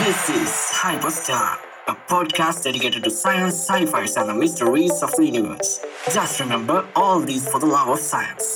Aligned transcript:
This 0.00 0.22
is 0.30 0.52
Hyperstar, 0.78 1.56
a 1.88 1.94
podcast 2.10 2.64
dedicated 2.64 3.02
to 3.04 3.10
science, 3.10 3.54
sci-fi, 3.66 4.02
and 4.20 4.28
the 4.30 4.34
mysteries 4.34 4.96
of 5.06 5.10
the 5.16 5.24
universe. 5.24 5.70
Just 6.16 6.40
remember 6.40 6.76
all 6.94 7.20
these 7.20 7.46
for 7.48 7.58
the 7.58 7.70
love 7.74 7.88
of 7.94 8.00
science. 8.10 8.46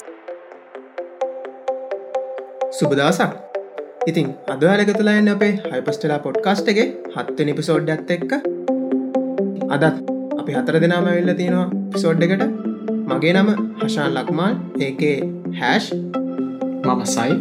සුබදසක් 2.79 3.32
ඉතින් 4.11 4.29
අදවාල 4.54 4.84
එකතුලායන්න 4.84 5.32
අපේ 5.34 5.50
හයිපස්ටලා 5.72 6.18
podcast 6.26 6.72
එක 6.75 6.80
හත්වනි 7.16 7.54
episode 7.61 7.93
ඇත්ත 7.95 8.14
එක්ක 8.16 8.32
අදත් 9.77 9.86
අපි 10.41 10.52
හතර 10.59 10.80
දෙනාම 10.86 11.09
වෙල්ල 11.11 11.34
තියෙනවා 11.43 11.68
පිසෝඩ් 11.95 12.27
එකට. 12.29 12.45
මගේ 13.12 13.36
නම 13.36 13.52
හෂාන් 13.82 14.11
ලක්මාල් 14.18 14.57
ඒකේ 14.88 15.16
හැෂ් 15.62 15.88
මම 16.86 17.02
සයි. 17.14 17.32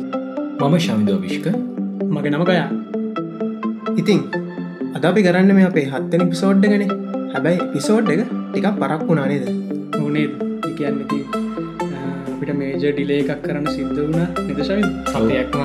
මම 0.61 0.77
ශවිදෝ 0.86 1.20
විශ්ක 1.25 1.50
මගේ 2.16 2.31
නම 2.31 2.45
ඉතින් 4.00 4.21
අද 4.95 5.05
අපි 5.05 5.26
කරන්න 5.26 5.52
මේ 5.58 5.67
අපේ 5.70 5.88
හත්තනි 5.94 6.30
පිසෝඩ්ඩ 6.34 6.71
ගැන 6.71 6.85
හැබැයි 7.34 7.70
පිසෝඩ් 7.73 8.13
එක 8.13 8.23
ටිකක් 8.27 8.72
පරක් 8.77 9.02
වුණානේද 9.08 9.45
ඕනේ 9.99 10.27
කියන්නති 10.73 11.20
අපිට 12.31 12.52
මේජ 12.59 12.84
ඩිලේ 12.85 13.22
එකක් 13.23 13.41
කරන්න 13.44 13.67
සිද්ධ 13.70 13.98
වුණ 13.98 14.22
නිදශයි 14.48 14.84
සතයක්ම 15.08 15.62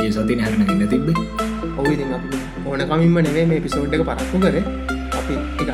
ඒ 0.00 0.10
සතින 0.12 0.40
හැරන 0.40 0.62
ඉන්න 0.64 0.84
තිබ්බේ. 0.88 1.16
ඔවිතින් 1.76 2.12
අපි 2.12 2.38
ඕනකමින්ම 2.66 3.18
නෙවේ 3.20 3.46
මේ 3.46 3.60
පිසෝඩ් 3.60 3.94
එක 3.94 4.04
පරක්කු 4.04 4.38
කර. 4.40 4.56
අපි 5.18 5.34
එක 5.62 5.68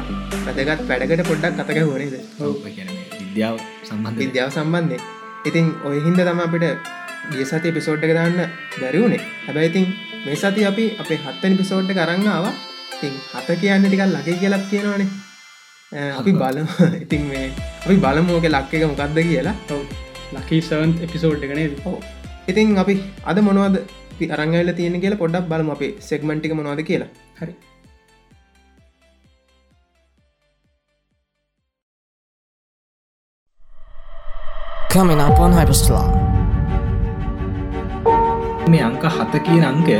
වැදගත් 0.46 0.82
වැඩකට 0.88 1.22
පොඩ්ඩක් 1.28 1.60
කතක 1.60 1.78
හොනේද 1.84 2.14
විද්‍යාව 3.20 3.56
සම්බන්ධ. 3.82 4.18
විද්‍යාව 4.20 4.50
සම්බන්ධය 4.50 4.98
ඉතින් 5.44 5.66
ඔය 5.84 5.96
හින්ද 6.00 6.20
තම 6.20 6.40
අපිට 6.40 6.66
ගිය 7.30 7.46
සති 7.46 7.74
පිසෝඩ්ඩ 7.76 8.06
එක 8.06 8.14
දාන්න 8.14 8.42
දැරවුණේ 8.74 9.22
හැබැයිතින් 9.46 9.86
මේ 10.24 10.36
සති 10.36 10.62
අපි 10.68 10.84
අපේ 11.02 11.18
හත්තනි 11.24 11.60
පිසෝඩ්ඩ 11.60 11.98
කරන්නාව 11.98 12.46
ඉතින් 12.94 13.14
හත 13.32 13.60
කියන්න 13.62 13.86
ටිකල් 13.86 14.12
ලගේ 14.14 14.36
කියලක් 14.40 14.64
තියෙනවානේ 14.70 15.08
අපි 15.92 16.32
බලම. 16.34 16.66
ඉතින් 17.04 17.22
මේ 17.28 17.44
අපි 17.84 17.96
බලමෝක 17.96 18.46
ලක්ක 18.46 18.72
එක 18.74 18.86
මොකක්ද 18.90 19.18
කියලා. 19.22 19.54
ඔව. 19.70 19.82
ලකී 20.34 20.60
සවන් 20.68 20.94
එපිසෝඩ් 21.06 21.44
එකනේ 21.46 21.68
ඕ 21.84 21.98
ඉතින් 22.48 22.78
අපි 22.78 22.94
අද 23.24 23.38
මොනවද 23.40 23.76
අරංගල 24.30 24.72
තියෙන 24.72 25.00
කියලා 25.00 25.22
පොඩ්ඩක් 25.22 25.48
බලම 25.52 25.70
අපේ 25.70 25.92
සෙක්මටික 26.00 26.56
මොනවද 26.58 26.82
කියලා. 26.82 27.10
හරි. 27.40 27.54
Coming 34.90 35.20
up 35.20 35.40
on 35.40 35.52
Hyperstellar. 35.52 36.33
මේ 38.72 38.82
අංක 38.82 39.04
හත 39.10 39.44
කියන 39.46 39.64
අංකය 39.64 39.96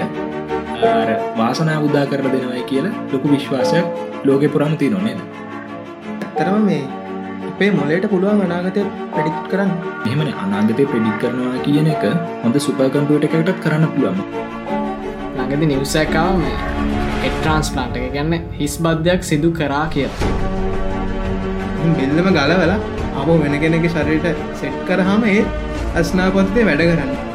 අර 0.91 1.09
වාසනා 1.37 1.79
උදා 1.87 2.05
කරල 2.07 2.29
දෙනවයි 2.35 2.67
කියලා 2.67 2.99
ලොකු 3.13 3.27
විශ්වාසයක් 3.29 3.87
ලෝක 4.25 4.45
පුරම 4.53 4.77
ති 4.77 4.91
නොනේද 4.91 5.19
ඇත්තරම 5.21 6.63
මේ 6.67 6.85
අපේ 7.49 7.71
මොලේට 7.71 8.07
පුළුවන් 8.11 8.41
අනාගතය 8.45 8.83
පැඩික් 9.13 9.37
කරන්න. 9.51 9.71
එහමන. 10.07 10.31
අනාගතය 10.45 10.85
ප්‍රඩික් 10.85 11.17
කරනවා 11.21 11.59
කියන 11.65 11.89
එක 11.89 12.05
හොඳ 12.43 12.57
සුපකම්පියට 12.59 13.27
එකටත් 13.29 13.61
කරන්න 13.65 13.85
පුළුවන්. 13.93 14.19
ළඟදි 15.37 15.69
නිවසැකාව 15.73 16.35
මේ 16.39 16.57
එට්‍රන්ස්පලාන්ට 17.29 17.99
එක. 17.99 18.09
ගැන්න 18.15 18.35
හිස් 18.59 18.75
බද්ධයක් 18.79 19.29
සිදු 19.31 19.51
කරා 19.59 19.85
කිය 19.89 20.09
බෙල්ලම 21.93 22.33
ගලවලා 22.33 22.81
අප 23.17 23.29
වෙන 23.37 23.55
කෙනෙක 23.61 23.87
ශරයට 23.91 24.27
සෙට් 24.61 24.83
කරහම 24.89 25.31
ඒ 25.31 25.39
අස්නාපත්තය 25.97 26.67
වැඩ 26.71 26.85
කරන්න 26.85 27.34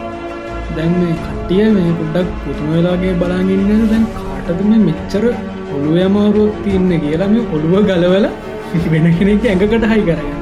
දැන් 0.76 0.92
මේ 0.96 1.16
කට්ටිය 1.20 1.68
මේ 1.76 1.94
පුඩ්ඩක් 2.00 2.34
පුතුමවෙලාගේ 2.44 3.14
බලාගන්න 3.22 3.86
දැන් 3.92 4.06
කාටද 4.18 4.62
මේ 4.66 4.82
මෙච්චර 4.82 5.24
ඔළුව 5.74 5.98
යමාරුවක් 6.00 6.60
තියන්න 6.64 6.92
කියලා 7.04 7.30
මේ 7.30 7.48
ඔළුව 7.56 7.76
ගලවල 7.88 8.28
වෙන 8.94 9.08
කෙනෙක් 9.14 9.46
ඇඟකට 9.46 9.88
හයි 9.92 10.04
කරගන්න. 10.04 10.36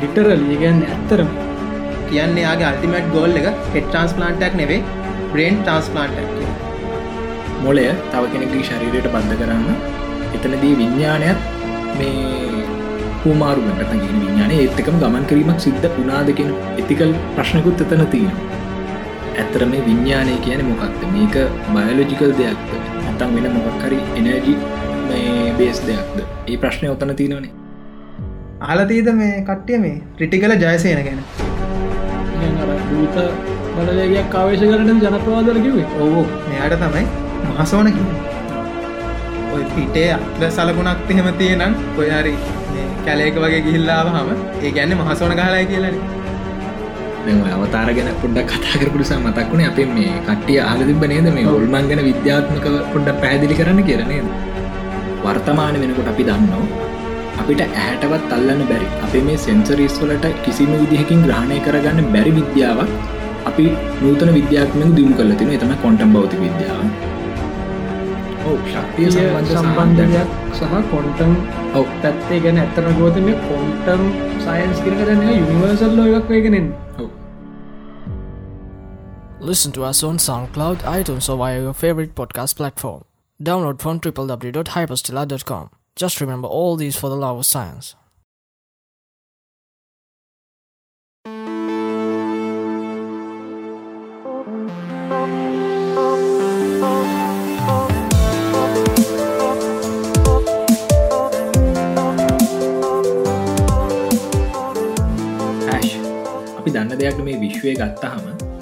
ලිටර 0.00 0.28
ලියගන්න 0.42 0.80
ඇත්තරම 0.86 1.30
කියන්නේ 2.08 2.44
යාගේ 2.44 2.68
අල්ටිමට් 2.70 3.10
ගෝල් 3.14 3.40
එක 3.40 3.48
හෙට 3.74 3.86
ට්‍රන්ස්පලාන්ටක් 3.86 4.56
නෙවේ 4.60 4.80
බ්‍රේන් 5.32 5.60
ට්‍රන්ස්පලාන්ටක් 5.60 6.34
මොලය 7.64 7.86
තව 8.10 8.22
කෙනෙකගේ 8.32 8.64
ශරීරයට 8.64 9.12
බද්ධ 9.14 9.36
කරන්න. 9.40 9.68
එතනදී 10.34 10.74
විඤ්ඥානයක් 10.80 11.38
මේ 11.98 12.64
පූමාරුමට 13.22 13.80
ගෙන 13.84 14.02
විඤ්ඥාන 14.02 14.52
ඒත්තකම 14.54 15.00
ගමන් 15.00 15.30
කිරීමක් 15.30 15.60
සිද්ධ 15.60 16.02
උනාදකෙන 16.02 16.52
එතිකල් 16.76 17.16
ප්‍රශ්නකුත් 17.36 17.84
එතන 17.84 18.04
තියෙනවා 18.08 18.63
ඇත්තර 19.34 19.66
මේ 19.66 19.82
විඤ්ඥානය 19.88 20.36
කියන 20.44 20.64
මොකක්ද? 20.68 21.02
මේක 21.14 21.36
බයලෝජිකල් 21.70 22.36
දෙයක්ද? 22.40 22.70
ඇතම් 23.02 23.34
වෙන 23.36 23.50
මොකක්කරි 23.56 24.00
එනජි 24.16 24.54
මේ 25.08 25.50
බේස් 25.58 25.82
දෙයක්ද? 25.88 26.22
ඒ 26.46 26.56
ප්‍රශ්නය 26.58 26.90
ඔතන 26.90 27.16
තියෙනවනේ. 27.16 27.52
අහලතීද 28.62 29.12
මේ 29.14 29.34
කට්ටිය 29.42 29.80
මේ 29.80 29.98
රිටිකල 30.20 30.56
ජයසයන 30.62 31.04
ගැන? 31.08 31.26
දූත 32.86 33.16
බලලයක් 33.76 34.28
කාවේශ 34.30 34.64
කරන 34.64 34.90
ජනපවාදර 35.02 35.58
කිවේ 35.64 35.86
ඕෝ 36.00 36.24
මෙයාට 36.44 36.74
තමයි 36.82 37.04
මහසෝන 37.48 37.88
කිය 37.90 38.08
ඔය 39.54 39.62
පිටේ 39.74 40.08
අත්ව 40.16 40.44
සලකුණක් 40.50 41.10
එහෙම 41.10 41.28
තියෙනම් 41.40 41.72
ඔයහරි 41.98 42.34
කැලේක 43.04 43.40
වගේ 43.44 43.62
ගිහිල්ලාව 43.66 44.12
හම 44.12 44.30
ඒ 44.60 44.72
ගැන්න 44.76 44.96
මහසෝන 45.00 45.34
ගහලයි 45.40 45.64
කියලන 45.72 45.98
අවතාර 47.54 47.88
ගැන 47.90 48.10
පොඩ්ඩක් 48.16 48.50
කතා 48.54 48.80
කරපුටසා 48.80 49.18
මතක් 49.18 49.46
වුණේ 49.50 49.68
අපේ 49.68 49.86
මේ 49.88 50.14
කට්ටිය 50.26 50.58
අහල 50.62 50.82
තිබ 50.84 51.04
නේද 51.06 51.28
මේ 51.32 51.46
ඔල්මන් 51.48 51.88
ගැන 51.90 52.02
විද්‍යාත්මක 52.02 52.66
පොඩ්ඩ 52.92 53.20
පැදිලි 53.22 53.54
කරන්න 53.54 53.80
කියරනේ 53.82 54.22
වර්තමාන 55.24 55.80
වෙනකොට 55.82 56.08
අපි 56.08 56.24
දන්නවා 56.24 56.84
අපිට 57.40 57.62
ඇහැටවත් 57.64 58.32
අල්ලන්න 58.32 58.62
බැරි 58.68 58.88
අපේ 59.02 59.22
මේ 59.22 59.38
සෙන්සරිස් 59.38 59.96
වලට 60.02 60.34
කිසිම 60.44 60.72
විදිහකින් 60.74 61.24
ග්‍රහණය 61.26 61.58
කරගන්න 61.60 62.12
බැරි 62.14 62.34
විද්‍යාවක් 62.38 62.92
අපි 63.46 63.66
නූතන 64.02 64.30
විද්‍යාත්මක 64.32 64.94
දියුණු 64.96 65.16
කල 65.16 65.34
තින 65.40 65.50
එතම 65.50 65.74
කොටම් 65.82 66.14
බෞති 66.14 66.36
විද්‍යාව. 66.36 66.86
ශක්තිය 68.66 69.10
සම්බන්ධයක් 69.10 70.32
සහ 70.52 70.72
කොන්ටම් 70.92 71.32
ඔව. 71.74 71.86
පැත්තේ 72.02 72.40
ගැන 72.40 72.62
ඇත්තන 72.62 72.96
ගෝත 73.00 73.20
මේ 73.26 73.42
කොන්ටම් 73.44 74.02
සයින්ස් 74.40 74.80
කිරකරන්න 74.80 75.22
යුනිවර්සල් 75.32 75.94
ලෝ 75.98 76.10
එකක් 76.18 76.28
වේගෙනෙන් 76.30 76.66
Listen 79.43 79.71
to 79.73 79.83
us 79.83 80.03
on 80.03 80.17
SoundCloud, 80.17 80.79
iTunes, 80.83 81.29
or 81.29 81.37
via 81.37 81.61
your 81.61 81.73
favorite 81.73 82.15
podcast 82.15 82.55
platform. 82.55 83.03
Download 83.41 83.79
from 83.79 83.99
www.hyperstella.com. 83.99 85.69
Just 85.95 86.21
remember 86.21 86.47
all 86.47 86.75
these 86.75 86.95
for 86.95 87.09
the 87.09 87.15
love 87.15 87.39
of 87.39 87.45
science. 87.45 87.95
අපි 106.59 106.71
දන්න 106.71 106.97
දෙයක් 107.01 107.19
මේ 107.25 107.33
විශ්වය 107.43 107.71
ගත්තහම 107.79 108.52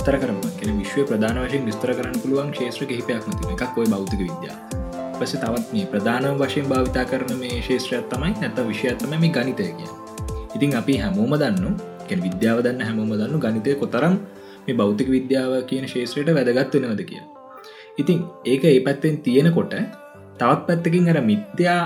විස්තර 0.00 0.16
කරම 0.16 0.36
කෙන 0.56 0.70
විශ්ව 0.74 1.00
ප්‍රධාන 1.04 1.38
වශයෙන් 1.38 1.64
විස්තර 1.66 1.90
කරන්න 1.90 2.14
පුළුවන් 2.20 2.50
ශේත්‍ර 2.50 2.84
කිහිපයක් 2.84 3.24
නති 3.30 3.48
එකක් 3.54 3.74
ඔයි 3.76 3.88
බෞතික 3.88 4.20
විද්‍යා 4.20 4.54
පස 5.18 5.34
තවත් 5.34 5.66
මේ 5.72 5.84
ප්‍රධාන 5.86 6.38
වශයෙන් 6.38 6.70
භාවිතා 6.70 7.04
කරන 7.04 7.34
මේ 7.36 7.58
ශේත්‍රයක් 7.60 8.06
තමයි 8.08 8.30
නැත 8.38 8.60
විෂයත්තම 8.62 9.12
මේ 9.14 9.30
ගනිතය 9.30 9.66
කිය 9.72 9.90
ඉතින් 10.56 10.72
අපි 10.74 10.96
හැමෝම 10.96 11.36
දන්න 11.36 11.76
කෙන 12.06 12.24
විද්‍යාව 12.26 12.62
දන්න 12.62 12.80
හැමෝම 12.82 13.12
දන්න 13.14 13.44
ගනිතය 13.44 13.76
කොතරම් 13.76 14.16
මේ 14.62 14.74
බෞතික 14.74 15.08
විද්‍යාව 15.08 15.52
කියන 15.66 15.84
ශේත්‍රයට 15.86 16.32
වැදගත් 16.32 16.74
වෙනවද 16.78 17.04
කිය 17.04 17.22
ඉතින් 17.98 18.24
ඒක 18.46 18.64
ඒ 18.64 18.80
පැත්තෙන් 18.80 19.20
තියෙනකොට 19.20 19.78
තවත් 20.40 20.60
පැත්තකින් 20.66 21.12
අර 21.12 21.20
මිත්‍යා 21.22 21.78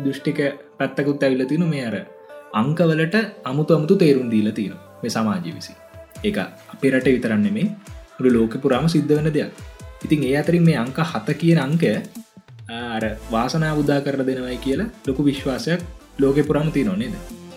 දෘෂ්ටික 0.00 0.44
පැත්තකුත් 0.80 1.22
ඇවිල 1.22 1.44
තිනු 1.46 1.68
මේ 1.68 1.86
අර 1.86 1.96
අංකවලට 2.56 3.22
අමුතු 3.44 3.72
අමුතු 3.74 3.94
තේරුම් 3.98 4.28
දීල 4.30 4.52
තියෙන 4.54 4.84
මේ 5.00 5.12
සමාජය 5.12 5.52
විසි 5.52 5.83
එක 6.24 6.38
අපේ 6.72 6.90
රට 6.92 7.14
විතරන්න 7.16 7.46
මේ 7.56 7.68
මුළු 8.16 8.30
ලෝක 8.36 8.54
පුරාම 8.62 8.86
සිද්ධ 8.88 9.12
වෙන 9.18 9.30
දෙයක්. 9.30 9.52
ඉතින් 10.04 10.20
ඒ 10.24 10.36
අතරින් 10.40 10.64
මේ 10.68 10.78
අංක 10.84 10.98
හත 11.12 11.28
කියන 11.40 11.58
අංකය 11.66 11.92
අර 12.70 13.04
වාසනා 13.30 13.72
උදා 13.80 14.00
කර 14.00 14.16
දෙනවයි 14.28 14.58
කියලා 14.58 14.88
ලොකු 15.06 15.20
විශ්වාසයක් 15.22 15.80
ලෝක 16.18 16.36
පුරාම 16.48 16.68
තිය 16.74 16.84
නොනේද 16.84 17.14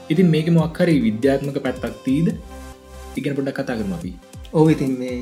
ඉතින් 0.09 0.27
මේක 0.29 0.47
මොක්හරි 0.49 0.95
විද්‍යාත්මක 1.03 1.57
පැත්තක් 1.59 1.95
තීද 2.05 2.27
ඉගෙන 3.17 3.35
පොඩක් 3.35 3.57
කතා 3.57 3.75
කරම 3.75 3.93
අපි. 3.93 4.11
ඕ 4.53 4.65
ඉතින් 4.69 4.91
මේ 4.99 5.17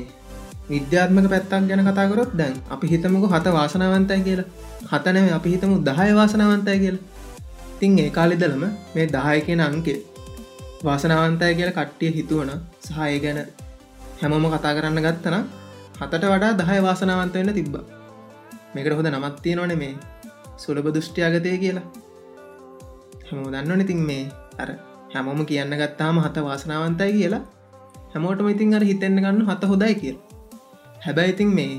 විද්‍යාත්මක 0.70 1.26
පැත්තක් 1.32 1.66
ගැන 1.68 1.82
කතාකරොත් 1.82 2.30
දැන් 2.32 2.54
අපි 2.70 2.86
හිතමක 2.92 3.24
හත 3.28 3.46
වාසනාවන්තයි 3.50 4.20
කියලා. 4.22 4.48
හතනම 4.84 5.26
අපි 5.38 5.48
හිතමු 5.54 5.74
දහය 5.80 6.10
වාසනාවන්තය 6.14 6.76
කියලා. 6.78 7.04
තින් 7.78 7.98
ඒ 7.98 8.10
කාලිදලම 8.10 8.62
මේ 8.94 9.06
දහය 9.08 9.38
කියෙන 9.46 9.62
අංකේ 9.62 9.98
වාසනාවන්තය 10.84 11.50
කියල 11.58 11.70
කට්ටිය 11.72 12.10
හිතුවන 12.16 12.50
සහය 12.86 13.18
ගැන 13.24 13.38
හැමෝම 14.20 14.46
කතා 14.54 14.72
කරන්න 14.76 15.00
ගත්තන 15.06 15.36
හතට 16.00 16.24
වඩා 16.32 16.52
දහය 16.60 16.78
වාසනාවන්ත 16.86 17.34
වෙන්න 17.34 17.54
තිබ්බ. 17.58 17.74
මේකට 18.74 18.96
හොඳ 18.98 19.08
නමත් 19.10 19.36
තියෙනවන 19.44 19.74
මේ 19.82 19.94
සුලබ 20.56 20.86
දෘෂ්ටියාගතය 20.94 21.56
කියලා. 21.62 21.86
හැමෝ 23.26 23.50
දන්නවන 23.52 23.84
ඉතින් 23.84 24.00
මේ 24.08 24.22
අර 24.58 24.70
හැමෝම 25.14 25.40
කියන්න 25.50 25.76
ගත්තාම 25.82 26.22
හත 26.24 26.36
වාසනාවන්තයි 26.48 27.12
කියලා 27.18 27.42
හැමෝටම 28.12 28.48
ඉතින් 28.54 28.74
අර 28.78 28.84
හිතෙන්න්න 28.84 29.22
ගන්න 29.24 29.44
හත 29.48 29.62
හොදයි 29.72 29.94
කියල්. 30.00 30.16
හැබැයි 31.04 31.32
ඉතින් 31.34 31.50
මේ 31.58 31.72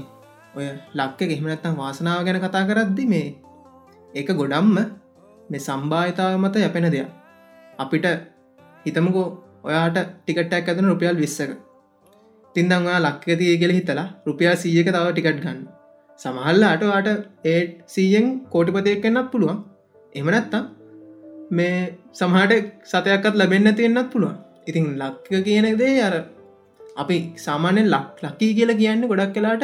ඔය 0.56 0.68
ලක්ක 0.94 1.19
ගෙහමනත්තම් 1.31 1.75
වාසනාව 1.81 2.19
ගැන 2.25 2.39
කතා 2.44 2.63
කරද්දි 2.69 3.06
මේ 3.13 3.27
ඒක 4.13 4.30
ගොඩම්ම 4.33 4.77
මේ 5.50 5.62
සම්භාවිතාව 5.68 6.38
මත 6.38 6.56
යැපෙන 6.63 6.88
දෙයක්. 6.94 7.09
අපිට 7.80 8.06
හිතමකෝ 8.86 9.27
ඔයාට 9.67 9.97
ටිකට්ටක් 9.97 10.69
ඇතන 10.71 10.89
රුපියල් 10.91 11.17
විස්සක. 11.23 11.51
තින්දං 12.55 12.77
ඔයා 12.79 13.01
ලක්කතිය 13.05 13.53
කියල 13.61 13.73
හිතලා 13.77 14.07
රුපියල් 14.27 14.55
සීයක 14.63 14.89
තව 14.95 15.05
ටිකට් 15.09 15.43
ගන්න. 15.43 15.59
සමහල්ලාට 16.19 16.83
වාට 16.91 17.09
ඒට් 17.45 17.75
සීයෙන් 17.87 18.27
කෝටිපතයක් 18.53 19.03
කන්නක් 19.03 19.27
පුළුවන්. 19.33 19.59
එමනැත්තා 20.15 20.63
මේ 21.51 21.77
සමහට 22.13 22.53
සතයක්කත් 22.91 23.35
ලැබෙන්න්න 23.41 23.75
තියෙන්න්නත් 23.75 24.11
පුළුවන්. 24.13 24.37
ඉතින් 24.69 24.87
ලක්ක 25.01 25.43
කියන 25.45 25.67
දේ 25.81 25.93
අර 26.07 26.15
අපි 26.95 27.17
සාමාන්‍යෙන් 27.45 27.87
ලක් 27.93 28.25
ලක්කී 28.25 28.51
කියලා 28.57 28.79
කියන්න 28.81 29.07
ගොඩක් 29.11 29.33
කලාට 29.35 29.63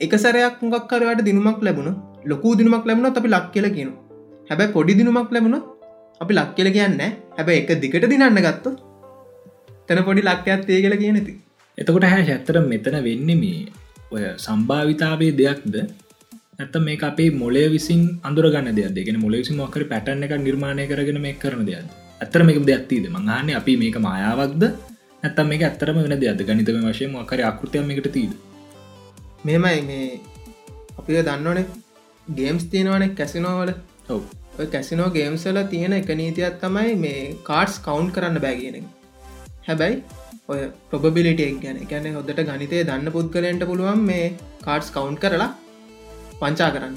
එක 0.00 0.12
සරයක් 0.22 0.58
මොක් 0.64 0.84
කරවට 0.90 1.26
දිනුමක් 1.28 1.60
ලැබුණ 1.66 1.96
ලොකු 2.30 2.50
දිනුමක් 2.58 2.84
ලැබුණත් 2.88 3.20
අපි 3.20 3.30
ලක් 3.34 3.46
කියල 3.54 3.66
කියන 3.76 3.90
හැබැයි 4.50 4.74
පොඩි 4.76 4.98
දිනුමක් 4.98 5.30
ලැබුණොත් 5.34 5.64
අපි 6.20 6.32
ලක් 6.38 6.50
කියල 6.56 6.68
කියන්න 6.76 7.00
හැබැ 7.36 7.56
එක 7.60 7.70
දිකට 7.82 8.06
දිනන්න 8.12 8.40
ගත්තු 8.46 8.70
තැන 9.88 10.04
පොඩි 10.04 10.22
ලක්කයක් 10.22 10.70
ඒ 10.70 10.80
කියලා 10.80 11.02
කියනති 11.02 11.34
එතකොට 11.78 12.06
හැ 12.06 12.22
ඇත්තර 12.24 12.56
මෙතන 12.64 12.96
වෙන්න 13.04 13.30
මේ 13.36 13.60
ඔය 14.10 14.22
සම්භාවිතාවේ 14.38 15.32
දෙයක්ද? 15.34 15.76
ඇත 16.58 16.74
මේ 16.80 16.98
අපේ 17.02 17.30
මොලේ 17.32 17.68
විසින් 17.68 18.02
අඳුරගන්න 18.22 18.76
දෙයක්ගෙන 18.76 19.18
මොල 19.20 19.34
විසි 19.34 19.54
මොකර 19.54 19.84
පැටන 19.84 20.26
එක 20.26 20.34
නිර්මාණය 20.40 20.86
කරගෙන 20.86 21.20
මේ 21.20 21.34
කරන 21.34 21.64
දෙයක් 21.68 21.90
ඇත්තර 22.20 22.42
මේක 22.48 22.60
දෙයක්තිද 22.64 23.06
මංහන්න 23.08 23.50
අපි 23.60 23.76
මේක 23.82 23.98
මායාවක්ද? 23.98 24.64
ඇත්තම 25.22 25.48
මේ 25.48 25.62
ඇත්තරම 25.62 25.98
වෙන 25.98 26.16
දෙයක් 26.16 26.42
ගනිතම 26.42 26.80
වශය 26.86 27.08
මොකර 27.08 27.40
අකෘතියම 27.42 27.92
එකට 27.92 28.08
තීද 28.12 28.32
මෙමයි 29.44 29.80
මේ 29.82 30.08
අපි 30.98 31.20
දන්නවන 31.20 31.60
ගේම්ස් 32.28 32.64
තියෙනවන 32.66 33.04
කැසිනෝවල 33.14 33.72
ඔව. 34.08 34.22
කැසිනෝ 34.66 35.08
ගේම්සල 35.10 35.58
තියෙන 35.70 35.92
එක 35.92 36.10
නීතියක් 36.16 36.60
තමයි 36.60 36.94
මේ 36.98 37.22
කාඩ්ස් 37.44 37.76
කවුන්් 37.80 38.08
කරන්න 38.10 38.40
බෑගෙන 38.40 38.86
හැබැයි 39.68 39.96
ඔය 40.48 40.60
ප්‍රොබිලිටියක් 40.90 41.56
ගැන. 41.64 41.78
ගැන 41.92 42.12
හොදට 42.18 42.44
ගනිතය 42.50 42.82
දන්න 42.82 43.14
පුද්ගලයන්ට 43.16 43.64
පුළුවන් 43.70 44.04
මේ 44.10 44.26
කාඩ්ස් 44.66 44.90
කවුන්් 44.96 45.16
කරලා 45.24 45.50
පංචා 46.40 46.70
කරන්න. 46.74 46.94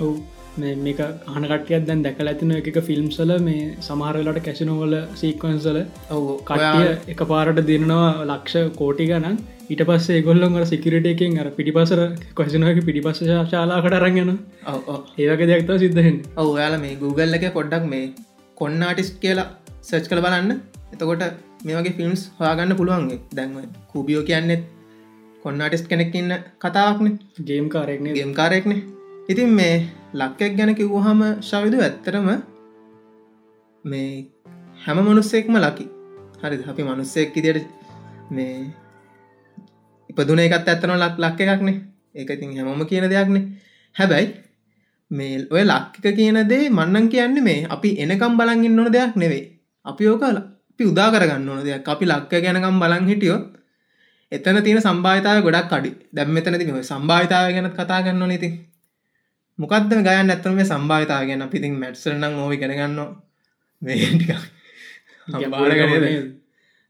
ඔව්. 0.00 0.12
මේක 0.58 1.00
අනකටියත් 1.34 1.86
දැන් 1.88 2.02
දැකල 2.06 2.30
ඇතින 2.32 2.52
එක 2.58 2.78
ෆිල්ම්සල 2.88 3.32
මේ 3.48 3.64
සමහරලට 3.88 4.42
කැසිනෝවල 4.48 4.96
සීකවන්සල 5.22 5.78
ඔව. 6.10 6.26
කටිය 6.50 6.90
එක 7.14 7.22
පාරට 7.32 7.62
දෙනවා 7.70 8.08
ලක්ෂ 8.28 8.72
කෝටි 8.80 9.06
ගනන් 9.10 9.36
ඊට 9.72 9.84
පස්සේ 9.88 10.22
ගොල්ලොන් 10.28 10.58
සිකරට 10.72 11.06
එකෙන් 11.12 11.38
අර 11.42 11.48
පිටිපසර 11.58 12.00
කොසිනක 12.34 12.80
පිටිපස්ස 12.88 13.22
ශාලාකට 13.52 14.00
අරගෙන 14.00 14.32
ඒවක 15.18 15.44
දෙයක්ත 15.52 15.70
සිද්ධහෙන් 15.84 16.18
ඔව. 16.36 16.48
ඔයාල 16.56 16.76
මේ 16.84 16.98
Google 17.04 17.38
එක 17.38 17.46
පොඩ්ඩක් 17.58 17.86
මේ 17.94 18.10
කොන්න 18.56 18.82
ආටිස්් 18.88 19.12
කියලා 19.22 19.48
සර්ච් 19.82 20.10
කළ 20.10 20.26
බලන්න. 20.26 20.60
එතකොට 20.94 21.24
මේ 21.60 21.76
වගේ 21.76 21.96
ෆිල්ම්ස් 21.96 22.22
හොයාගන්න 22.38 22.76
පුළුවන්ගේ 22.76 23.18
දැන්ව 23.36 23.56
කූබියෝ 23.90 24.24
කියන්නෙත් 24.28 24.62
කොන්න 25.42 25.62
ආටිස්් 25.62 25.82
කෙනෙක්ඉන්න 25.84 26.32
කතාවක්න. 26.58 27.06
ගේම් 27.48 27.66
කාරෙක්න 27.68 28.06
ගේම් 28.16 28.32
කාරෙක්න 28.34 28.72
ඉතින් 29.28 29.50
මේ 29.58 29.74
ලක්කෙක් 30.14 30.52
ගැන 30.58 30.72
කිව්හම 30.74 31.20
ශවිදු 31.40 31.78
ඇත්තරම 31.80 32.28
මේ 33.84 34.10
හැම 34.84 34.98
මනුස්සෙක්ම 35.00 35.54
ලකි 35.56 35.86
හරි 36.42 36.56
අපි 36.70 36.82
මනුස්සෙක් 36.82 37.36
ඉදියට 37.36 37.66
මේ 38.30 38.54
ඉපදුන 40.10 40.40
එකත් 40.44 40.68
ඇත්තන 40.68 40.94
ලක් 40.96 41.16
ලක්ක 41.18 41.40
එකක්නේ. 41.46 41.76
ඒක 42.14 42.30
ඉතින් 42.30 42.56
හැමෝම 42.56 42.82
කියන 42.86 43.06
දෙයක්නේ. 43.12 43.44
හැබැයි 43.96 44.28
මේ 45.10 45.34
ඔය 45.54 45.64
ලක්කික 45.64 46.06
කියන 46.16 46.38
දේ 46.48 46.64
මන්නන් 46.68 47.06
කියන්නේ 47.08 47.46
මේ 47.48 47.60
අපි 47.68 47.90
එනකම් 48.02 48.32
බලගින් 48.38 48.74
නොන 48.76 48.92
දෙයක් 48.92 49.14
නෙවෙයි. 49.16 49.44
අපි 49.86 50.08
ඕකල 50.08 50.36
අපි 50.80 50.88
උදා 50.88 51.12
කරගන්න 51.12 51.48
ඕන 51.48 51.60
දෙයක්. 51.60 51.84
අපි 51.86 52.04
ලක්ක 52.06 52.32
ගැනකම් 52.44 52.76
බලන් 52.82 53.04
හිටියෝ 53.10 53.38
එතන 54.32 54.56
තියෙන 54.64 54.80
සම්භාතාව 54.80 55.38
ගොඩක් 55.46 55.72
අඩි. 55.76 55.90
දැම් 56.14 56.28
මෙතනති 56.32 56.64
මේ 56.68 56.82
සම්භාවිතාව 56.82 57.46
ගැන 57.54 57.68
කතා 57.76 58.00
ගන්න 58.04 58.32
නති 58.32 58.48
මොකක්ද 59.58 59.90
ගයන්න 59.90 60.32
ඇත්තම 60.32 60.54
මේ 60.58 60.68
සම්භාවිතාව 60.70 61.22
ගැන? 61.28 61.42
පිතින් 61.52 61.72
මැට්සරනම් 61.82 62.34
ඕවි 62.42 62.56
කරගන්න 62.62 62.98
මේ 63.82 63.96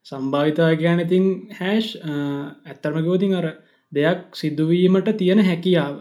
සම්භාවිතා 0.07 0.71
කියන 0.81 1.03
ඉතින් 1.07 1.27
හැෂ් 1.59 1.89
ඇත්තරමකෝතින් 2.05 3.35
අර 3.41 3.47
දෙයක් 3.93 4.21
සිදුවීමට 4.41 5.11
තියෙන 5.19 5.43
හැකියාව. 5.49 5.95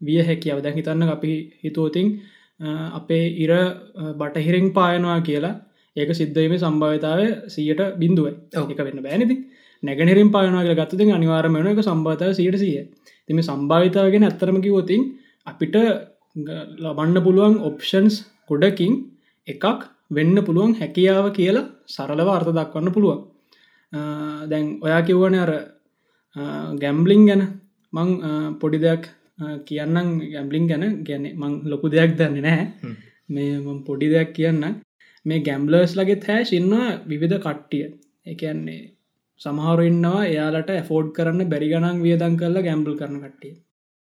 විය 0.00 0.18
හැකියාව. 0.28 0.58
දැන් 0.64 0.76
හිතන්න 0.78 1.14
අපි 1.16 1.32
හිතුවතින් 1.62 2.06
අපේ 2.98 3.24
ඉර 3.44 3.52
බටහිරෙන් 4.20 4.68
පායනවා 4.76 5.20
කියලා 5.22 5.54
ඒක 5.98 6.10
සිද්ධීම 6.14 6.54
සම්භාවිතාව 6.56 7.20
සියට 7.48 7.82
බිඳුව 8.00 8.26
ඒක 8.28 8.80
වෙන්න 8.80 9.04
බෑනිති 9.06 9.36
නැගනිරින් 9.82 10.30
පායනවාගේ 10.34 10.78
ගත්තති 10.80 11.10
අනිවාරමයන 11.10 11.68
එක 11.72 11.82
සම්භාතාව 11.82 12.32
සියට 12.32 12.58
සිය 12.58 12.78
තිම 13.28 13.40
සම්භාවිතාවගෙන 13.42 14.26
ඇත්තරමකිවෝතින් 14.28 15.02
අපිට 15.46 15.76
ලබන්න 16.82 17.18
පුළුවන් 17.26 17.54
ඔප්ෂන්ස් 17.60 18.16
ගොඩකින් 18.48 18.92
එකක් 19.48 19.64
වෙන්න 20.10 20.36
පුළුවන් 20.46 20.72
හැකියාව 20.80 21.26
කියලා 21.32 21.68
සරලව 21.86 22.28
අර්ථ 22.28 22.50
දක්වන්න 22.50 22.94
පුළුවන්. 22.94 23.20
දැන් 24.50 24.66
ඔයා 24.84 25.02
කිව්වන 25.02 25.36
අර 25.36 25.52
ගැම්බලිං 26.82 27.22
ගැන. 27.28 27.42
මං 27.92 28.08
පොඩි 28.60 28.78
දෙයක් 28.84 29.04
කියන්නම් 29.66 30.08
ගැම්බලිං 30.32 30.66
ගැන. 30.70 30.84
ගැන 31.06 31.24
මං 31.34 31.52
ලොකු 31.70 31.86
දෙයක් 31.88 32.12
දන්න 32.18 32.42
නෑ 32.42 32.62
මේ 33.28 33.78
පොඩි 33.86 34.12
දෙයක් 34.14 34.30
කියන්න 34.32 34.64
මේ 35.28 35.40
ගැම්බලර්ස් 35.40 35.92
ලගේ 35.96 36.22
තෑශ 36.22 36.52
ඉන්න 36.52 36.74
විවිධ 37.06 37.38
කට්ටිය. 37.38 37.86
එකන්නේ 38.26 38.82
සමහරු 39.40 39.82
ඉන්නවා 39.90 40.20
එයාලට 40.26 40.70
ඇෆෝඩ් 40.72 41.08
කරන්න 41.12 41.50
බැරි 41.50 41.70
ගණන් 41.70 42.02
වියදන් 42.02 42.34
කරලා 42.36 42.66
ගැම්බල් 42.66 42.98
කරන 43.00 43.16
කට්ටිය. 43.18 43.54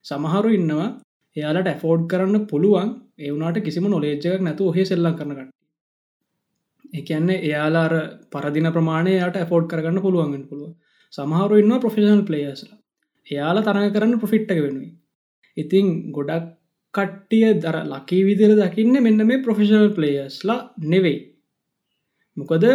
සමහරු 0.06 0.52
ඉන්නවා 0.52 0.90
එයාලට 1.36 1.68
ඇෆෝඩ් 1.68 2.04
කරන්න 2.08 2.46
පුළුවන් 2.48 2.90
ඒවුනාට 3.20 3.60
කිසිම 3.62 3.86
නොලේජ්ජක් 3.88 4.42
නැතු 4.42 4.70
ඔහේ 4.70 4.86
සෙල්ලම් 4.86 5.16
කරනකට 5.16 5.52
එකන්න 6.94 7.30
එයාලාර 7.32 7.94
පරදින 8.30 8.68
ප්‍රමාණයට 8.70 9.38
ඇෆෝඩ් 9.38 9.68
කරගන්න 9.72 10.00
පුළුවන්ගෙන් 10.02 10.44
පුළුව 10.46 10.72
සමහරු 11.14 11.60
ඉන්න 11.62 11.76
ප්‍රෆෙෂනල් 11.80 12.24
පලේස්ල 12.24 12.72
එයාලා 13.28 13.66
තරඟ 13.66 13.94
කරන්න 13.94 14.20
ප්‍රෆිට්ටක 14.20 14.60
වෙනුයි 14.60 14.90
ඉතිං 15.58 15.88
ගොඩක් 16.12 16.50
කට්ටිය 16.94 17.50
දර 17.64 17.78
ලකී 17.92 18.24
විදිර 18.28 18.52
දකින්න 18.60 18.96
මෙන්න 19.06 19.28
මේ 19.28 19.44
ප්‍රොෆෙෂනල් 19.46 19.92
පලේස්ලා 19.98 20.60
නෙවෙයි. 20.86 21.20
මොකද 22.38 22.66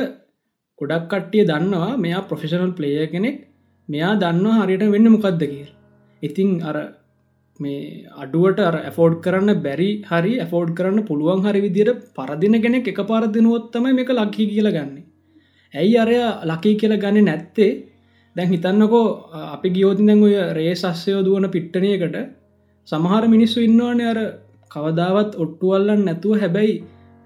ගොඩක් 0.81 1.09
කට්ටිය 1.13 1.45
දන්නවා 1.51 1.97
මෙයා 1.97 2.23
ප්‍රොෆෙෂනල් 2.29 2.73
පලේය 2.79 3.09
කෙනෙක් 3.15 3.37
මෙයා 3.89 4.13
දන්නවා 4.23 4.61
හරියට 4.61 4.87
වෙන්න 4.95 5.11
මොකක්ද 5.15 5.43
කියල්. 5.43 5.69
ඉතිං 6.23 6.51
අර 6.63 6.77
මේ 7.61 7.83
අඩුවට 8.23 8.63
ඇෆෝඩ් 8.63 9.19
කරන්න 9.25 9.61
බැරි 9.67 9.91
හරි 10.11 10.33
ඇෆෝඩ් 10.39 10.73
කරන්න 10.79 11.07
පුළුවන් 11.11 11.45
හරි 11.47 11.61
විදියට 11.67 12.01
පරදින 12.17 12.57
කෙනෙක් 12.65 12.89
එක 12.93 13.03
පරදිනුවොත්තම 13.11 13.85
මේක 13.99 14.11
ලක්හි 14.13 14.49
කියල 14.53 14.71
ගන්න. 14.77 14.97
ඇයි 15.75 15.95
අරය 16.05 16.17
ලකී 16.51 16.75
කියල 16.81 16.97
ගන්න 17.05 17.29
නැත්තේ? 17.31 17.71
දැන් 18.37 18.49
හිතන්නකෝ 18.49 19.07
අපි 19.55 19.69
ගියෝතින් 19.77 20.11
දැන් 20.11 20.27
ඔය 20.27 20.35
රේ 20.59 20.75
සස්යෝ 20.75 21.23
දුවන 21.27 21.49
පිට්ටනයකට 21.55 22.17
සමහර 22.88 23.25
මිනිස්සු 23.26 23.59
ඉන්නවාන 23.61 24.00
අර 24.02 24.19
කවදාවත් 24.71 25.33
ඔට්ටුවල්ලන් 25.37 26.02
නැතුව 26.05 26.40
හැබැයි 26.40 26.75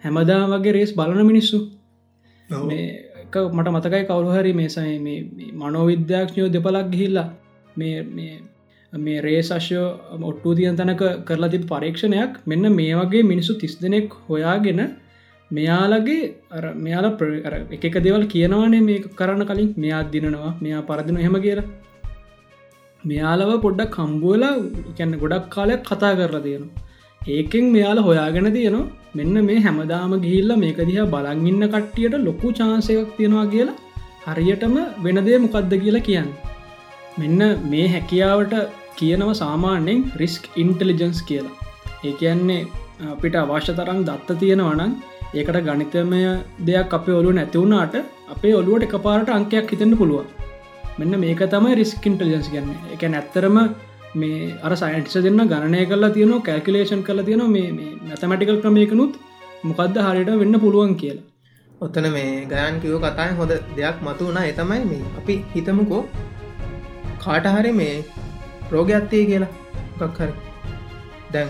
හැමදා 0.02 0.42
වගේ 0.52 0.72
රේස් 0.72 0.92
බලන 0.94 1.26
මිනිස්සු. 1.26 1.58
මේ 2.48 2.86
මට 3.48 3.68
මතකයි 3.68 4.04
කවුරු 4.04 4.30
හරි 4.36 4.52
මේසයි 4.52 4.94
මනෝවිද්‍යාක්ෂයෝ 5.54 6.48
දෙපලක් 6.48 6.88
ගිහිල්ලා 6.92 7.28
මේ 7.76 7.98
මේ 8.92 9.20
රේසශ්‍යෝ 9.20 9.88
ඔට්ටු 10.22 10.54
තියන් 10.54 10.76
තැනක 10.76 11.02
කරලා 11.24 11.50
තිබ 11.50 11.64
පරීක්ෂණයක් 11.64 12.32
මෙන්න 12.46 12.72
මේ 12.72 12.94
වගේ 12.94 13.22
මිනිසු 13.22 13.54
තිස් 13.54 13.76
දෙනෙක් 13.82 14.16
හොයාගෙන 14.28 14.80
මෙයාලගේ 15.50 16.22
මෙයාල 16.76 17.06
එක 17.78 17.94
දෙවල් 18.06 18.24
කියනවානේ 18.26 18.80
මේ 18.80 18.98
කරන්න 19.18 19.46
කලින්. 19.46 19.70
මෙයා 19.76 20.02
දිනනවා 20.12 20.52
මෙයා 20.60 20.82
පරදින 20.82 21.16
හෙම 21.18 21.36
කියලා 21.46 21.68
මෙයාලව 23.08 23.50
පොඩ්ඩක් 23.64 23.92
කම්බුවලා 23.96 24.54
කැන්න 24.96 25.12
ගොඩක් 25.22 25.46
කාලයක් 25.54 25.82
කතා 25.90 26.12
කරලා 26.18 26.42
තියෙනවා. 26.46 26.88
ඒකෙන් 27.34 27.66
මෙයාල 27.74 27.98
හොයාගෙන 28.06 28.48
තියෙනවා 28.56 28.88
මෙන්න 29.18 29.36
මේ 29.46 29.60
හැමදාම 29.66 30.12
ගිහිල්ල 30.24 30.52
මේක 30.64 30.80
දිහා 30.90 31.06
බලංඉන්න 31.14 31.64
කට්ටියට 31.74 32.16
ලොකු 32.26 32.50
චාන්සයක් 32.58 33.14
තියෙනවා 33.18 33.46
කියලා 33.54 33.78
හරියටම 34.26 34.76
වෙනදේ 35.06 35.38
මොකක්ද 35.44 35.72
කියලා 35.84 36.06
කියන්න. 36.08 36.28
මෙන්න 37.20 37.40
මේ 37.72 37.86
හැකියාවට 37.94 38.54
කියනව 38.98 39.32
සාමාන්‍යෙන් 39.42 40.04
රිස්ක් 40.22 40.44
ඉන්ටලිජන්ස් 40.64 41.22
කියලා. 41.30 41.56
ඒ 42.08 42.12
කියන්නේ 42.20 42.60
අපිට 43.14 43.40
අවශ්‍ය 43.44 43.72
තරම් 43.78 44.00
දත්ත 44.08 44.38
තියෙනවනම් 44.42 44.92
ඒකට 45.38 45.58
ගනිතමය 45.68 46.22
දෙයක් 46.68 46.98
අපේ 46.98 47.16
ඔලු 47.20 47.32
නැතිවුණට 47.38 47.96
අපේ 48.34 48.54
ඔලුවට 48.60 48.86
එක 48.88 48.96
පාරට 49.06 49.36
අංකයක් 49.38 49.74
හිතන්න 49.74 49.98
පුළුවන්. 50.02 50.28
මෙන්න 51.00 51.20
මේක 51.22 51.42
තමයි 51.52 51.76
රිස්ක් 51.80 52.06
ඉන්ටලිජන්ස් 52.08 52.48
ගන්න 52.54 52.92
එක 52.94 53.02
නැත්තරම 53.12 53.56
මේ 54.20 54.54
අර 54.66 54.72
සයින්ටිස 54.80 55.16
දෙන්න 55.26 55.42
ගණනය 55.52 55.82
කරලා 55.90 56.14
තියනවා 56.16 56.44
කැල්කලේෂන් 56.48 57.02
කල 57.08 57.22
තියෙන 57.28 57.44
මේ 57.54 57.68
මැතමටිකල් 58.08 58.58
ක්‍රමයකනුත් 58.64 59.14
මොකක්ද 59.68 59.96
හරියට 60.06 60.32
වෙන්න 60.42 60.60
පුළුවන් 60.64 60.92
කියලා. 61.02 61.24
ඔත්තන 61.80 62.08
මේ 62.16 62.34
ගයන් 62.52 62.80
කිවෝ 62.82 63.00
කතාය 63.04 63.30
හොඳ 63.38 63.54
දෙයක් 63.78 64.04
මතු 64.06 64.28
වුණා 64.28 64.44
එතමයි 64.52 64.82
මේ 64.90 65.14
අපි 65.20 65.36
හිතමුකෝ 65.54 66.02
කාටහරි 67.24 67.72
මේ 67.80 67.96
රෝගයක්ත්තේ 68.72 69.24
කියලා. 69.30 69.50
එකක් 69.98 70.20
හරි. 70.20 70.34
දැන් 71.32 71.48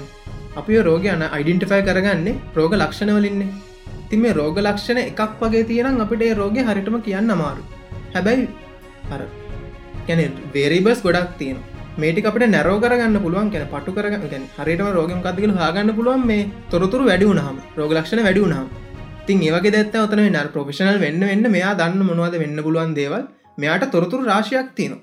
අපි 0.57 0.81
රෝගයන 0.89 1.27
අයිඩෙන්ටිෆයි 1.29 1.83
කරගන්නේ 1.89 2.39
රෝග 2.57 2.73
ලක්ෂණවලින්නේ 2.75 3.51
තින් 4.11 4.21
මේ 4.23 4.39
රෝග 4.41 4.57
ලක්ෂණ 4.61 5.05
එකක් 5.05 5.37
වගේ 5.43 5.69
තියෙනම් 5.69 6.03
අපිට 6.07 6.27
ඒ 6.29 6.33
රෝගය 6.41 6.67
හරිටම 6.71 6.97
කියන්න 7.07 7.37
අමාරු 7.37 7.63
හැබැයි 8.15 8.49
හර 9.11 9.23
ගැන 10.11 10.37
වේරිබස් 10.55 11.03
ගොඩක් 11.07 11.33
තියෙන 11.41 11.59
මේටි 11.99 12.27
අපට 12.27 12.47
නැරෝ 12.49 12.77
කරගන්න 12.83 13.19
පුළුවන් 13.25 13.51
කැන 13.55 13.67
පටු 13.73 13.97
කරගන්න 13.97 14.29
ගැන 14.29 14.47
හරිටම 14.59 14.93
රෝගම් 14.99 15.21
කතිකල 15.25 15.57
හගන්න 15.59 15.97
පුළුවන් 15.97 16.23
මේ 16.27 16.47
තොරතුරු 16.71 17.11
වැඩි 17.11 17.29
වුණහම 17.31 17.59
රෝග 17.77 17.93
ලක්ෂණ 17.93 18.25
වැඩි 18.29 18.47
වුණහම 18.47 18.71
තින් 19.27 19.43
ඒවගේ 19.43 19.73
දැත්ත 19.75 19.97
ඔතන 19.99 20.23
නර් 20.27 20.49
ප්‍රෆෙෂනල් 20.55 20.99
වෙන්න 21.01 21.23
වෙන්න 21.25 21.47
මෙයා 21.51 21.75
දන්න 21.81 22.03
මොනවද 22.09 22.37
වෙන්න 22.43 22.63
පුළුවන් 22.67 22.95
දේවල් 22.97 23.25
මෙයාට 23.59 23.91
තොරතුරු 23.91 24.23
රාශයක් 24.25 24.71
තියෙනවා. 24.77 25.03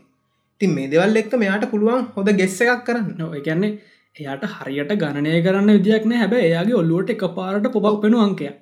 තින් 0.62 0.74
මේ 0.76 0.88
දෙවල් 0.88 1.20
එක්ක 1.22 1.34
මෙයාට 1.36 1.66
පුළුවන් 1.72 2.08
හොද 2.16 2.30
ගෙස්ස 2.40 2.60
එකක් 2.64 2.84
කරන්න. 2.88 3.22
එකන්නේ 3.40 3.72
එයාට 4.16 4.46
හරියට 4.56 4.94
ගණනය 5.02 5.42
කරන්න 5.44 5.74
විදිියක්න 5.78 6.16
හැබ 6.22 6.34
එයාගේ 6.40 6.80
ඔල්ලුවට 6.82 7.14
එක 7.16 7.26
පාරට 7.38 7.68
පොබක් 7.76 8.02
පෙනු 8.04 8.24
අංකයක්. 8.26 8.58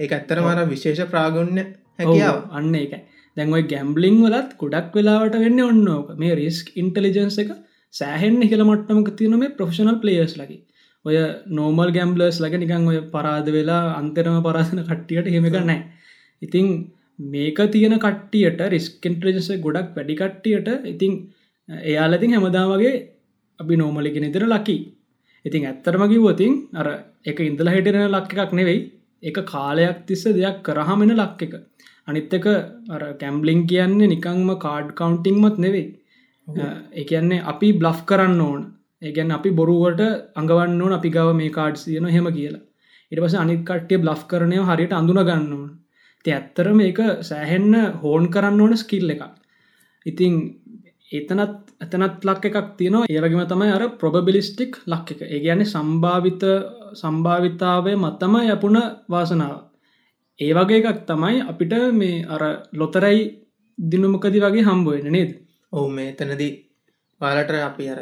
ඒ 0.00 0.08
ඇත්තර 0.08 0.42
මර 0.42 0.66
විශේෂ 0.72 1.10
ප්‍රාගුණ්‍ය 1.12 1.64
හැකියාව. 1.98 2.38
අන්න 2.52 2.74
එක 2.76 2.92
දැන්වයි 3.36 3.62
ගැම්බලිං 3.72 4.18
වලත් 4.24 4.56
ගොඩක් 4.60 4.96
වෙලාවට 4.96 5.36
වෙන්න 5.44 5.60
ඔන්න 5.62 5.88
ඕක. 5.88 6.08
මේ 6.16 6.36
රිස්ක් 6.40 6.72
ඉන්ටලිජන්ස 6.76 7.38
එක 7.42 7.50
සෑහෙන් 7.94 8.36
හිල 8.44 8.64
මට්ටමක 8.64 9.10
තියෙන 9.18 9.38
මේ 9.38 9.54
ප්‍රෆෙෂනල් 9.58 9.98
පලේස් 10.02 10.34
ලකි 10.40 10.58
ඔය 11.04 11.16
නෝමල් 11.58 11.92
ගැම්බලස් 11.96 12.38
ලක 12.44 12.62
නිකං 12.62 12.88
ඔය 12.92 13.00
පරාද 13.14 13.50
වෙලා 13.50 13.82
අන්තරම 13.96 14.38
පරාසන 14.46 14.82
කට්ටියට 14.82 15.32
හෙමක 15.34 15.58
නෑ 15.62 15.80
ඉතිං 16.42 16.70
මේක 17.18 17.58
තියෙන 17.74 17.96
කට්ටියට 17.98 18.62
රිස්කෙන්ට්‍රජස 18.74 19.50
ගොඩක් 19.66 19.90
වැඩිකට්ටියට 19.96 20.70
ඉතිං 20.86 21.18
එයාලතින් 21.86 22.36
හැමදා 22.36 22.64
වගේ 22.70 22.94
අපි 23.60 23.74
නෝමලිගෙන 23.76 24.30
ඉතර 24.30 24.46
ලකි 24.46 24.78
ඉතින් 25.44 25.66
ඇත්තරම 25.66 26.02
කිව්වතින් 26.06 26.54
අර 26.74 26.86
එක 27.24 27.40
ඉඳල 27.40 27.68
හිටෙන 27.68 27.98
ලක් 28.06 28.32
එකක් 28.34 28.52
නෙවෙයි. 28.52 28.80
එක 29.22 29.36
කාලයක් 29.44 30.06
තිස්ස 30.06 30.24
දෙයක් 30.26 30.62
කරහමෙන 30.62 31.12
ලක් 31.12 31.42
එක. 31.42 31.54
අනිත්තක 32.08 32.46
අර 32.88 33.02
කැම්බලිං 33.20 33.62
කියන්නේ 33.66 34.08
නිකංම 34.08 34.50
කාඩ් 34.58 34.88
කවන්ටිංමත් 34.92 35.58
නෙවෙයි. 35.58 35.86
එකන්නේ 36.94 37.44
අපි 37.44 37.68
බ්ලෆ් 37.74 38.00
කරන්න 38.06 38.40
ඕන. 38.40 38.62
ඒගැන් 39.02 39.30
අපි 39.32 39.50
බොරුවට 39.52 40.00
අඟවන්න 40.36 40.82
ඕන 40.82 40.92
අපි 40.92 41.10
ගව 41.10 41.28
මේ 41.34 41.50
කාඩ් 41.50 41.76
සියන 41.76 42.08
හෙම 42.08 42.26
කියලා. 42.30 42.64
ඉට 43.12 43.22
පස 43.22 43.34
අනිත් 43.34 43.62
කට්ටිය 43.64 43.98
බ්ලෆ් 43.98 44.22
කරනය 44.26 44.58
හරියට 44.62 44.92
අඳුන 44.92 45.22
ගන්න 45.22 45.52
ඕන. 45.52 45.70
ති 46.24 46.30
ඇත්තර 46.30 46.66
මේක 46.74 46.98
සෑහෙන්න 47.22 47.74
හෝන් 48.02 48.24
කරන්න 48.28 48.60
ඕන 48.60 48.76
ස්කිල් 48.76 49.10
එක 49.10 49.22
ඉතිං 50.06 50.34
එතනත් 51.10 51.40
ඇතනත් 51.80 52.24
ලක් 52.24 52.44
එකක් 52.46 52.68
තියෙනවා. 52.76 53.08
ඒවගේම 53.08 53.42
තමයි 53.46 53.72
අර 53.76 53.84
ප්‍රොබබිලිස්ටික් 54.00 54.72
ලක් 54.86 55.06
එක. 55.12 55.20
ඒ 55.24 55.40
කියන්නේ 55.40 55.72
සම්භාවිත 55.74 56.42
සම්භාවිතාවය 56.94 57.92
මත්තම 57.96 58.34
යපුන 58.46 58.76
වාසනාව 59.10 59.54
ඒ 60.40 60.52
වගේ 60.56 60.80
එකක් 60.80 61.00
තමයි 61.08 61.38
අපිට 61.50 61.72
මේ 61.92 62.24
අර 62.26 62.42
ලොතරයි 62.72 63.20
දිනුමකදි 63.78 64.38
වගේ 64.38 64.66
හම්බුවෙන 64.68 65.08
නේද? 65.12 65.30
ඔවු 65.72 65.88
මේ 65.96 66.10
තැනදී 66.12 66.52
පාලට 67.20 67.50
අපි 67.62 67.84
අර 67.92 67.98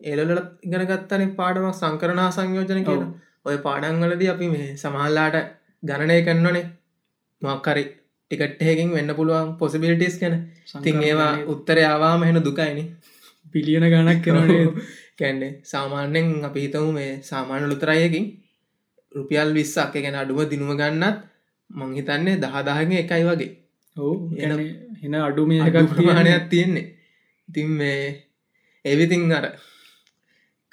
ඒලොල 0.00 0.30
ඉගෙන 0.66 0.84
ගත්තන 0.90 1.30
පාඩමක් 1.38 1.74
සංකරනා 1.74 2.28
සංයෝජන 2.30 2.82
කියන 2.88 3.04
ඔය 3.44 3.56
පාඩංවලද 3.58 4.22
අපි 4.34 4.48
මේ 4.48 4.68
සමහල්ලාට 4.76 5.36
ගණනය 5.82 6.18
කන්නනේ 6.26 6.66
මක්කරි 7.42 7.84
ටිකට්හකින් 8.30 8.90
වෙන්න 8.90 9.14
පුළුවන් 9.14 9.48
පොසිබිලිටස් 9.58 10.18
කැන 10.20 10.36
තින් 10.84 11.00
ඒවා 11.02 11.32
උත්තර 11.46 11.78
ආවාම 11.82 12.22
හෙන 12.22 12.40
දුකයිනි. 12.40 12.84
පිලියන 13.54 13.86
ගණක් 13.86 14.20
කරනේ 14.24 14.66
කැන්නේ 15.18 15.52
සාමාන්‍යෙන් 15.64 16.28
අපි 16.44 16.60
හිතමු 16.64 16.90
මේ 16.92 17.12
සාමාන්‍ය 17.22 17.64
ලුතරයකින් 17.66 18.26
රුපියල් 19.12 19.50
විස්සක් 19.56 19.92
ගැන 19.96 20.16
අඩුව 20.16 20.40
දිනුව 20.50 20.72
ගන්නත් 20.76 21.16
මං 21.70 21.90
හිතන්නේ 21.98 22.40
දහදාහගේ 22.42 23.00
එකයි 23.04 23.24
වගේ. 23.28 23.50
ඔවු 23.96 24.14
එන 25.04 25.14
අඩුමිය 25.26 25.60
එකක් 25.66 25.78
ප්‍රමාණයක් 25.90 26.48
තියෙන්නේ. 26.52 26.86
ඉතින් 27.48 27.68
මේ 27.78 28.02
එවිතින් 28.84 29.32
අර 29.38 29.46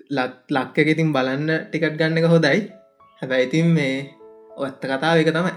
ලත් 0.10 0.36
ලක්ක 0.56 0.88
ඉතින් 0.94 1.14
බලන්න 1.16 1.50
ටිකට් 1.62 1.98
ගන්න 2.00 2.20
එක 2.20 2.28
හොදයි 2.34 2.60
හැබැයි 3.20 3.48
ඉතින් 3.48 3.68
මේ 3.78 3.96
ඔත්ත 4.58 4.82
කතාව 4.82 5.18
එක 5.22 5.32
තමයි. 5.38 5.54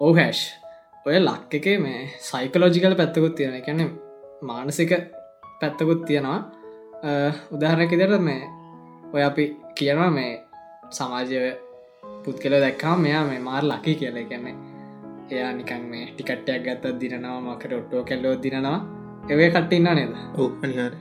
ඕහැෂ් 0.00 0.40
ඔය 1.06 1.16
ලක් 1.18 1.52
එක 1.58 1.66
මේ 1.84 2.00
සයිකලෝජිකල 2.28 2.98
පැත්තකුත් 3.00 3.34
තියෙන 3.36 3.54
එකැන 3.60 3.80
මානසික 4.42 4.92
පැත්තකුත් 5.60 6.02
තියෙනවා. 6.08 6.40
උදාහරණක 7.54 7.94
දෙට 8.00 8.20
මේ 8.28 8.42
ඔය 9.14 9.22
අපි 9.30 9.44
කියනවා 9.78 10.10
මේ 10.18 10.32
සමාජය 10.96 11.38
පුත් 12.28 12.40
කෙල 12.42 12.54
දැක්කා 12.64 12.94
මෙයා 13.04 13.24
මේ 13.26 13.40
මාර් 13.48 13.62
ලකි 13.64 13.94
කියල. 14.00 14.16
ගැන්නේ 14.30 14.54
එයා 15.30 15.52
නිකන් 15.58 15.84
මේ 15.92 16.06
ටිකට්ටයක් 16.08 16.64
ගත්ත 16.66 16.94
දිනවා 17.00 17.36
මකට 17.46 17.72
ඔට්ටෝ 17.78 18.02
කෙල්ලෝ 18.10 18.34
දිනවා 18.44 18.78
ඒවේ 19.30 19.50
කට්ටින්න 19.50 19.88
නේද? 19.98 20.12
ඔව් 20.38 20.50
අනිහාර 20.64 20.92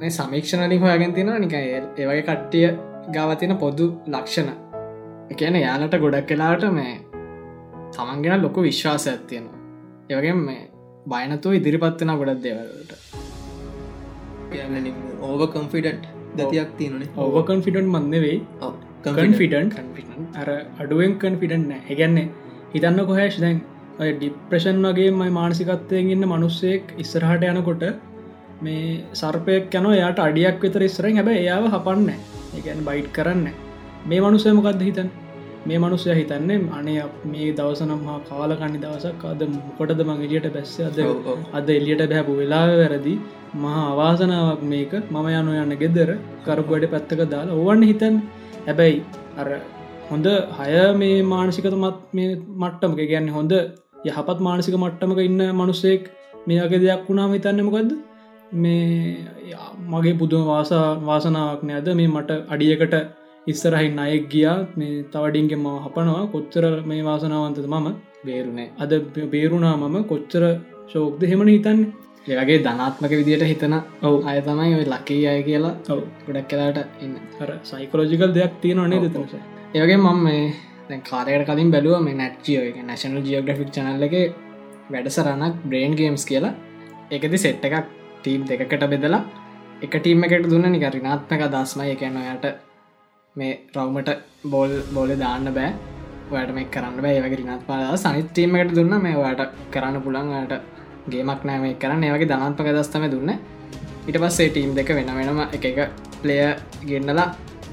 මේ 0.00 0.10
සමීක්ෂණලින් 0.10 0.80
හොයාගෙන 0.84 1.14
තියෙන 1.16 1.30
නික 1.44 1.54
ඒවගේ 1.58 2.22
කට්ටිය 2.22 2.66
ගාවතින 3.14 3.54
පොදු 3.64 3.86
ලක්ෂණ. 4.14 4.50
එකන 5.32 5.60
යාලට 5.60 5.96
ගොඩක් 6.04 6.28
කලාට 6.32 6.66
මේ 6.78 6.94
තමන්ගෙන 7.94 8.42
ලොකු 8.44 8.66
විශ්වාසයක් 8.68 9.24
තියෙනවා. 9.28 9.58
ඒවගේ 10.10 10.36
මේ 10.42 10.62
බයනතුව 11.06 11.58
ඉදිරිපත්වෙන 11.58 12.14
ගොඩක් 12.20 12.44
දෙවලට 12.44 12.92
කියන්න 14.50 14.92
ඕව 15.22 15.42
කම්ෆිඩට් 15.54 16.04
දතියක් 16.36 16.70
තියෙනනේ 16.78 17.10
ඕවකන් 17.16 17.60
ෆිටන් 17.64 17.90
මන්නෙවෙයි 17.94 18.38
කන්ෆිටන් 19.06 19.68
අර 20.34 20.48
අඩුවෙන් 20.82 21.14
කන්ෆිටන් 21.22 21.64
නෑ. 21.70 21.80
ඒගැන්නේ 21.90 22.26
හිතන්න 22.74 23.00
කොහැෂ් 23.10 23.38
දැන් 23.44 23.60
ඔය 24.00 24.10
ඩිප්‍රෂන් 24.14 24.82
වගේ 24.88 25.14
මයි 25.20 25.30
මානසිකත්වයෙන් 25.38 26.10
ඉන්න 26.14 26.28
මනුස්සෙක් 26.32 26.92
ඉස්සරහට 27.04 27.46
යනකොට 27.52 27.86
මේ 28.62 28.82
සර්පයක් 29.14 29.78
යන 29.80 29.88
යාට 29.94 30.20
අඩියක් 30.26 30.60
විතර 30.64 30.84
ඉස්සරෙන් 30.88 31.20
හැබ 31.20 31.32
එයාව 31.34 31.70
හපන්න 31.74 32.10
ඒගැන් 32.56 32.84
බයිට් 32.88 33.10
කරන්න 33.16 33.48
මේ 34.06 34.20
මනුසය 34.20 34.52
මොකක්ද 34.58 34.84
හිතන් 34.88 35.10
මේ 35.66 35.78
මනුස්සය 35.78 36.14
හිතන්නේ 36.14 36.58
අනේ 36.72 37.02
මේ 37.26 37.48
දවසනම් 37.52 38.02
හා 38.08 38.18
කාලකන්නි 38.28 38.78
දවසක්. 38.84 39.22
අද 39.24 39.42
මොකොටද 39.48 40.00
මං 40.04 40.22
එලියට 40.26 40.48
බැස්ස? 40.54 40.74
අද. 40.80 40.98
අද 41.52 41.68
එලියට 41.70 42.02
බැපු 42.12 42.36
වෙලා 42.40 42.64
වැරදි. 42.72 43.14
මහා 43.56 43.82
අවාසනාවක් 43.92 44.62
මේක. 44.72 44.92
මම 45.06 45.26
යනු 45.32 45.56
යන්න 45.62 45.74
ගෙදර 45.82 46.10
කරපුඩ 46.46 46.86
පැත්තක 46.94 47.22
දාලා. 47.34 47.56
ඕවන්න 47.56 47.84
හිතන් 47.90 48.16
හැබැයි 48.66 48.98
අර 49.36 49.48
හොඳ 50.10 50.28
හය 50.58 50.84
මේ 50.96 51.16
මානසිකත 51.24 51.74
මත් 51.74 51.96
මේ 52.12 52.28
මට්ටමක 52.56 53.00
ගැන්න 53.12 53.28
හොඳ 53.30 53.54
යහපත් 54.06 54.38
මානසික 54.40 54.76
මට්ටමක 54.76 55.24
ඉන්න 55.28 55.42
මනුස්සෙක් 55.54 56.12
මේගේ 56.46 56.84
දෙයක් 56.84 57.02
වුණාම 57.08 57.34
හිතන්නමකක්ද 57.36 57.90
මේ 58.54 59.28
මගේ 59.86 60.18
පුදුම 60.18 60.44
වාසා 60.46 60.86
වාසනාවක් 61.02 61.62
නෑද? 61.62 61.88
මේ 61.94 62.08
මට 62.08 62.30
අඩියකට 62.48 62.94
ඉස්සරහි 63.46 63.88
නයෙක් 63.90 64.28
ගියා. 64.30 64.56
මේ 64.76 65.04
තවඩින්ගේ 65.12 65.56
ම 65.56 65.66
හපනවා. 65.84 66.24
කොච්චර 66.26 66.64
මේ 66.86 67.02
වාසනාවන්තද 67.02 67.66
මම? 67.66 67.88
බේරුණේ. 68.24 68.68
අද 68.78 68.92
බේරුණා 69.32 69.76
මම. 69.76 69.96
කොච්චර 70.04 70.42
ශෝක්ද? 70.92 71.22
හෙමන 71.24 71.48
හිතන්න 71.48 71.80
ඒවගේ 72.28 72.58
ධනාත්මක 72.64 73.12
විදියට 73.20 73.44
හිතන 73.50 73.74
ඔව් 74.02 74.14
අය 74.30 74.38
තමයි 74.46 74.72
ඔය 74.78 74.84
ලකී 74.84 75.22
අය 75.30 75.40
කියලා 75.42 75.74
ඔව්. 75.92 76.00
ගොඩක් 76.26 76.48
කලාට 76.50 76.78
ඉන්න. 77.04 77.14
අර 77.42 77.50
සයිකලෝජිකල් 77.70 78.32
දෙයක් 78.36 78.54
තියෙනවනේ 78.62 79.00
දෙතස 79.04 79.34
ඒවගේ 79.74 79.98
මම 79.98 80.18
මේ 80.26 81.00
කාරයට 81.02 81.46
කලින් 81.48 81.70
බැලුව 81.74 81.96
මේ 82.06 82.18
නැට්ජියෝ 82.20 82.64
එක 82.70 82.78
නැශනල් 82.84 83.24
ජියෝග්‍රෆික් 83.26 83.70
චනල්ල 83.74 84.06
එක 84.08 84.14
වැඩසරනක් 84.92 85.54
බ්‍රේන් 85.70 85.92
ගේම්ස් 86.00 86.24
කියලා. 86.30 86.54
එකති 87.10 87.38
සෙට් 87.44 87.64
එකක් 87.64 87.76
ටීම් 88.22 88.42
දෙකට 88.50 88.84
බෙදලා 88.92 89.22
එක 89.84 89.92
ටීම 89.94 90.24
එකට 90.26 90.48
දුන්න 90.52 90.72
නික 90.72 90.86
රිනාත්මක 90.94 91.44
දස්මය 91.54 91.90
එකන්න 91.92 92.18
යට 92.32 92.46
මේ 93.36 93.52
රවමට 93.76 94.10
බෝල් 94.52 94.72
බෝල 94.94 95.10
දාන්න 95.24 95.48
බෑ. 95.58 95.70
ඔයට 96.32 96.50
මේ 96.56 96.72
කරන්න 96.74 97.00
බෑ. 97.04 97.14
ඒවගේ 97.16 97.38
රිනත් 97.40 98.28
ටීම 98.30 98.56
එකට 98.56 98.74
දුන්න 98.78 98.98
මේ 99.06 99.16
ඔයට 99.18 99.42
කරන්න 99.72 100.04
පුළන්ට 100.04 100.77
ගේමක් 101.12 101.42
නෑම 101.44 101.64
කරන්න. 101.76 102.04
ඒවගේ 102.04 102.30
ධනත්මක 102.32 102.68
දස්තම 102.76 103.04
දුන්න. 103.14 103.30
ඉට 104.08 104.16
පස්සේ 104.16 104.50
ටීම් 104.50 104.74
දෙක 104.74 104.90
වෙන 104.90 105.10
වෙනම 105.18 105.40
එක 105.48 105.64
එක 105.64 105.78
ප්ලය 106.22 106.38
ගෙන්නලා 106.82 107.28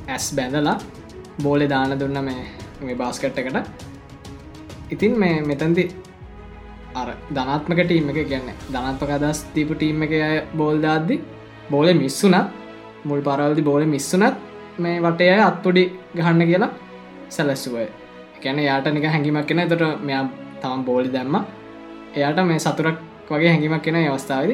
ඇස් 0.07 0.25
බැඳලා 0.37 0.77
බෝලෙ 1.43 1.67
දාන 1.67 1.99
දුන්න 1.99 2.17
මේ 2.27 2.41
මේ 2.81 2.95
බාස්කට් 2.95 3.39
එකට. 3.41 3.57
ඉතින් 4.91 5.13
මේ 5.19 5.41
මෙතන්දි 5.41 5.85
අර 6.95 7.09
ධනත්මක 7.29 7.81
ටීම 7.83 8.09
එක 8.11 8.19
ගැන්න 8.31 8.49
ධනත්මක 8.73 9.11
අදස් 9.17 9.39
දීපු 9.55 9.73
ටීම් 9.75 10.03
එක 10.05 10.13
අය 10.21 10.37
බෝල් 10.53 10.77
දාද්දි 10.81 11.17
බෝල 11.71 11.93
මිස්සුනත් 11.95 12.49
මුල් 13.05 13.21
පරවල්දි 13.21 13.67
බෝල 13.69 13.85
මිස්සුනත් 13.87 14.35
මේ 14.77 15.03
වටේ 15.05 15.31
අය 15.35 15.43
අත්පොඩි 15.49 15.83
ගහන්න 16.15 16.49
කියලා 16.49 16.73
සැලස්සුවය 17.29 17.85
කැන 18.43 18.59
යාට 18.59 18.87
නික 18.93 19.05
හැඟිමක් 19.05 19.47
කෙන 19.47 19.61
තොට 19.69 20.01
මෙයා 20.01 20.23
තම 20.61 20.81
බෝලි 20.85 21.09
දැම්ම. 21.09 21.35
එයාට 22.15 22.39
මේ 22.45 22.59
සතුරක් 22.59 22.97
වගේ 23.29 23.51
හැඟිමක් 23.51 23.83
කෙන 23.87 23.97
අවස්ථාවද 24.01 24.51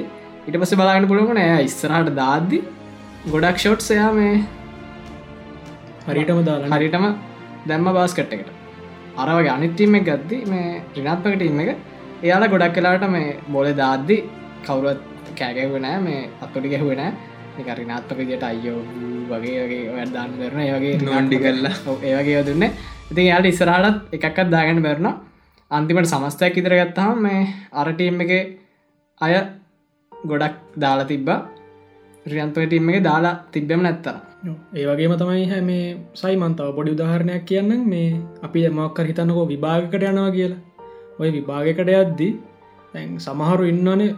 ඉට 0.47 0.55
පස 0.61 0.73
බලාගන්න 0.79 1.07
පුළුවන 1.11 1.39
එය 1.43 1.51
ඉස්සරහට 1.69 2.11
දාද්දි 2.21 2.59
ගොඩක් 3.33 3.57
ෂෝට් 3.61 3.81
සයා 3.87 4.09
මේ 4.17 4.33
හරිටම 6.07 6.39
දාලා 6.49 6.77
හරිටම 6.77 7.05
දැම්ම 7.69 7.87
බාස්කට් 7.97 8.33
එකට. 8.35 8.49
අරවගේ 9.21 9.51
අනිත්ටීම 9.55 9.97
එක 9.99 10.05
ගද්දි 10.09 10.37
මේ 10.51 10.69
රිනාත්මක 10.97 11.35
ටීම 11.39 11.59
එක 11.63 11.71
එයාලා 12.25 12.51
ගොඩක් 12.53 12.75
කලාට 12.77 13.03
මේ 13.15 13.35
බොල 13.55 13.67
දාද්දි 13.81 14.17
කවුරුවත් 14.65 15.01
කෑගැවෙනෑ 15.39 15.99
මේ 16.05 16.21
අත්පොඩි 16.43 16.71
ගැහුවෙන 16.73 17.03
නිකරිනාත්මක 17.57 18.21
දිට 18.29 18.45
අයෝ 18.49 18.79
වගේ 19.31 19.59
වගේ 19.65 19.83
වැඩදාන්න 19.97 20.31
කරන 20.39 20.63
ඒවගේ 20.67 20.95
නොන්ඩි 21.09 21.37
කරලා. 21.43 21.75
ඒවගේ 22.09 22.37
යොදුන්න 22.37 22.63
ඉතින් 23.11 23.25
යාට 23.25 23.51
ඉස්සරහටත් 23.51 24.15
එකක්ත් 24.17 24.49
දාගන්න 24.55 24.81
බැරන 24.87 25.11
අන්තිමට 25.71 26.11
සමස්තයක් 26.13 26.57
ඉදිර 26.61 26.75
ගත්තහම 26.79 27.21
මේ 27.27 27.41
අරටීම් 27.81 28.21
එක 28.25 28.31
අය 29.21 29.33
ගොඩක් 30.11 30.55
දාලා 30.77 31.09
තිබ්බා. 31.11 31.39
රියන්තවටීම 32.25 32.89
එක 32.91 33.03
දාලා 33.09 33.35
තිබ්බෙම 33.53 33.81
නැත්තර 33.81 34.15
ඒ 34.75 34.85
වගේම 34.89 35.13
තමයි 35.19 35.45
හැ 35.51 35.61
මේ 35.61 35.85
සයිමන්තාව 36.13 36.69
පොඩි 36.77 36.93
උදාහරණයක් 36.95 37.43
කියන්න 37.45 37.71
මේ 37.85 38.09
අපි 38.43 38.67
මොක්කර 38.71 39.05
හිතන්නකෝ 39.09 39.45
විභාගකට 39.47 40.03
යනවා 40.03 40.31
කියලා. 40.37 40.61
ඔය 41.19 41.29
විභාගකට 41.37 41.91
යද්දී 41.95 42.31
දැන් 42.93 43.09
සමහරු 43.19 43.63
ඉන්නනේ 43.71 44.11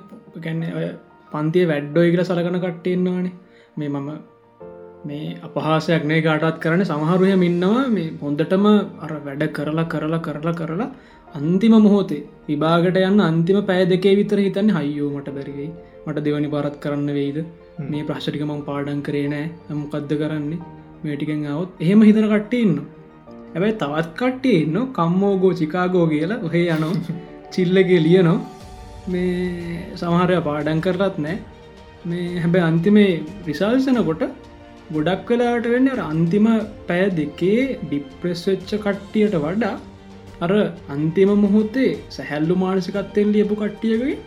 ගැන්න 0.44 0.62
ඔය 0.80 0.88
පන්තිය 1.32 1.66
වැඩ්ඩෝයි 1.72 2.14
කියල 2.14 2.24
සලකන 2.24 2.60
කට්ටෙන්න්නවානේ 2.60 3.34
මේ 3.78 3.90
මම 3.90 4.10
මේ 5.06 5.26
අපහාසයක් 5.48 6.04
නේ 6.10 6.22
කාටත් 6.22 6.60
කරන 6.60 6.84
සමහරුය 6.84 7.34
ඉන්නවා. 7.50 7.84
මේ 7.90 8.10
හොන්දටම 8.22 8.66
අර 9.04 9.12
වැඩ 9.26 9.44
කරලා 9.58 9.86
කරලා 9.86 10.20
කරලා 10.20 10.56
කරලා 10.60 10.90
අන්තිම 11.38 11.74
මොහොතේ 11.84 12.24
විභාගට 12.48 12.98
යන්න 13.02 13.22
අන්තිම 13.28 13.58
පෑ 13.70 13.84
දෙකේ 13.92 14.14
විතර 14.20 14.40
හිතන්න 14.46 14.68
හයියෝ 14.76 15.08
මට 15.14 15.32
බැරිවෙයි 15.38 15.70
මට 16.08 16.24
දෙවනි 16.26 16.50
පාරත් 16.54 16.76
කරන්න 16.84 17.08
වෙයිද? 17.18 17.38
මේ 17.92 18.04
ප්‍රශ්ටික 18.10 18.44
මං 18.48 18.60
පාඩන් 18.68 19.00
කරේ 19.08 19.30
නෑ. 19.32 19.46
ඇමකද්ද 19.70 20.12
කරන්නේ? 20.20 20.60
මේටිකෙන් 21.04 21.40
අවුත් 21.54 21.82
එහෙම 21.86 22.04
හිතන 22.08 22.28
කට්ටඉන්න 22.34 22.76
ඇබැයි 23.56 23.78
තවත් 23.84 24.12
කට්ටේ 24.20 24.60
ඉන්න 24.66 24.78
කම්මෝගෝ 24.98 25.54
චිකාගෝ 25.62 26.06
කියලා 26.12 26.38
ඔහේ 26.50 26.66
යනෝ 26.76 26.94
චිල්ලගේ 27.56 28.02
ලියනෝ 28.08 28.38
මේ 29.14 29.80
සමහරය 30.02 30.38
පාඩන් 30.50 30.84
කරලත් 30.88 31.18
නෑ. 31.26 31.38
මේ 32.10 32.28
හැබැ 32.44 32.64
අන්තිමේ 32.68 33.12
රිසල්සනකොට 33.48 34.24
ගොඩක් 34.96 35.34
වෙලාට 35.34 35.72
වෙන්න 35.74 35.90
අන්තිම 36.12 36.48
පැය 36.92 37.10
දෙකේ 37.22 37.58
ඩිප්‍රෙස් 37.82 38.44
වෙච්ච 38.52 38.72
කට්ටියට 38.86 39.40
වඩා 39.48 39.74
අර 40.42 40.52
අන්තිම 40.90 41.32
මොහොතේ 41.44 41.92
සැහැල්ලු 42.10 42.56
මානසිකත්තෙන් 42.64 43.30
ලියපු 43.36 43.56
කට්ටියකගේ 43.56 44.18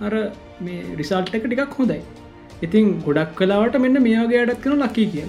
අර 0.00 0.12
මේ 0.60 0.96
රිසල්ට 1.00 1.34
එක 1.34 1.46
ටිකක් 1.46 1.76
හොඳයි. 1.78 2.00
ඉතින් 2.62 2.86
ගොඩක් 3.06 3.34
කලාවට 3.40 3.76
මෙන්න 3.84 4.02
මේයාගේ 4.06 4.42
අඩක් 4.44 4.62
කන 4.64 4.82
ලකී 4.82 5.08
කිය 5.12 5.28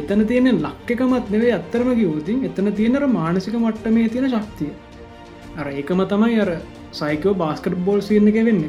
එතන 0.00 0.26
තියෙන 0.26 0.60
ලක්කකමත් 0.66 1.30
නෙවේ 1.34 1.54
අත්තරම 1.58 1.90
කිවතින් 2.00 2.44
එතන 2.50 2.72
තියෙනර 2.80 3.06
මානසික 3.18 3.56
මට්ට 3.62 3.94
මේ 3.96 4.08
තියෙන 4.08 4.28
ශක්තිය. 4.34 4.72
අර 5.58 5.66
ඒකම 5.68 6.02
තමයි 6.12 6.36
අර 6.44 6.50
සයිකෝ 6.92 7.34
බාස්කට 7.34 7.74
බෝල් 7.86 8.00
සින්න 8.00 8.30
එක 8.32 8.38
වෙන්න. 8.50 8.62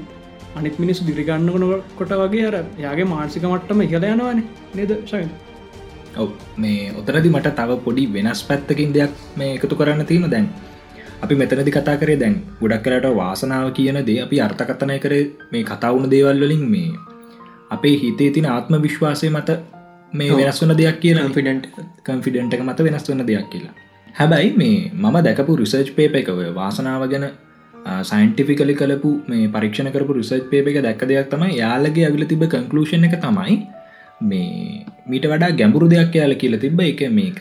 අනිත් 0.56 0.80
මිනිස් 0.80 1.00
දිරිගන්න 1.00 1.50
කොට 1.98 2.14
වගේ 2.22 2.48
අර 2.50 2.56
යාගේ 2.86 3.12
මානසික 3.14 3.44
මට්ටම 3.44 3.82
ඉහල 3.86 4.06
යනවානේ 4.14 4.46
නේද 4.76 4.92
ශය 5.06 5.22
ඔව 5.24 5.49
මේ 6.58 6.92
ඔතරදි 6.94 7.30
මට 7.30 7.56
තව 7.56 7.78
පොඩි 7.86 8.04
වෙනස් 8.14 8.42
පැත්තකින් 8.44 8.94
දෙයක් 8.94 9.12
මේ 9.36 9.56
එකතු 9.56 9.76
කරන්න 9.76 10.06
තියෙන 10.06 10.32
දැන්. 10.32 10.48
අපි 11.22 11.36
මෙතනදි 11.36 11.72
කතා 11.72 11.98
කරේ 11.98 12.20
දැන් 12.20 12.36
ගොඩක් 12.62 12.84
කරට 12.86 13.16
වාසනාව 13.16 13.68
කියන 13.74 14.00
දේ 14.06 14.20
අපි 14.22 14.42
අර්ථකතනය 14.42 14.98
කර 15.00 15.14
මේ 15.52 15.64
කතාවුණ 15.64 16.12
දේවල් 16.12 16.40
වලින් 16.42 16.64
මේ 16.68 16.90
අපේ 17.72 17.96
හිතේ 17.98 18.32
තින 18.32 18.48
ආත්ම 18.48 18.80
විශ්වාසය 18.82 19.30
මත 19.32 19.60
මේ 20.14 20.32
වෙනස් 20.36 20.62
වන 20.62 20.74
දෙයක් 20.78 20.98
කියන 21.02 21.20
ෆිඩන්ට් 21.32 21.68
කන්ෆිඩන්ට 22.04 22.54
එක. 22.54 22.62
මත 22.62 22.80
වෙනස් 22.82 23.10
වන 23.10 23.28
දෙයක් 23.28 23.50
කියලා. 23.52 23.76
හැබැයි 24.16 24.56
මේ 24.58 24.78
මම 24.94 25.18
දැකපු 25.26 25.56
රිසර්ච් 25.56 25.92
පේප 25.96 26.16
එකව 26.16 26.40
වාසනාව 26.56 27.04
ගැන 27.12 27.28
සයින්ටිෆිකලි 28.04 28.76
කලපු 28.76 29.12
මේ 29.28 29.48
පරීක්ෂණ 29.50 29.92
කරපු 29.92 30.14
රිසර්ච් 30.14 30.48
පේප 30.50 30.68
එක 30.68 30.80
දැක්ක 30.82 31.04
දෙයක් 31.06 31.30
තමයි 31.34 31.60
යාලගේ 31.60 32.06
ඇවිල 32.08 32.26
තිබ 32.26 32.44
කන්කලූෂන් 32.46 33.08
එක 33.10 33.16
තමයි 33.20 33.56
මේ 34.22 34.86
මීට 35.08 35.26
වඩා 35.26 35.52
ගැඹුරු 35.60 35.90
දෙයක් 35.90 36.16
යාල 36.16 36.36
කියල 36.36 36.60
තිබ 36.60 36.80
එක 36.82 37.02
මේක 37.12 37.40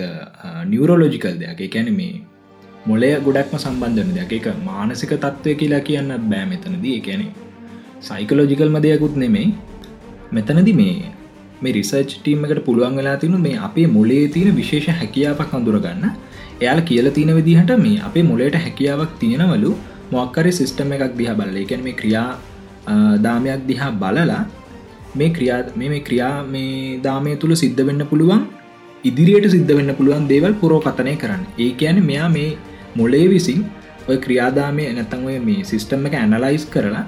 නිවරෝලෝජිකල් 0.67 1.37
දෙයක්. 1.43 1.61
එකැන 1.61 1.91
මේ 1.97 2.23
මොලය 2.87 3.11
ගොඩක්ම 3.27 3.57
සම්බන්ධන 3.59 4.15
දෙයක්. 4.15 4.33
එක 4.33 4.47
මානසික 4.65 5.13
තත්ත්වය 5.17 5.55
කියලා 5.55 5.81
කියන්න 5.81 6.15
බෑ 6.31 6.45
මෙතනදී. 6.53 6.97
එකැනෙ 7.01 7.27
සයිකලෝජිකල්ම 8.01 8.77
දෙයකුත් 8.87 9.17
නෙමෙයි. 9.17 9.55
මෙතනදි 10.33 10.73
මේ 10.81 11.13
මේ 11.63 11.73
රිසර්ච් 11.73 12.11
ටීම 12.15 12.45
එකට 12.47 12.61
පුළුවන් 12.67 12.97
වෙලා 13.01 13.17
තිනු 13.23 13.39
මේ 13.39 13.57
අපේ 13.69 13.87
මොලේ 13.97 14.25
තියෙන 14.35 14.57
විශේෂ 14.57 14.99
හැකියාවක් 15.01 15.55
අඳුරගන්න 15.59 16.05
එයාල 16.61 16.81
කියල 16.83 17.11
තියෙන 17.17 17.33
විදිහට 17.39 17.73
මේ 17.85 17.97
අපේ 18.09 18.25
මොලේට 18.31 18.59
හැකියාවක් 18.65 19.19
තියෙනවලු 19.23 19.73
මොක්කරි 20.13 20.53
සිිස්ටම 20.59 20.93
එකක් 20.97 21.17
දිහා 21.19 21.37
බල 21.41 21.59
එකැන 21.65 21.83
මේ 21.87 21.97
ක්‍රියා 22.01 22.29
දාමයක් 23.25 23.67
දිහා 23.71 23.91
බලලා 24.03 24.43
මේ 25.15 25.31
ක්‍රියා 25.37 25.61
මේ 25.77 26.01
ක්‍රියා 26.01 26.37
මේ 26.55 27.01
දාමය 27.07 27.37
තුළ 27.37 27.55
සිද්ධ 27.63 27.83
වෙන්න 27.89 28.05
පුළුවන් 28.11 28.43
ඉදිරියට 29.05 29.51
සිද්ධ 29.55 29.73
වෙන්න 29.79 29.95
පුළුවන් 29.99 30.29
දේවල් 30.29 30.55
පුරෝ 30.63 30.81
කතනය 30.81 31.15
කරන්න. 31.23 31.43
ඒ 31.59 31.71
කියන 31.81 31.99
මෙයා 32.09 32.29
මේ 32.29 32.51
මොලේ 32.97 33.27
විසින් 33.33 33.61
ඔය 34.09 34.17
ක්‍රියාදාමය 34.25 34.85
නැතන් 34.99 35.25
ඔය 35.29 35.39
මේ 35.39 35.65
සිිස්ටම් 35.71 36.07
එක 36.09 36.15
ඇනලයිස් 36.15 36.65
කරලා 36.75 37.05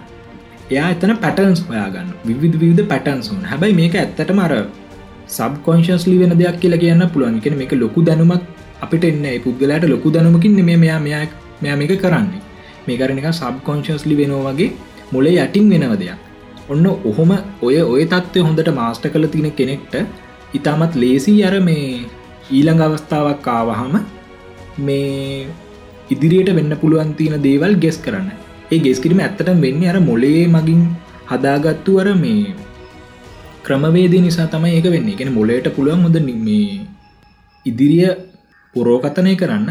එයා 0.71 0.91
එතන 0.95 1.13
පැටන්ස් 1.25 1.61
ඔයාගන්න 1.73 2.11
විවිධ 2.29 2.57
විවිධ 2.63 2.89
පැටන්සුන් 2.93 3.43
හැබැයි 3.51 3.79
මේක 3.81 3.97
ඇත්තට 4.03 4.33
මර 4.37 4.55
සබ් 5.29 5.53
කොන්ශස්ලි 5.67 6.17
වෙන 6.21 6.35
දෙයක් 6.41 6.57
කියලා 6.63 6.83
කියන්න 6.85 7.05
පුළුවන්. 7.15 7.41
කෙන 7.45 7.59
මේක 7.61 7.73
ලොකු 7.83 8.03
දැනුමක් 8.09 8.43
අපිට 8.85 9.05
එන්න 9.05 9.27
පුද්ගලට 9.45 9.85
ලොකු 9.95 10.15
දැනුමකින් 10.17 10.57
මේ 10.69 10.77
මෙයා 10.85 11.01
මෙයා 11.07 11.27
මෙයා 11.63 11.77
මේක 11.83 11.95
කරන්නේ. 12.05 12.41
මේකරනික 12.87 13.29
සබ් 13.33 13.55
කොන්ශස්ලි 13.69 14.17
වෙනවා 14.21 14.53
වගේ 14.53 14.71
මොලේ 15.13 15.37
යටින් 15.45 15.71
වෙනව 15.73 15.95
දෙයක්. 16.03 16.30
ඔන්න 16.71 16.87
ඔහොම 17.05 17.31
ඔය 17.63 17.77
ඔය 17.85 18.03
තත්ත්වය 18.07 18.43
හොඳට 18.47 18.69
මාස්ට 18.73 19.07
කළ 19.07 19.27
තින 19.29 19.47
කෙනෙක්ට 19.53 19.95
ඉතාමත් 20.55 20.95
ලේසි 20.95 21.35
අර 21.43 21.55
මේ 21.61 22.07
ඊළඟ 22.51 22.83
අවස්ථාවක් 22.87 23.41
කාවහම 23.43 23.95
මේ 24.81 25.49
ඉදිරියට 26.11 26.53
වෙන්න 26.55 26.77
පුළුවන් 26.77 27.11
තියෙන 27.15 27.43
දේවල් 27.43 27.75
ගෙස් 27.77 27.99
කරන්න. 27.99 28.31
ඒ 28.71 28.79
ගෙස්කිරීම 28.79 29.21
ඇත්තට 29.21 29.51
වෙන්න 29.59 29.83
අර 29.89 29.99
මොලේ 30.01 30.43
මගින් 30.49 30.83
හදාගත්තු 31.31 31.99
අර 32.03 32.09
මේ 32.17 32.55
ක්‍රමවේද 33.65 34.15
නිසා 34.21 34.49
තමයි 34.49 34.75
ඒක 34.77 34.89
වෙන්නේ. 34.89 35.15
එකෙන 35.17 35.33
මොලේට 35.33 35.69
පුළුවන් 35.77 36.05
හොඳ 36.07 36.19
මේ 36.41 36.65
ඉදිරිය 37.67 38.11
පුරෝකතනය 38.75 39.33
කරන්න 39.37 39.71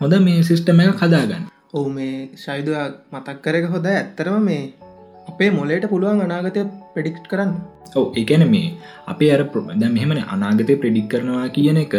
හොඳ 0.00 0.14
මේ 0.20 0.42
සිිස්ටම 0.42 0.80
එක 0.82 0.94
කදාගන්න 0.98 1.44
ඔහු 1.72 1.88
මේ 1.90 2.14
ශයිදව 2.36 2.76
මතක් 3.12 3.36
කරක 3.42 3.66
හොඳ 3.72 3.86
ඇත්තරම 3.88 4.38
මේ 4.42 4.62
අපේ 5.28 5.50
මොලේට 5.58 5.86
පුළුවන් 5.92 6.22
අනාගතය 6.26 6.62
පෙඩික්ට් 6.94 7.26
කරන්න. 7.30 7.52
ඔව 7.98 8.18
එකන 8.20 8.44
මේ 8.52 8.68
අපේ 9.12 9.30
අර 9.36 9.42
ප්‍රබද 9.52 9.82
මෙහෙමන 9.96 10.20
අනාගතය 10.34 10.74
ප්‍රඩික් 10.82 11.08
කරනවා 11.12 11.48
කියන 11.56 11.80
එක 11.84 11.94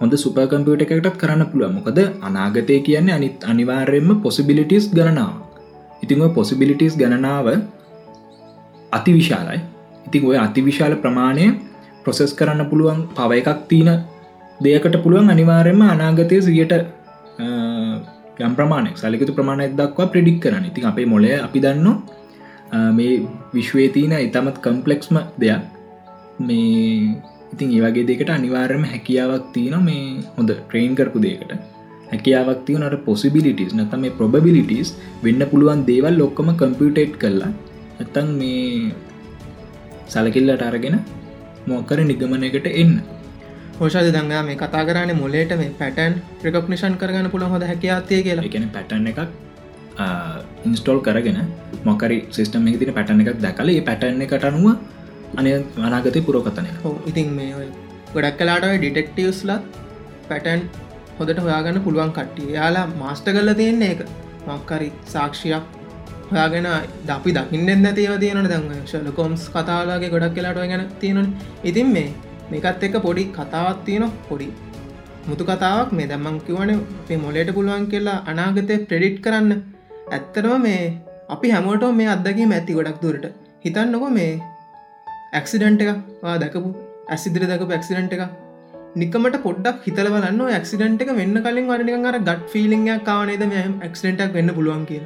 හොඳ 0.00 0.14
සුපකම්පියට 0.24 0.84
එකටත් 0.86 1.16
කරන්න 1.22 1.44
පුළුව 1.52 1.72
මොකද 1.78 1.98
අනාගතය 2.28 2.76
කියන්නේ 2.88 3.16
අනිත් 3.18 3.46
අනිවාර්යෙන්ම 3.52 4.10
පොසිබිලිටස් 4.24 4.88
ගණනාව 4.96 5.34
ඉතිං 6.02 6.22
පොසිබිලිටස් 6.38 6.96
ගණනාව 7.00 7.46
අති 8.92 9.10
විශාලයි. 9.12 9.60
ඉතින් 10.06 10.22
ඔය 10.24 10.36
අතිවිශාල 10.38 10.94
ප්‍රමාණය 11.02 11.46
ප්‍රොසෙස් 12.02 12.32
කරන්න 12.38 12.68
පුළුවන් 12.70 13.00
පව 13.16 13.30
එකක් 13.40 13.60
තියන 13.70 13.90
දෙයකට 14.60 14.96
පුළුවන් 15.04 15.32
අනිවාර්යම 15.34 15.80
අනාගතය 15.84 16.36
සියට 16.42 16.72
යම් 18.38 18.52
ප්‍රමාණය 18.58 18.90
සලිකතු 19.00 19.32
ප්‍රමාණයක් 19.38 19.74
දක්වා 19.80 20.10
ප්‍රඩික් 20.12 20.38
කරන්න. 20.42 20.64
ඉතින් 20.70 20.84
අපේ 20.90 21.06
මොලය 21.06 21.32
අපි 21.46 21.58
දන්න 21.64 21.88
මේ 22.72 23.14
විශ්වය 23.54 23.88
තියන 23.96 24.12
ඉතාමත් 24.18 24.58
කම්පලෙක්ස්ම 24.66 25.16
දෙයක්. 25.40 25.62
මේ 26.38 27.14
ඉතින් 27.54 27.72
ඒවගේ 27.76 28.06
දෙකට 28.10 28.30
අනිවාර්යම 28.36 28.84
හැකියාවක් 28.92 29.48
තියෙන 29.54 29.84
මේ 29.88 30.20
හොඳ 30.36 30.50
ට්‍රේන් 30.52 30.94
කරපු 30.98 31.18
දෙකට 31.26 31.52
හැකියාවක් 32.12 32.60
තියනට 32.66 32.96
පොසිබිලිටස් 33.06 33.74
නතම 33.78 34.00
මේ 34.04 34.16
ප්‍රොබිලිටස් 34.18 34.90
වෙන්න 35.24 35.42
පුළුවන් 35.52 35.82
දේවල් 35.90 36.16
ලොක්කම 36.22 36.50
කම්පියුටේට් 36.60 37.14
කරලා 37.22 37.52
ඇත්තන් 38.00 38.28
මේ 38.40 38.92
සලකිල්ලට 40.14 40.62
අරගෙන 40.68 40.96
මොක්කර 41.66 41.98
නිගමනයකට 42.10 42.66
එන්න. 42.82 42.92
හෝෂාද 43.78 44.08
දංගා 44.16 44.42
මේ 44.48 44.60
කතා 44.62 44.84
කරන්න 44.88 45.18
මොලේට 45.22 45.52
මේ 45.62 45.72
පැටන් 45.80 46.14
ප්‍රකප්නිෂන් 46.42 46.94
කරගන්න 47.00 47.30
පුළ 47.32 47.46
හොඳ 47.52 47.64
හැකයාත්තය 47.70 48.22
කියලා. 48.26 48.46
එකන 48.48 48.68
පැටන් 48.76 49.10
එකක් 49.12 49.20
ඉන්ස්ටෝල් 50.66 51.00
කරගෙන 51.00 51.40
මොකරි 51.84 52.18
සිස්ටම 52.36 52.68
තින 52.82 52.94
පැටන 52.98 53.24
එකක් 53.24 53.42
දැකල 53.46 53.72
ඒ 53.74 53.82
පැටන්න 53.88 54.24
එකට 54.26 54.48
අනුව 54.50 54.66
අනය 55.40 55.50
අනාගතය 55.88 56.20
පුරෝකතනය 56.28 56.70
හෝ 56.84 56.96
ඉතින් 57.12 57.30
මේ 57.38 57.52
ඔය 57.60 57.68
ගොඩක් 58.14 58.36
කලාට 58.40 58.66
ඩිටෙක්ටවස්ලත් 58.74 59.64
පැටන් 60.28 60.60
හොදට 61.18 61.40
හොයාගන්න 61.44 61.80
පුළුවන් 61.84 62.12
කට්ටිය. 62.12 62.52
යාලා 62.56 62.86
මාස්ට 63.00 63.28
කල්ල 63.28 63.50
තියෙන්නේ 63.60 63.90
එක 63.94 64.00
මක්කරි 64.48 64.88
සාක්ෂයක් 65.06 65.64
හොයාගෙන 66.30 66.68
දපි 67.08 67.34
දකින්න 67.36 67.70
නැතිව 67.82 68.14
තියෙන 68.22 68.48
දැන් 68.52 68.64
ශලකොම්ස් 68.90 69.44
කතාලාගේ 69.54 70.12
ගොඩක් 70.14 70.34
කලාට 70.36 70.60
ගැන 70.72 70.84
තියෙන 71.00 71.28
ඉතින් 71.64 71.88
මේ 71.94 72.08
මේකත් 72.50 72.84
එක 72.88 72.98
පොඩි 73.06 73.24
කතාවත් 73.38 73.80
තියෙන 73.86 74.04
පොඩි 74.28 74.48
මුතු 75.28 75.44
කතාවක්. 75.44 75.88
මේ 75.92 76.08
දැම්මං 76.12 76.36
කිවන 76.46 76.70
මේ 77.08 77.22
මොලට 77.24 77.50
පුළුවන් 77.56 77.86
කියලා 77.92 78.18
අනාගතය 78.26 78.76
ප්‍රඩිට් 78.90 79.18
කරන්න. 79.24 79.62
ඇත්තරම 80.06 80.62
මේ 80.62 80.80
අපි 81.28 81.48
හැමෝට 81.54 81.84
මේ 82.00 82.08
අදකි 82.14 82.44
ඇති 82.48 82.76
ගොඩක් 82.78 82.98
දුරට. 83.02 83.26
හිතන්නකො 83.64 84.08
මේ 84.10 84.32
ඇක්සිඩන්ට් 85.32 85.82
එක 85.84 85.90
දැකපු 86.42 86.68
ඇසිදිරි 87.14 87.46
දකපු 87.50 87.74
ඇක්සිඩන්ට් 87.76 88.14
එක 88.16 88.22
නිකමට 88.96 89.36
පොඩ්ඩක් 89.46 89.86
හිතල 89.86 90.08
බලන්න 90.14 90.42
ඇක්සිඩන්ට් 90.48 91.02
එක 91.04 91.10
වෙන්න 91.20 91.36
කලින් 91.44 91.70
වරනික 91.70 92.06
අර 92.10 92.18
ගට් 92.20 92.50
ෆිලිං 92.52 92.84
කාවනේද 93.08 93.44
මෙහම 93.52 93.74
ඇක්සිඩටක් 93.80 94.36
වෙන්න 94.38 94.54
පුළුවන් 94.58 94.84
කිය 94.90 95.02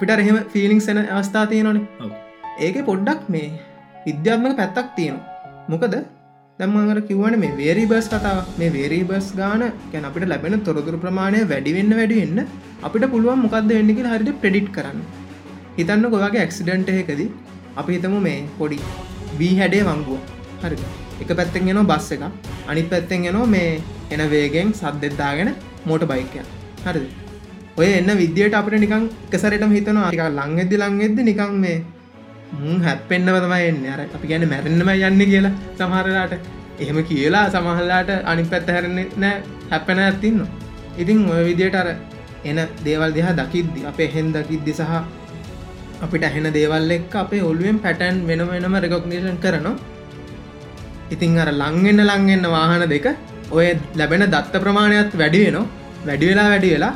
පිට 0.00 0.14
එහෙම 0.16 0.38
ෆිලිං 0.54 0.80
සෙන 0.86 1.02
අවස්ථා 1.08 1.44
තියෙනනේ 1.46 2.10
ඒක 2.60 2.78
පොඩ්ඩක් 2.90 3.28
මේ 3.28 3.48
විද්‍යාත්මක 4.06 4.56
පැත්තක් 4.60 4.88
තියෙනවා. 4.96 5.26
මොකද 5.68 5.94
දම්මඟර 6.60 6.98
කිවන 7.08 7.34
මේ 7.42 7.52
වේරි 7.58 7.84
බස් 7.90 8.06
කතාව 8.12 8.38
මේ 8.60 8.72
වේරී 8.74 9.04
බස් 9.10 9.28
ගාන 9.38 9.62
ගැන 9.92 10.06
අපිට 10.08 10.24
ලැබෙන 10.32 10.56
තොරතුර 10.66 10.96
ප්‍රමාණය 11.04 11.38
වැඩිවෙන්න 11.52 11.92
වැඩිවෙන්න 11.98 12.40
අපිට 12.86 13.04
පුළුවන් 13.12 13.40
මොකක්ද 13.44 13.70
වෙන්නකි 13.76 14.02
හරිට 14.12 14.40
ප්‍රඩිට් 14.42 14.68
කරන්න. 14.76 14.98
හිතන්න 15.78 16.04
ගොවාගේ 16.14 16.42
ඇක්සිඩන්ට 16.42 16.90
එකදී 16.94 17.28
අපි 17.80 17.92
හිතමු 17.96 18.18
මේ 18.26 18.40
පොඩි 18.58 18.78
වී 19.38 19.54
හැඩේ 19.60 19.86
වංගුව. 19.88 20.20
හරි 20.62 20.76
එක 21.22 21.32
පැත්තෙන් 21.38 21.70
ගෙන 21.70 21.80
බස් 21.92 22.10
එක 22.16 22.24
අනි 22.70 22.82
පැත්තෙන් 22.92 23.24
ගෙනෝ 23.26 23.46
මේ 23.54 23.70
එන 24.14 24.22
වේගෙන් 24.34 24.74
සද්දෙත්දාගෙන 24.80 25.50
මෝට 25.88 26.04
බයිකය 26.12 26.44
හරිද? 26.84 27.06
ඔය 27.80 27.88
එන්න 28.00 28.12
විද්‍යට 28.22 28.58
අපට 28.60 28.76
නිකං 28.84 29.08
එකසරටම 29.28 29.72
හිතන 29.78 30.02
ආරික 30.02 30.22
ලංගෙද්දි 30.38 30.82
ලංගෙද්ද 30.84 31.24
නිකං 31.30 31.56
මේ 31.64 31.78
මුන් 32.58 32.80
හැප්පෙන්න්නව 32.86 33.36
තමයි 33.44 33.68
එන්න. 33.70 33.84
අර 33.94 34.00
අපි 34.16 34.26
ගැන 34.30 34.48
මැරෙන්න්නම 34.52 34.90
යන්න 35.08 35.22
කියලා 35.32 35.54
සමහරලාට 35.78 36.32
එහෙම 36.82 36.98
කියලා 37.10 37.44
සමහල්ලාට 37.54 38.10
අනි 38.30 38.44
පැත්ත 38.52 38.68
හැරන්නේ 38.74 39.08
නෑ. 39.22 39.36
හැප්පෙන 39.72 39.98
ඇත්තින්න 40.06 40.40
ඉතින් 41.00 41.18
ඔය 41.32 41.42
විදියට 41.48 41.80
අර 41.80 41.88
එන 42.50 42.58
දේවල් 42.84 43.10
දෙහ 43.16 43.28
දකිද්දි 43.40 43.80
අපේ 43.90 44.08
හෙන් 44.14 44.28
දකිද්දි 44.36 44.72
සහ 44.78 44.92
අපිට 46.04 46.22
ඇහෙන 46.28 46.46
දේවල් 46.58 46.90
එක් 46.96 47.14
අපේ 47.22 47.42
ඔල්ුවෙන් 47.50 47.78
පැටන් 47.84 48.16
වෙන 48.28 48.42
වෙනම 48.50 48.76
රෙකොක්නේෂන් 48.84 49.38
කරනවා. 49.44 49.76
ඉතිං 51.14 51.38
අර 51.42 51.50
ලංගෙන්න්න 51.62 52.02
ලංගෙන්න්න 52.10 52.46
වාහන 52.54 52.84
දෙක 52.94 53.06
ඔය 53.56 53.66
ලැබෙන 53.98 54.24
දත්ත 54.34 54.54
ප්‍රමාණයක් 54.64 55.14
වැඩි 55.20 55.40
වෙනවා. 55.46 55.66
වැඩි 56.08 56.26
වෙලා 56.30 56.48
වැඩි 56.52 56.70
වෙලා 56.74 56.94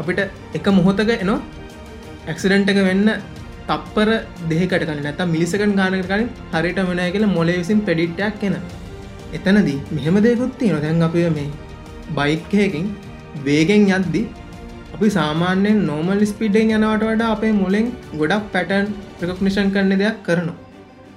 අපිට 0.00 0.20
එක 0.56 0.66
මොහොතක 0.78 1.10
එනවා. 1.14 1.40
ඇක්සිඩන්ට් 2.30 2.72
එක 2.72 2.80
වෙන්න 2.88 3.08
තප්පර 3.72 4.08
දෙකට 4.50 4.78
කල 4.82 5.02
නැත 5.02 5.20
මිලිසකන් 5.34 5.74
ගානක 5.80 6.06
කලින් 6.06 6.30
හරිට 6.54 6.80
වනය 6.88 7.10
කියල 7.16 7.26
මොලේ 7.36 7.58
විසින් 7.60 7.84
පෙඩිට්ටක් 7.88 8.40
කෙන 8.42 8.56
එතනදී 9.38 9.78
මෙහෙම 9.96 10.16
දෙකුත්ති 10.26 10.72
නොදැන් 10.74 11.08
අප 11.08 11.18
මේ 11.36 11.50
බයික්හයකින් 12.18 12.86
වේගෙන් 13.40 13.84
යද්දි 13.90 14.22
අපි 14.94 15.08
සාමාන්‍යෙන් 15.10 15.78
නෝමල් 15.90 16.24
ස්පිඩෙන් 16.32 16.72
යනවට 16.76 17.04
වඩා 17.04 17.30
අපේ 17.36 17.52
මුලෙන් 17.52 17.86
ගොඩක් 18.20 18.44
පැටන් 18.54 18.88
ප්‍රකක්නිෂන් 19.18 19.70
කරන 19.74 19.94
දෙයක් 20.02 20.18
කරනවා. 20.26 20.56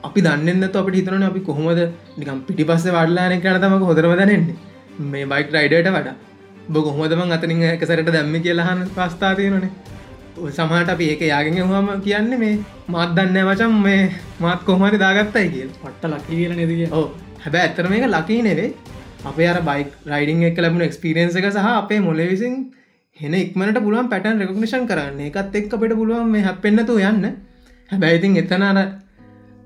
අපි 0.07 0.19
දන්නන්නත් 0.27 0.77
අපට 0.81 0.95
හිතන 0.99 1.25
අපි 1.29 1.41
කොහොමද 1.49 1.81
නිකම් 2.19 2.39
පිටි 2.47 2.67
පස්ස 2.69 2.87
වඩලාන 2.97 3.35
කරනතමක 3.41 3.83
හොදරම 3.89 4.13
දැනෙන්නේ. 4.21 4.55
මේ 5.11 5.25
බයික් 5.25 5.51
රයිඩට 5.55 5.91
වඩා. 5.97 6.15
බ 6.67 6.75
කොහොමදම 6.79 7.35
අතනින් 7.37 7.65
එකසරට 7.67 8.09
දැම්ම 8.09 8.35
කියලාහන 8.45 8.79
පස්ථාතියනනේ 8.95 9.71
සමහට 10.35 10.89
අපි 10.89 11.11
ඒක 11.11 11.21
යාගෙන 11.23 11.61
හම 11.63 11.89
කියන්නේ 12.01 12.39
මේ 12.39 12.55
මාත් 12.87 13.15
දන්න 13.15 13.47
වචම් 13.49 13.77
මේ 13.83 14.01
මාත් 14.39 14.63
කොහමරි 14.63 14.97
දාගත්තයි 14.97 15.47
කිය 15.49 15.67
පට්ට 15.75 16.11
ලකි 16.13 16.33
කියල 16.33 16.53
නෙදක 16.59 16.93
ඕ 16.93 17.05
හැබැ 17.43 17.61
ඇත්තර 17.61 17.89
මේක 17.89 18.07
ලකී 18.07 18.41
නෙවේ 18.41 18.71
අපේ 19.25 19.47
අර 19.47 19.59
බයික් 19.61 19.91
රයිඩිං 20.05 20.43
එක 20.49 20.57
ලැබුණ 20.57 20.87
එක්ස්පිරියන්ස 20.87 21.37
එක 21.39 21.47
සහ 21.51 21.69
අපේ 21.73 21.99
මොල 21.99 22.19
විසින් 22.31 22.55
හෙන 23.17 23.33
ඉක්මට 23.35 23.77
පුළුවන් 23.83 24.09
පැටන් 24.11 24.41
රෙකක්නිෂන් 24.41 24.85
කරන්න. 24.87 25.19
එකත් 25.21 25.55
එක් 25.55 25.73
අපට 25.73 25.93
පුළුවන් 25.99 26.31
මේ 26.31 26.41
හැපෙන්න්නතු 26.41 26.95
යන්න. 27.01 27.25
හැබැයිතින් 27.89 28.37
එතන 28.41 28.65
අර 28.69 28.79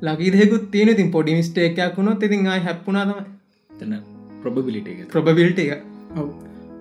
ලකිදෙකුත් 0.01 0.65
තියෙන 0.71 0.95
තින් 0.95 1.10
පොඩි 1.12 1.38
මිස්ටේකයක් 1.39 1.97
වුණොත් 1.97 2.23
ඉතින් 2.23 2.47
ආයි 2.47 2.65
හැප්පුුණාතම 2.67 3.19
තන 3.69 3.95
ප්‍රොබබිලිට 4.43 4.88
එක. 4.88 4.99
ප්‍රබබිල්ට 5.10 5.60
එක. 5.60 5.82
ඔව්. 6.15 6.27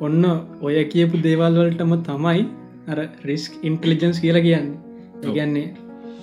ඔන්න 0.01 0.25
ඔය 0.63 0.77
කියපු 0.93 1.23
දේවල් 1.27 1.59
වලටම 1.61 1.95
තමයි 2.03 2.45
අර 2.93 2.99
රිස්ක් 3.31 3.53
ඉන්ටලිජන්ස් 3.69 4.19
කියලා 4.25 4.47
කියන්නේ. 4.47 4.79
ඒගැන්නේ 5.27 5.69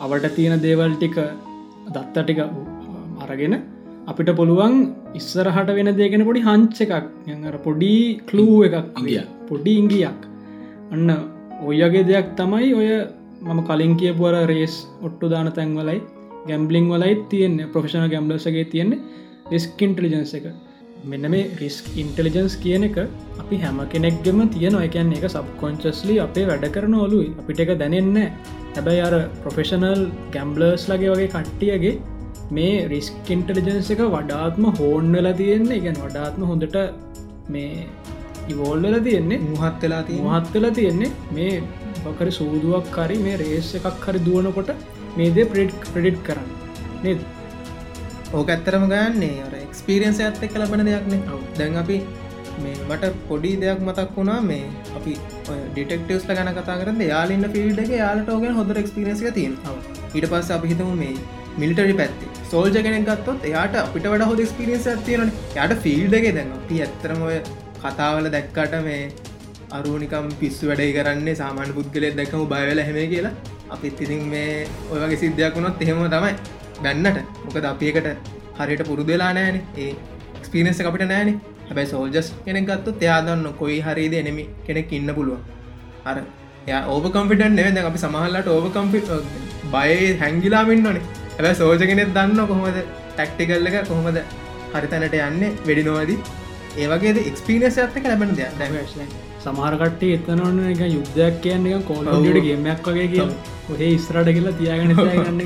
අවට 0.06 0.28
තියෙන 0.38 0.62
දේවල් 0.66 0.94
ටික 0.96 1.18
දත්ත 1.96 2.16
ටික 2.26 2.40
අරගෙන 3.26 3.56
අපිට 4.12 4.30
පුළුවන් 4.40 4.76
ඉස්සරහට 5.20 5.70
වෙන 5.78 5.92
දේගෙන 6.00 6.26
පොඩි 6.30 6.46
හංච 6.48 6.78
එකක්. 6.86 7.06
යර 7.50 7.58
පොඩි 7.68 7.94
කලූ 8.30 8.58
එකක්. 8.68 8.76
ඉංගිය. 9.00 9.22
පොඩි 9.50 9.74
ඉංගියක් 9.82 10.22
අන්න 10.94 11.10
ඔයගේ 11.70 12.04
දෙයක් 12.12 12.28
තමයි 12.40 12.74
ඔය 12.80 12.90
මම 13.48 13.60
කලින් 13.70 13.94
කියපුවර 14.02 14.36
රේස් 14.52 14.76
ඔට්ටු 15.06 15.32
දාන 15.34 15.50
තැන්වලයි 15.58 16.00
ගැම්බලිං 16.50 16.86
වලයි 16.94 17.16
තියෙන්නේ. 17.32 17.72
ප්‍රෆෙෂණ 17.74 18.10
ගැම්ලසගේ 18.14 18.66
තියෙන්නේ 18.74 19.00
රිස්ක 19.54 19.82
ඉන්ටලිජන්ස 19.88 20.34
එක 20.40 20.46
මෙන්න 21.12 21.26
මේ 21.34 21.44
රිස්ක් 21.62 21.86
ඉන්ටලිජන්ස් 22.02 22.54
කියන 22.64 22.84
එක 22.88 22.98
අපි 23.42 23.58
හැම 23.64 23.80
කෙනෙක්ගෙම 23.94 24.40
තියෙන 24.56 24.76
එකන් 24.88 25.12
එක 25.18 25.26
සබ්කොංචස්ලි 25.30 26.16
අපේ 26.26 26.46
වැඩ 26.50 26.66
කරන 26.76 26.96
ඔලුයි. 27.06 27.30
අපිට 27.42 27.62
එක 27.64 27.72
දැනෙන්න 27.82 28.18
හැබැයි 28.76 29.04
අර 29.08 29.14
ප්‍රොෆෙෂනල් 29.44 30.02
ගැම්බලර්ස් 30.36 30.86
ලගේ 30.92 31.12
වගේ 31.14 31.30
කට්ටියගේ 31.36 31.94
මේ 32.58 32.74
රිස්ක් 32.94 33.32
ඉන්ටලිජන්ස 33.36 33.92
එක 33.96 34.02
වඩාත්ම 34.16 34.66
හෝන්වල 34.80 35.30
තියෙන්නේ. 35.42 35.84
ගැන 35.86 36.02
වඩාත්ම 36.06 36.44
හොඳට 36.52 36.78
මේ 37.56 37.88
ඉවෝල්වල 38.54 38.98
තියෙන්නේ. 39.08 39.42
මුහත් 39.50 39.80
වෙලා 39.84 40.04
මහත් 40.26 40.54
වෙලා 40.56 40.76
තියෙන්නේ. 40.80 41.12
මේ 41.38 41.54
බකර 42.04 42.30
සූදුවක් 42.40 42.92
කරි 42.98 43.18
මේ 43.28 43.40
රේස් 43.44 43.72
එකක් 43.80 44.06
හරි 44.08 44.26
දුවනකොට 44.28 44.72
මේද 45.18 45.38
ප්‍රඩ් 45.52 45.72
ප්‍රඩිට් 45.94 46.20
කරන්න. 46.28 46.50
නේද? 47.06 47.22
ඕක 48.38 48.50
ඇත්තරම 48.56 48.86
ගන්නේ 48.94 49.36
අර 49.86 49.88
එක්ස්පිරියන්ස 49.88 50.20
ඇත්ත 50.26 50.44
එක 50.46 50.56
ලබන 50.60 50.82
දෙයක්න 50.88 51.12
දැන් 51.58 51.76
අපි 51.82 51.96
මේ 52.64 52.76
මට 52.88 53.10
පොඩි 53.30 53.52
දෙයක් 53.64 53.82
මතක් 53.88 54.16
වුණා 54.18 54.38
මේ 54.48 54.64
අපි 55.00 55.12
ඩිටෙක්ටවස්ල 55.74 56.32
ගැන 56.38 56.50
කතා 56.58 56.78
කරන්න 56.80 57.02
යාලන්න 57.10 57.48
ෆිල්ඩ 57.56 57.82
එක 57.84 57.92
යාලට 57.98 58.32
ඕගෙන 58.36 58.56
හොඳ 58.60 58.72
එක්ස්පිරන්සික 58.82 59.30
තියෙන 59.38 59.54
ඊට 60.16 60.28
පස්ස 60.32 60.50
අපි 60.58 60.72
හිතම 60.72 60.90
මේ 61.02 61.14
මිලිටරි 61.62 61.96
පැත්ති. 62.02 62.32
සෝල්ජ 62.52 62.80
කෙනෙක් 62.88 63.06
ගත්තොත් 63.10 63.46
එයාට 63.50 63.78
අපිට 63.84 64.08
වඩ 64.12 64.30
හොද 64.32 64.42
ස්පිරියන්ස 64.54 64.88
ඇතියන 64.94 65.34
යට 65.66 65.76
ෆිල්ඩගේ 65.86 66.34
දැන් 66.38 66.54
අපි 66.60 66.82
ඇත්තරම 66.86 67.22
ඔය 67.30 67.38
කතාවල 67.84 68.30
දැක්කට 68.36 68.78
මේ 68.88 69.02
අරුනිකම් 69.80 70.32
පිස්සු 70.42 70.72
වැඩයි 70.72 70.96
කරන්නේ 70.98 71.36
සාමාන්‍ය 71.44 71.78
පුද්ගලෙත් 71.80 72.18
දැකම 72.22 72.48
බයවෙල 72.54 72.82
හැම 72.88 73.00
කියලා. 73.14 73.36
අපි 73.76 73.94
ඉතිතින් 73.94 74.26
මේ 74.34 74.50
ඔයගේ 74.94 75.22
සිද්ධයක් 75.26 75.60
වුණොත් 75.60 75.86
එහෙම 75.86 76.02
තමයි 76.16 76.34
බැන්නට. 76.84 77.22
මොකද 77.46 77.70
අපිකට 77.74 78.10
හරියට 78.60 78.88
පුරුදු 78.90 79.12
වෙලා 79.12 79.34
නෑන 79.34 79.58
ඒ 79.78 79.92
ස්පිනස 80.44 80.82
අපිට 80.90 81.06
නෑන 81.12 81.30
හැබයි 81.68 81.88
සෝල්ජස් 81.88 82.28
කෙනෙක් 82.46 82.66
ගත්තු 82.70 82.96
එයාදන්න 83.02 83.46
කොයි 83.62 83.78
හරිද 83.82 84.16
එනෙමි 84.22 84.46
කෙනෙක් 84.68 84.92
ඉන්න 84.92 85.12
පුළුවන්. 85.18 85.42
අර 86.06 86.18
ඕක 86.88 87.06
කම්පිටන් 87.16 87.60
නෙවෙද 87.60 87.78
අපි 87.84 88.02
සමහල්ලට 88.06 88.50
ඕක 88.56 88.68
කම්පි 88.76 89.02
බය 89.74 89.92
හැංගිලාමින් 90.22 90.84
නොනේ 90.84 91.06
ඇැ 91.38 91.56
සෝජ 91.56 91.84
කෙනෙක් 91.92 92.16
දන්න 92.18 92.48
කොහොමද 92.52 92.80
ටක්ටිකල්ල 93.18 93.70
එක 93.72 93.78
කොහොමද 93.92 94.20
හරිතැනට 94.74 95.16
යන්න 95.20 95.44
වෙඩි 95.68 95.84
නොවදී. 95.90 96.20
ඒවගේ 96.78 97.24
එක්ස්පිනස් 97.30 97.78
ඇත්තක 97.78 98.08
ලැබෙන 98.12 98.32
දෙයක්. 98.40 98.56
දැමශන 98.60 99.12
සමාරකට 99.44 100.04
එතනවන්න 100.08 100.72
එක 100.72 100.82
යුද්ධයක් 100.94 101.36
කියන්නේ 101.44 101.82
කෝල්ඩට 101.90 102.42
ගේමයක් 102.48 102.88
වගේ 102.88 103.08
කිය 103.14 103.26
ඔහේ 103.72 103.92
ඉස්රට 103.98 104.32
කියලා. 104.38 104.58
තියාගෙන 104.62 104.96
ගන්න 104.96 105.42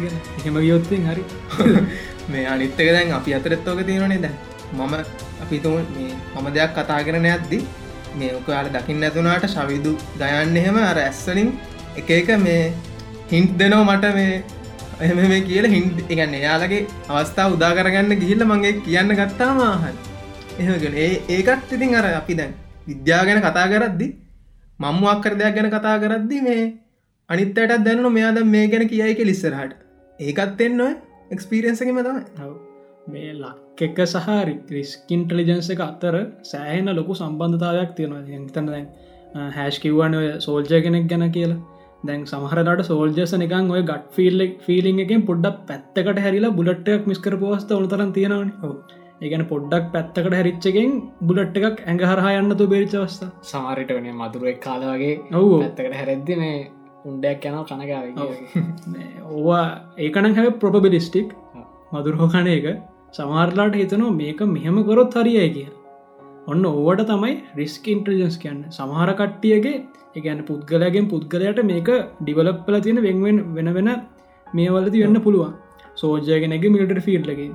හෙම 0.46 0.62
යොත්තින් 0.70 1.10
හරි 1.10 1.24
මේ 2.30 2.46
අනිත්තක 2.48 2.86
දැන් 2.90 3.14
අපි 3.14 3.34
අතරත්තෝක 3.34 3.82
තියෙනනේ 3.86 4.22
දැන්. 4.22 4.38
මම 4.72 4.94
අපිතුම 5.44 5.74
මේ 5.90 6.14
මම 6.34 6.48
දෙයක් 6.56 6.72
කතා 6.76 7.00
කරන 7.06 7.26
ඇද්දි 7.28 7.60
මේ 8.16 8.32
ඔකයාල 8.36 8.70
දකින්න 8.70 9.04
ඇතුනාට 9.04 9.46
ශවිදු 9.48 9.92
ගයන්න 10.20 10.58
එහෙම 10.58 10.78
අර 10.84 10.98
ඇස්සලින් 11.00 11.50
එක 11.98 12.10
එක 12.12 12.30
මේ 12.40 12.62
හින්ට් 13.32 13.54
දෙනෝ 13.60 13.82
මට 13.86 14.14
මේ 14.16 14.44
එහම 15.02 15.20
මේ 15.26 15.42
කියල 15.42 15.68
හින්ට 15.68 16.00
එකන්න 16.06 16.36
එයාලගේ 16.36 16.82
අවස්ථාව 17.10 17.58
උදා 17.58 17.72
කරගන්න 17.74 18.22
ගිහිල්ල 18.22 18.46
මගේ 18.52 18.74
කියන්න 18.82 19.16
ගත්තා 19.20 19.52
මාහන් 19.54 19.96
එහෙගෙන 20.60 20.98
ඒ 20.98 21.12
ඒකත් 21.30 21.76
ඉතින් 21.76 21.96
අර 21.96 22.06
අපි 22.14 22.40
දැන් 22.40 22.54
විද්‍යා 22.88 23.22
ගැන 23.28 23.42
කතා 23.42 23.68
කරද්දි 23.74 24.08
මම්මක් 24.80 25.20
කර 25.24 25.36
දෙයක් 25.42 25.56
ගැන 25.58 25.70
කතා 25.70 25.98
කරද්දි 26.04 26.40
මේ 26.48 26.64
අනිත්තයටත් 27.30 27.86
දැන්නු 27.86 28.10
මෙයාද 28.12 28.42
මේ 28.48 28.66
ගැන 28.68 28.86
කියයික 28.88 29.22
ලිස්සරහට 29.26 29.74
ඒකත් 30.20 30.62
එන්න 30.68 30.82
එක්ස්පිරියන්සකම 31.32 32.00
තමයි. 32.08 32.52
මේ 33.14 33.34
ලක් 33.34 33.88
එක 33.88 34.00
සහ 34.06 34.30
රිස්කින්ටලිජන්ස 34.78 35.70
එක 35.76 35.82
අතර 35.88 36.16
සෑහෙන 36.52 36.96
ලොකු 37.00 37.20
සම්බන්ධතාවයක් 37.22 37.92
තියෙනවා. 37.98 38.24
තන 38.56 38.72
දැන් 38.72 38.88
හැෂ් 39.58 39.84
කිව්වන 39.84 40.16
ඔය 40.22 40.30
සෝල්ජය 40.48 40.82
කෙනෙක් 40.86 41.12
ගැන 41.12 41.26
කියලා. 41.38 41.60
දැන් 42.08 42.22
සමහරට 42.32 42.86
සෝල්ජස 42.92 43.34
නිකන් 43.44 43.74
ඔය 43.76 43.82
ගට් 43.90 44.16
ෆිල්ලෙක් 44.16 44.56
ෆිලිං 44.68 45.04
එකෙන් 45.06 45.28
පොඩ්ඩක් 45.30 45.60
පැත්තකට 45.70 46.24
හැරිලා 46.26 46.56
බුලට්ටක් 46.60 47.12
මිස්කර 47.12 47.36
පෝස්ත 47.44 47.72
උනතරන් 47.78 48.12
තියෙනවන. 48.18 48.50
ඒගැන 49.24 49.46
පොඩ්ඩක් 49.52 49.88
පැත්තකට 49.94 50.36
හැරිච්චකෙන් 50.40 50.92
බුලට් 51.30 51.58
එකක් 51.62 51.80
ඇඟ 51.86 52.04
හරහා 52.12 52.34
යන්නතු 52.42 52.68
බේරිචවස්ථ 52.74 53.26
සමාරිට 53.52 53.96
වනේ 53.98 54.20
මදුරුවක් 54.22 54.60
කාලවගේ 54.68 55.16
ඔව්. 55.40 55.50
ඇත්තකට 55.62 55.98
හැරෙද්දි 56.00 56.40
මේ 56.42 56.58
උන්ඩයක් 57.06 57.46
යනව 57.46 57.64
කනගාව 57.70 58.06
ඕවා 59.34 59.66
ඒකන 59.98 60.32
හැ 60.38 60.50
ප්‍රොපබිලිස්ටික් 60.62 61.36
මදුරහෝකන 61.94 62.50
එක. 62.56 62.68
සමාරලාට 63.14 63.78
හිතනවා 63.82 64.16
මේක 64.16 64.42
මෙහෙම 64.48 64.78
කොරොත් 64.90 65.16
හරියයි 65.20 65.50
කිය 65.56 65.70
ඔන්න 66.48 66.66
ඕවට 66.66 67.08
තමයි 67.10 67.34
රිස්ක 67.56 67.88
ඉන්ට්‍රජන්ස් 67.94 68.38
කියන්න. 68.44 68.60
සමහර 68.72 69.12
කට්ටියගේ 69.14 69.78
එකන 70.18 70.44
පුද්ගලයගෙන් 70.46 71.10
පුද්ගලයට 71.14 71.60
මේක 71.72 71.90
ඩිවලප්පල 72.22 72.78
තියෙන 72.86 73.02
වෙන්වෙන් 73.08 73.40
වෙන 73.56 73.74
වෙන 73.78 73.90
මේවලති 74.48 75.04
වෙන්න 75.04 75.24
පුළුවන්. 75.26 75.54
සෝජයගෙනගේ 75.98 76.72
මිලිට 76.76 77.04
ෆිල්ලගේ 77.08 77.52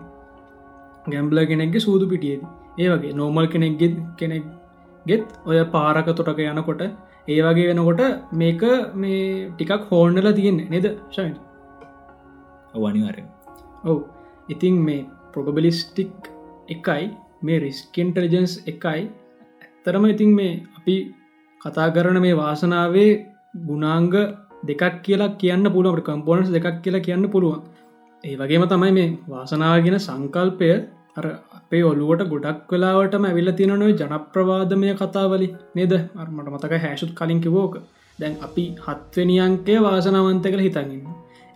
ගැම්බල 1.07 1.40
කෙනෙක්ගේ 1.52 1.87
සූදු 1.87 2.07
පිටියද. 2.12 2.44
ඒ 2.78 2.88
වගේ 2.92 3.16
නෝමල් 3.20 3.46
කෙනෙක්ගෙත් 3.46 3.96
කෙනෙක් 4.20 4.44
ගෙත් 5.07 5.26
ඔය 5.46 5.59
පාරක 5.74 6.09
තොටක 6.11 6.40
යනකොට 6.44 6.83
ඒ 7.28 7.40
වගේ 7.42 7.68
වෙනකොට 7.70 8.02
මේක 8.32 8.62
මේ 8.94 9.24
ටිකක් 9.50 9.82
හෝර්නල 9.90 10.28
තියෙන්නේ 10.38 10.70
නෙද 10.70 10.87
ශයි 11.10 11.32
වනිවරෙන් 12.74 13.28
ඔවු. 13.84 14.00
ඉතින් 14.48 14.76
මේ 14.87 15.06
ප්‍රොබබලිස්ටික් 15.32 16.12
එකයි 16.68 17.04
මේ 17.42 17.58
රිස්කන්ටලිජන්ස් 17.58 18.54
එකයි 18.66 19.02
ඇත්තරම 19.62 20.04
ඉතින් 20.06 20.32
මේ 20.34 20.52
අපි 20.78 20.96
කතා 21.60 21.88
කරන 21.90 22.18
මේ 22.20 22.37
වාසනාවේ 22.37 23.10
ගුණාංග 23.66 24.14
දෙකක් 24.68 24.82
කියලා 25.02 25.37
කියන්න 25.40 25.66
පුළුවට 25.74 26.06
කම්පෝනස් 26.08 26.48
දෙකක් 26.48 26.76
කියලා 26.82 27.06
කියන්න 27.06 27.30
පුළුවන්. 27.30 27.62
ඒ 28.24 28.37
වගේම 28.37 28.64
තමයි 28.68 28.92
මේ 28.92 29.08
වාසනාවගෙන 29.28 29.96
සංකල්පය 29.98 30.70
අර 31.18 31.26
අපේ 31.64 31.83
ඔලුවට 31.83 32.24
ගොඩක් 32.33 32.72
වෙලාවටම 32.72 33.27
ඇවිල්ල 33.29 33.53
තියනොය 33.59 33.92
ජනප්‍රවාදමය 33.94 34.94
කතාවලි. 34.94 35.48
නේද? 35.74 35.92
අර්මට 36.16 36.48
මතක 36.53 36.83
හැෂුත් 36.85 37.12
කලින් 37.14 37.40
කිවෝක 37.40 37.77
දැන් 38.18 38.35
අපි 38.42 38.64
හත්වනියන්කේ 38.87 39.79
වාසනාවන්ත 39.81 40.46
කළ 40.46 40.64
හිතගන්න 40.66 41.05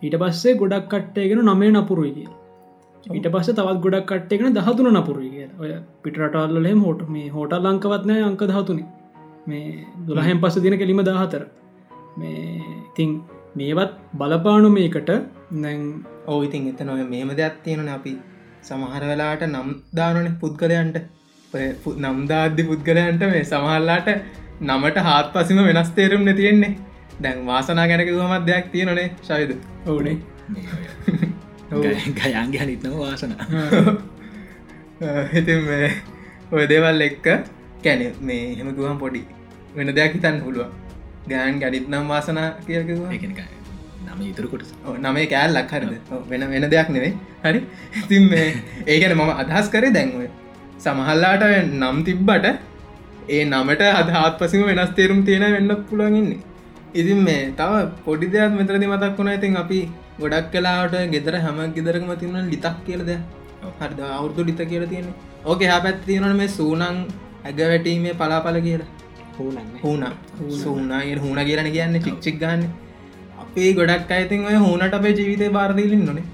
ඊට 0.03 0.17
පස්සේ 0.23 0.59
ගොඩක් 0.61 0.87
කට්ටයගෙන 0.93 1.41
නමේ 1.45 1.73
නපුරුයි 1.73 2.13
කිය 2.17 2.29
ඊට 3.07 3.29
පස්ස 3.33 3.51
තවත් 3.51 3.81
ගොඩක් 3.85 4.07
කට්ටයගෙන 4.11 4.57
දහතුන 4.57 4.89
නපුරුයි 4.93 5.31
කිය 5.35 5.49
ඔය 5.59 5.71
පිටරටල්ලේ 6.03 6.75
හෝට 6.77 7.03
මේ 7.09 7.29
හෝට 7.29 7.55
ලංකවත්නය 7.59 8.17
අංක 8.23 8.43
දහතුනි. 8.45 8.85
මේ 9.47 9.87
දුලහෙන් 10.07 10.41
පස්ස 10.41 10.63
දින 10.65 10.79
කෙලිම 10.79 11.03
දාහතර. 11.03 11.43
මේ 12.19 12.63
ඉතිං 12.81 13.11
මේවත් 13.55 13.95
බලපානු 14.15 14.71
මේකට. 14.71 15.11
නැං 15.55 15.81
ඕ 16.27 16.39
ඉතින් 16.43 16.69
එතන 16.73 16.91
ඔය 16.91 17.05
මේම 17.05 17.31
දෙයක් 17.37 17.63
තියෙනන 17.65 17.89
අපි 17.91 18.13
සමහර 18.63 19.03
වෙලාට 19.11 19.43
නම් 19.47 19.71
දානන 19.95 20.29
පුද්ගලයන්ට. 20.41 20.99
නම්දාද්‍ය 21.99 22.63
පුද්ගලයන්ට 22.65 23.23
මේ 23.27 23.45
සමහල්ලාට 23.45 24.09
නමට 24.63 24.99
හාත් 25.01 25.33
පසිම 25.33 25.61
වෙනස් 25.69 25.91
තේරුම් 25.91 26.25
නැතියෙන්නේ 26.25 26.73
දැන් 27.23 27.47
වාසනා 27.47 27.87
ගැනක 27.87 28.11
දුවමත් 28.11 28.47
දෙයක් 28.47 28.67
තියෙනනේ 28.73 29.09
ශවිද? 29.23 29.53
ඕනේ 29.87 30.17
ගයන්ගේ 32.17 32.61
හනිත්නම 32.61 32.95
වාසන. 32.97 33.33
මේ 35.63 35.91
ඔය 36.53 36.65
දේවල් 36.69 37.01
එක්ක 37.01 37.27
කැන 37.83 38.01
මේ 38.21 38.45
හෙමකුවම් 38.59 38.99
පොඩි 38.99 39.23
වෙන 39.75 39.95
දෙයක් 39.95 40.13
හිතන් 40.15 40.43
පුළුව 40.45 40.69
ගෑන් 41.29 41.61
ගැඩිත් 41.63 41.89
නම් 41.89 42.09
වාසනා 42.09 42.49
කියකිවා 42.67 43.13
එකක 43.13 43.58
නම 44.07 44.21
ඉතුරකොට 44.31 44.65
නමේ 45.05 45.27
කෑල් 45.33 45.53
ලක් 45.59 45.73
හරිද 45.77 45.93
වෙන 46.31 46.43
වෙන 46.53 46.67
දෙයක් 46.75 46.89
නෙවෙයි. 46.97 47.13
හරි? 47.45 47.61
ඉතින් 48.01 48.25
මේ 48.33 48.49
ඒකන 48.93 49.15
මම 49.19 49.33
අදහස් 49.43 49.69
කරේ 49.75 49.95
දැන්ව 49.97 50.27
සමහල්ලාට 50.85 51.45
නම් 51.81 51.99
තිබ්බට 52.09 52.47
ඒ 53.37 53.43
නමට 53.45 53.83
අදහත් 54.01 54.37
පසිම 54.43 54.63
වෙනස් 54.71 54.93
තේරුම් 54.99 55.21
තියෙන 55.29 55.47
වෙන්න 55.57 55.73
පුළුවන්ගන්නේ 55.89 56.39
ඉතින් 56.95 57.19
මේ 57.29 57.41
තව 57.59 57.73
පොඩි 58.05 58.27
දෙයක් 58.35 58.53
මෙතරදි 58.59 58.87
මතක් 58.93 59.17
වුණ. 59.19 59.33
ඉතින් 59.39 59.57
අපි 59.63 59.79
ගොඩක් 60.21 60.47
කලාට 60.53 60.95
ගෙදර 61.15 61.35
හැම 61.45 61.59
ගෙදරකම 61.77 62.13
තිවුණ 62.21 62.51
ලිතක් 62.53 62.77
කියලද 62.87 63.11
හරිද 63.81 64.01
අවුරදු 64.17 64.47
ලිත 64.49 64.61
කියල 64.71 64.85
තියෙන 64.93 65.09
ඕක 65.45 65.63
හැ 65.71 65.81
පැත් 65.85 65.99
තියෙනට 66.07 66.37
මේ 66.41 66.49
සූනං 66.59 66.83
ඇග 67.49 67.59
වැටීමේ 67.71 68.15
පලාපල 68.21 68.59
කියලා. 68.67 68.89
හූනන්න 69.39 69.69
හුණ 69.83 70.05
සූනාය 70.63 71.15
හුණ 71.25 71.41
කියලන 71.49 71.69
කියන්න. 71.77 71.99
චික්චික් 72.07 72.39
ගන්න 72.43 72.63
අපේ 73.43 73.71
ගොඩක් 73.79 74.11
අයිතින් 74.17 74.45
ඔය 74.51 74.57
හුණට 74.65 74.95
අපේ 74.99 75.15
ජීවිතය 75.19 75.49
බාරදිලින් 75.57 76.05
නොනේ 76.05 76.25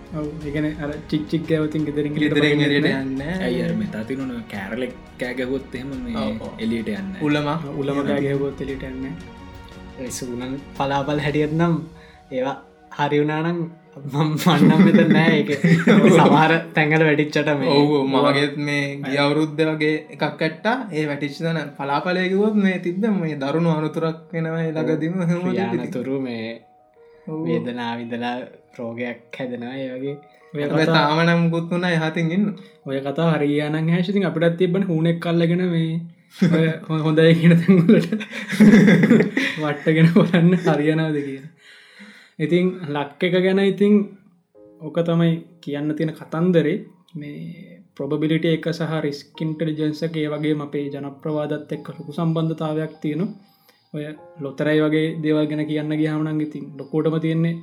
ඒගන 0.47 0.67
අර 0.85 0.90
චික්චික් 1.11 1.51
ඇවතින් 1.51 1.87
ගෙදරින් 1.88 2.14
ගෙදරෙන් 2.17 2.64
යන්න. 2.64 3.23
ඇයිර 3.40 3.73
මෙතා 3.81 4.05
තිනන 4.09 4.35
කෑරලෙක් 4.53 4.93
කෑගහොත් 5.21 5.75
එහෙම 5.75 5.90
මේ 6.05 6.17
ඔව්, 6.17 6.35
ඔව්. 6.40 6.53
එලියට 6.59 6.90
යන්න 6.95 7.14
උලම. 7.23 7.49
උලමගේගොත් 7.81 8.61
එලිට 8.61 8.85
එන්න 8.85 10.11
සූනන් 10.11 10.59
පලාපල් 10.77 11.21
හැටියත් 11.21 11.53
නම් 11.55 11.75
ඒවා 12.33 12.57
හරිවුනානම් 12.99 13.59
මන්නම් 14.05 14.81
මෙත 14.87 15.01
නෑ 15.09 15.35
එක 15.40 15.51
සමහර 16.11 16.53
තැඟල 16.77 17.05
වැඩිච්චට 17.09 17.51
මේ 17.61 17.75
ඔවු 17.75 17.99
මගේත් 18.09 18.57
මේ 18.67 18.83
ගිය 19.05 19.19
අවුරුද්ධ 19.25 19.62
වගේ 19.69 19.95
එකක් 20.14 20.25
කට්ටා 20.33 20.77
ඒ 20.93 21.05
වැටිච්චතන 21.11 21.61
පලාපලයකුවොත් 21.79 22.57
මේ 22.64 22.77
තිබ්බ 22.85 23.05
මේ 23.17 23.37
දරුණු 23.43 23.71
අනුතුරක් 23.79 24.19
වෙනවයි 24.33 24.71
ලඟදීම 24.73 25.14
යානතුරු 25.59 26.17
මේ 26.21 26.47
වේදනා 27.27 27.93
විදලා 27.99 28.37
රෝගයක් 28.79 29.21
හැදෙනවා 29.39 29.75
ඒ 29.77 29.91
වගේ. 29.95 30.17
ඔය 30.55 30.63
කතා- 30.65 30.87
තාමනම් 30.89 31.51
ගුත්තුන 31.51 31.85
යහතින් 31.87 32.31
ඉන්න. 32.31 32.47
ඔය 32.87 32.99
කතා 33.01 33.31
හරියාන 33.33 33.89
හැසිතින් 33.91 34.27
අපිටත් 34.27 34.57
තිබන 34.59 34.87
හුනෙක් 34.89 35.19
කල්ලගෙන 35.21 35.63
මේ 35.69 36.01
හොඳයි 37.01 37.35
කියන 37.35 37.55
තැන්ගලට 37.57 38.11
වට්ටගෙන 39.63 40.09
කොරන්න 40.15 40.51
හරියනාවද 40.67 41.19
කියන 41.21 41.45
ඉතින් 42.39 42.67
ලක් 42.89 43.23
එක 43.23 43.35
ගැන 43.39 43.61
ඉතින් 43.65 43.95
ඕක 44.81 44.97
තමයි 45.01 45.33
කියන්න 45.61 45.95
තියෙන 45.97 46.13
කතන්දරේ. 46.13 46.77
මේ 47.15 47.81
ප්‍රොබිලිට 47.97 48.45
එක 48.47 48.67
සහ 48.71 48.95
රිස්කින්ටලිජන්සක 49.03 50.17
ඒ 50.17 50.29
වගේ 50.29 50.55
අපේ 50.61 50.87
ජනප්‍රවාදත් 50.91 51.73
එක්ක 51.73 51.87
ලොකු 51.91 52.13
සම්බන්ධතාවයක් 52.13 52.95
තියෙන 53.01 53.23
ඔය 53.95 54.05
ලොතරයි 54.41 54.79
වගේ 54.81 55.07
දේවල් 55.23 55.47
ගැන 55.47 55.65
කියන්න 55.67 55.95
ගහමනන් 55.95 56.41
ඉතින් 56.41 56.65
ලොකෝටම 56.79 57.19
තියෙන්නේ 57.19 57.55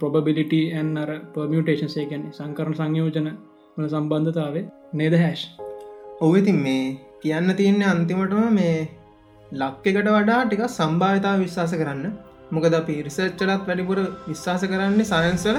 ප්‍රොබිලිට 0.00 0.54
ඇන් 0.74 0.92
අර 0.96 1.10
පර්මියටේෂන්සේ 1.34 2.06
ගැන්නේ 2.06 2.32
සංකරන 2.32 2.74
සංයෝජන 2.74 3.28
වන 3.76 3.88
සම්බන්ධතාවේ 3.88 4.64
නේද 4.94 5.16
හැෂ් 5.16 5.42
ඔව 6.20 6.32
ඉතින් 6.36 6.58
මේ 6.58 6.86
කියන්න 7.22 7.50
තියන්නේ 7.54 7.86
අන්තිමටම 7.86 8.48
මේ 8.52 8.78
ලක්කෙකට 9.52 10.08
වඩා 10.08 10.40
ටික 10.44 10.62
සම්භාවිතාව 10.68 11.38
විශ්වාස 11.38 11.72
කරන්න. 11.72 12.04
මොකද 12.52 12.74
අපි 12.74 12.94
රිසර්ච්චලත් 13.02 13.62
වැඩිපුර 13.66 13.98
විශ්වාස 14.28 14.62
කරන්නේ 14.62 15.04
සයන්සල 15.04 15.58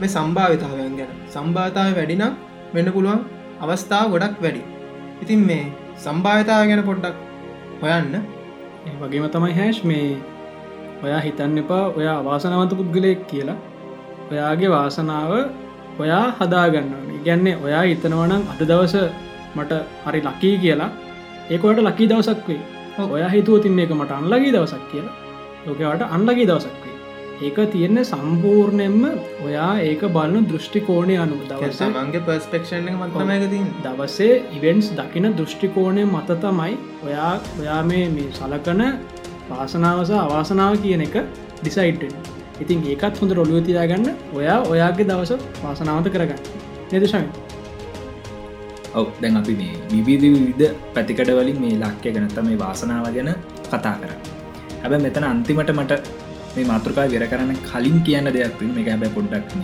මේ 0.00 0.08
සම්භාවිතාවයන් 0.08 0.94
ගැන. 0.98 1.10
සම්භාවිතාව 1.30 1.96
වැඩිනම් 1.96 2.32
වෙන්න 2.74 2.92
පුළුවන් 2.92 3.20
අවස්ථාව 3.60 4.06
ගොඩක් 4.14 4.36
වැඩි. 4.42 4.62
ඉතින් 5.22 5.40
මේ 5.40 5.64
සම්භාවිතාව 5.96 6.62
ගැන 6.70 6.82
පොඩ්ඩක් 6.82 7.16
හොයන්න. 7.82 8.14
ඒ 8.14 8.43
වගේම 8.84 9.26
තමයි 9.28 9.54
හැෂ් 9.54 9.78
මේ 9.84 10.08
ඔයා 11.04 11.20
හිතන්න 11.20 11.58
එපා 11.58 11.84
ඔයා 11.98 12.16
අවාසනවන්ත 12.18 12.72
පුද්ගලයෙක් 12.78 13.26
කියලා. 13.26 13.56
ඔයාගේ 14.30 14.70
වාසනාව 14.70 15.32
ඔයා 15.98 16.26
හදාගන්න 16.38 16.90
ගැන්නේ 17.26 17.56
ඔයා 17.64 17.82
හිතනවනම් 17.82 18.42
අද 18.52 18.60
දවස 18.70 18.94
මට 19.56 19.72
හරි 20.04 20.20
ලකී 20.22 20.56
කියලා. 20.58 20.90
ඒකොට 21.50 21.78
ලකී 21.80 22.08
දවසක් 22.08 22.48
වේ 22.48 22.62
ඔයා 23.10 23.30
හිතුව 23.36 23.62
තින්න 23.62 23.78
එක 23.78 23.92
මට 23.92 24.10
අන්ලගේ 24.12 24.52
දවසක් 24.52 24.84
කියලා. 24.92 25.14
ලෝකවට 25.66 26.02
අන්ලගේ 26.10 26.46
දවසක් 26.46 26.76
වේ 26.82 26.93
ඒක 27.40 27.56
තියෙන්න 27.72 27.98
සම්පූර්ණයෙන්ම 28.04 29.02
ඔයා 29.44 29.72
ඒක 29.80 30.02
බලන 30.08 30.44
දෘෂ්ටිකෝණය 30.50 31.16
අනු 31.18 31.38
දවස 31.42 31.80
තමන්ගේ 31.80 32.20
පර්ස්පෙක්ෂන් 32.20 32.86
තින් 33.50 33.64
දවසේ 33.82 34.34
ඉවෙන්ස් 34.52 34.90
දකින 34.92 35.26
දෘෂ්ටිකෝණය 35.36 36.04
මත 36.06 36.38
තමයි 36.40 36.76
ඔයා 37.04 37.32
ඔයා 37.60 37.82
මේ 37.82 38.04
මේ 38.08 38.28
සලකන 38.32 38.82
වාසනාවස 39.50 40.12
අවාසනාව 40.18 40.76
කියන 40.82 41.02
එක 41.02 41.16
ඩිසයිට් 41.60 42.04
ඉතින් 42.60 42.86
ඒකත් 42.86 43.18
හොඳ 43.20 43.32
රොළුව 43.32 43.64
තියාගන්න 43.64 44.06
ඔයා 44.34 44.60
ඔයාගේ 44.64 45.08
දවස 45.08 45.32
වාසනාවත 45.62 46.08
කරගන්න. 46.08 46.38
නිදශමි 46.92 47.28
ඔව 48.94 49.06
දැන් 49.22 49.36
අපි 49.36 49.54
මේ 49.54 49.74
විවිධ 49.90 50.26
විවිධ 50.26 50.74
පැතිකට 50.94 51.30
වලින් 51.30 51.58
මේ 51.60 51.74
ලක්්‍ය 51.76 52.12
ගැනත 52.12 52.38
මේ 52.42 52.58
වාසනාව 52.58 53.08
ගැන 53.16 53.32
කතා 53.64 53.96
කර 54.02 54.12
හැබ 54.82 54.94
මෙතන 55.02 55.24
අන්තිමට 55.24 55.72
මට 55.72 56.23
මේ 56.54 56.66
මාතෘකා 56.70 57.06
වෙර 57.12 57.24
කරන්න 57.26 57.60
කලින් 57.68 57.96
කියන්න 58.06 58.32
දෙයක් 58.36 58.56
පින් 58.58 58.72
මේ 58.76 58.86
හැබැ 58.86 59.10
පොඩ්ඩක් 59.10 59.54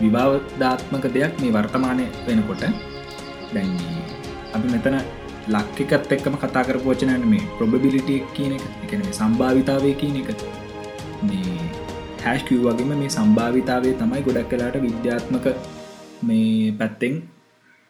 විභාවධාත්මක 0.00 1.06
දෙයක් 1.16 1.34
මේ 1.42 1.54
වර්තමානය 1.56 2.04
වෙනකොට. 2.26 2.64
දැන් 3.54 3.72
අපි 4.54 4.66
මෙතන 4.74 4.98
ලක්කකත් 5.48 6.12
එක්කම 6.14 6.36
කතා 6.36 6.64
කර 6.64 6.78
පෝචනන 6.84 7.26
මේ 7.26 7.48
ප්‍රොබබිලිටිය 7.56 8.20
කියන 8.34 8.54
එක 8.56 8.64
එකන 8.84 9.04
මේ 9.04 9.18
සම්භාවිතාවය 9.20 9.92
කියන 10.00 10.18
එක. 10.22 10.30
මේ 11.22 11.58
හැස්කිව් 12.24 12.62
වගේම 12.66 12.92
මේ 12.94 13.10
සම්භාවිතාවේ 13.10 13.94
තමයි 13.94 14.22
ගොඩක් 14.26 14.48
කලාට 14.50 14.76
විද්‍යාත්මක 14.82 15.46
මේ 16.22 16.72
පැත්තෙන් 16.72 17.14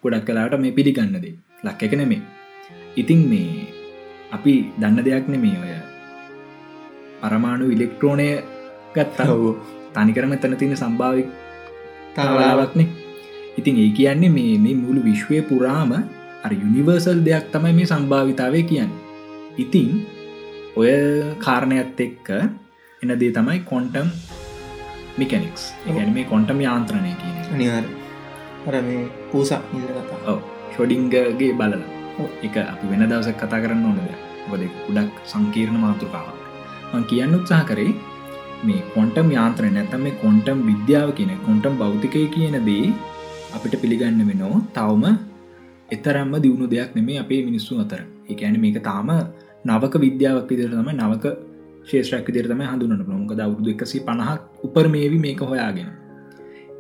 ගොඩක් 0.05 0.27
කලාට 0.27 0.57
මේ 0.59 0.73
පිළිගන්නදේ 0.73 1.35
ලක් 1.65 1.81
එක 1.83 1.95
නෙමේ 1.95 2.21
ඉතින් 2.97 3.21
මේ 3.25 3.67
අපි 4.33 4.55
දන්න 4.81 5.05
දෙයක් 5.05 5.29
නෙමේ 5.29 5.57
ඔය 5.59 5.73
පරමාණු 7.29 7.73
ඉලෙක්ට්‍රෝනය 7.75 8.31
ගත්තා 8.95 9.35
තනිකරම 9.95 10.33
තින 10.57 10.77
සම්භාවික 10.77 11.29
තවලාවත්නේ 12.15 12.89
ඉතින් 13.59 13.79
ඒ 13.79 13.91
කියන්නේ 13.91 14.31
මේ 14.31 14.55
මේ 14.59 14.75
මුළු 14.77 15.01
විශ්වය 15.05 15.43
පුරාම 15.43 15.93
අර 16.45 16.53
යුනිවර්සල් 16.53 17.21
දෙයක් 17.27 17.47
තමයි 17.53 17.73
මේ 17.73 17.87
සම්භාවිතාවය 17.87 18.61
කියන්න. 18.63 18.91
ඉතින් 19.59 19.89
ඔය 20.77 20.93
කාරණයත් 21.39 22.01
එක්ක 22.01 22.29
එන 23.03 23.15
දේ 23.21 23.33
තමයි 23.33 23.59
කොන්ටම් 23.71 24.09
මිකනික්ස් 25.19 25.65
ගැන 25.89 26.15
මේ 26.15 26.25
කොන්ටම් 26.25 26.59
යාන්ත්‍රණය 26.61 27.13
කියන 27.21 27.37
අනිවාර 27.53 27.87
අර 28.67 28.75
මේ 28.83 29.05
පූසා 29.31 29.63
ඉල්ල 29.75 29.91
කතා 29.99 30.21
ඔව. 30.33 30.41
ෂොඩිංගගේ 30.71 31.53
බලල. 31.53 31.83
එක 32.43 32.57
අපි 32.65 32.85
වෙන 32.91 33.07
දවසක් 33.07 33.39
කතා 33.39 33.63
කරන්න 33.63 33.87
ඕනද 33.87 34.01
ඔබද 34.47 34.63
කුඩක් 34.85 35.15
සංකීර්ණ 35.27 35.83
මාතෘකාවක් 35.83 36.38
කියන්න 37.11 37.35
උත්සාහ 37.35 37.63
කරේ 37.71 37.93
මේ 38.65 38.83
කොන්ටම් 38.95 39.29
යාන්ත්‍රය 39.31 39.71
නැතම 39.71 40.01
මේ 40.01 40.19
කොන්ටම් 40.23 40.59
විද්‍යාව 40.71 41.11
කියන 41.19 41.33
කොන්ටම් 41.47 41.75
බෞතිකය 41.83 42.23
කියන 42.37 42.57
දේ 42.69 42.87
අපිට 43.55 43.75
පිළිගන්න 43.83 44.23
වෙනෝ 44.31 44.55
තවම 44.75 45.05
එතරම්ම 45.89 46.33
දියුණු 46.45 46.67
දෙයක් 46.67 46.91
නෙමේ 46.97 47.19
අපේ 47.19 47.43
මිනිස්සු 47.45 47.75
අතර. 47.85 48.01
එකඇන 48.31 48.57
මේක 48.65 48.79
තාම 48.83 49.11
නවක 49.67 49.95
විද්‍යාවක් 50.07 50.51
විදිර 50.51 50.69
තම 50.73 50.91
නවක 50.95 51.27
ශේෂ්‍රක් 51.91 52.27
විදිරතම 52.29 52.61
හඳුනන 52.63 53.05
ප්‍රමුකද 53.09 53.41
අවුදු 53.41 53.71
එකසි 53.75 54.01
පණහක් 54.01 54.67
උපර 54.67 54.87
මේවි 54.89 55.19
මේක 55.27 55.41
හොයාගෙන. 55.41 55.89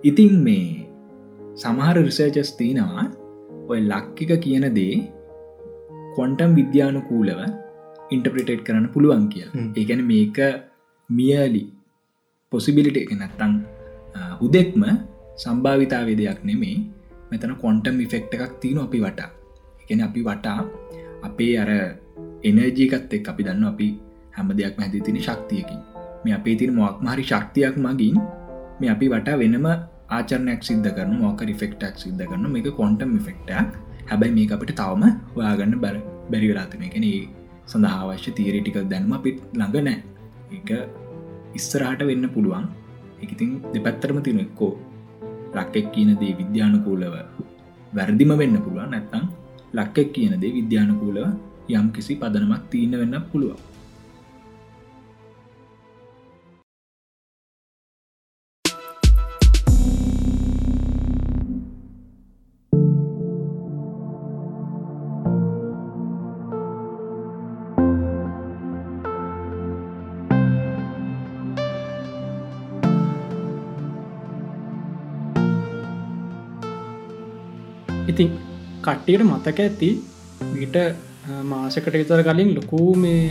ඉතින් 0.04 0.34
මේ 0.42 0.66
සමහර 1.54 1.96
රිසර්ජස් 2.00 2.50
තියනවා 2.58 3.06
ඔය 3.68 3.80
ලක්කික 3.82 4.30
කියන 4.44 4.66
දේ 4.74 4.96
කොන්ටම් 6.16 6.52
විද්‍යානුකූලව 6.60 7.40
ඉන්ටප්‍රිටේට් 8.10 8.62
කරන්න 8.66 8.88
පුළුවන් 8.94 9.26
කිය 9.32 9.46
ඒගැන 9.76 10.02
මේක 10.12 10.38
මියලි 11.10 11.64
පොසිබිලිට 12.52 12.96
එක 12.96 13.12
නැත්තං 13.14 13.52
හුදෙක්ම 14.40 14.82
සම්භාවිතාවේ 15.36 16.16
දෙයක් 16.16 16.40
නෙමේ. 16.44 16.76
මෙතන 17.30 17.52
කොන්ටම් 17.62 18.00
ඉෆෙක්ට 18.00 18.34
එකක් 18.34 18.54
තියෙන 18.60 18.80
අපි 18.80 18.98
වටා. 19.04 19.30
එකන 19.82 20.00
අපි 20.02 20.20
වටා 20.22 20.60
අපේ 21.22 21.54
අර 21.62 21.70
එනර්ජීකත් 22.42 23.12
එක් 23.12 23.28
අපි 23.32 23.42
දන්න 23.46 23.68
අපි 23.72 23.88
හැම 24.34 24.50
දෙයක් 24.58 24.74
මැති 24.78 25.00
තින 25.00 25.18
ශක්තියකින්. 25.18 25.80
මේ 26.24 26.34
අපේ 26.34 26.56
තින 26.56 26.74
මොක් 26.74 26.96
මහරි 27.00 27.24
ශක්තියක් 27.24 27.76
මගින් 27.78 28.16
මේ 28.80 28.90
අපි 28.90 29.06
වටා 29.08 29.36
වෙනම 29.36 29.66
ආචරණයක් 30.08 30.62
සිද්ධ 30.62 30.90
කරන 30.96 31.12
මොක 31.20 31.40
රිෆෙක්ටක් 31.42 31.94
සිද්ධ 31.96 32.24
කරන 32.24 32.46
මේක 32.48 32.70
කොන්ටම් 32.72 33.10
ඉෆෙක්ටක් 33.20 33.76
හැබැයි 34.10 34.36
මේ 34.36 34.48
අපිට 34.54 34.72
තවම 34.80 35.04
ඔයාගන්න 35.36 35.74
බැර 35.84 35.96
බැරිවෙලාතින 36.30 36.86
එකන 36.88 37.04
සඳහා 37.70 37.98
අවශ්‍ය 38.04 38.30
තීරටිකල් 38.38 38.86
දැන්ම 38.92 39.12
අපිත් 39.16 39.38
ළඟ 39.58 39.84
නෑ. 39.86 39.98
එක 40.56 40.68
ඉස්සරහට 41.58 42.02
වෙන්න 42.10 42.26
පුළුවන්. 42.34 42.66
එකඉතින් 43.22 43.50
දෙපැත්තරම 43.74 44.18
තින 44.26 44.40
එක්කෝ. 44.44 44.72
ලක්කෙක් 45.56 45.86
කියන 45.94 46.10
දේ 46.22 46.32
විද්‍යානුකූලව 46.40 47.14
වැරදිම 47.92 48.32
වෙන්න 48.42 48.56
පුළුවන්. 48.64 48.90
නැත්තං 48.94 49.24
ලක්කෙක් 49.78 50.08
කියන 50.14 50.34
දේ 50.42 50.52
විද්‍යානුකූලව 50.58 51.26
යම් 51.70 51.88
කිසි 51.96 52.12
පදනමක් 52.22 52.64
තියන්න 52.72 52.94
වෙන්න 53.02 53.16
පුළුවන්. 53.32 53.60
කට්ටියට 78.88 79.24
මතක 79.30 79.58
ඇති 79.66 79.90
මීට 80.52 80.76
මාසකට 81.52 81.94
විතර 82.00 82.22
කලින් 82.28 82.50
ලොකූ 82.58 82.90
මේ 83.04 83.22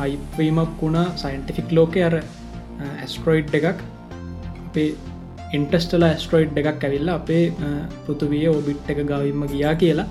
හයිපීමක් 0.00 0.82
වුණා 0.82 1.06
සයින්ටිෆික් 1.22 1.68
ලෝක 1.78 1.94
අර 2.08 2.14
ඇස්ට්‍රෝයිඩ් 2.22 3.54
එකක්. 3.58 3.78
අපේ 4.66 4.88
ඉන්ටස්ටල 5.56 6.04
ඇස්ට්‍රෝයිඩ් 6.08 6.58
එකක් 6.62 6.84
ඇවිල්ලා 6.88 7.14
අපේ 7.20 7.44
පෘතුවිය 8.04 8.44
ඔබිට් 8.50 8.90
එක 8.92 9.00
ගවිම්ම 9.10 9.46
ගියා 9.52 9.74
කියලා. 9.82 10.08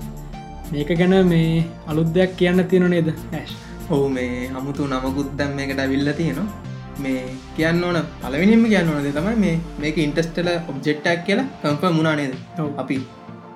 මේක 0.72 0.90
ගැන 1.00 1.14
මේ 1.32 1.64
අලුත් 1.90 2.10
දෙයක් 2.16 2.34
කියන්න 2.40 2.64
තියෙන 2.72 2.90
නේද 2.94 3.08
ඇශ් 3.12 3.54
ඔහු 3.92 4.08
මේ 4.16 4.50
හමුතු 4.56 4.90
නමකුත් 4.90 5.30
දැම් 5.38 5.54
මේකට 5.60 5.80
විල්ල 5.92 6.12
තියෙනවා. 6.20 6.48
මේ 7.04 7.22
කියන්න 7.56 7.84
ඕන 7.86 7.98
පලවිනිම 8.22 8.66
කියන්න 8.72 8.92
ඕනද 8.92 9.08
තමයි 9.16 9.36
මේ 9.44 9.56
මේක 9.82 9.96
ඉන්ටස්ටල 10.06 10.50
ඔබ්ජෙක්්ටක් 10.70 11.24
කියලා 11.28 11.48
කම්ප 11.62 11.94
මුණනේද 11.98 12.34
අපි 12.82 12.98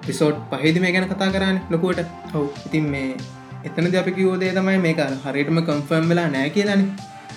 පිසෝට් 0.06 0.36
පහිදි 0.52 0.84
මේ 0.84 0.92
ගැන 0.94 1.08
කතා 1.12 1.30
කරන්න 1.34 1.58
ලොකුවට. 1.72 2.08
හව් 2.32 2.44
ඉතින් 2.66 2.86
මේ 2.94 3.08
එතනද 3.68 3.96
අපි 4.02 4.12
කිවෝදේ 4.18 4.52
තමයි 4.58 4.78
මේක 4.86 5.00
හරිටම 5.24 5.58
කම්ෆර්ම් 5.68 6.06
වෙලා 6.12 6.28
නෑ 6.36 6.50
කියලන. 6.56 6.84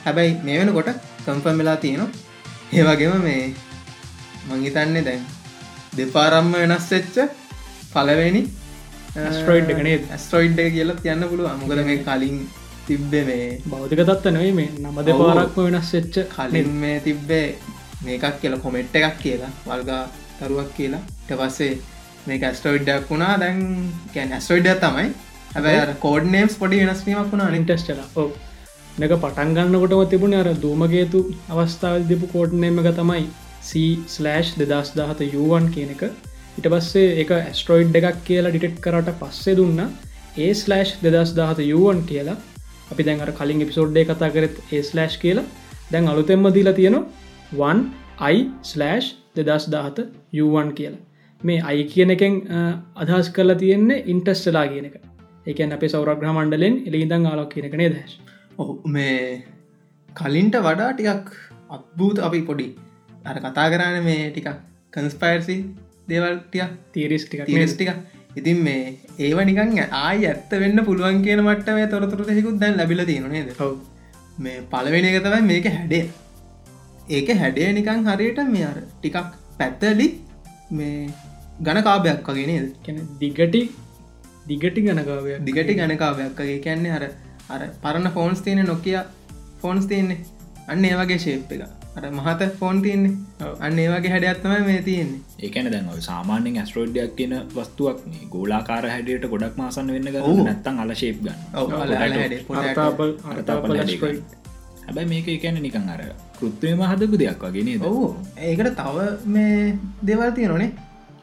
හැබැයි 0.06 0.34
මේ 0.46 0.60
වෙනකොට 0.60 0.92
කම්ෆර්ම් 1.26 1.58
වෙලා 1.64 1.78
තියෙනවා. 1.86 2.10
ඒවගේම 2.74 3.26
මේ 3.28 3.42
මංහිතන්නේ 4.50 5.04
දැන් 5.08 5.24
දෙපාරම්ම 5.98 6.54
වෙනස් 6.54 6.88
වෙච්ච 6.94 7.18
පලවෙනි 7.94 8.42
ස්ට්‍රෝයිඩ් 9.36 9.74
එකනේ 9.74 9.98
ස්ට්‍රෝයිඩ් 10.24 10.60
කියලා 10.76 10.98
තියන්න 11.04 11.28
පුළුව 11.32 11.48
අමුකද 11.54 11.82
මේ 11.90 11.98
කලින් 12.08 12.38
තිබ්බේ 12.88 13.24
මේ 13.30 13.46
බෞතික 13.72 14.02
තත්ත 14.10 14.34
නොයි 14.38 14.52
මේ 14.60 14.70
නම 14.84 14.98
දෙපාරක්ම 15.10 15.60
වෙනස් 15.68 15.92
වෙච්ච 15.96 16.18
කලින් 16.36 16.72
මේ 16.84 16.98
තිබ්බේ 17.08 17.46
මේකක් 18.06 18.26
කියලා 18.42 18.64
කොමෙට් 18.66 18.98
එකක් 19.00 19.16
කියලා 19.24 19.52
වල්ගා 19.70 20.04
තරුවක් 20.40 20.70
කියලා. 20.78 21.04
ට 21.28 21.40
පස්සේ 21.40 21.74
මේ 22.28 22.44
ඇස්ටෝයිඩ්ඩක් 22.44 23.10
වුණා. 23.12 23.34
දැන් 23.40 23.60
කැන් 24.14 24.34
ඇස්ටෝයිඩ 24.34 24.70
තමයි. 24.84 25.08
හැබැ 25.56 25.96
කෝඩ් 26.06 26.26
නේම්ස් 26.36 26.56
පොඩි 26.62 26.80
වෙනස්වීමක් 26.82 27.32
වුණා 27.34 27.50
නිටස්ටල 27.56 28.02
ඕ 28.22 28.30
එක 29.00 29.14
පටන්ගන්නකොටම 29.24 30.02
තිබුණ 30.14 30.38
අර 30.40 30.50
දූමගේතු 30.64 31.22
අවස්ථාවල් 31.54 32.08
දෙපු 32.12 32.30
කෝඩ්නේම 32.34 32.82
එක 32.82 32.90
තමයි 33.00 33.24
සස්ලෑෂ් 33.70 34.52
දෙදස් 34.62 34.92
දාහත 35.00 35.22
යුවන් 35.28 35.72
කියන 35.76 35.94
එක. 35.96 36.04
ඉට 36.58 36.68
පස්සේ 36.74 37.16
එක 37.24 37.32
ඇස්ට්‍රෝයිඩ් 37.38 37.98
එකක් 38.02 38.20
කියලා 38.30 38.54
ඩිටෙට් 38.54 38.84
කරට 38.86 39.14
පස්සේ 39.22 39.58
දුන්න 39.60 39.82
ඒ 40.38 40.52
ස්ලෑෂ් 40.64 40.98
දෙදස් 41.06 41.34
දාහත 41.40 41.64
යුවන් 41.66 42.04
කියලා. 42.12 42.38
අපි 42.92 43.08
දැන් 43.08 43.24
අර 43.26 43.32
කලින් 43.40 43.64
එපිසෝඩ්ඩේ 43.66 44.08
කතා 44.12 44.34
කරත් 44.36 44.58
ඒ 44.72 44.84
ස්ලෑෂ් 44.90 45.18
කියලා. 45.24 45.48
දැන් 45.92 46.12
අලුතෙම්ම 46.14 46.48
දීලා 46.54 46.78
තියෙනවා 46.80 47.06
වන් 47.62 47.84
අයි 48.20 48.48
ස්ලෑෂ් 48.64 49.14
දෙදස් 49.38 49.72
දාහත 49.74 50.00
යුවන් 50.34 50.72
කියලා 50.80 51.07
මේ 51.42 51.60
අයි 51.64 51.84
කියන 51.86 52.10
එකෙන් 52.10 52.40
අදහස් 52.96 53.30
කරලා 53.30 53.56
තියෙන්නේ 53.56 54.04
ඉන්ටස්ටලා 54.08 54.68
කියන 54.68 54.86
එක. 54.86 54.98
එකන් 55.46 55.74
අපේ 55.74 55.90
සෞරග්‍රහ 55.90 56.32
මණ්ඩලෙන් 56.32 56.76
එලිඉදං 56.88 57.26
ආලක් 57.26 57.52
කියනක 57.52 57.76
නේ 57.82 57.90
දැස් 57.90 58.14
ඔහු 58.58 58.74
මේ 58.88 59.18
කලින්ට 60.10 60.58
වඩා 60.60 60.90
ටිකක් 60.92 61.30
අත්භූත 61.70 62.20
අපි 62.20 62.42
පොඩි 62.42 62.68
අර 63.26 63.38
කතා 63.38 63.68
කරන්න 63.68 64.08
මේ 64.08 64.26
ටිකක් 64.28 64.50
කන්ස්පයිර්සි 64.94 65.58
දේවල්ටිය 66.10 66.68
තීරිස් 66.94 67.26
ටික 67.26 67.44
ටික 67.72 67.92
ඉතින් 68.36 68.60
මේ 68.60 68.84
ඒව 69.20 69.40
නිකන් 69.44 69.80
ආය 70.00 70.20
ඇත්ත 70.26 70.52
වෙන්න 70.56 70.86
පුළුවන් 70.86 71.24
කියන 71.24 71.44
මට 71.46 71.78
මේ 71.78 71.88
තොරතුර 71.88 72.24
හෙකුත් 72.32 72.60
දැන් 72.60 72.80
ලැබිල 72.82 73.04
තියෙනනේද 73.04 73.52
මේ 74.40 74.58
පලවෙෙන 74.74 75.10
එක 75.12 75.20
තමයි 75.24 75.44
මේක 75.44 75.70
හැඩේ 75.70 76.04
ඒක 77.12 77.30
හැඩේ 77.36 77.72
නිකං 77.74 78.04
හරියට 78.10 78.44
මේ 78.48 78.68
අර 78.72 78.78
ටිකක් 78.84 79.34
පැත්තලි 79.60 80.10
මේ 80.72 80.96
ගණ 81.60 81.84
කාභයක් 81.84 82.28
වගේ 82.28 82.48
නේද? 82.48 82.68
කැන 82.86 82.98
දිගටි 83.22 83.62
දිගටි 84.48 84.82
ගණකාවය 84.82 85.40
දිගටි 85.42 85.74
ගණකාවයක් 85.80 86.40
වගේ. 86.40 86.60
කියන්නේ 86.60 86.92
අර 86.92 87.04
අර 87.50 87.62
පරණ 87.84 88.12
ෆෝන්ස් 88.14 88.42
තියෙන 88.42 88.66
නොකිය 88.66 89.00
ෆෝන්ස් 89.62 89.86
තියන්නේ. 89.88 90.20
අන්න 90.68 90.86
ඒවගේ 90.86 91.20
ශේප් 91.26 91.52
එක 91.52 91.62
අර 91.98 92.06
මහත 92.12 92.42
ෆෝන් 92.60 92.82
තියන්නේ. 92.82 93.14
අන්න 93.60 93.80
ඒවගේ 93.80 94.12
හැඩයක්ත්තම 94.14 94.54
මේ 94.70 94.82
තියෙන්නේ. 94.82 95.22
ඒකන 95.40 95.72
දැන් 95.74 95.90
සාමාන්‍යෙන් 96.10 96.62
ඇස්ට්‍රෝඩ්ඩයක් 96.62 97.16
කියන 97.18 97.36
වස්තුවක් 97.56 98.00
මේ 98.08 98.32
ගෝලාකාර 98.34 98.90
හැඩයට 98.94 99.30
ගොඩක් 99.34 99.56
මාසන්න 99.58 99.94
වෙන්න 99.96 100.10
නැත්තන් 100.44 100.80
අල 100.80 100.96
ශේප් 100.96 101.18
ගන්න. 101.22 101.40
හැබැයි 104.88 105.10
මේක 105.10 105.28
එකන 105.30 105.58
නිකං 105.64 105.90
අර 105.94 106.02
කෘත්වයම 106.40 106.82
හදපු 106.92 107.16
දෙයක් 107.24 107.42
වගේ 107.46 107.64
නේද? 107.70 107.82
ඔවු. 107.84 108.06
ඒකට 108.40 108.76
තව 108.82 108.98
මේ 109.36 109.56
දෙවල් 110.08 110.32
තියෙනනේ 110.38 110.70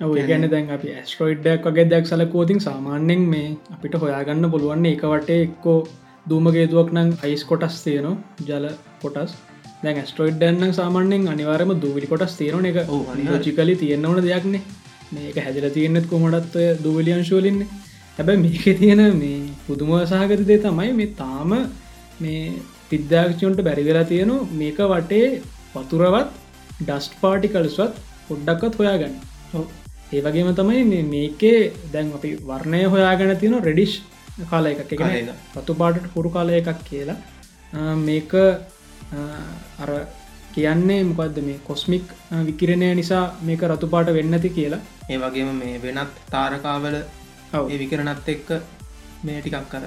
ගැන 0.00 0.48
දැන් 0.50 0.70
අපි 0.70 0.88
ඇස්ට්‍රෝයිඩ්ඩක් 0.92 1.66
වගේ 1.66 1.88
දෙයක් 1.90 2.06
සලකෝතින් 2.06 2.60
සාමාන්‍යෙන් 2.60 3.22
මේ 3.32 3.48
අපිට 3.74 3.94
හොයාගන්න 4.02 4.50
පුළුවන්නේ 4.50 4.94
එක 4.96 5.04
වටේ 5.12 5.40
එක්කෝ 5.42 5.78
දූමගේතුවක් 6.26 6.90
නම් 6.92 7.10
අයිස් 7.22 7.44
කොටස් 7.44 7.82
තියෙනවා 7.84 8.16
ජල 8.48 8.66
කොටස්. 9.02 9.32
දැන් 9.82 10.00
ඇස්ට්‍රෝයිඩ්ඩන්න 10.02 10.74
සාමාන්‍යෙන් 10.74 11.28
අනිවාරම 11.28 11.74
දූවිලි 11.80 12.06
කොටස් 12.06 12.36
තියෙන 12.38 12.66
එක 12.66 12.78
ඔව්. 12.88 13.06
චිකලි 13.46 13.76
තියෙන්න්න 13.76 14.06
ඕන 14.06 14.22
දෙයක්නේ 14.22 14.62
මේක 15.12 15.36
හැදිල 15.38 15.66
තියෙන්නෙත් 15.70 16.06
කොමටත් 16.06 16.56
දූවිලියංශෝලින්නේ 16.84 17.68
හැබැයි 18.18 18.42
මේක 18.42 18.64
තියෙන 18.80 19.02
මේ 19.18 19.38
පුදුම 19.66 19.92
සහගත 20.02 20.46
දේ 20.50 20.58
තමයි 20.58 20.92
මේ 20.92 21.12
තාම 21.14 21.54
මේ 22.20 22.42
විද්‍යාක්ෂයන්ට 22.90 23.62
බැරිවෙලා 23.62 24.04
තියෙනවා 24.04 24.50
මේක 24.54 24.82
වටේ 24.92 25.30
වතුරවත් 25.74 26.28
ඩස්ට් 26.80 27.16
පාටිකල්ස්වත් 27.22 28.04
පොඩ්ඩක්වත් 28.28 28.78
හොයාගන්න 28.80 29.16
ඒ 30.14 30.20
වගේම 30.26 30.50
තමයි 30.58 31.02
මේකේ 31.14 31.60
දැන් 31.94 32.12
අපි 32.18 32.30
වර්ණය 32.50 32.82
හොයාගෙන 32.94 33.32
තියෙන 33.42 33.56
රෙඩිෂ් 33.68 33.94
කාල 34.50 34.66
එකක් 34.70 34.92
එක 34.96 35.00
එක. 35.06 35.30
රතු 35.58 35.74
පාටට 35.80 36.12
හුරු 36.14 36.30
කාල 36.36 36.48
එකක් 36.60 36.84
කියලා 36.90 37.18
මේක 38.08 38.32
අර 39.82 39.90
කියන්නේ 40.54 41.02
මොකක්ද 41.10 41.38
මේ 41.48 41.58
කොස්මික් 41.68 42.06
විකිරණය 42.48 42.88
නිසා 43.00 43.24
මේක 43.48 43.62
රතු 43.72 43.86
පාට 43.94 44.08
වෙන්නති 44.18 44.50
කියලා. 44.58 44.80
ඒ 45.12 45.18
වගේම 45.24 45.52
මේ 45.60 45.82
වෙනත් 45.84 46.24
තාරකාවල. 46.34 46.96
ඒ 47.72 47.76
විකරනත් 47.82 48.28
එක්ක 48.34 48.48
මේ 49.26 49.38
ටිකක් 49.40 49.68
කර 49.72 49.84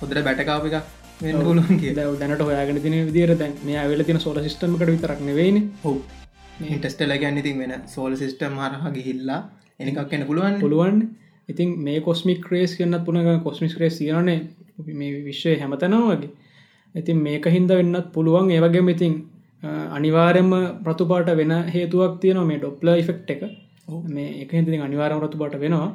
හොදර 0.00 0.18
බැටකාව 0.28 0.66
එකක් 0.68 0.78
දැනට 2.20 2.46
හොයාගෙන 2.48 2.80
තින 2.84 2.96
විදිර 3.08 3.30
දැන් 3.42 3.58
මේ 3.66 3.78
ඇවෙල 3.82 4.04
තින 4.08 4.20
සෝල 4.24 4.38
සිස්ටමකට 4.46 4.94
විතරක් 4.94 5.20
නෙවෙයින. 5.28 5.58
හෝ 5.84 5.96
ඉන්ටස්ටල 6.66 7.12
ගැන්න 7.22 7.38
ඉතින් 7.38 7.58
වෙන 7.58 7.72
සෝල් 7.86 8.16
සිිස්ටම් 8.16 8.54
හරහ 8.58 8.86
ගිහිල්ලා 8.96 9.40
එනිකක් 9.80 10.12
එන්න 10.12 10.26
පුළුවන්. 10.26 10.60
පුළුවන්. 10.60 10.96
ඉතින් 11.48 11.68
මේ 11.78 12.00
කොස්මික් 12.00 12.40
ක්‍රේස් 12.46 12.74
කියන්නත් 12.78 13.04
පුුණ 13.06 13.40
කොස්මිස් 13.42 13.74
ක්‍රේස් 13.74 13.98
කියනේ 13.98 14.38
මේ 15.00 15.22
විශ්වය 15.28 15.54
හැමතනවා 15.60 16.16
වගේ. 16.16 16.30
ඉතින් 16.94 17.22
මේක 17.22 17.46
හින්ද 17.46 17.70
වෙන්නත් 17.70 18.12
පුළුවන්. 18.12 18.50
ඒවගේ 18.50 18.90
ඉතින් 18.96 19.14
අනිවාරෙන්ම 19.96 20.52
ප්‍රතුපාට 20.84 21.30
වෙන 21.36 21.54
හේතුවක් 21.68 22.20
තියෙනවා 22.20 22.50
මේ 22.50 22.58
ඩොප්ල 22.58 22.88
ඉෆෙක්් 22.96 23.30
එක. 23.30 23.42
මේ 24.08 24.28
එක 24.42 24.52
හිතින් 24.52 24.82
අනිවාරම 24.82 25.24
රතුපාට 25.24 25.58
වෙනවා. 25.64 25.90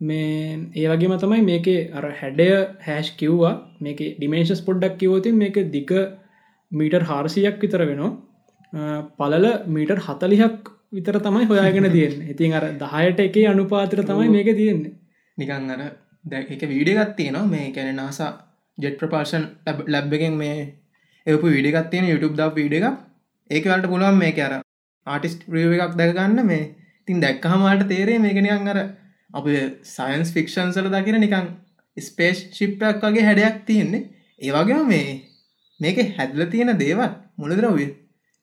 මේ 0.00 0.58
ඒවගේම 0.76 1.14
තමයි 1.16 1.42
මේක 1.50 1.66
අර 1.94 2.04
හැඩය 2.20 2.48
හැෂ් 2.86 3.16
කිව්වා. 3.20 3.54
මේක 3.80 4.00
ඩිමේශස් 4.16 4.66
පොඩ්ඩක් 4.66 4.98
කිවෝතින් 4.98 5.38
මේක 5.44 5.56
දික 5.76 5.92
මීටර් 6.72 7.02
හාරසියක් 7.10 7.62
විතර 7.62 7.82
වෙනවා 7.90 8.16
පලල 9.18 9.46
මීටර් 9.66 9.98
හතලිහක් 10.06 10.68
විතර 10.92 11.16
තමයි 11.20 11.46
හොයාගෙන 11.46 11.90
තියෙන් 11.92 12.14
ඉතින් 12.32 12.52
අර 12.52 12.64
දහයට 12.82 13.20
එකේ 13.20 13.46
අනුපාතර 13.46 14.02
තමයි 14.02 14.28
මේක 14.28 14.50
තියෙන්නේ. 14.56 14.92
නිකං 15.38 15.70
අර 15.70 15.80
දැ 16.24 16.42
එක 16.42 16.62
වීඩියගත් 16.64 17.16
තියෙනවා. 17.16 17.46
මේ 17.46 17.72
කැන 17.72 17.96
නාසා 17.96 18.30
ජෙට් 18.78 18.98
ප්‍රපාර්ෂන් 18.98 19.44
ලැබ් 19.86 20.12
එකෙන් 20.12 20.36
මේ 20.36 20.56
එපු 21.26 21.46
විඩිගත් 21.46 21.90
තියෙන 21.90 22.10
YouTube 22.12 22.36
ද 22.36 22.42
වීඩ 22.56 22.74
එකක්. 22.78 22.96
ඒකවලට 23.50 23.90
පුළුවන් 23.92 24.18
මේක 24.18 24.38
අර 24.38 24.52
ආටිස්ට 25.06 25.46
ප්‍රිය 25.50 25.66
එකක් 25.76 25.96
දැකගන්න. 26.00 26.44
මේ 26.46 26.74
තින් 27.08 27.20
දැක්කහමට 27.20 27.88
තේරේ 27.92 28.18
මේකනියන් 28.18 28.68
අර 28.72 28.78
අප 29.34 29.46
සයින්ස් 29.94 30.34
ෆික්ෂන්සල 30.34 30.90
දකින 30.94 31.20
නිකං 31.20 31.48
ස්පේස් 31.96 32.44
ශිප්පයක් 32.56 33.00
වගේ 33.02 33.26
හැඩයක් 33.28 33.64
තියෙන්නේ. 33.66 34.08
ඒවගේ 34.40 34.82
මේ 34.92 35.08
මේක 35.80 35.98
හැදල 36.18 36.44
තියෙන 36.52 36.78
දේවල් 36.84 37.10
මුළදරවය 37.38 37.88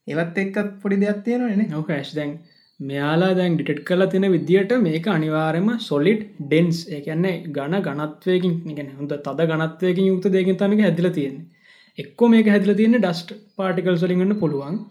ඒවත් 0.07 0.37
එක්කත් 0.43 0.69
පොඩි 0.81 0.99
දෙයක් 1.03 1.19
තියෙනනේ 1.25 1.67
නව 1.67 1.81
කෑශ් 1.89 2.13
දැන් 2.17 2.33
මෙයාලා 2.79 3.33
දැන් 3.39 3.57
ඩිටෙට් 3.57 3.83
කලා 3.89 4.09
තියෙන 4.13 4.27
විදිහට 4.31 4.73
මේක 4.81 5.05
අනිවාරම 5.07 5.69
සොලිඩ් 5.89 6.23
ඩෙන්ස් 6.41 6.79
ඒකන්නේ 6.97 7.35
ගණ 7.57 7.85
ගනත්වයකින් 7.87 8.55
ගැන 8.71 8.89
හොඳ 8.97 9.13
තද 9.27 9.49
ගනත්වයකින් 9.51 10.09
යුක්ත 10.11 10.27
දෙකින් 10.31 10.59
තමක 10.61 10.87
හැදිල 10.87 11.09
තියෙන්නේ. 11.09 11.45
එක්කෝ 11.97 12.31
මේක 12.33 12.49
හැදිල 12.53 12.73
තියෙන 12.79 12.97
ඩස්ට් 12.97 13.29
පාටිකල් 13.57 14.01
සොලින්ගන්න 14.03 14.39
පුළුවන්. 14.41 14.81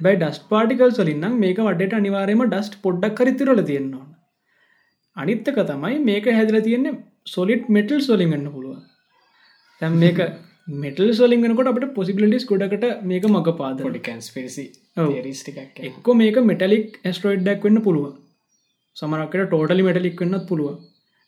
හැබයි 0.00 0.18
ඩස්ට 0.18 0.48
පාටිකල් 0.48 0.96
සොලින්නම් 0.98 1.38
මේක 1.44 1.58
වඩට 1.60 2.00
අනිවාරයම 2.00 2.42
ඩස්ට් 2.46 2.80
පොඩ්ඩක් 2.84 3.16
කරිතිරල 3.20 3.62
තියෙන්නවා 3.70 4.06
අනිත්තක 5.16 5.58
තමයි 5.64 5.98
මේක 6.04 6.26
හැදිල 6.30 6.58
තියෙන්නේ 6.66 6.98
සොලිට් 7.26 7.68
මෙටල් 7.68 8.00
සොලිගන්න 8.00 8.46
පුළුවන්. 8.52 8.80
තැම් 9.80 9.98
මේක 9.98 10.18
මෙටල් 10.68 11.10
සොලින්ගනකොට 11.12 11.66
අපට 11.66 11.94
පොසිබිලිස් 11.94 12.44
ගොඩකට 12.44 12.84
මේක 13.02 13.24
මඟ 13.24 13.56
පාද. 13.58 13.80
රිස්ටිකක් 15.24 15.80
එක්කො 15.80 16.14
මේක 16.14 16.36
මෙටලික් 16.42 17.00
ඇස්ට්‍රෝයිඩ්ඩක් 17.04 17.64
වෙන්න 17.64 17.82
පුළුවන්. 17.82 18.14
සමරකට 18.96 19.48
ටෝටලි 19.48 19.82
මෙටලික් 19.82 20.20
වෙන්නත් 20.20 20.46
පුළුවන්. 20.48 20.78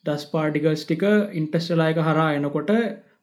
දස් 0.04 0.24
පාටිකල්ස් 0.26 0.84
ටික 0.84 1.04
ඉන්ටස්ටලායක 1.32 1.98
හරා 1.98 2.30
එනකොට 2.36 2.70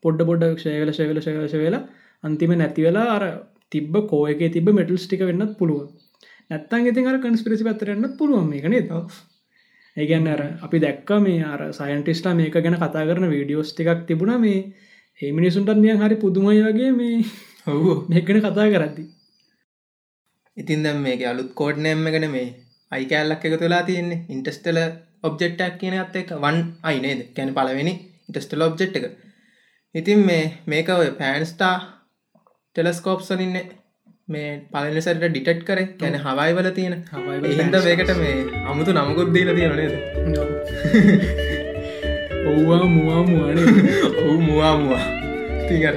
පොඩ්ඩ 0.01 0.27
පොඩ්ඩ 0.27 0.59
ශයවල 0.59 0.91
ශයවල 0.91 1.21
ශයවශ 1.21 1.57
වෙලා 1.63 1.87
අන්තිම 2.23 2.53
නැති 2.57 2.83
වෙලා 2.83 3.07
අර 3.15 3.23
තිබ 3.71 3.93
කෝයක 4.11 4.41
තිබ 4.51 4.69
මෙටල්ස් 4.69 5.07
ටික 5.07 5.23
වෙන්නත් 5.23 5.57
පුළුවන්. 5.57 5.89
නැත්තන් 6.49 6.91
ඉතින් 6.91 7.07
අර 7.07 7.19
කන්ස්පිරිසි 7.19 7.63
පත්තරෙන්න්නත් 7.63 8.17
පුළුවන් 8.17 8.49
මේක 8.49 8.67
නේද? 8.67 8.91
ඒගැන්න 9.97 10.27
අර 10.27 10.41
අපි 10.61 10.77
දැක්ක 10.79 11.09
මේ 11.21 11.41
අර 11.45 11.61
සයින්ටිස්ටා 11.71 12.35
මේක 12.35 12.55
ගැන 12.59 12.77
කතා 12.77 13.07
කරන 13.07 13.27
වීඩියෝස් 13.29 13.71
ටිකක් 13.71 14.07
තිබුණ 14.07 14.39
මේ 14.41 14.63
ඒ 15.21 15.31
මිනිසුන්ටත් 15.31 15.79
නියන් 15.79 15.99
හරි 15.99 16.15
පුදුමයි 16.15 16.61
වගේ 16.65 16.91
මේ 16.91 17.17
ඔවු 17.67 17.91
මේකන 18.09 18.37
කතා 18.39 18.67
කරද්දි. 18.67 19.03
ඉතින් 20.57 20.79
දැම් 20.83 20.97
මේක 20.99 21.21
අලුත් 21.23 21.49
කෝඩ්නෑම්ම 21.53 22.07
ගැන 22.07 22.25
මේ 22.31 22.47
අයි 22.91 23.05
කෑල්ලක් 23.05 23.45
එක 23.45 23.55
තුලා 23.59 23.83
තියෙන්නේ. 23.83 24.23
ඉන්ටස්ටල 24.29 24.79
ඔබ්ජෙක්්ටක් 25.23 25.75
කියන 25.79 25.95
අත් 25.95 26.15
එක 26.15 26.31
වන් 26.37 26.57
අයිනේද 26.83 27.21
කැන 27.35 27.53
පලවෙනි 27.53 27.93
ඉටස්ටල 28.29 28.61
ඔබ්ජෙක්් 28.61 28.97
එක. 28.99 29.05
ඉතින් 29.95 30.25
මේ 30.25 30.43
මේක 30.67 30.89
ඔය 30.91 31.11
පෑන්ස්ටා 31.21 31.75
ටෙලස්කෝප්සලින්න 32.75 33.55
මේ 34.27 34.49
පලනිසට 34.71 35.21
ඩිටට් 35.21 35.63
කර. 35.63 35.79
ගැන 35.99 36.19
හවයිවල 36.19 36.71
තියෙන. 36.71 36.97
හවයිවල 37.13 37.47
එහින්ද 37.47 37.79
මේකට 37.79 38.11
මේ 38.17 38.35
අමුතු 38.65 38.91
නමුකුත් 38.91 39.33
දීල 39.35 39.55
තියෙන 39.55 39.75
නේද 39.75 39.95
ඔව්වා 42.51 42.85
මුවා 42.87 43.21
මුවනේ. 43.23 43.65
ඔවු 44.21 44.37
මුවා 44.41 44.73
මුවා. 44.77 45.05
තිගර 45.67 45.95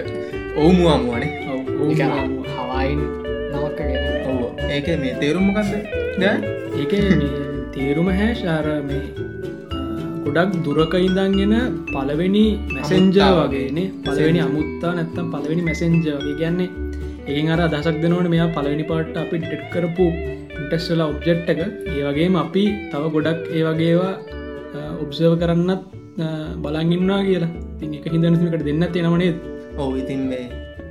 ඔවු 0.57 0.71
මුවා 0.73 0.99
මුවනේ. 0.99 1.31
හවයින් 2.51 3.01
නවක්කගෙන 3.53 4.03
ඔව. 4.29 4.41
ඒක 4.69 4.89
මේ 5.01 5.15
තේරුම්මකක්ද 5.21 5.73
දැ 6.19 6.35
ඒක 6.75 6.93
තේරුම 7.75 8.09
හැෂාර 8.13 8.67
මේ 8.83 9.03
ගොඩක් 10.27 10.55
දුරක 10.65 10.95
ඉඳන්ගෙන 11.01 11.55
පලවෙනි 11.89 12.45
මැසෙන්ජ 12.71 13.19
වගේනේ 13.39 13.89
පලවෙනි 14.05 14.41
අමුත්තා 14.41 14.93
නැත්තම් 14.95 15.27
පලවෙනි 15.35 15.63
මැසෙන්ජ 15.63 15.99
වගේ 15.99 16.37
කියන්නේ. 16.41 16.71
ඒ 17.29 17.43
අර 17.49 17.61
දසක් 17.67 17.97
දෙනවන 18.03 18.31
මෙයා 18.35 18.49
පලවෙනි 18.57 18.87
පාට 18.91 19.17
අපි 19.17 19.43
ඩෙට් 19.43 19.67
කරපු 19.75 20.07
ඉන්ටස්ටල 20.55 21.03
ඔබ්ජෙට් 21.03 21.53
එක. 21.53 21.61
ඒ 21.91 22.03
වගේම 22.07 22.37
අපි 22.37 22.65
තව 22.93 23.03
ගොඩක් 23.17 23.53
ඒ 23.57 23.63
වගේවා 23.69 24.15
ඔබ්සර්ව 25.05 25.35
කරන්නත් 25.43 25.83
බලංගින්නා 26.17 27.23
කියලා. 27.23 27.51
එක 27.83 28.07
හිදනතුකට 28.07 28.65
දෙන්න 28.67 28.87
තියෙනවනේද 28.93 29.37
ඔවු 29.77 29.97
ඉතින් 29.97 30.21
මේ 30.29 30.45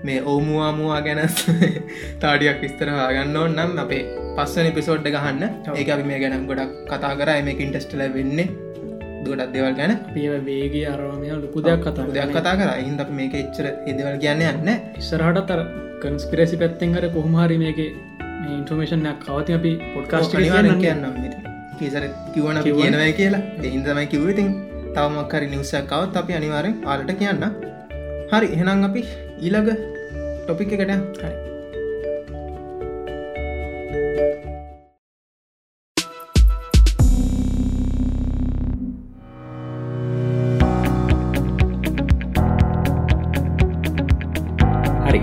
මේ 0.03 0.19
ඕමුවාමුවා 0.23 0.99
ගැන 1.01 1.21
තාඩියක් 2.21 2.59
විස්තර 2.61 2.89
ගන්න 2.89 3.37
ඕන්නම් 3.37 3.79
අපේ 3.79 4.03
පස්සන 4.35 4.71
පිසෝඩ්ඩ 4.73 5.15
ගහන්න. 5.15 5.43
ඒ 5.73 5.85
අපි 5.89 6.03
මේ 6.03 6.19
ගැන 6.19 6.47
ගොඩක් 6.49 6.73
කතා 6.89 7.13
කර. 7.15 7.31
මේක 7.47 7.59
ඉන්ටස්ටල 7.59 8.03
වෙන්නේ 8.15 8.47
දුවටත් 9.23 9.53
දෙවල් 9.53 9.77
ගැන. 9.79 9.93
පිය 10.13 10.27
වේගේ 10.41 10.87
අරවාමය 10.87 11.31
ලොකු 11.35 11.63
දෙයක් 11.63 11.87
කතා 11.87 12.09
දෙයක් 12.09 12.35
කතා 12.35 12.55
කර. 12.55 12.73
ඉහින්ද 12.81 12.99
අප 12.99 13.15
මේක 13.21 13.39
එච්චර 13.43 13.69
එදවල් 13.87 14.19
කියන්න 14.19 14.43
යන්න 14.49 14.73
ඉස්සරහට 14.99 15.47
තර 15.47 15.63
කන්ස්පිරසි 16.03 16.59
පැත්තෙන් 16.63 16.97
හර 16.97 17.07
කොහමහරි 17.15 17.61
මේක 17.63 17.79
ඉන්ෆර්මේෂන්යක් 18.49 19.23
කවති 19.23 19.57
අපි 19.59 19.73
පොඩ්කාස්ට 19.95 20.35
අනිවාරෙන් 20.35 20.83
කියන්නම්. 20.83 21.41
පිසර 21.79 22.11
කිවන 22.35 22.61
කියනවයි 22.61 23.11
කියලා. 23.13 23.43
එහින්දමයි 23.63 24.07
කිව්වතින් 24.07 24.53
තවමක්කරි 24.95 25.47
නිවසකවත් 25.51 26.17
අපි 26.21 26.33
අනිවාරෙන් 26.39 26.75
ආලට 26.91 27.11
කියන්න. 27.19 27.45
හරි 28.31 28.47
එහෙනම් 28.55 28.83
අපි 28.87 29.01
ඊළඟ 29.45 29.71
ටොපික 30.43 30.73
එකට 30.75 31.23
හරි. 45.07 45.21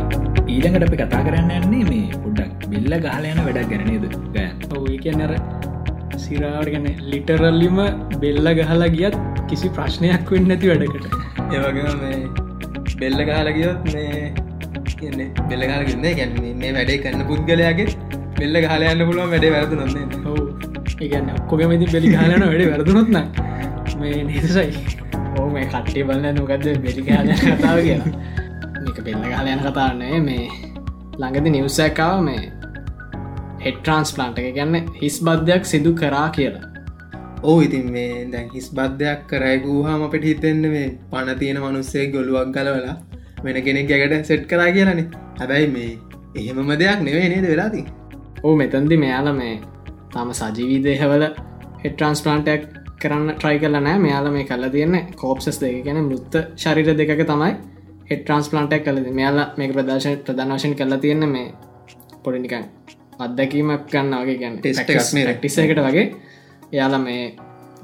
ඊළඟට 0.53 0.87
අපි 0.87 0.97
කතා 1.01 1.23
කරන්න 1.27 1.51
යන්නේ 1.59 1.85
මේ 1.91 2.19
පුඩ්ඩක් 2.23 2.69
බිල්ල 2.71 2.95
ගාලයන 3.07 3.39
වැඩක් 3.47 3.71
ගැනනේද 3.73 4.05
ගෑ 4.35 4.51
ඔ 4.75 4.85
කියන්නර 5.05 5.33
සිරාවට 6.25 6.71
ගැන 6.75 6.87
ලිටරල්ලිම 7.13 7.81
බෙල්ල 8.23 8.53
ගහලා 8.59 8.89
ගියත් 8.97 9.19
කිසි 9.49 9.69
ප්‍රශ්නයක් 9.77 10.33
වෙන්න 10.35 10.49
නැති 10.51 10.71
වැඩකට. 10.71 11.07
ඒවගේ 11.55 11.97
මේ 12.03 12.21
බෙල්ල 13.01 13.21
ගහල 13.29 13.51
ගියොත් 13.59 13.93
මේ 13.95 14.33
කියන්නේ 14.93 15.29
බෙල්ල 15.51 15.63
ගහල 15.69 15.85
ගන්න 15.91 16.35
මේ 16.63 16.73
වැඩේ 16.77 16.99
කරන්න 17.05 17.29
පුද්ගලයාගේ 17.31 17.89
බෙල්ල 18.41 18.61
ගහල 18.65 18.83
යන්න 18.91 19.07
පුළුවන් 19.09 19.31
වැඩේ 19.35 19.53
වැරදු 19.57 19.81
නොන්නේ 19.81 20.05
ඔවු. 20.31 20.45
ඒගන්න 21.01 21.31
ඔක්කොගමති 21.37 21.87
බෙලි 21.95 22.13
හලන 22.15 22.45
වැඩ 22.47 22.65
වැරදුනොත්න 22.71 23.17
මේ 24.01 24.23
නිසයි 24.29 24.67
ඕ 25.39 25.49
මේ 25.55 25.67
කට්ටේ 25.73 26.05
බලන්න 26.09 26.41
නොකක්ද 26.41 26.67
බෙලි 26.87 27.05
හල 27.09 27.31
කතාව 27.41 27.79
කියලා. 27.87 28.13
මේක 28.83 28.99
පෙල්ල 29.07 29.23
කාලයන 29.33 29.63
කතාන්නේ 29.67 30.21
මේ 30.29 30.47
ළඟදි 31.21 31.55
නිවසැකාව 31.57 32.19
මේ 32.29 32.43
හෙට 33.65 33.79
ට්‍රන්ස්පලාන්ට 33.79 34.39
එක. 34.41 34.51
ගැන්න 34.59 34.91
හිස් 35.03 35.17
බද්ධයක් 35.27 35.65
සිදු 35.73 35.93
කරා 36.01 36.29
කියලා. 36.37 36.67
ඕ 37.43 37.57
ඉතින් 37.67 37.87
මේ 37.95 38.27
දැන් 38.33 38.49
හිස් 38.55 38.69
බද්ධයක් 38.77 39.21
කරයගූහම 39.31 40.05
අපට 40.07 40.25
හිතෙන්න 40.31 40.63
මේ 40.75 40.89
පණ 41.11 41.39
තියෙන 41.41 41.61
මනුස්සේ 41.65 42.07
ගොලුවක් 42.15 42.53
ගලවලා 42.57 42.97
වෙන 43.45 43.63
කෙනෙක් 43.67 43.89
ගැකට 43.91 44.27
සෙට් 44.31 44.45
කරා 44.51 44.71
කියලනේ. 44.77 45.07
හැබැයි 45.41 45.71
මේ 45.77 45.91
එහෙමම 46.35 46.71
දෙයක් 46.83 47.01
නෙවේ 47.07 47.29
නේද 47.33 47.47
වෙලාති 47.53 47.83
ඕ 48.45 48.55
මෙතන්දි 48.57 48.97
මෙයාල 49.05 49.33
මේ 49.41 49.55
තම 50.13 50.31
සජීවිදේහවල 50.41 51.25
හෙට 51.83 51.95
ට්‍රන්ස්පලාන්ටයක් 51.95 52.63
කරන්න 53.03 53.35
ට්‍රයි 53.35 53.59
කල 53.63 53.77
නෑ 53.81 53.99
මෙයාල 54.07 54.31
මේ 54.37 54.45
කල්ල 54.45 54.69
තියන්න 54.77 54.97
කෝප්සස් 55.17 55.61
දෙක. 55.63 55.77
ගැන 55.87 56.01
මුත්ත 56.11 56.35
ශරිර 56.63 56.91
දෙක 57.01 57.13
තමයි 57.31 57.53
හෙට 58.11 58.23
ට්‍රන්ස්පලාන්ටක් 58.25 58.85
කලද 58.87 59.11
මෙයාලා 59.19 59.49
මේ 59.59 59.73
ප්‍රදර්ශන 59.75 60.17
ප්‍රධානශයෙන් 60.27 60.79
කල්ලා 60.81 61.03
තියෙන 61.05 61.29
මේ 61.35 61.47
පොඩිනිකන් 62.25 62.65
අත්දැකීමක් 63.21 63.87
ගන්න 63.93 64.17
වගේ 64.23 64.39
ගැන 64.43 64.59
Test 64.63 64.81
එකක් 64.87 65.15
මේ. 65.15 65.37
ටිසකට 65.37 65.85
වගේ. 65.87 66.07
එයාල 66.73 66.99
මේ 67.01 67.23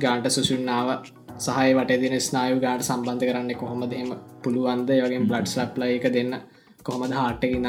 ගාන්ට 0.01 0.29
සුසුන්නාව 0.31 0.91
සහය 1.39 1.71
වට 1.71 2.01
දින 2.03 2.21
ස්නායු 2.21 2.61
ගාට 2.61 2.83
සම්බන්ධ 2.83 3.25
කරන්න 3.29 3.55
කොහොමද? 3.63 3.93
එම 3.95 4.13
පුළුවන්ද? 4.43 4.91
යගේ 4.99 5.23
බ්ලඩ් 5.23 5.49
ස්ලප්ල 5.49 5.89
එක 5.89 6.07
දෙන්න 6.13 6.37
කොහොමද 6.83 7.13
හාට්ටකිනම් 7.13 7.67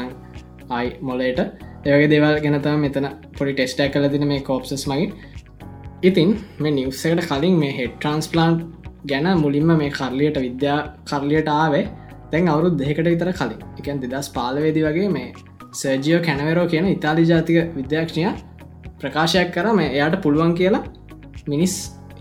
ආයි 0.70 0.88
මොලේට 1.00 1.40
ඒවගේ 1.84 2.10
දේවල් 2.12 2.40
ගැනතම 2.44 2.80
මෙතන 2.84 3.06
පොඩි 3.36 3.52
ටෙස්ටක් 3.54 3.92
කල 3.94 4.08
දින 4.14 4.26
මේ 4.28 4.40
කෝප්සස් 4.42 4.86
මගින්. 4.86 5.12
ඉතින් 6.02 6.30
මේ 6.58 6.72
නිවස්සකට 6.72 7.28
කලින් 7.30 7.56
මේ 7.62 7.72
හෙට 7.78 7.94
ට්‍රන්ස්පලාන්් 7.96 8.58
ගැන 9.06 9.28
මුලින්ම 9.38 9.70
මේ 9.78 9.90
කරලියට 9.90 10.38
විද්‍යා 10.38 10.78
කරලියට 11.04 11.48
ආවේ 11.50 11.84
තැන් 12.30 12.48
අවුරුත් 12.48 12.78
දෙකට 12.78 13.06
විතර 13.06 13.32
කලින්. 13.32 13.60
එකන් 13.78 14.02
දෙදස් 14.04 14.28
පාලවේදි 14.30 14.84
වගේ 14.86 15.08
මේ 15.08 15.28
සර්ජියෝ 15.72 16.20
කැනවරෝ 16.22 16.66
කියන 16.66 16.86
ඉතාලි 16.86 17.24
ජාතික 17.26 17.76
විද්‍යාක්ෂණය 17.76 18.32
ප්‍රකාශයක් 19.00 19.50
කර. 19.54 19.66
මේ 19.74 19.88
එයාට 19.94 20.16
පුළුවන් 20.22 20.54
කියලා 20.54 20.84
මිනිස් 21.46 21.74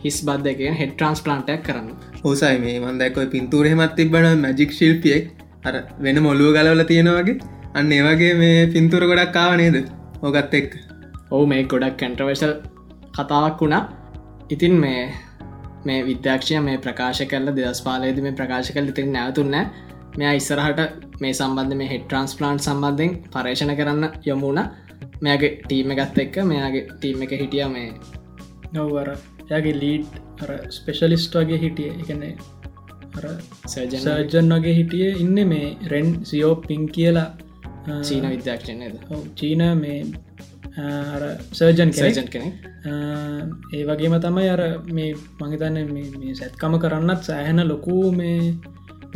හිස් 0.04 0.18
බද්ධකයෙන් 0.26 0.76
හෙට 0.82 0.94
ට්‍රන්ස්පලාන්ටයක් 0.96 1.62
කරන්න. 1.64 1.92
හෝසයි 2.24 2.58
මේ 2.60 2.80
මන්දැකොයි 2.80 3.28
පින්තුරහෙමත් 3.36 3.96
තිබන 3.96 4.28
මැජික් 4.46 4.72
ශිල්පියෙක්. 4.72 5.32
අර 5.66 5.76
වෙන 6.00 6.24
මොල්ලුව 6.24 6.52
ගලවල 6.58 6.84
තියෙනවගේ 6.84 7.40
අන්න 7.76 7.92
ඒවගේ 7.92 8.34
මේ 8.42 8.68
පින්තුර 8.76 9.08
ගොඩක් 9.12 9.32
කාව 9.34 9.56
නේද? 9.58 9.78
ඕගත් 10.24 10.54
එක් 10.54 10.78
ඔහු 11.32 11.46
මේ 11.46 11.64
ගොඩක් 11.64 11.98
කැන්ට්‍රවර්සල් 12.02 12.54
කතාවක් 13.18 13.62
වුණා. 13.62 13.84
ඉතින් 14.50 14.76
මේ 14.84 15.02
මේ 15.86 16.06
විද්‍යාක්ෂය 16.06 16.62
මේ 16.62 16.78
ප්‍රකාශ 16.78 17.24
කල 17.32 17.52
දෙදස් 17.58 17.82
පාලේද 17.82 18.24
මේ 18.28 18.38
ප්‍රකාශ 18.40 18.72
කල 18.76 18.94
ඉතින් 18.94 19.12
නැවතුන්න 19.12 19.56
මෙයා 20.18 20.34
ඉස්සරහට 20.34 21.07
මේ 21.22 21.34
සම්බන්ධ 21.40 21.78
මේ 21.80 21.90
හෙට 21.94 22.06
ට්‍රන්ස්පලාන්් 22.06 22.60
සම්බන්ධෙන් 22.66 23.16
පර්ේෂණ 23.34 23.74
කරන්න 23.80 24.06
යොමුණ 24.30 24.62
මෙයාගේ 25.24 25.52
ටීම 25.64 25.96
එකත් 25.96 26.22
එක්ක 26.26 26.36
මෙයාගේ 26.52 26.86
ටීම් 26.92 27.26
එක 27.26 27.34
හිටිය 27.42 27.66
මේ 27.76 27.90
නොවර 28.76 29.10
යාගේ 29.52 29.76
ලීඩ් 29.82 30.06
අර 30.44 30.52
ස්පෙශලිස්ට් 30.78 31.36
වගේ 31.42 31.60
හිටිය. 31.64 31.92
එකනේ 32.02 32.34
අර 33.18 33.26
සර්ජන 33.74 34.56
වගේ 34.56 34.78
හිටිය. 34.80 35.10
ඉන්න 35.24 35.38
මේ 35.52 35.68
රෙන් 35.94 36.10
සියෝ 36.30 36.56
පින් 36.68 36.88
කියලා 36.96 37.30
චීන 38.08 38.26
විද්‍යාක්ෂණයද 38.34 38.96
චීන 39.40 39.64
මේ 39.84 40.00
සර්ජන් 41.60 41.92
සර්ජන් 42.00 42.28
කෙනෙක්. 42.34 42.56
ඒ 43.76 43.84
වගේම 43.90 44.16
තමයි 44.26 44.50
අර 44.56 44.62
මේ 44.98 45.12
මහිතන්න 45.40 45.78
මේ 45.94 46.36
සැත්කම 46.40 46.76
කරන්නත් 46.84 47.22
සෑහෙන 47.30 47.62
ලොකු 47.72 47.96
මේ 48.20 48.42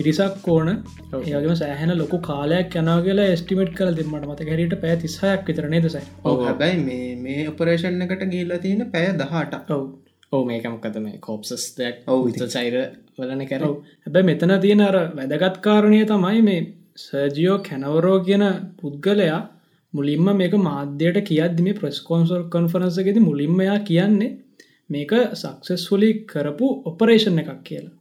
පිරිසක් 0.01 0.47
ඕන. 0.47 0.69
ඒගේම 1.13 1.55
සෑහෙන 1.55 1.93
ලොකු 1.97 2.19
කාලයක් 2.21 2.77
යනා 2.81 2.99
කියලා 3.01 3.35
ස්ටිමට් 3.35 3.73
කල 3.77 3.93
දෙමට 3.97 4.27
මත 4.27 4.47
හැරිට 4.49 4.75
පැ 4.81 4.95
තිසායක් 4.97 5.43
විතර 5.47 5.67
නේදසයි 5.69 6.03
ඕ 6.25 6.35
හැබැයි 6.41 6.79
මේ 6.81 7.09
මේ 7.17 7.47
ඔපරේෂන් 7.47 8.05
එකට 8.07 8.25
ගිල්ල 8.33 8.57
තියෙන 8.57 8.83
පැය 8.91 9.07
දහට 9.21 9.71
ඔව්. 9.71 9.85
ඕ 10.31 10.41
මේකමකත 10.45 10.99
මේ 10.99 11.21
කෝප්සස් 11.21 11.65
දෙයක් 11.77 12.03
ඔව් 12.07 12.27
විත 12.27 12.43
චෛර 12.49 12.77
වලන 13.17 13.45
කර? 13.45 13.63
ඔව්. 13.63 13.75
හැබැයි 14.05 14.29
මෙතන 14.31 14.57
තියෙන 14.59 14.85
අර 14.89 14.99
වැදගත්කාරණය 15.17 16.03
තමයි 16.05 16.43
මේ 16.49 16.61
සර්ජියෝ 16.97 17.57
කැනවරෝ 17.61 18.19
කියන 18.21 18.45
පුද්ගලයා 18.79 19.41
මුලින්ම 19.93 20.27
මේක 20.35 20.55
මාධ්‍යයට 20.61 21.23
කියද්දි 21.29 21.67
මේ 21.67 21.79
ප්‍රස්කෝන්සල් 21.79 22.45
කොන්ෆරන්සගෙති 22.49 23.27
මුලින්මයා 23.29 23.79
කියන්නේ 23.89 24.35
මේක 24.89 25.11
සක්සස්ෆුලි 25.41 26.13
කරපු 26.25 26.69
ඔපරේෂන් 26.85 27.43
එකක් 27.43 27.59
කියලා 27.63 27.97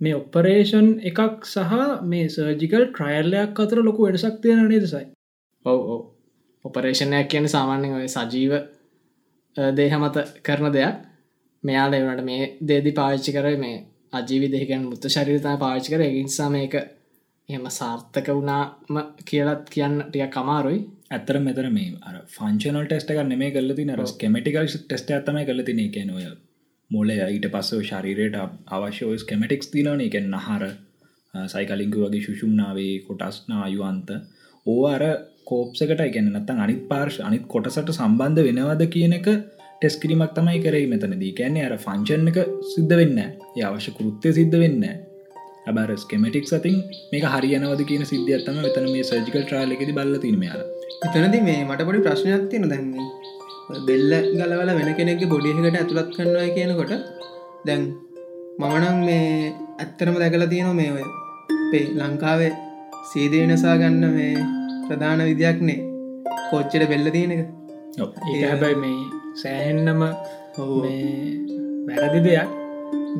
මේ 0.00 0.14
ඔපරේෂන් 0.14 0.88
එකක් 1.02 1.46
සහ 1.46 1.72
මේ 2.04 2.28
සර්ජිකල් 2.28 2.86
ට්‍රයිල්ලයක් 2.88 3.60
අතර 3.60 3.82
ලොකු 3.82 4.08
වෙනසක් 4.08 4.40
තියෙන 4.42 4.64
නිදසයි 4.68 5.04
ඔව 5.64 5.80
ඔව. 5.86 6.02
ඔපරේෂණයක් 6.64 7.28
කියන 7.28 7.48
සාමාන්‍යෙන් 7.48 7.94
ඔය 7.94 8.08
සජීව 8.08 8.52
දේහ 9.76 9.94
මත 9.98 10.26
කරන 10.42 10.72
දෙයක්. 10.72 10.96
මෙයාල 11.64 11.94
එවනට 11.94 12.24
මේ 12.24 12.50
දේදි 12.68 12.92
පාවිච්චි 12.92 13.32
කර 13.32 13.46
මේ 13.56 13.76
අජීවි 14.12 14.48
දෙහිකන් 14.52 14.84
මුත්ත 14.84 15.08
ශරිතය 15.08 15.56
පාවිච්චි 15.58 15.92
කර. 15.92 16.02
එකින්සා 16.02 16.50
මේක 16.50 16.74
එම 17.48 17.66
සාර්ථක 17.70 18.28
වුණාම 18.30 18.98
කියලත් 19.24 19.64
කියන්න 19.70 19.98
ටිය 20.02 20.26
කමාරුයි 20.28 20.80
ඇතර 21.10 21.38
මෙතර 21.38 21.66
මේ 21.70 21.90
අර 22.02 22.16
ෆංචනල් 22.28 22.86
ටෙස්ට 22.86 23.10
එක 23.10 23.20
නෙමේ 23.24 23.50
කල්ලති 23.50 23.84
නර 23.84 24.02
කෙමටිකල් 24.18 24.66
ටෙස්ට 24.70 25.10
ඇතම 25.10 25.44
කල 25.44 25.62
තින 25.62 25.80
එක 26.92 26.98
නොය 26.98 27.00
මොලේ 27.00 27.26
ඊට 27.26 27.46
පස්සව 27.50 27.82
ශරීරයට 27.82 28.36
අවශ්‍යෝ 28.68 29.18
ස්කෙමටික්ස් 29.18 29.66
තිනන 29.66 30.00
එක 30.00 30.16
නහර 30.20 30.64
සයිකලිංගු 31.34 32.06
වගේ 32.06 32.20
ශුෂුම්නාවේ 32.20 33.00
කොටස්නා 33.00 33.64
අයුවන්ත 33.64 34.10
ඕ 34.66 34.86
අර 34.86 35.02
කෝප්සකට 35.44 36.00
එකන 36.00 36.28
නත්තන් 36.30 36.60
අනිත් 36.60 36.88
පාර්ශ 36.88 37.20
අනිත් 37.20 37.46
කොටසට 37.46 37.92
සම්බන්ධ 37.92 38.42
වෙනවද 38.44 38.82
කියන 38.86 39.12
එක 39.12 39.28
ටෙස් 39.80 39.96
කිරීමක් 39.96 40.34
තමයි 40.34 40.58
කරේ 40.60 40.86
මෙතනදී. 40.86 41.32
කැන්නේ 41.32 41.64
අර 41.64 41.78
ෆංචන් 41.78 42.28
එක 42.28 42.38
සිද්ධ 42.74 42.94
වෙන්න 42.96 43.18
ඒ 43.18 43.62
අවශ්‍ය 43.62 43.90
කෘත්‍යය 43.90 44.32
සිද්ධ 44.32 44.58
වෙන්න 44.58 44.84
ඇබර 45.66 45.96
ස්කෙමටික් 45.96 46.46
සතින් 46.46 46.78
මේ 47.12 47.20
හරියනවද 47.24 47.82
කියන 47.86 48.04
සිද්ධියත්තම 48.04 48.62
වෙතන 48.62 48.92
මේ 48.92 49.02
සර්ජිකල් 49.02 49.42
ට්‍රාලෙකෙති 49.42 49.92
බල්ල 49.92 50.18
තිනමයාල 50.18 50.62
එතනද 51.08 51.42
මේ 51.42 51.64
මට 51.64 51.80
පොඩි 51.80 51.98
ප්‍රශ්නයක් 51.98 52.50
තියෙන 52.50 52.68
දැන්නේ 52.68 53.21
බෙල්ල 53.88 54.12
ගලවල 54.38 54.70
වෙන 54.78 54.90
කෙනෙක්ගේ 54.98 55.30
බොඩිහකට 55.32 55.78
ඇතුළත් 55.80 56.10
කරනවා 56.16 56.48
කියනකොට 56.56 56.92
දැන් 57.66 57.82
මමනම් 58.60 58.98
මේ 59.08 59.26
ඇත්තරම 59.78 60.16
දැකලා 60.22 60.52
තියෙනවා 60.52 60.78
මේ 60.80 60.90
ඔය 60.96 61.06
අපේ 61.64 61.86
ලංකාවේ 61.98 62.52
සීදය 63.10 63.38
වෙනසා 63.42 63.76
ගන්න 63.80 64.14
මේ 64.16 64.34
ප්‍රධාන 64.86 65.20
විදියක්නේ. 65.24 65.80
කොච්චට 66.50 66.84
බෙල්ල 66.90 67.06
තියෙන 67.14 67.32
එක. 67.34 67.42
ඒ 68.30 68.42
හැබැයි 68.42 68.78
මේ 68.82 68.98
සෑහෙන්නම 69.42 70.02
වැරදි 71.88 72.20
දෙයක්. 72.26 72.50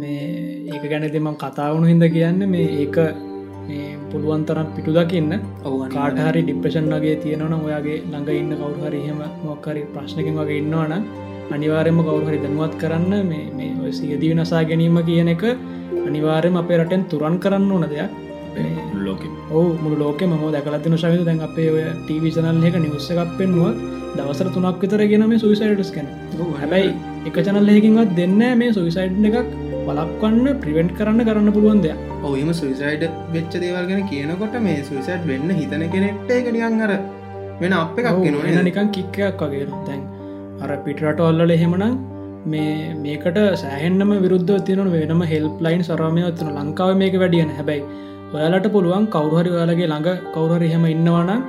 මේ 0.01 0.27
ඒක 0.73 0.85
ගැනති 0.91 1.19
මං 1.19 1.37
කතාවුණු 1.43 1.87
හිද 1.91 2.05
කියන්න 2.15 2.49
මේ 2.55 2.69
ඒක 2.83 2.97
මේ 3.63 3.89
පුළුවන්තරම් 4.11 4.69
පිටු 4.77 4.93
දකින්න. 4.93 5.33
කාටහරි 5.91 6.43
ඩිප්‍රෂන් 6.43 6.89
වගේ 6.93 7.17
තියෙනවන 7.17 7.55
ඔයාගේ 7.59 7.99
ළඟ 8.05 8.31
ඉන්න 8.33 8.53
කවුහරි 8.55 9.01
එහෙම 9.03 9.21
මොක්කරි 9.43 9.85
ප්‍රශ්නකින් 9.93 10.41
වගේ 10.41 10.59
ඉන්නවන 10.59 10.93
අනිවාරයම 11.51 12.01
කවුහරි 12.01 12.39
දැනුවත් 12.39 12.75
කරන්න 12.77 13.15
මේ 13.27 13.47
මේ 13.53 13.71
ඔය 13.83 13.93
සියදී 13.93 14.35
නසා 14.37 14.65
ගැනීම 14.65 14.99
කියන 15.03 15.31
එක 15.31 15.45
අනිවාරයම 16.03 16.57
අපේ 16.57 16.79
රටෙන් 16.79 17.03
තුරන් 17.07 17.39
කරන්න 17.39 17.73
ඕන 17.73 17.87
දෙයක්. 17.87 18.13
ලෝක 18.99 19.23
ඔහු 19.51 19.69
මුළු 19.77 19.97
ලෝක 19.99 20.21
ම 20.23 20.35
දැකලතින 20.51 20.97
ශවිත 20.97 21.25
දැන් 21.25 21.41
අපේ 21.41 21.69
ඔය 21.71 21.85
ටීවිචනල් 21.99 22.65
එක 22.69 22.77
නිවස්ස 22.79 23.11
එකක් 23.13 23.33
පෙන්නුවත් 23.39 23.77
දවසර 24.17 24.49
තුනක් 24.51 24.81
විතර 24.83 25.03
ගෙන 25.07 25.25
මේ 25.27 25.39
සුවිසයිඩස් 25.39 25.91
කැන 25.91 26.09
හැබැයි 26.55 26.93
එක 27.27 27.37
චනල්ලයකින්වත් 27.39 28.11
දෙන්න 28.15 28.41
මේ 28.55 28.73
සුවිසයිඩ් 28.73 29.29
එකක් 29.31 29.62
බලක්වන්න 29.87 30.61
ප්‍රිවෙන්ට් 30.63 30.95
කරන්න 30.99 31.27
කරන්න 31.29 31.51
පුළුවන් 31.57 31.83
දෙයක්. 31.85 31.99
ඔවම 32.23 32.51
සුයිසයිඩ් 32.61 33.05
වෙච්ච 33.35 33.55
දේවල්ගෙන 33.63 34.03
කියනකොට 34.11 34.57
මේ 34.67 34.79
සුයිසයිඩ් 34.89 35.29
වෙන්න 35.31 35.51
හිතන 35.59 35.85
කෙනෙක්ට 35.95 36.33
එක 36.39 36.49
නියන් 36.57 36.81
අර 36.87 36.93
වෙන 37.61 37.75
අප 37.75 37.99
එකක් 38.01 38.11
නවා 38.29 38.65
නිකන් 38.69 38.91
කික්කයක් 38.97 39.45
වගේ. 39.45 39.67
දැන් 39.89 40.03
අර 40.63 40.71
පිටරට 40.87 41.23
ඔල්ලල 41.29 41.55
එහෙමනම් 41.57 41.99
මේ 42.47 42.95
මේකට 42.99 43.39
සෑහෙන්න්නම 43.57 44.13
විරුද්ධ 44.25 44.55
තියන 44.69 44.93
වෙනම 44.93 45.23
හෙල්ප් 45.33 45.57
ලයින් 45.61 45.83
සරමය 45.83 46.23
තින 46.39 46.49
ලංකාව 46.57 46.93
මේක 47.03 47.17
වැඩියන 47.23 47.53
හැබැයි 47.59 47.83
ඔයාලට 48.35 48.69
පුළුවන් 48.75 49.05
කවරුහරි 49.15 49.51
ඔයාලගේ 49.57 49.89
ළඟ 49.89 50.23
කවරුහරි 50.35 50.71
හෙම 50.75 50.87
ඉන්නවනම් 50.87 51.43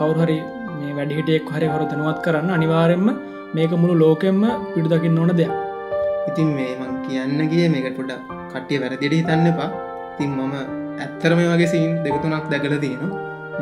කවුහරි 0.00 0.38
මේ 0.78 0.96
වැඩිහිටියෙක් 0.98 1.52
හරි 1.54 1.68
හොර 1.74 1.82
තනුවත් 1.92 2.18
කරන්න 2.24 2.56
අනිවාරෙන්ම 2.56 3.06
මේක 3.54 3.72
මුළු 3.82 3.94
ලෝකෙම්ම 4.02 4.42
පිඩු 4.72 4.88
දකින්න 4.92 5.22
ඕන 5.22 5.32
දෙයක් 5.40 5.63
ඉතින් 6.28 6.48
මේ 6.56 6.72
මං 6.80 6.92
කියන්න 7.06 7.38
ගිය 7.52 7.66
මේකට 7.74 7.96
පොඩ 7.98 8.12
කට්ටිය 8.52 8.78
වැරදිට 8.82 9.14
හිතන්න 9.18 9.50
එපා. 9.52 9.70
තින් 10.18 10.30
මම 10.38 10.54
ඇත්තර 11.04 11.32
මේ 11.38 11.48
වගේ 11.52 11.70
සීන් 11.72 11.90
දෙකතුනක් 12.04 12.46
දැකල 12.52 12.76
තියෙනවා. 12.84 13.12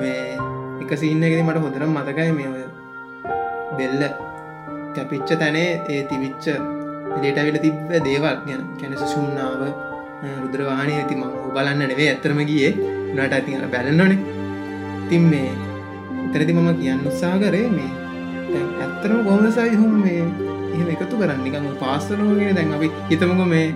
මේ 0.00 0.36
එක 0.82 0.92
සින්න 1.02 1.24
එකෙද 1.26 1.40
මට 1.46 1.64
හොදරම් 1.64 1.96
මතකයි 1.98 2.30
මේ 2.38 2.48
ඔය 2.54 2.64
බෙල්ල 3.78 4.02
කැපිච්ච 4.94 5.30
තැනේ 5.40 5.70
ඒ 5.92 6.02
තිවිච්ච 6.10 6.46
එලේටවිල 7.16 7.58
තිබ්බ 7.64 7.88
දේවල්. 8.08 8.36
ගැන 8.46 8.62
කැනස 8.80 9.04
සුම්නාව 9.14 9.62
රුද්‍රවානය 10.42 10.92
ඇති 11.00 11.14
ම 11.20 11.24
බලන්න 11.54 11.82
නෙවේ 11.90 12.08
ඇත්තරම 12.12 12.40
ගියේ. 12.50 12.72
නට 13.16 13.32
ඇති 13.36 13.58
බැලන්නනේ 13.74 14.18
තින් 15.08 15.24
මේ 15.32 15.50
එතරති 16.26 16.52
මම 16.56 16.70
කියන්න 16.80 17.06
උත්සා 17.08 17.34
කරේ 17.42 17.68
මේ 17.76 17.90
ඇත්තරම 18.84 19.18
ගොමසයි 19.26 19.74
හුම් 19.80 19.94
මේ 20.04 20.22
එහම 20.72 20.88
එකතු 20.94 21.20
කරන්න. 21.20 21.42
නිකම 21.44 21.66
පාස්සරෝගෙන 21.82 22.56
දැන් 22.58 22.72
අපි 22.78 22.88
හිතමක 23.10 23.42
මේ 23.46 23.66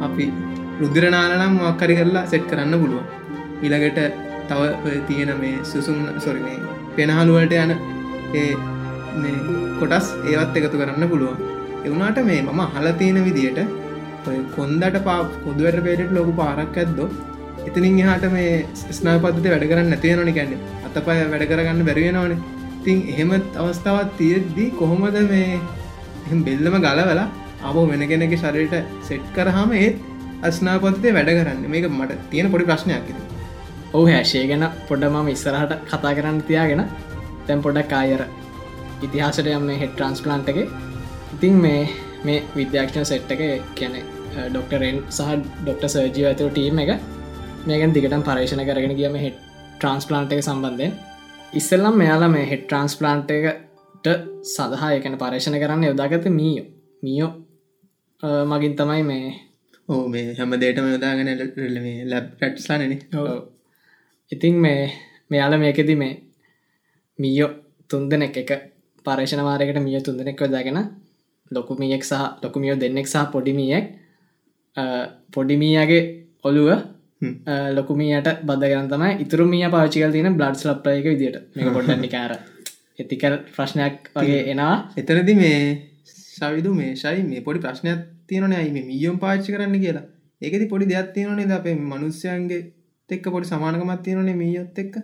අපි 0.00 0.26
රුද්‍රනාලනම් 0.80 1.54
මක්කරි 1.60 1.96
කරලා 1.98 2.24
සෙට් 2.26 2.48
කරන්න 2.50 2.74
පුළුවන්. 2.82 3.06
ඉළඟට 3.64 4.00
තව 4.48 4.94
තියෙන 5.08 5.32
මේ 5.42 5.54
සුසුම් 5.64 5.98
සොරි 6.18 6.42
මේ 6.46 6.58
පෙනහළුවලට 6.96 7.54
යන 7.58 7.72
ඒ 8.34 8.48
මේ 9.16 9.36
කොටස් 9.80 10.08
ඒවත් 10.26 10.58
එකතු 10.58 10.76
කරන්න 10.76 11.06
පුළුවන්. 11.08 11.38
එවුනාට 11.84 12.20
මේ 12.24 12.40
මම 12.44 12.62
හල 12.74 12.88
තියෙන 13.00 13.20
විදියට 13.24 13.60
ඔය 14.26 14.38
කොන්දට 14.56 14.96
පා 15.04 15.18
කොදුවට 15.44 15.80
පේටට 15.84 16.12
ලොකු 16.12 16.32
පාරක් 16.34 16.76
ඇද්දෝ 16.76 17.08
එතනින් 17.68 17.98
එහාට 18.02 18.24
මේ 18.32 18.52
ස්නා 18.92 19.16
පද්ධති 19.18 19.52
වැඩ 19.52 19.66
කරන්න 19.70 19.90
නැතිවෙනනි 19.92 20.32
කැන්න 20.32 20.54
අතපය 20.86 21.02
වැඩ 21.06 21.44
කරගන්න 21.50 21.82
බැරිවෙනවාන 21.88 22.34
තින් 22.84 22.98
එහෙම 23.12 23.32
අවස්ථාවත් 23.34 24.10
තියෙද්දී 24.18 24.68
කොහොමද 24.72 25.18
මේ 25.30 25.46
එහම 25.52 25.87
බෙල්ලම 26.44 26.76
ගලවලා 26.78 27.26
අපෝ 27.62 27.84
වෙන 27.90 28.04
කෙනෙක 28.08 28.34
ශරයට 28.36 28.74
සෙට් 29.02 29.26
කරහම 29.34 29.72
ඒත් 29.74 29.96
අස්නාපතේ 30.42 31.12
වැඩ 31.12 31.30
කරන්න. 31.30 31.64
මේක 31.66 31.86
මට 31.90 32.18
තියෙන 32.30 32.50
පොඩි 32.52 32.68
ප්‍රශ්නයක් 32.70 33.08
ඔහු 33.92 34.06
හැශය 34.08 34.42
ගැන 34.50 34.64
පොඩ 34.88 35.04
මම 35.04 35.28
ඉස්සරහට 35.28 35.72
කතා 35.86 36.12
කරන්න 36.14 36.42
තියාගෙන 36.42 36.84
තැන් 37.46 37.62
පොඩක් 37.62 37.88
කායර 37.88 38.22
ඉතිහාසට 39.02 39.48
යම 39.48 39.68
හෙට 39.82 39.92
ට්‍රන්ස්පලන්ට් 39.94 40.48
එක. 40.52 40.58
ඉතින් 41.34 41.54
මේ 41.56 41.82
මේ 42.24 42.44
විද්‍යාක්ෂණ 42.56 43.06
සෙට් 43.06 43.30
එක 43.30 43.42
කියන 43.74 43.94
ඩොක්ටරෙන් 44.46 44.98
සහ 45.10 45.30
ඩොක්ට 45.60 45.88
සර්ජීව 45.88 46.26
ඇතුර 46.30 46.50
ටීම් 46.50 46.82
එක 46.84 46.90
මේකන් 47.66 47.94
දිගටම් 47.94 48.22
පර්ේෂණ 48.22 48.64
කරගෙන 48.68 48.96
කියම 48.98 49.16
හෙට 49.16 49.38
ට්‍රන්ස්පලාන්ට් 49.78 50.34
එක 50.34 50.42
සම්බන්ධය 50.42 50.88
ඉස්සල්ලම් 51.52 51.96
මෙයාලා 52.02 52.30
මේ 52.30 52.46
හෙට 52.50 52.64
ට්‍රන්ස්පලාන්ට් 52.66 53.30
එකට 54.00 54.26
සඳහා 54.46 54.90
එකන 54.94 55.16
පර්ේෂණ 55.16 55.58
කරන්න 55.58 55.84
යොදාගත 55.84 56.26
මීයෝ. 56.30 56.66
මියෝ 57.02 57.30
මගින් 58.44 58.74
තමයි 58.74 59.02
මේ 59.02 59.32
ඕ 59.88 60.08
මේ 60.08 60.34
හැම 60.34 60.52
දේටම 60.54 60.86
යොදාගෙන 60.86 61.30
ලැබ් 62.06 62.26
රට්ස්ලානන 62.40 62.94
ඉතින් 64.32 64.54
මේ 64.56 64.82
මෙයාල 65.30 65.54
මේකෙති 65.56 65.94
මේ 65.94 66.14
මීයෝ 67.18 67.50
තුන්දනෙක් 67.90 68.36
එක 68.36 68.50
පර්ේෂණ 69.06 69.42
මාරයකට 69.42 69.80
මිය 69.80 70.00
තුන්දනෙක් 70.00 70.40
යොදාගෙන 70.40 70.78
ලොකුමියෙක් 71.50 72.04
සහ 72.04 72.22
ලොකුමියෝ 72.42 72.76
දෙන්නෙක් 72.76 73.06
සහ 73.06 73.24
පොඩිමියෙක් 73.32 73.86
පොඩිමීයගේ 75.32 76.02
ඔළුව 76.44 76.70
ලොකුමියට 77.72 78.28
බදගන 78.42 78.88
තමයි 78.88 79.10
ඉතුරුමිය 79.18 79.66
පාචිකල් 79.68 80.12
තින 80.12 80.30
බ්ලඩ් 80.32 80.64
ලප්ලයක 80.66 81.04
විදිට 81.06 81.36
මේ 81.54 81.74
පොඩ්ඩන්නි 81.76 82.10
කාර 82.10 82.32
එතිකල් 82.98 83.34
ප්‍රශ්නයක් 83.54 83.96
වගේ 84.14 84.40
එනවා. 84.52 84.76
එතරදි 84.96 85.34
මේ 85.42 85.58
සවිදු 86.06 86.70
මේ 86.74 86.92
ශයි 87.02 87.22
මේ 87.24 87.44
පොඩි 87.46 87.64
ප්‍රශ්නයක් 87.64 88.00
තියෙනන 88.28 88.54
අයි 88.54 88.72
මේ 88.76 88.86
මියෝම් 88.90 89.18
පාච්චි 89.18 89.54
කරන්න 89.54 89.78
කියලා. 89.84 90.06
ඒකති 90.42 90.66
පොඩි 90.72 90.90
දෙයක් 90.92 91.12
තියෙනනේ 91.14 91.54
අපේ 91.58 91.76
මනුස්්‍යයන්ගේ 91.84 92.62
එක්ක 93.10 93.26
පොඩි 93.34 93.50
සමානකමත් 93.52 94.02
තියෙනනේ 94.02 94.40
මීයොත් 94.42 94.78
එක්ක? 94.78 94.94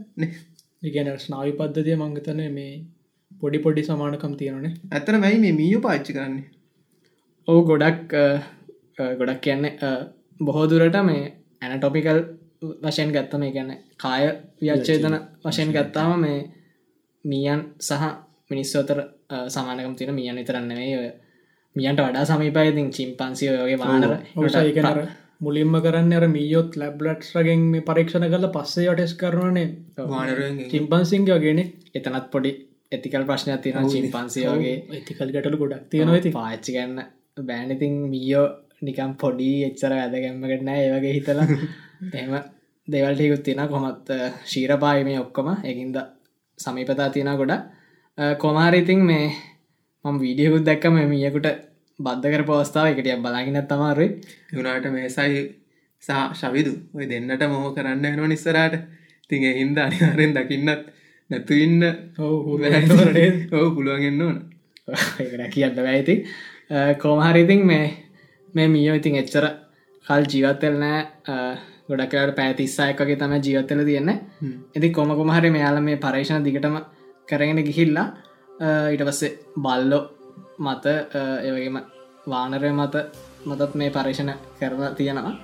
ඉගැන 0.82 1.08
ස්නාවි 1.18 1.52
පද්ධතිය 1.60 1.96
මංගතන 1.96 2.40
මේ 2.58 2.72
පොඩි 3.40 3.58
පොඩි 3.58 3.82
සමානකම් 3.82 4.34
තියෙනනේ 4.40 4.74
ඇතන 4.92 5.20
වැයි 5.22 5.38
මේ 5.44 5.54
මීයෝ 5.60 5.84
පාච්චි 5.86 6.16
කරන්නේ? 6.16 6.44
ඔහු 7.48 7.60
ගොඩක් 7.70 8.12
ගොඩක් 9.18 9.40
කියන්නේ 9.40 9.72
බොහෝදුරට 10.40 10.98
මේ 11.04 11.22
ඇනටොපිකල් 11.62 12.20
වශයෙන් 12.82 13.14
ගත්තම 13.14 13.46
ගැන 13.56 13.72
කාය 13.98 14.28
වියච්චේතන 14.60 15.16
වශයෙන් 15.44 15.72
ගත්තාම 15.72 16.20
මේ 16.20 16.38
මීයන් 17.24 17.60
සහ 17.80 18.06
මිනිස්සෝතර 18.50 19.00
සමානකම් 19.48 19.94
තින 19.94 20.14
මියන් 20.14 20.36
විතරන්නවේ 20.36 20.94
ඔය 20.94 21.10
මියන්ට 21.76 22.02
වඩා 22.02 22.24
සමීපයතින් 22.26 22.90
චිම්පන්සියෝගේ 22.90 23.78
වානර 23.78 24.12
ඒකර 24.62 25.00
මුලින්ම 25.40 25.74
කරන්න 25.80 26.12
අර 26.12 26.26
මීයොත් 26.28 26.76
ලැබ්ලට්ස්රගෙන් 26.76 27.64
මේ 27.72 27.82
පරීක්ෂණ 27.82 28.28
කල 28.28 28.48
පස්සේ 28.50 28.86
යටෙස් 28.88 29.14
කරනනේ 29.16 29.66
වානරෙන් 30.08 30.62
චිම්පන්සිංගේ 30.70 31.38
වගෙන 31.38 31.62
එතනත් 31.94 32.26
පොඩි 32.30 32.52
ඇතිකල් 32.92 33.24
ප්‍රශ්නයක් 33.24 33.62
තියෙන 33.62 33.90
චිම්පන්සියෝගේ 33.90 34.76
ඇතිකල් 34.92 35.34
ගැටලු 35.34 35.62
ගොඩක් 35.62 35.86
තියෙනවා 35.90 36.18
ඇති 36.18 36.32
පාච්චි 36.32 36.76
ගන්න 36.76 37.00
බෑනඉතින් 37.42 37.94
මීයෝ 38.08 38.46
නිකම් 38.82 39.14
පොඩි 39.16 39.48
එච්චර 39.64 39.92
ඇදගැම්මකට 39.94 40.62
නෑ 40.62 40.82
ඒවගේ 40.82 41.12
හිතලා. 41.12 41.46
එම 42.20 42.34
දෙවල්ටයකුත් 42.88 43.42
තියෙන 43.42 43.68
කොමත් 43.68 44.12
ශීරපායමේ 44.44 45.18
ඔක්කොම. 45.20 45.48
එකින්ද 45.64 45.96
සමීපතා 46.58 47.10
තියෙන 47.10 47.36
ගොඩ 47.36 47.52
කොමාරිඉතින් 48.38 49.00
මේ 49.02 49.26
මම 50.04 50.16
වීඩියකුත් 50.18 50.64
දැක්කම 50.64 50.96
මියකුට 51.06 51.48
බද්ධකර 51.98 52.42
පවස්ථාව 52.44 52.86
එකටිය 52.88 53.16
බලාගෙන 53.18 53.60
තමාරුයි 53.64 54.10
යුනාට 54.52 54.86
මේසයි 54.90 55.42
සා 56.02 56.22
ශවිදු 56.32 56.72
ඔය 56.94 57.06
දෙන්නට 57.06 57.44
මොහෝ 57.46 57.72
කරන්න 57.72 58.04
වෙන 58.04 58.28
නිස්සරට 58.28 58.74
තිඟ 59.30 59.46
හින්ද 59.52 59.78
අනිවාරෙන් 59.78 60.34
දකින්නත් 60.34 60.82
නැතු 61.30 61.54
ඉන්න 61.56 61.82
ඔහු 62.20 62.56
පුළුවන්ගන්න 63.74 64.22
ඕන 64.22 64.38
කියන්න 65.50 65.76
වැයිති 65.78 66.16
කෝමහරිඉතින් 66.98 67.62
මේ 67.66 67.86
මේ 68.54 68.68
මියෝ 68.68 68.96
ඉතින් 68.96 69.16
එච්චර 69.16 69.46
කල් 70.06 70.26
ජීවත්තෙල් 70.26 70.76
නෑ 70.78 71.00
ගොඩක්කට 71.88 72.34
පැතිස්සායකගේ 72.36 73.16
තම 73.16 73.34
ජීවත්තල 73.38 73.84
තියෙන්න. 73.84 74.10
ඇති 74.74 74.90
කොම 74.90 75.10
කොමහරි 75.12 75.50
මෙයාල 75.50 75.80
මේ 75.80 75.96
පරේෂණ 75.98 76.44
දිගටම 76.44 76.76
කරගෙන 77.28 77.60
ගිහිල්ලා 77.60 78.06
ඊට 78.90 79.02
පස්සේ 79.02 79.32
බල්ලෝ 79.58 80.02
මත 80.60 80.84
ඒවගේම 81.42 81.78
වානරය 82.26 82.70
මත 82.72 82.94
මතත් 83.46 83.74
මේ 83.74 83.90
පර්ේෂණ 83.90 84.32
කරලා 84.58 84.90
තියෙනවා. 84.92 85.34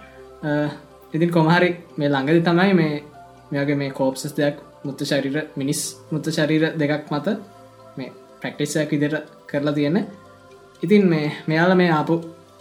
ඉතින් 1.14 1.30
කොමහරි 1.30 1.70
මේ 1.97 2.09
ළඟදි 2.09 2.41
තමයි 2.43 2.74
මේ 2.74 2.95
මෙගේ 3.51 3.76
මේ 3.76 3.91
කෝප්සස් 3.93 4.34
දෙයක් 4.36 4.57
මුත්ත 4.84 5.01
ශරීර 5.03 5.36
මිනිස් 5.57 5.80
මුත්ත 6.11 6.26
ශරීර 6.28 6.64
දෙකක් 6.74 7.11
මත 7.11 7.36
මේ 7.97 8.12
ප්‍රක්ටිස්සයක් 8.41 8.91
විදිට 8.93 9.16
කරලා 9.47 9.74
තියෙන 9.74 9.99
ඉතින් 10.82 11.05
මේ 11.07 11.26
මෙයාල 11.47 11.74
මේ 11.74 11.91
ආපු 11.91 12.14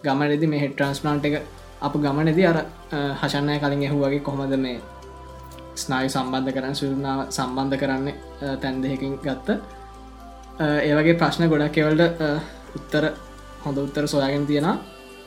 ගමනෙදි 0.03 0.47
මේ 0.47 0.59
හෙට 0.59 0.73
ට්‍රන්ස්පලාන්ට් 0.73 1.25
එක 1.25 1.35
අප 1.81 1.93
ගමනෙදි 2.03 2.43
අර 2.51 2.57
හශන්නය 3.21 3.57
කලින් 3.63 3.83
ඇහුවගේ 3.87 4.21
කොහොමද 4.27 4.55
මේ 4.65 4.77
ස්නායු 5.83 6.09
සම්බන්ධ 6.15 6.53
කරන්න 6.55 6.75
සුරනාව 6.79 7.19
සම්බන්ධ 7.37 7.77
කරන්න 7.81 8.07
තැන් 8.61 8.81
දෙහකින් 8.83 9.13
ගත්ත. 9.25 9.49
ඒවගේ 10.87 11.19
ප්‍රශ්න 11.21 11.45
ගොඩක් 11.53 11.75
කෙවල්ට 11.77 12.23
උත්තර 12.77 13.05
හොඳ 13.65 13.77
උත්තර 13.85 14.03
සොයාගෙන 14.13 14.45
තියෙන 14.49 14.67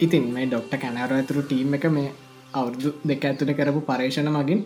ඉතින් 0.05 0.25
මේ 0.35 0.47
ඩොක්ට 0.47 0.75
කැනර 0.83 1.15
ඇතුරු 1.19 1.43
ටීම් 1.49 1.75
එක 1.79 1.87
මේ 1.97 2.11
අවුරුදු 2.59 2.91
දෙක 3.11 3.25
ඇතුට 3.31 3.53
කරපු 3.59 3.81
පර්ේෂණ 3.89 4.31
මගින් 4.37 4.61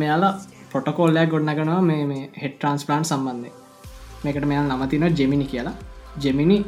මෙයාලා 0.00 0.32
පොටකෝල්ලයක් 0.72 1.30
ගොඩනගනවා 1.34 1.80
මේ 1.90 2.02
මේ 2.10 2.24
හෙට 2.42 2.56
ට්‍රන්ස්පලාන්් 2.58 3.04
සම්බන්ධය 3.10 3.50
මේකට 4.24 4.46
මෙයාල් 4.50 4.68
නමතින 4.72 5.06
ජෙමිනි 5.20 5.46
කියලා. 5.52 5.76
Gemini 6.24 6.58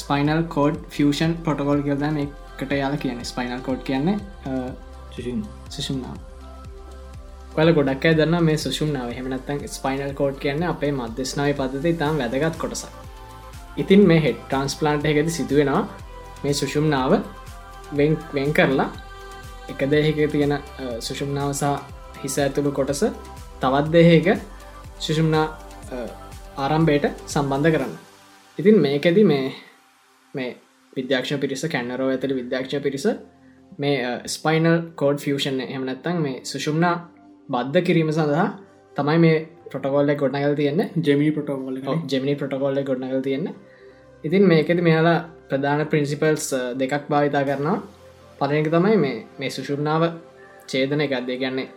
spinal 0.00 0.42
cord 0.54 0.76
fusion 0.94 1.32
protocol 1.46 1.80
කියද 1.86 2.04
මේකට 2.58 2.72
යාල 2.72 2.96
කියන 2.96 3.20
ස්පයිනල් 3.24 3.60
කෝඩ් 3.60 3.82
කියන්නේ 3.82 4.16
සුෂුම්නාව 5.68 6.16
පල 7.54 7.70
ගොඩක් 7.72 8.06
දන්න 8.12 8.44
මේ 8.44 8.56
සුෂුම්නාව 8.56 9.12
හෙමනත්තන් 9.12 9.60
ස්පයිනල් 9.68 10.12
කෝඩ් 10.14 10.38
කියන්න 10.38 10.64
අපේ 10.64 10.90
මධ්‍යස්නාව 10.92 11.52
පද්ධති 11.54 11.94
ඉතාම් 11.94 12.18
වැදගත් 12.18 12.58
කොටසක්. 12.58 12.90
ඉතින් 13.76 14.02
මේ 14.06 14.20
හෙට් 14.20 14.40
ට්‍රන්ස්පලාන්ට් 14.44 15.06
එකද 15.06 15.30
සිදුවෙනවා 15.30 15.84
මේ 16.42 16.54
සුෂුම්නාව 16.54 17.12
වෙන් 18.34 18.52
කරලා 18.52 18.88
එක 19.68 19.80
දෙහෙක 19.86 20.20
තියෙන 20.32 20.54
සුෂුම්නාවසා 21.00 21.74
හිස 22.22 22.38
ඇතුළු 22.38 22.72
කොටස 22.72 23.04
තවත් 23.60 23.86
දෙහක 23.92 24.28
සුෂුම්නා 24.98 25.46
ආරම්භයට 26.56 27.06
සම්බන්ධ 27.26 27.70
කරන්න 27.74 27.94
ඉතින් 28.58 28.76
මේකෙද 28.78 29.18
මේ 29.24 29.46
මේ 30.34 30.50
විද්‍යාක්ෂ 30.96 31.40
පිරිස 31.40 31.64
කැන්නරෝ 31.66 32.08
ඇතල 32.08 32.34
විද්‍යාක්ෂ 32.34 32.82
පිරිස 32.82 33.06
මේ 33.78 33.96
ස්පයිනල් 34.26 34.68
කෝඩ් 34.94 35.18
ෆෂන් 35.18 35.60
එහමනත්තං 35.66 36.18
මේ 36.18 36.36
සුෂුම්නා 36.44 36.94
බද්ධ 37.48 37.84
කිරීම 37.84 38.10
සඳහා 38.12 38.46
තමයි 38.96 39.18
මේ 39.18 39.36
ප්‍රොටකොල්ල 39.70 40.14
ගොඩනගල් 40.14 40.54
තියෙන්නේ. 40.54 40.90
ජෙමි 41.02 41.30
පොටෝගොල 41.30 41.76
ජෙමිනි 42.10 42.34
ප්‍රොටකොල්ල 42.36 42.80
ගොඩනගල් 42.82 43.22
තියෙන්නේ. 43.22 43.54
ඉතින් 44.24 44.44
මේකෙති 44.44 44.82
මෙයාලා 44.82 45.18
ප්‍රධාන 45.48 45.86
ප්‍රින්සිපල්ස් 45.86 46.46
දෙකක් 46.78 47.04
භාවිතා 47.10 47.44
කරනවා. 47.44 47.78
පලනක 48.38 48.68
තමයි 48.68 48.96
මේ 48.96 49.16
මේ 49.38 49.50
සුෂුම්නාව 49.50 50.02
චේදන 50.66 51.00
එකක්දේ 51.00 51.38
ගැන්නේ 51.38 51.68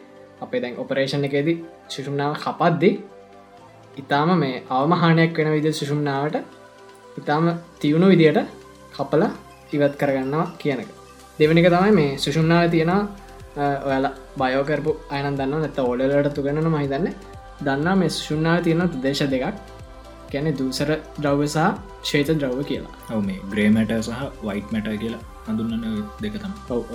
අපේ 0.42 0.62
දැන් 0.62 0.76
ඔපරේෂණ 0.78 1.24
එකෙදී 1.24 1.58
සුෂුම්නාව 1.88 2.34
කපද්දි 2.38 2.92
ඉතාම 3.98 4.30
මේ 4.40 4.64
අවමහානයක් 4.70 5.38
වෙන 5.38 5.52
විදි 5.52 5.74
සුෂුම්නාවට 5.74 6.38
ඉතාම 7.18 7.46
තියුණු 7.80 8.10
විදියට 8.10 8.40
කපල 8.96 9.24
ඉවත් 9.74 9.94
කරගන්නවා 9.96 10.48
කියනක 10.60 10.90
දෙවනික 11.40 11.68
තමයි 11.74 11.92
මේ 12.00 12.18
සුෂුම්නාව 12.18 12.66
තියෙන 12.74 12.94
ඔයාල 13.58 14.08
බයෝකරපු 14.38 14.92
අයන 15.10 15.36
දන්න 15.38 15.54
නැත 15.58 15.80
ඕලලට 15.80 16.32
තුගන්න 16.38 16.72
මහිතන්න 16.76 17.08
දන්නා 17.66 17.96
මේ 17.96 18.10
සුෂුම්නාව 18.10 18.64
තියෙන 18.64 18.84
දේශ 19.04 19.24
දෙකක්. 19.34 19.58
ගැන 20.32 20.48
දූසර 20.60 20.90
ද්‍රව්‍යසා 21.24 21.70
ශේත 22.04 22.30
ද්‍රව්ව 22.32 22.62
කියලා. 22.70 22.94
ඔව 23.14 23.20
මේ 23.28 23.40
ග්‍රේමට 23.52 23.92
සහ 23.98 24.22
වයිට් 24.48 24.70
මැට 24.74 24.88
කියලා 25.04 25.22
හඳුන්නන 25.48 25.86
දෙක 26.24 26.36
තම 26.44 26.54
ඔව 26.72 26.90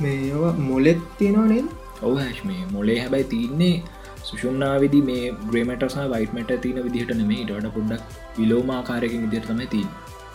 මේ 0.00 0.54
මොලෙත් 0.62 1.00
තියෙනවා 1.18 1.48
නේද? 1.52 1.68
ඔව 2.02 2.14
හැශ් 2.22 2.42
මේ 2.50 2.62
මොලේ 2.74 2.98
හැබැයි 3.02 3.30
තින්නේ 3.32 3.76
සුෂුම්නාවිදි 4.28 5.00
මේ 5.02 5.24
ග්‍රේමටසා 5.50 6.06
වයිටමට 6.14 6.54
තින 6.64 6.78
විදිහට 6.86 7.12
නෙමේ 7.20 7.42
ඩට 7.44 7.74
පොඩ්ඩක් 7.76 8.38
විලෝමාකාරයකින් 8.38 9.26
විදිරතම 9.26 9.60
තිී 9.74 9.88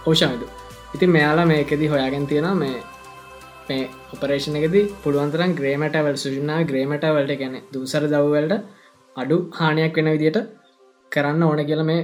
ඕෂාමතු 0.06 0.46
ඉතින් 0.94 1.10
මෙයාලා 1.10 1.46
මේකෙදී 1.46 1.88
හොයාගෙන 1.88 2.26
තියෙන 2.28 2.50
මේ 2.58 2.76
මේ 3.70 3.84
ඔපරේෂණ 4.16 4.58
එකෙද 4.60 4.76
පුළුවන්තරන් 5.04 5.54
ග්‍රේමටවල් 5.60 6.18
සුෂනා 6.18 6.60
ග්‍රේමටවලට 6.64 7.34
ගැන 7.40 7.56
දූසර 7.74 8.04
දවවලට 8.08 8.54
අඩු 9.16 9.38
හානියක් 9.52 9.98
වෙන 9.98 10.10
විදියට 10.16 10.40
කරන්න 11.12 11.44
ඕන 11.44 11.62
කියල 11.66 11.84
මේ 11.84 12.02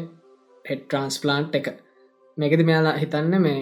හෙට 0.65 0.83
ට්‍රන්ස්පලාන්ට් 0.83 1.59
එක. 1.59 1.67
මේකෙද 2.37 2.63
මෙයාලා 2.63 2.97
හිතන්න 2.97 3.33
මේ 3.39 3.61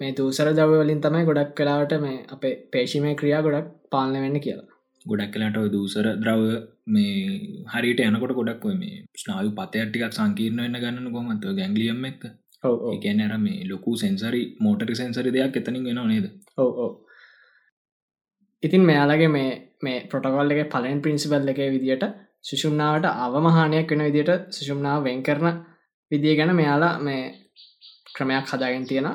මේ 0.00 0.12
දූසර 0.12 0.48
දවවලින් 0.52 1.00
තමයි 1.00 1.24
ගොඩක් 1.24 1.52
කලාවට 1.58 1.94
මේ 2.00 2.16
අපේ 2.34 2.54
පේශිමය 2.72 3.12
ක්‍රියා 3.20 3.42
ගොඩක් 3.42 3.68
පාලන 3.92 4.16
වෙන්න 4.24 4.40
කියලා. 4.40 4.68
ගොඩක් 5.06 5.32
කලාට 5.34 5.56
ඔය 5.56 5.68
දූසර 5.70 6.06
ද්‍රව 6.22 6.42
මේ 6.86 7.14
හරිට 7.72 8.02
යනකොට 8.02 8.34
ගොඩක් 8.34 8.64
ඔය 8.64 8.76
මේ 8.82 8.96
ස්නායු 9.16 9.52
පතයට්ටිකක් 9.58 10.18
සංකීර්ණ 10.18 10.64
වෙන්න 10.64 10.82
ගන්න 10.82 11.14
කොමත් 11.14 11.46
ගැංගලියම් 11.58 12.04
එක්ක. 12.10 12.24
ඒකැන 12.64 13.20
අර 13.22 13.38
මේ 13.38 13.64
ලොකු 13.64 13.96
සෙන්සරි 13.96 14.42
මෝටරි 14.60 14.94
සෙන්සරි 14.94 15.30
දෙයක් 15.30 15.56
එතනින් 15.56 15.84
වෙන 15.84 16.00
නේද? 16.06 16.26
ඔව 16.56 16.70
ඕ 16.78 16.92
ඉතින් 18.62 18.82
මෙයාලගේ 18.82 19.28
මේ 19.28 19.50
මේ 19.82 19.98
පොටකොල් 20.06 20.52
එක 20.52 20.70
පලෙන් 20.70 21.00
පින්සිබල් 21.00 21.48
එක 21.48 21.60
විදිට 21.74 22.04
සුෂුම්නාවට 22.42 23.06
අවමහානයක් 23.06 23.90
වෙන 23.90 24.04
විදිට 24.06 24.30
සුෂුම්නාව 24.50 25.04
වෙන් 25.04 25.22
කරන 25.22 25.46
විදිිය 26.10 26.36
ගැන 26.36 26.52
මෙයාලා 26.54 26.94
මේ 27.00 27.22
ක්‍රමයක් 28.16 28.46
හදාගෙන 28.48 28.84
තියෙන 28.84 29.08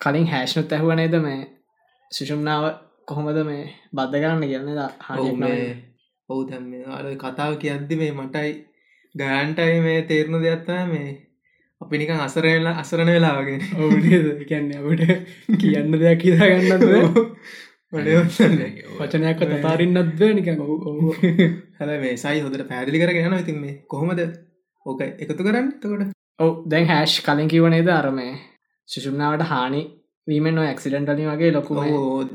කලින් 0.00 0.26
හැෂ්නුත් 0.26 0.72
ඇහුව 0.72 0.94
නේද 0.94 1.16
මේ 1.20 1.40
සුෂුම්නාව 2.10 2.64
කොහොමද 3.06 3.38
මේ 3.44 3.64
බද්ධගන්න 3.92 4.42
කියන්න 4.42 4.68
හ 5.00 5.10
ඔවු 6.28 6.42
දැම් 6.44 6.64
අර 6.90 7.06
කතාව 7.16 7.52
කියද්දි 7.58 7.94
මේ 7.96 8.12
මටයි 8.12 8.50
ගයන්ටයි 9.14 9.78
මේ 9.80 10.00
තේරණු 10.04 10.38
දෙයක්ත්තම 10.38 10.88
මේ 10.88 11.10
අපි 11.82 11.98
නිකන් 11.98 12.20
අසරල 12.20 12.66
අසරණ 12.74 13.10
වෙලාවගෙන 13.10 13.62
ඔවුනද 13.78 14.06
කියන්න 14.44 14.72
අපට 14.76 15.02
කියන්න 15.58 15.98
දෙයක් 15.98 16.24
හිතාගන්නද 16.24 16.84
වචනයක් 17.92 19.42
තතාරින්නත්ද 19.50 20.22
ඔහු 20.60 21.12
හැල 21.78 21.90
මේ 21.98 22.16
සයි 22.18 22.40
හොදට 22.40 22.64
පැදිලි 22.66 23.00
කරගෙන 23.00 23.36
ඉතින් 23.36 23.58
මේ 23.60 23.74
කොහොමද 23.86 24.22
ඕක 24.86 25.00
එකතු 25.02 25.40
කරන්න 25.40 25.72
තකොට 25.78 26.14
ඔව 26.38 26.52
දැන් 26.66 26.86
හැෂ් 26.86 27.18
කලින් 27.22 27.48
කිවනේද 27.48 27.90
අරමේ 27.92 28.30
සුෂුම්නාවට 28.88 29.44
හානි 29.46 29.82
වීමෙන් 30.26 30.58
ක්සිඩන්ටලි 30.72 31.26
වගේ 31.26 31.50
ලොකු 31.50 31.76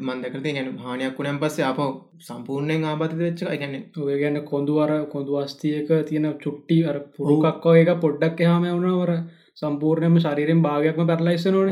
මන්දකරති 0.02 0.54
ගැන 0.54 0.70
හානියක් 0.80 1.18
වුණම් 1.18 1.39
පස්සේ 1.39 1.66
අප 1.66 1.80
සම්පූර්ණයෙන් 2.22 2.86
ආබත 2.86 3.14
වෙච්ච 3.18 3.43
ගැන 3.54 3.76
ඔය 4.02 4.18
ගැන්න 4.20 4.39
කොඳුවර 4.43 4.91
කොඳු 5.08 5.38
අස්තියක 5.38 5.91
තියෙන 6.08 6.28
චුට්ටි 6.38 6.80
අර 6.86 6.98
පුරුකක්කෝ 7.14 7.76
එක 7.76 7.91
පොඩ්ඩක් 7.98 8.43
එහම 8.43 8.66
වුණවර 8.66 9.14
සම්පූර්ණයම 9.58 10.18
ශරීරෙන් 10.20 10.60
භාගයක්ම 10.62 11.03
පැරලයිස 11.03 11.45
නොන 11.47 11.70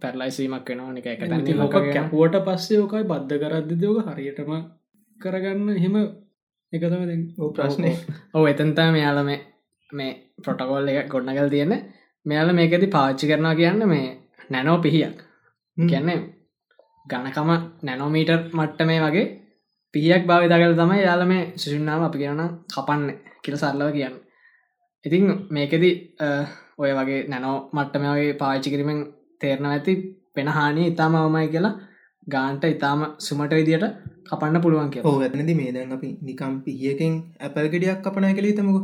පැරලයිසීමක් 0.00 0.68
වෙනවා. 0.68 0.96
එක 0.96 1.06
එක 1.06 1.20
ලොක 1.54 1.76
කැපුවට 1.88 2.38
පස්සේ 2.46 2.80
ඕකයි 2.80 3.04
බද්ධ 3.04 3.38
කරද්දදෝක 3.42 4.08
හරියටම 4.08 4.50
කරගන්න. 5.18 5.68
එහෙම 5.72 5.96
එකතම 6.72 7.04
ප්‍රශ්නය 7.52 7.92
ඔව 8.34 8.44
එතන්තා 8.46 8.88
මෙයාලම 8.90 9.30
මේ 9.90 10.10
ප්‍රොටකොල් 10.40 10.90
එක 10.92 11.08
ගොඩ්නගල් 11.08 11.48
තියෙන 11.48 11.74
මෙයාල 12.26 12.52
මේකති 12.52 12.88
පාච්චි 12.88 13.24
කරනවා 13.26 13.54
කියන්න 13.54 13.86
මේ 13.86 14.06
නැනෝ 14.50 14.78
පිහියක්. 14.80 15.18
කියන්නේ 15.76 16.18
ගණකම 17.06 17.50
නැනෝමීටර් 17.82 18.40
මට්ට 18.52 18.86
මේ 18.86 19.00
වගේ 19.00 19.26
පිහියක් 19.94 20.22
භාවිතාකල 20.26 20.74
තමයි 20.76 21.02
යාල 21.02 21.22
මේ 21.26 21.42
සුෂුන්නාව 21.54 22.02
අපි 22.04 22.18
කියන්න 22.18 22.48
කපන්න 22.68 23.10
කියල 23.42 23.56
සරලව 23.56 23.92
කියන්න. 23.92 24.16
ඉතින් 25.04 25.24
මේකෙද 25.50 25.84
ඔය 26.78 26.90
වගේ 26.92 27.20
නැනෝ 27.28 27.56
මට්ටම 27.72 28.04
වගේ 28.08 28.34
පාච්චි 28.34 28.72
කිරීමෙන් 28.72 29.00
තේරණ 29.40 29.68
ඇති 29.68 29.94
පෙන 30.34 30.48
හානි 30.50 30.82
ඉතාම 30.86 31.16
අවමයි 31.16 31.48
කියලා 31.48 31.74
ගාන්ට 32.26 32.64
ඉතාම 32.66 33.00
සුමට 33.20 33.52
විදියට 33.52 33.86
කපන්න 34.26 34.60
පුළුවන් 34.60 34.90
කිය 34.90 35.02
ඕ 35.04 35.16
ඇතනති 35.20 35.54
මේ 35.54 35.70
දැන් 35.70 35.92
අපි 35.92 36.10
නිකම් 36.22 36.54
පිහියකින් 36.64 37.14
ඇපල් 37.40 37.68
ගෙඩියක් 37.68 38.00
කපනය 38.04 38.32
කළේ 38.32 38.56
තමක 38.58 38.78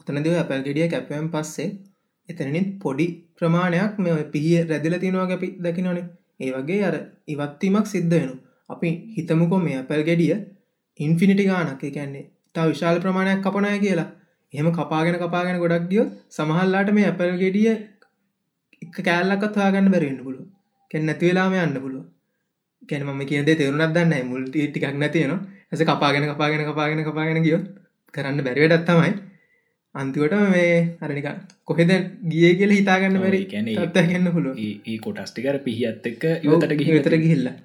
ඔතනද 0.00 0.28
ඇපල් 0.34 0.62
ගෙඩිය 0.62 0.88
කැපයම් 0.88 1.28
පස්සේ 1.30 1.68
එතනින් 2.28 2.66
පොඩි 2.78 3.06
ප්‍රමාණයක් 3.36 4.00
මේ 4.00 4.18
පිහිය 4.30 4.60
රැදිල 4.64 4.98
තියෙනවා 4.98 5.28
අපි 5.32 5.48
දකිනනේ 5.60 6.06
ඒ 6.40 6.50
වගේ 6.52 6.80
අර 6.84 6.96
ඉවත්වීමක් 7.28 7.86
සිද්ධ 7.86 8.14
වෙන 8.14 8.32
අපි 8.70 8.90
හිතමුකො 9.14 9.56
මේ 9.60 9.78
ඇපල් 9.78 10.04
ගෙඩිය 10.04 10.32
ඉන්ෆිනිටි 11.00 11.44
ගානක් 11.44 11.84
කියන්නේ 11.88 12.24
තා 12.54 12.66
විශාල 12.66 13.00
ප්‍රමාණයක් 13.00 13.40
කපනය 13.40 13.78
කියලා. 13.78 14.08
එහෙම 14.54 14.70
කපාගෙන 14.72 15.18
කපාගෙන 15.18 15.62
ගොඩක් 15.62 15.90
ගියෝ 15.90 16.06
සමහල්ලාට 16.30 16.90
මේ 16.92 17.06
ඇපල් 17.06 17.36
ගෙඩිය 17.42 17.68
එක 18.82 18.96
කෑල්ලක්ත් 19.02 19.56
හාගන්න 19.56 19.92
බැරෙන්න්න 19.94 20.24
පුළුව 20.24 20.46
කෙන් 20.90 21.08
නැතිවෙලාම 21.08 21.58
යන්න 21.58 21.82
පුළුව 21.84 22.04
කැන 22.88 23.06
ම 23.08 23.22
කියද 23.26 23.50
තෙරුණත් 23.54 23.94
දන්න 23.94 24.28
මුල් 24.28 24.42
ටිකක් 24.48 24.96
නැතියන 24.96 25.32
ඇස 25.70 25.82
කපාගෙන 25.82 26.26
කපාගෙන 26.30 26.64
කපාගෙන 26.68 27.04
කපාගෙන 27.04 27.44
ගියොත් 27.44 27.64
කරන්න 28.14 28.44
බැරිවටත් 28.46 28.86
තමයි. 28.86 29.12
අන්තිවට 29.94 30.34
මේ 30.50 30.96
අරනික 31.00 31.28
කොහෙද 31.64 31.90
ගිය 32.26 32.50
කියල 32.58 32.72
හිතාගන්න 32.72 33.18
බැරි 33.22 33.40
ගැන 33.46 33.68
ගන්න 34.04 34.28
හුළු 34.34 34.52
ඒ 34.58 34.98
කොටස්ටිකර 34.98 35.56
පිහිත් 35.66 36.06
එක්ක 36.06 36.24
ඉවතට 36.44 36.76
ගිහිතර 36.80 37.16
ගිහිල්ලා. 37.16 37.56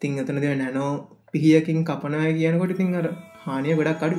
තිං 0.00 0.18
අතනද 0.18 0.46
නැනෝ 0.54 0.90
පිහියකින් 1.32 1.80
කපනය 1.84 2.20
කියනකොට 2.34 2.74
ඉතින් 2.74 2.94
අර 2.94 3.08
හානිය 3.44 3.78
ගොඩක් 3.78 4.04
අඩු 4.06 4.18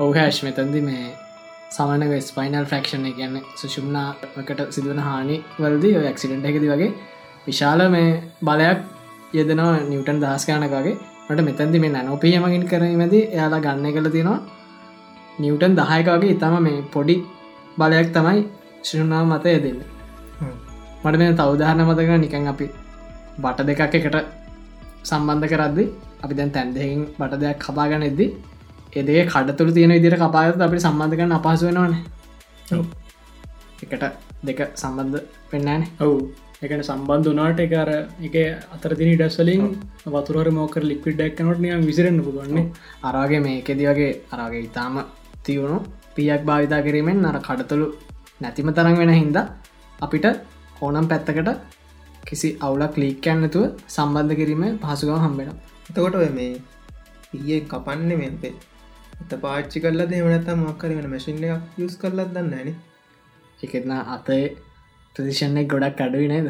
ඔහෑශ් 0.00 0.40
මෙතන්දි 0.46 0.80
මේ 0.80 1.04
සමනක 1.74 2.14
ස්පයිනල් 2.22 2.66
ෆ්‍රක්ෂණ 2.70 3.06
කියන්න 3.16 3.36
සුෂුම්නාකට 3.56 4.60
සිදුවන 4.70 5.00
හානි 5.00 5.36
වලදී 5.58 6.12
ක්සිඩෙන්ට 6.16 6.50
එකති 6.50 6.68
වගේ 6.72 6.90
විශාල 7.46 7.80
මේ 7.94 8.10
බලයක් 8.42 8.78
යෙදනවා 9.34 9.72
නිවටන් 9.84 10.18
දහස්කානකගේ 10.22 10.94
මට 11.26 11.40
මෙතැන්දි 11.40 11.78
මේ 11.80 11.90
නැනොපියමගින් 11.90 12.64
කරීමද 12.70 13.14
එයාලා 13.16 13.60
ගන්න 13.60 13.94
කළ 13.94 14.08
තියෙනවා. 14.10 14.38
නිවටන් 15.38 15.74
දහයකගේ 15.78 16.30
ඉතම 16.30 16.54
මේ 16.66 16.78
පොඩි 16.94 17.16
බලයක් 17.78 18.08
තමයි 18.16 18.40
ශුනාව 18.82 19.24
මත 19.26 19.46
යදන්න. 19.56 19.80
මට 21.04 21.16
මේ 21.20 21.32
තවදාහන 21.34 21.80
මතක 21.86 22.10
නිකන් 22.20 22.48
අපි 22.52 22.66
බට 23.38 23.66
දෙකක් 23.68 23.94
එකට 23.98 24.16
සම්බන්ධ 25.02 25.48
කරද්දි 25.52 25.84
අපි 26.24 26.34
දැන් 26.34 26.50
තැන්දෙකින් 26.50 27.02
බට 27.18 27.40
දෙයක් 27.42 27.58
කපාගන 27.60 28.04
එද්දි 28.10 28.26
එදේ 28.94 29.24
කඩතුළ 29.26 29.72
තියෙන 29.72 29.92
විදිර 29.92 30.16
කපාගත 30.16 30.60
අපි 30.60 30.78
සම්බන්ධ 30.78 31.16
කරන්න 31.16 31.32
අපහසු 31.32 31.66
වෙනවාන. 31.66 31.94
එකට 33.84 34.04
දෙක 34.42 34.60
සම්බන්ධ 34.74 35.22
පෙන්නෑන 35.50 35.84
ඔවු. 36.00 36.16
එකට 36.62 36.84
සම්බන්ධ 36.84 37.28
වනාට 37.30 37.60
එකර 37.60 37.90
එක 38.22 38.36
අතරදින 38.74 39.10
ඩස්වලින් 39.12 39.62
වතුර 40.08 40.48
මෝක 40.52 40.76
ලික්විඩ් 40.82 41.18
ඩක්නොට 41.18 41.60
නිය 41.60 41.74
විසිරෙන්න්න 41.82 42.22
පුුවන්නේ 42.22 42.64
අරගේ 43.10 43.40
මේකෙදි 43.40 43.86
වගේ 43.86 44.10
අරගේ 44.34 44.62
ඉතාම 44.62 44.96
තියුණු 45.44 45.78
පියක් 46.14 46.42
භාවිතා 46.42 46.80
කිරීමෙන් 46.80 47.24
අර 47.24 47.38
කඩතුළු 47.40 47.88
නැතිම 48.40 48.70
තරම් 48.70 48.96
වෙන 48.96 49.12
හින්ද 49.12 49.38
අපිට 49.98 50.26
ඕනම් 50.80 51.06
පැත්තකට 51.06 51.50
කිසි 52.24 52.48
අවුලක් 52.60 52.94
ලීක්කයන්නතුව 52.96 53.64
සම්බන්ධ 53.88 54.36
කිරීම 54.36 54.62
පහසුගම 54.80 55.18
හම්බෙන 55.18 55.50
එතකොට 55.90 56.16
ඔය 56.16 56.30
මේ 56.30 56.52
පිය 57.30 57.58
කපන්න 57.64 58.12
මෙපේ 58.16 58.54
එත 59.22 59.32
පාච්චි 59.40 59.80
කල්ල 59.80 60.02
දෙවනත 60.12 60.48
මක්කර 60.56 60.92
වෙන 60.98 61.08
මැසිින්න 61.10 61.44
යස් 61.84 61.96
කරලත් 62.02 62.30
දන්න 62.34 62.54
න 62.66 62.70
එකෙත්න 63.60 63.92
අතේ 64.16 64.44
ප්‍රදිශන්නේ 65.16 65.68
ගොඩක් 65.72 66.00
අඩුයි 66.06 66.28
නේද? 66.32 66.48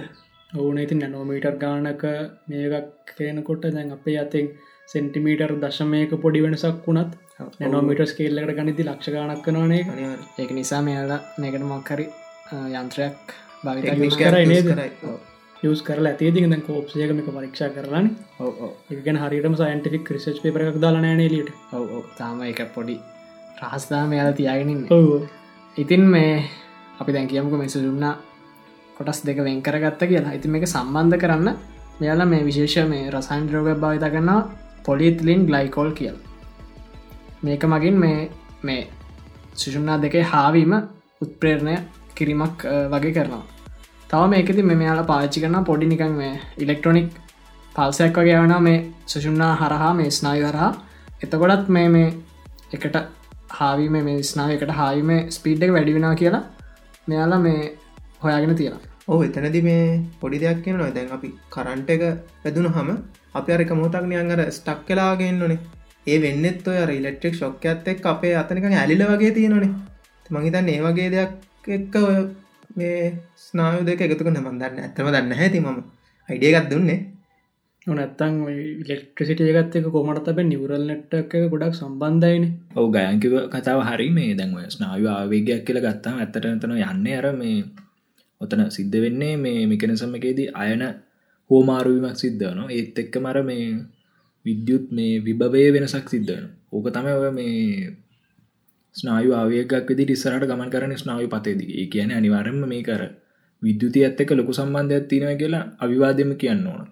ඕන 0.53 0.79
ඉති 0.79 0.95
නැනෝමීටර් 0.95 1.57
ගානක 1.62 2.05
මේකක් 2.49 3.12
කියනකොට 3.19 3.67
දැන් 3.75 3.93
අපේ 3.97 4.17
අතින් 4.23 4.49
සෙන්ටිමීටර් 4.89 5.55
දශමයක 5.62 6.15
පොඩි 6.25 6.45
වෙනසක් 6.45 6.87
වුණත් 6.87 7.12
නැනෝමිට 7.61 8.03
ස්කේල්ලකට 8.12 8.57
ගනිති 8.59 8.89
ලක්ෂ 8.89 9.15
ගණක් 9.15 9.45
කනවානේ. 9.45 9.83
ඒක 10.39 10.51
නිසා 10.53 10.83
මෙයාලා 10.89 11.21
මේකට 11.39 11.69
මොක්කරි 11.75 12.09
යන්ත්‍රයක් 12.81 13.39
භවිත 13.65 14.19
කරයි 14.19 14.47
නේද? 14.47 14.69
යස් 15.65 15.81
කරලා 15.83 16.12
ඇතිේති 16.12 16.45
ද 16.45 16.57
කෝප්සයකමක 16.67 17.29
පරීක්ෂා 17.29 17.71
කරලාන 17.77 18.07
ඔව 18.41 18.53
එකගන 18.93 19.19
හරිටම 19.23 19.55
සයින්ටික් 19.61 20.05
ක්‍රසච් 20.09 20.39
පේපර 20.43 20.61
එකක් 20.62 20.79
ඔව 21.73 21.85
ඔව. 21.97 22.05
තාම 22.19 22.43
එක 22.43 22.61
පොඩි 22.75 22.97
රහස්දා 23.62 24.03
මෙයාල 24.11 24.33
තියාගෙනින් 24.33 24.81
ඉතින් 25.77 26.03
මේ 26.07 26.35
අපි 27.01 27.11
දැන් 27.12 27.29
කියමුක 27.29 27.55
මෙසු 27.55 27.79
දුන්නා 27.87 28.15
කොටස් 28.97 29.21
දෙක 29.25 29.39
වෙන් 29.39 29.62
කරගත්ත 29.62 30.03
කියලා. 30.03 30.37
ඉතින් 30.39 30.51
මේක 30.53 30.67
සම්බන්ධ 30.67 31.19
කරන්න 31.19 31.49
මෙයාලා 32.01 32.27
මේ 32.27 32.43
විශේෂ 32.45 32.89
මේ 32.93 33.11
රසයින් 33.11 33.49
ද්‍රෝග 33.49 33.69
භාවිත 33.81 34.07
කරන්නා 34.12 34.41
පොලිත්ලින් 34.87 35.41
ගලයිකෝල් 35.49 35.91
කියල්. 35.93 36.17
මේක 37.43 37.62
මගින් 37.65 37.97
මේ 37.97 38.19
මේ 38.62 38.83
සිෂුන්නා 39.55 39.99
දෙකේ 40.03 40.25
හාවීම 40.25 40.73
උත්ප්‍රේරණය 41.21 41.75
කිරීමක් 42.15 42.59
වගේ 42.93 43.12
කරනවා 43.12 43.45
තව 44.11 44.22
මේකති 44.28 44.62
මෙ 44.62 44.74
මෙයාලා 44.74 45.11
පාච්චි 45.12 45.40
කරන 45.40 45.59
පොඩි 45.64 45.86
නිකන් 45.86 46.14
මේ 46.14 46.32
ඉලෙක්ට්‍රොනික් 46.59 47.09
පල්සයක් 47.74 48.18
වගේ 48.18 48.38
වන 48.38 48.55
මේ 48.62 48.78
සුෂුන්නා 49.07 49.52
හරහා 49.55 49.92
මේ 49.94 50.11
ස්නායු 50.11 50.46
හරහා. 50.46 50.72
එතකොටත් 51.22 51.68
මේ 51.68 51.88
මේ 51.88 52.09
එකට 52.72 52.96
හාවීම 53.50 53.96
මේ 54.09 54.18
ස්නාවකට 54.22 54.70
හාවිම 54.70 55.11
ස්පීඩ් 55.28 55.62
එක 55.62 55.72
වැඩිවෙනවා 55.72 56.14
කියලා 56.14 56.42
මෙයාලා 57.09 57.40
මේ 57.46 57.61
හොයාගෙන 58.22 58.57
තියෙන 58.57 58.78
ඔහු 59.09 59.20
එතනදි 59.22 59.62
මේ 59.62 59.82
පොඩි 60.20 60.40
දෙයක් 60.40 60.61
කියනවා. 60.64 60.90
දැන් 60.90 61.12
අපි 61.12 61.28
කරන්ට 61.50 61.90
එක 61.90 62.02
පැදුන 62.42 62.68
හම 62.68 62.90
අපි 63.34 63.52
අරක 63.52 63.72
මොතක් 63.72 64.07
නියන් 64.11 64.30
අර 64.30 64.40
ස්ටක් 64.50 64.86
කලාගෙන්න්නනේ 64.88 65.59
ඒ 66.07 66.18
වෙන්නත් 66.22 66.68
ඔය 66.68 66.78
ඉලෙක්ට්‍රික් 66.92 67.34
ශොක්ක 67.34 67.64
ඇත්තෙක් 67.64 68.07
අපේ 68.07 68.34
අතනක 68.36 68.64
ඇලිල 68.74 69.05
වගේ 69.11 69.32
තියෙනනේ. 69.32 69.72
මහිතන් 70.30 70.68
ඒ 70.68 70.80
වගේ 70.82 71.11
දෙයක් 71.11 71.32
එක්ක 71.70 71.94
ඔය 72.02 72.16
මේ 72.77 73.01
ස්නායු 73.39 73.83
දෙක 73.85 74.01
එකතුක 74.01 74.31
නමන්දන්න 74.31 74.81
ඇත්තම 74.81 75.09
දන්න 75.09 75.35
හැති 75.35 75.61
මම 75.61 75.79
අයිඩියගත් 76.29 76.70
දුන්නේ. 76.70 77.01
නොනැත්තං 77.87 78.35
ඉලෙක්ට්‍රසිට 78.83 79.41
ඒගත්තක 79.43 79.89
කොමට 79.95 80.29
අප 80.31 80.39
නිවරල් 80.43 80.85
නෙට් 80.91 81.12
එක 81.12 81.33
ගොඩක් 81.53 81.75
සම්බන්ධයින. 81.75 82.45
ඔව 82.75 82.87
ගයන්කිව 82.91 83.35
කතාව 83.53 83.81
හරි 83.85 84.09
මේ 84.11 84.31
දැන්ව 84.35 84.61
ස්නාව 84.70 85.07
ආවේගයක් 85.12 85.64
කියල 85.66 85.81
ගත්තාම 85.81 86.16
ඇත්තට 86.18 86.47
තන 86.61 86.77
යන්න 86.77 87.11
අර 87.14 87.27
මේ 87.35 87.59
ඔතන 88.41 88.62
සිද්ධ 88.70 88.97
වෙන්නේ 89.05 89.35
මේ 89.37 89.66
මිකනසමකේදී 89.66 90.55
අයන 90.57 90.83
හෝමාරුවීමක් 91.51 92.16
සිද්ධන 92.16 92.61
ඒත් 92.68 92.99
එක්ක 92.99 93.14
මර 93.16 93.39
මේ 93.43 93.66
විද්‍යුත් 94.45 94.87
මේ 94.91 95.20
විභවය 95.20 95.64
වෙනසක් 95.75 96.09
සිද්ධන 96.09 96.45
ඕක 96.72 96.89
තම 96.91 97.07
ඔය 97.12 97.31
මේ 97.31 97.61
ස්නායු 98.95 99.30
ආවයගක් 99.32 99.72
විදි 99.90 100.05
ඉස්සරට 100.16 100.45
ගමන් 100.51 100.70
කරන 100.70 100.92
ස්නාව 100.97 101.22
පතේදී 101.34 101.70
ඒ 101.80 101.86
කියන 101.86 102.11
අනිවාරම 102.12 102.59
මේ 102.72 102.82
කර 102.82 103.03
විද්‍යුති 103.62 104.05
ඇත්තක 104.07 104.30
ලොකු 104.32 104.53
සම්බන්ධයක් 104.53 105.09
තියෙනව 105.11 105.32
කියලා 105.40 105.64
අවිවාදම 105.80 106.30
කියන්න 106.36 106.66
ඕන. 106.66 106.86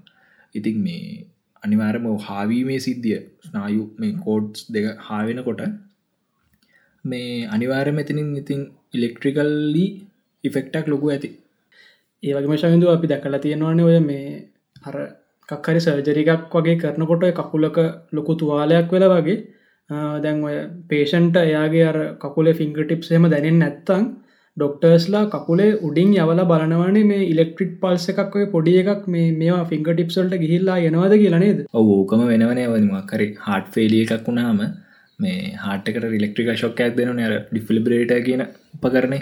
ඉතින් 0.54 0.76
මේ 0.86 1.26
අනිවාරම 1.62 2.04
හාවීමේ 2.28 2.80
සිද්ධිය 2.80 3.18
ස්නායු 3.46 3.82
මේ 3.98 4.12
කෝඩ්ස් 4.24 4.60
දෙක 4.70 4.86
හාවෙනකොට 5.08 5.62
මේ 7.04 7.46
අනිවාර 7.46 7.86
මෙතිනින් 7.92 8.36
ඉතින් 8.36 8.60
ඉලෙක්ට්‍රිකල්ලි 8.94 9.86
ඉෆෙක්ටක් 10.44 10.86
ලොකු 10.88 11.06
ඇති. 11.08 11.28
ඒවගේම 12.22 12.56
ශවිදු 12.56 12.86
අපි 12.88 13.06
දැකලා 13.06 13.38
තියෙනවාන 13.38 13.80
ඔය 13.80 13.98
මේ 14.00 14.26
හර 14.84 14.96
කක්හරි 15.48 15.80
සර්ජරිකක් 15.80 16.52
වගේ 16.54 16.76
කරනකොට 16.82 17.22
ඔය 17.22 17.32
කකුලක 17.32 17.78
ලොකු 18.12 18.32
තුවාලයක් 18.34 18.88
වෙලා 18.92 19.12
වගේ 19.14 19.38
ආ, 19.38 19.61
දැන් 19.90 20.42
ඔය 20.44 20.56
පේෂන්ට 20.88 21.38
එයාගේ 21.38 21.86
අර 21.86 21.98
කකුලේ 22.18 22.54
ෆිංග 22.54 22.74
ටිප්සේම 22.74 23.28
දැනෙන් 23.28 23.58
නැත්තං 23.58 24.04
ඩොක්ටර්ස්ලා 24.56 25.24
කකුලේ 25.28 25.68
උඩින් 25.80 26.12
යවල 26.16 26.42
බලනවනේ 26.44 27.04
මේ 27.04 27.26
ඉලෙක්ට්‍රික් 27.26 27.74
පල්ස 27.80 28.06
එකක් 28.10 28.36
ඔය 28.36 28.46
පොඩි 28.48 28.74
එකක් 28.82 29.04
මේ 29.08 29.26
මේවා 29.34 29.66
ෆිංග 29.66 29.84
ටිප්සල්ට 29.88 30.38
ගිහිල්ලා 30.38 30.78
යනවාද 30.84 31.14
කියලනේද 31.16 31.60
ඕකම 31.74 32.24
වෙනවනේ 32.26 32.68
වනිමක්කරි 32.68 33.28
හාට් 33.40 33.70
ෆෙලිය 33.70 34.02
එකක් 34.06 34.26
වුණාම 34.26 34.62
මේ 35.18 35.54
හාටකට 35.58 36.04
රිලෙක්ට්‍රික 36.06 36.52
ශොක්කයක් 36.56 36.96
දෙන 36.96 37.20
අර 37.20 37.34
ඩිෆිලිබරේට 37.46 38.14
කියන 38.24 38.44
උපකරණය 38.76 39.20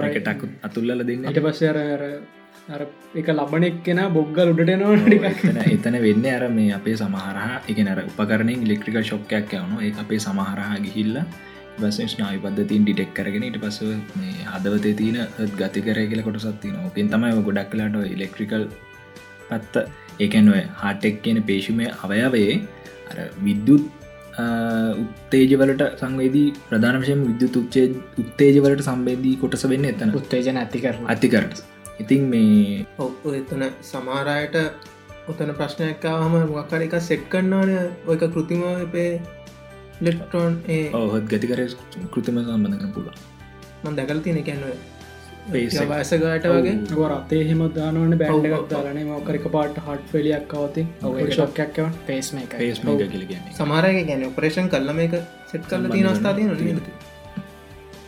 රකටක් 0.00 0.42
අතුල්ල 0.62 0.96
දෙන්න. 1.02 1.24
ඊට 1.24 1.42
පස්සේ 1.42 1.70
අර 1.70 1.78
අර 1.86 2.02
අර 2.02 2.12
එක 2.68 3.28
ලබනෙක් 3.30 3.76
කෙන 3.84 3.98
බොග්ගල් 4.10 4.48
උඩටනවා 4.52 4.96
ටික 5.00 5.66
එතන 5.66 5.96
වෙන්න 6.04 6.24
අර 6.28 6.44
මේ 6.50 6.72
අපේ 6.72 6.96
සමහරහ 6.96 7.44
එක 7.64 7.78
අර 7.84 7.98
උපකරණෙන් 8.02 8.64
ඉලෙක්ට්‍රික 8.64 8.96
ශොක්කයක් 9.04 9.52
යවන 9.54 9.76
ඒ 9.80 9.92
අපේ 9.96 10.18
සමහරහා 10.18 10.78
ගිහිල්ල 10.78 11.20
බස 11.76 11.98
ස්නායි 12.06 12.40
පද්ධතින් 12.40 12.82
ඩිටෙක් 12.82 13.12
කරගෙන 13.14 13.44
ඉට 13.44 13.58
පස 13.58 13.78
මේ 14.14 14.48
හදවතේ 14.48 14.94
තියන 14.94 15.18
ගති 15.54 15.84
කර 15.86 16.00
කියල 16.04 16.22
කොටසත්තින 16.22 16.74
ඕකෙන් 16.80 17.12
තමයි 17.12 17.44
ගොඩක් 17.48 17.70
කලාට 17.70 18.00
ඉලෙක්ට්‍රිකල් 18.08 18.66
පත්ත 19.44 19.84
ඒකැන් 20.18 20.50
ඔය 20.54 20.64
හාටෙක් 20.82 21.22
කියන 21.22 21.40
පේශුමය 21.44 21.86
අවයවයේ 22.02 22.58
අර 23.10 23.22
විද්‍යුත් 23.40 23.86
උත්තේජවලට 24.96 25.86
සංවේදී 25.94 26.48
ප්‍රධානශයෙන් 26.66 27.24
විද්‍යුත් 27.30 27.62
උච්චේ 27.62 27.86
උත්තේජවලට 28.18 28.84
සම්බේදී 28.84 29.38
කොටස 29.38 29.64
වෙන්න 29.68 29.88
එතන. 29.92 30.12
උත්තේජන 30.14 30.62
ඇති 30.64 30.84
කරන 30.84 31.08
අතිකරට 31.08 31.75
ඉතින් 32.00 32.26
මේ 32.32 32.86
ඔ 32.98 33.06
එතන 33.34 33.64
සමාරයට 33.84 34.56
ඔතන 35.28 35.54
ප්‍රශ්නයක්කාවහම 35.54 36.36
මොකර 36.50 36.82
එක 36.82 36.98
සෙට් 37.02 37.24
කන්නාන 37.30 37.72
ඔයක 38.06 38.26
කෘතිම 38.34 38.66
පේ 38.92 39.08
ලෙක්ට්‍රෝන් 40.00 40.60
ඒ 40.70 40.84
ඔහත් 40.96 41.32
ගතිකර 41.32 41.64
කෘතිම 42.10 42.42
සම්බඳකන 42.42 42.92
පුළුව 42.92 43.24
මන් 43.84 43.96
දැකල් 43.96 44.20
තියෙන 44.20 44.44
කැන්ව. 44.44 44.68
වයසගට 45.48 46.46
වගේ. 46.46 47.08
රත්තේ 47.08 47.42
හෙම 47.48 47.62
දානවන 47.70 48.16
බැන්ඩ 48.18 48.48
එකක් 48.48 48.66
දාලන 48.70 49.00
මකරික 49.08 49.46
පාට 49.52 49.78
හට් 49.78 50.12
ෆෙලියක් 50.12 50.46
කවති 50.52 50.86
ශක්යක් 51.30 51.80
පේස් 52.06 52.32
මේ 52.34 52.44
එක 52.44 52.56
පේස් 52.58 52.82
මේක 52.84 53.04
කියල 53.06 53.26
කියන්නේ. 53.30 53.54
සමාරය 53.54 54.02
ගැන 54.02 54.26
ඔපරේෂන් 54.28 54.70
කල්ලම 54.74 55.00
එක 55.00 55.16
සෙට් 55.52 55.68
කල්ල 55.70 55.90
තිය 55.92 56.04
නස්ථා 56.04 56.34
තියන 56.34 56.50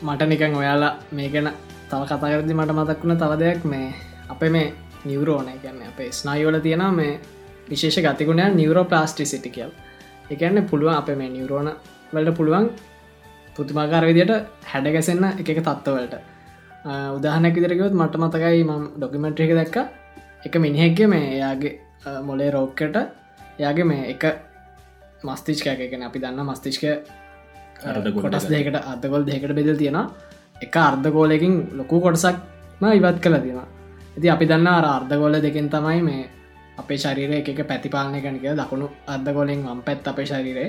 මට 0.03 0.29
නිකන් 0.29 0.55
ඔයාලා 0.55 0.93
මේ 1.13 1.29
ගැන 1.31 1.53
තව 1.91 2.03
කතාකරදි 2.05 2.55
මට 2.55 2.73
මතක්වුණ 2.73 3.19
තව 3.19 3.33
දෙයක් 3.39 3.65
මේ 3.65 3.89
අපේ 4.29 4.51
මේ 4.51 4.69
නිවරෝන 5.05 5.49
ගැන්න 5.63 5.83
අපේ 5.91 6.11
ස්නායවල 6.13 6.61
තියෙන 6.61 6.85
මේ 6.95 7.13
විශේෂ 7.71 8.01
ගතිකුණය 8.07 8.45
නිවරෝ 8.55 8.85
ප්ලාස්ටි 8.85 9.27
සිටි 9.27 9.51
කියල් 9.51 9.73
එකන්න 10.31 10.69
පුළුවන් 10.71 10.95
අප 10.95 11.09
මේ 11.21 11.31
නිවරෝණ 11.31 11.71
වලට 12.13 12.37
පුළුවන් 12.37 12.69
පුතුමාකාර 13.57 14.05
විදියට 14.09 14.33
හැඩගැසෙන්න්න 14.65 15.25
එක 15.33 15.49
තත්ත්වවලට. 15.59 16.15
උදාහනැක 17.17 17.55
විදිරකවත් 17.57 17.95
මට 17.95 18.15
මතකයි 18.17 18.65
මම් 18.65 18.85
ඩොකිමෙන්ට්‍රික 18.97 19.53
දැක්ක. 19.59 19.77
එක 20.47 20.55
මිනිහෙක්ගේ 20.57 21.07
මේ 21.07 21.25
එයාගේ 21.37 21.75
මොලේ 22.23 22.51
රෝක්කට 22.51 22.97
එයාගේ 23.59 23.85
මේ 23.85 24.03
එක 24.13 24.25
මස්තිච්කයකගෙන 25.23 26.03
අපි 26.03 26.19
දන්න 26.21 26.47
මස්තිෂ්ක 26.47 26.85
කොටස් 28.15 28.47
දෙක. 28.47 28.67
දෙකට 28.67 28.77
අර්ධගොල් 28.85 29.25
දෙකට 29.25 29.55
බෙදල් 29.59 29.77
තියෙන 29.77 29.99
එක 30.63 30.77
අර්ධගෝලකින් 30.79 31.55
ලොකු 31.73 32.01
කොටසක්ම 32.01 32.85
ඉවත් 32.91 33.19
කළ 33.21 33.39
තියෙන 33.39 33.59
ඇති 33.59 34.29
අපි 34.29 34.45
දන්න 34.47 34.67
අර 34.69 34.87
අර්ධගොල 34.87 35.35
දෙකෙන් 35.39 35.69
තමයි 35.69 36.03
මේ 36.03 36.25
අපේ 36.79 36.99
ශරීර 36.99 37.33
එක 37.33 37.63
පැතිපාලනය 37.65 38.21
කනක 38.21 38.57
දකුණු 38.57 38.87
අර්ධගොලෙන් 39.07 39.65
වම් 39.65 39.81
පැත් 39.83 40.09
අපේ 40.09 40.27
ශරීරේ 40.27 40.69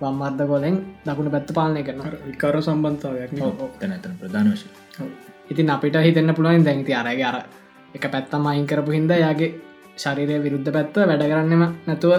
වම් 0.00 0.22
අර්ධගොලෙන් 0.22 0.76
දකුණු 1.04 1.30
පැත්ත 1.30 1.50
පාලනය 1.52 1.82
කරන 1.82 2.00
විකාර 2.26 2.56
සම්බන්ධාවයක් 2.60 3.30
තැන 3.78 3.92
ඇතන 3.92 4.14
ප්‍රධාන 4.20 4.52
වශය 4.52 4.68
ඉතින් 5.50 5.70
අපිට 5.70 5.96
හිතන්න 5.98 6.34
පුළුවන් 6.34 6.64
දැන්ති 6.64 6.94
අරගේ 6.94 7.24
අර 7.24 7.36
එක 7.94 8.04
පැත්තම 8.06 8.46
අයින් 8.46 8.66
කරපු 8.66 8.90
හින්ද 8.90 9.12
යාගේ 9.16 9.50
ශරීරය 9.96 10.36
විරුද්ධ 10.38 10.70
පැත්ත 10.70 10.96
වැඩ 11.02 11.24
කරන්නෙම 11.24 11.64
නැතුව 11.86 12.12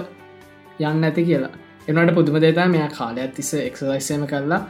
යන්න 0.80 1.04
ඇති 1.04 1.22
කියලා. 1.24 1.52
එනට 1.88 2.14
පුදුම 2.14 2.36
දේතා 2.38 2.66
මෙයා 2.68 2.90
කාලයක් 2.90 3.34
තිස්ස 3.34 3.54
එක්සදයිස්සම 3.60 4.24
කරලා 4.26 4.60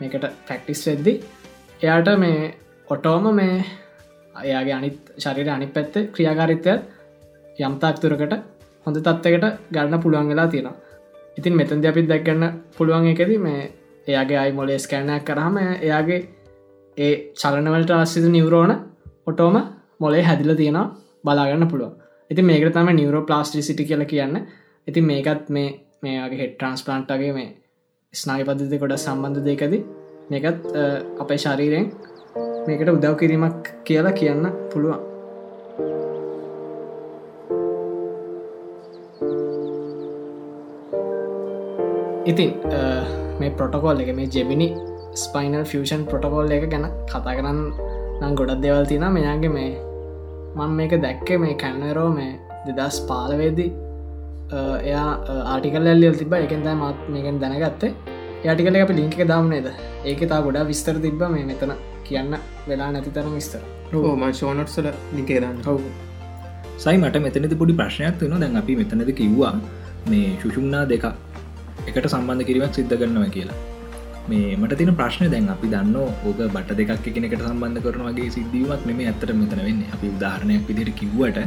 මේකට 0.00 0.26
පැක්ටිස් 0.48 0.82
වෙද්දි 0.86 1.12
එයාට 1.84 2.08
මේ 2.18 2.38
ඔටෝම 2.88 3.26
මේ 3.34 3.54
අයාගේ 4.34 4.74
අනිත් 4.74 4.98
ශරීර 5.18 5.48
අනි 5.50 5.66
පැත්ත 5.68 5.94
ක්‍රියාකාරිත්වය 6.14 6.74
යම්තාක් 7.58 7.96
තුරකට 7.98 8.34
හොඳ 8.86 8.96
තත්වකට 8.98 9.46
ගන්න 9.72 10.02
පුළුවන් 10.02 10.28
වෙලා 10.28 10.48
තියෙනවා. 10.48 10.76
ඉතින් 11.38 11.54
මෙතන්ද 11.58 11.84
අපිත් 11.84 12.08
දැක්ගන්න 12.08 12.44
පුළුවන් 12.76 13.10
එකද 13.12 13.32
මේ 13.38 13.60
එයාගේ 14.06 14.38
අයි 14.38 14.52
මොලේ 14.52 14.78
ස්කෑනයක් 14.78 15.24
කරහම 15.24 15.56
එයාගේ 15.58 16.20
ඒ 16.96 17.12
චලනවලට 17.40 17.92
අස්සිත 17.96 18.26
නිවරෝණ 18.28 18.72
ඔටෝම 19.26 19.56
මොලේ 19.98 20.22
හැදිල 20.22 20.56
තියෙනවා 20.56 20.86
බලාගන්න 21.24 21.70
පුළුව 21.72 21.92
ඉති 22.30 22.42
මේක 22.42 22.64
තම 22.72 22.88
නිවරෝ 22.92 23.22
ප්ලාස්ටි 23.22 23.62
සිටි 23.62 23.84
කියල 23.84 24.04
කියන්න. 24.04 24.36
ඉති 24.88 25.00
මේකත් 25.00 25.48
මේ 25.48 25.68
මේගේ 26.02 26.38
හෙට 26.38 26.54
ට්‍රන්ස්පලන්ට්ගේ 26.54 27.32
මේ 27.32 27.48
ස්නායි 28.14 28.44
පද්ධති 28.44 28.78
කොට 28.78 28.96
සම්බන්ධ 28.96 29.44
දෙකද 29.46 29.74
මේකත් 30.30 30.62
අපේ 31.22 31.38
ශරීරයෙන් 31.42 31.86
මේකට 32.66 32.90
උදව් 32.92 33.16
කිරීමක් 33.20 33.66
කියලා 33.88 34.12
කියන්න 34.20 34.46
පුළුවන්. 34.72 35.00
ඉතින් 42.30 42.50
මේ 43.40 43.50
පොටකොල් 43.58 44.00
එක 44.04 44.10
මේ 44.20 44.30
ජෙබිනි 44.36 44.68
ස්පයිනල් 45.24 45.64
ෆෂන් 45.70 46.06
පොටකොල් 46.12 46.54
එක 46.56 46.64
ගැන 46.72 46.86
කතා 47.10 47.36
කරන්න 47.38 47.60
නම් 48.20 48.32
ගොඩක් 48.40 48.62
දෙවල් 48.64 48.88
තින 48.92 49.06
මෙයාගේ 49.18 49.52
මේ 49.58 49.70
මං 50.56 50.72
මේක 50.80 50.96
දැක්ක 51.04 51.28
මේ 51.44 51.60
කැන්නරෝ 51.64 52.08
මේ 52.16 52.32
දෙදස් 52.66 52.96
පාලවේදී. 53.10 53.70
එයා 54.88 55.08
ආටිකල් 55.52 55.92
ඇල්ලියල් 55.92 56.18
තිබ 56.20 56.32
එකෙන්දෑ 56.40 56.76
මත් 56.80 56.98
මේකෙන් 57.14 57.40
දැනගත්තේ. 57.44 58.13
යටිකල 58.44 58.76
අප 58.78 58.90
ලිංක 58.98 59.14
දාමනේද 59.30 59.66
ඒක 60.10 60.22
තා 60.30 60.40
ගොඩා 60.46 60.64
විස්තර 60.70 60.96
තිබ්බ 61.04 61.22
මේ 61.34 61.44
මෙතන. 61.50 61.70
කියන්න 62.06 62.34
වෙලා 62.68 62.88
නැති 62.94 63.10
තරම් 63.16 63.34
විස්තර. 63.38 63.60
ම 63.92 64.24
ශෝනොට්සල 64.40 64.88
නිකේදන්න 65.18 65.60
හවු 65.66 65.76
සයි 66.84 66.96
මට 67.02 67.22
මෙතනති 67.26 67.58
පොඩි 67.62 67.76
ප්‍රශ්නයක් 67.80 68.22
වෙන 68.22 68.34
දැන් 68.42 68.58
අපි 68.60 68.76
මෙතනද 68.80 69.12
කිව්වා 69.20 69.52
මේ 70.10 70.28
ශුෂුම්නා 70.42 70.84
දෙක 70.92 71.06
එකට 71.88 72.08
සම්බන්ධ 72.12 72.46
කිරීමක් 72.48 72.76
සිද්ධ 72.78 72.94
කරනවා 73.00 73.30
කියලා. 73.36 73.58
මේ 74.30 74.52
මට 74.60 74.80
තින 74.80 74.92
ප්‍රශ්න 75.00 75.26
දැන් 75.34 75.48
අපි 75.56 75.72
දන්න 75.74 75.96
ඕක 76.02 76.40
බට 76.56 76.78
දෙකක් 76.80 77.06
කෙනෙකට 77.16 77.44
සම්බන්ධ 77.50 77.84
කරනවාගේ 77.86 78.30
සිද්ධීමක් 78.36 78.84
නෙම 78.90 79.00
ඇතර 79.10 79.32
මෙතන 79.42 79.62
වෙන්න. 79.68 79.82
අපි 79.96 80.06
උදාහරණයක් 80.16 80.64
විදිට 80.70 80.96
කිව්වට 81.00 81.38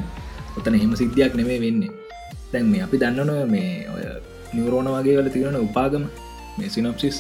ඔතන 0.60 0.80
හෙම 0.84 0.94
සිද්ධියක් 1.02 1.36
නෙමේ 1.42 1.60
වෙන්නේ. 1.66 1.92
දැන් 2.54 2.72
මේ 2.74 2.86
අපි 2.88 3.04
දන්නන 3.04 3.52
මේ 3.56 3.74
ඔය 3.96 4.06
නිවරෝණ 4.56 4.96
වගේ 4.96 5.18
වල 5.20 5.30
තියෙන 5.36 5.66
උපාගම 5.68 6.06
මේ 6.58 6.70
සිනොප්සිස් 6.70 7.18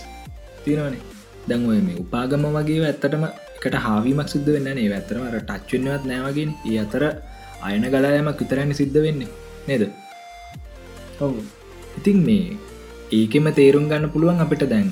තියෙනවනේ. 0.63 1.01
දැන් 1.49 1.65
ඔය 1.71 1.79
මේ 1.87 1.97
උපාගම 2.03 2.45
වගේ 2.55 2.85
ඇත්තටම 2.85 3.25
එකට 3.57 3.75
හාවීමක් 3.85 4.29
සිද්ධ 4.33 4.49
වෙන්න 4.55 4.69
නේ. 4.77 4.87
ඇතරම 4.93 5.25
ටච්චෙන්වත් 5.33 6.03
නෑවගෙන 6.11 6.51
ඒ 6.69 6.77
අතර 6.85 7.03
අයන 7.61 7.85
ගලායමක් 7.93 8.39
විතරන්න 8.41 8.73
සිද්ධ 8.73 8.99
වෙන්නේ. 9.05 9.29
නේද? 9.67 9.83
ඔවු. 11.19 11.41
ඉතින් 11.97 12.17
මේ 12.27 12.57
ඒකෙම 13.11 13.47
තේරුම් 13.59 13.85
ගන්න 13.91 14.13
පුළුවන් 14.13 14.41
අපිට 14.45 14.65
දැන් 14.73 14.89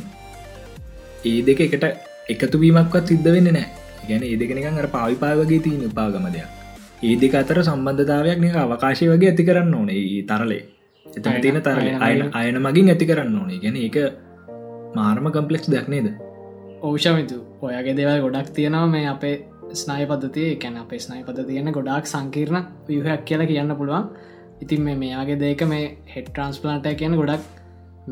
ඒ 1.26 1.39
දෙක 1.48 1.60
එකට 1.68 1.86
එකතු 2.30 2.58
වීමක්වත් 2.64 3.12
සිද්ධ 3.12 3.32
වෙන්න 3.36 3.50
නෑ 3.54 3.68
ගැන 4.10 4.24
ඒ 4.24 4.38
දෙකනිකන් 4.41 4.80
අර 4.82 4.88
පාවිපාවගේ 4.96 5.60
තියන 5.60 5.84
උපාගම 5.89 6.28
දෙයක්. 6.36 6.50
ඒ 7.04 7.16
දෙක 7.22 7.36
අතර 7.41 7.60
සම්බන්ධතාවයක් 7.64 8.39
නික 8.39 8.56
අවකාශය 8.58 9.10
වගේ 9.12 9.32
ඇති 9.32 9.43
කරන්න 9.43 9.74
ඕනේ. 9.74 10.00
ඒ 10.14 10.24
තරලේ. 10.30 10.64
එතන 11.06 11.41
තියෙන 11.41 11.62
තරල. 11.62 11.88
අයන 12.00 12.22
අයන 12.34 12.58
මගින් 12.66 12.91
ඇති 12.93 13.06
කරන්න 13.06 13.38
ඕනේ. 13.41 13.60
ගැන 13.64 13.78
එක 13.78 13.98
මාර්ම 14.98 15.28
කම්පලෙක්ස් 15.36 15.68
දෙයක් 15.74 15.88
නේද? 15.93 16.08
ඕෂමිතු 16.88 17.38
ඔයගේ 17.68 17.96
දෙවල් 18.00 18.20
ගොඩක් 18.26 18.50
තියෙනවා 18.58 18.88
මේ 18.93 19.08
අපේ 19.14 19.36
ස්නයි 19.82 20.06
පද්ධතිය. 20.12 20.50
කැන 20.64 20.78
අපේ 20.84 21.00
ස්නයි 21.06 21.24
පද 21.28 21.48
තියෙන 21.50 21.72
ගොඩක් 21.78 22.06
සංකීර්ණ 22.14 22.64
වහයක් 22.88 23.26
කියලා 23.30 23.50
කියන්න 23.52 23.76
පුළුවන්. 23.80 24.06
ඉතින් 24.64 24.82
මේ 24.86 24.98
මෙයාගේ 25.04 25.39
දෙක 25.43 25.62
මේ 25.72 25.86
හෙට 26.14 26.30
ට්‍රන්ස්පලන්ට 26.30 26.88
කියන 27.02 27.16
ගොඩක් 27.22 27.43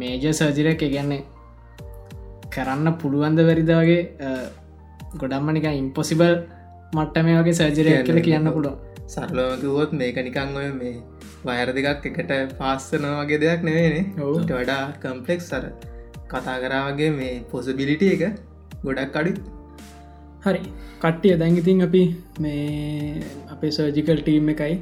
මේජ 0.02 0.26
සර්ජිරක 0.40 0.84
ගැන්නේ 0.96 1.22
කරන්න 2.56 2.90
පුළුවන්ද 3.04 3.40
වැරිද 3.50 3.72
වගේ 3.80 4.02
ගොඩම්මනික 5.22 5.70
ඉම්පොසිබල් 5.84 6.34
මට්ට 6.96 7.26
මේ 7.28 7.38
වගේ 7.40 7.60
සර්ජරය 7.60 7.96
කියල 8.10 8.20
කියන්න 8.28 8.52
පුළුවන්. 8.58 8.78
සරලෝකිවොත් 9.14 9.92
මේක 10.02 10.18
නිකං 10.28 10.60
ඔය 10.62 10.70
මේ 10.82 10.94
වයර 11.48 11.70
දෙකක් 11.78 12.06
එකට 12.12 12.32
පාස්සන 12.60 13.10
වගේ 13.22 13.42
දෙයක් 13.44 13.66
නෙවෙනේ 13.70 14.06
ඔවුට 14.28 14.54
වඩා 14.60 14.84
කම්පලෙක්ස් 15.04 15.50
සර 15.54 15.66
කතා 16.34 16.58
කරාවගේ 16.64 17.12
මේ 17.20 17.34
පොසබිලිටිය 17.52 18.14
එක 18.16 18.24
ගොඩක් 18.86 19.20
අඩු 19.22 19.32
හරි. 20.46 20.62
කට්ටිය 21.02 21.36
දැංගිතින් 21.42 21.86
අපි 21.88 22.02
මේ 22.40 23.22
අපේ 23.54 23.72
සර්ජිකල් 23.78 24.20
ටීම් 24.22 24.52
එකයි. 24.54 24.76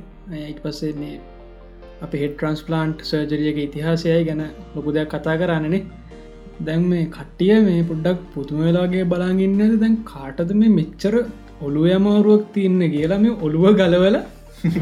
ඉට 0.51 0.59
පස්සේ 0.63 0.93
මේ 0.95 1.15
අප 2.05 2.13
හෙට 2.21 2.35
ට්‍රන්ස්පලාන්ට් 2.35 3.03
සර්ජරියක 3.03 3.59
ඉතිහාසයයි 3.65 4.21
ගැන 4.29 4.43
ලොකු 4.75 4.95
දෙයක් 4.97 5.11
කතා 5.13 5.35
කරන්නනේ 5.41 5.81
දැන් 6.61 6.83
මේ 6.85 7.05
කට්ටිය 7.15 7.57
මේ 7.67 7.81
පොඩ්ඩක් 7.83 8.21
පුතුමවෙලාගේ 8.33 9.05
බලාගින්නද 9.05 9.75
දැන් 9.83 9.95
කාටද 10.05 10.51
මේ 10.61 10.75
මෙච්චර 10.79 11.15
ඔළුව 11.61 11.85
යමාරුවක් 11.97 12.45
තියන්න 12.55 12.81
කියලා 12.95 13.21
මේ 13.25 13.37
ඔළුව 13.45 13.65
ගලවල 13.79 14.17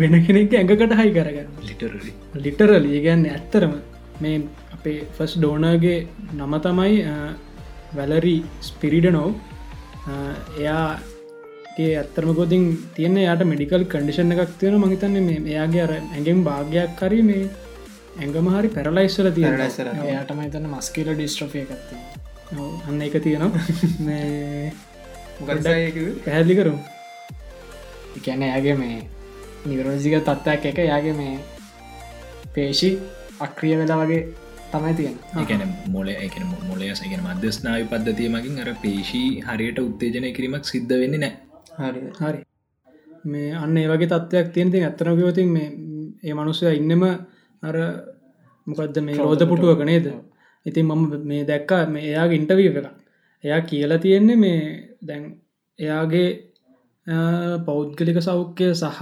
වෙන 0.01 0.15
කෙනෙක් 0.26 0.53
ඇඟකට 0.53 0.95
හයි 0.99 1.11
කරගන්න? 1.17 1.51
ලිටරරි 1.67 2.13
ලිටරලිය 2.45 2.99
ගැන්න 3.05 3.26
ඇත්තරම 3.28 3.76
මේ 4.22 4.38
අපේ 4.80 4.99
ෆස් 5.15 5.32
ඩෝනගේ 5.38 5.95
නම 6.34 6.53
තමයි 6.65 6.97
වැලරී 7.95 8.39
ස්පිරිඩනෝ. 8.61 9.30
එයාගේ 10.59 11.89
ඇත්තරම 11.93 12.32
ගොතින් 12.34 12.63
තියන්න 12.95 13.17
යාට 13.19 13.43
මෙඩිකල් 13.45 13.84
කඩිෂන් 13.86 14.36
එකක් 14.36 14.53
තියෙන 14.59 14.77
මහිතන්නේ 14.80 15.23
මේ 15.23 15.41
එයාගේ 15.47 15.84
අර 15.86 15.93
ඇගෙන් 15.95 16.39
භාගයක් 16.43 16.95
කරී 16.95 17.23
මේ 17.23 17.43
ඇඟම 18.19 18.49
හරි 18.53 18.69
පැරලයිස්සල 18.69 19.30
තියෙන. 19.32 19.59
එයාටම 20.05 20.41
තන 20.49 20.71
මස්කිල 20.71 21.11
ඩිස්ට්‍රපය 21.11 21.65
එකත්ති 21.65 21.95
අන්න 22.88 23.01
එක 23.01 23.15
තියෙනවා. 23.21 23.61
පැහැදිලි 25.45 26.55
කරු 26.55 26.73
එකැන 28.17 28.41
යාගේ 28.43 28.75
මේ 28.77 28.99
නිවරෝසික 29.65 30.19
තත්ත්වයක් 30.21 30.65
එක 30.65 30.86
යාගේ 30.86 31.15
මේ 31.15 31.34
පේශි 32.53 32.89
අක්‍රිය 33.41 33.75
වෙලා 33.77 33.99
වගේ 34.01 34.21
තමයි 34.72 34.93
තියෙන 34.93 35.15
එකන 35.41 35.63
මොල 35.89 36.09
එක 36.09 36.36
මොලයස 36.67 37.01
ගෙන 37.03 37.26
මධ්‍යස්නාව 37.26 37.84
පද්ධතිය 37.91 38.30
මගින් 38.30 38.61
අර 38.63 38.70
පේශී 38.84 39.30
හරියට 39.41 39.80
උත්තේජනය 39.82 40.32
කිරීමක් 40.32 40.65
සිද්ධ 40.65 40.95
වෙන්නේ 41.01 41.22
නෑ 41.24 41.34
හරි 41.82 42.01
හරි. 42.20 42.39
මේ 43.26 43.51
අන්න 43.55 43.78
ඒ 43.78 43.88
වගේ 43.88 44.09
තත්ත්වයක් 44.09 44.49
තියෙනති 44.53 44.84
ඇත්තනකවතින් 44.84 45.49
මේ 45.49 45.70
ඒ 46.24 46.34
මනුස්සය 46.34 46.74
ඉන්නම 46.74 47.03
අර 47.63 47.78
මොකක්ද 48.67 48.99
මේ 49.01 49.17
රෝධ 49.17 49.45
පුටුවක 49.45 49.84
නේද? 49.84 50.07
ඉතින් 50.65 50.86
මම 50.88 51.03
මේ 51.24 51.43
දැක්ක 51.45 51.72
මේ 51.89 52.05
එයාගේ 52.05 52.39
ඉන්ටවීව 52.41 52.78
එක 52.78 52.88
එයා 53.43 53.61
කියලා 53.63 53.99
තියෙන්නේ 53.99 54.36
මේ 54.36 54.61
දැන් 55.01 55.24
එයාගේ 55.80 56.30
පෞද්ගලික 57.65 58.20
සෞඛ්‍ය 58.22 58.67
සහ 58.74 59.01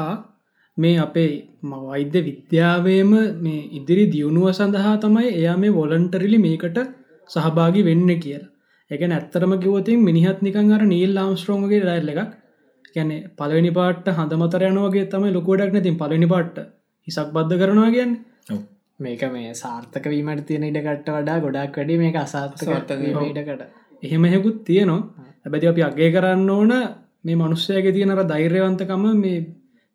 මේ 0.77 0.97
අපේ 0.97 1.31
වෛද්‍ය 1.85 2.19
විද්‍යාවේම 2.27 3.11
මේ 3.41 3.61
ඉදිරි 3.79 4.05
දියුණුව 4.13 4.47
සඳහා 4.51 4.95
තමයි 4.97 5.29
එයා 5.31 5.57
මේ 5.57 5.75
වොලන්ටරිලි 5.79 6.39
මේකට 6.39 6.79
සහභාගි 7.29 7.83
වෙන්න 7.83 8.09
කියලා. 8.17 8.51
එක 8.91 9.01
ඇත්තරම 9.07 9.53
කිවතින් 9.59 9.99
මිනිහත් 10.01 10.41
නිකන් 10.41 10.73
අර 10.73 10.83
නීල් 10.85 11.11
ලාම්ස්ට්‍රෝන්ගේ 11.13 11.83
රැල්ල 11.83 12.11
එකක්. 12.13 12.31
ගැන 12.95 13.11
පලනි 13.37 13.71
පාට 13.71 14.07
හඳමතර 14.11 14.65
යනවාගේ 14.69 15.05
තමයි 15.13 15.33
ලොකෝඩක් 15.33 15.73
නැතින් 15.73 15.97
පලනි 15.97 16.27
පාට්ට 16.27 16.57
හිසක් 17.07 17.29
බද්ධ 17.35 17.59
කරනවා 17.61 17.91
කියන්න. 17.91 18.13
මේක 18.99 19.23
මේ 19.31 19.51
සාර්ථක 19.55 20.05
වීමට 20.07 20.45
තියෙන 20.47 20.63
ඉඩකට 20.63 21.09
වඩා 21.09 21.37
ගොඩක් 21.39 21.75
වැඩි 21.77 21.99
මේක 22.03 22.17
අසාර්ථක 22.17 22.63
සාර්ථක 22.63 22.99
වීම. 22.99 23.19
ඉඩකට 23.25 23.61
එහෙම 24.03 24.23
හෙකුත් 24.25 24.63
තියෙනවා. 24.63 25.01
හැබැති 25.43 25.67
අපි 25.67 25.81
අගේ 25.83 26.09
කරන්න 26.11 26.49
ඕන 26.51 26.73
මේ 27.23 27.37
මනුස්සයගේ 27.37 27.93
තියෙනර 27.93 28.21
ධෛර්යවන්තකම 28.25 29.05
මේ 29.17 29.39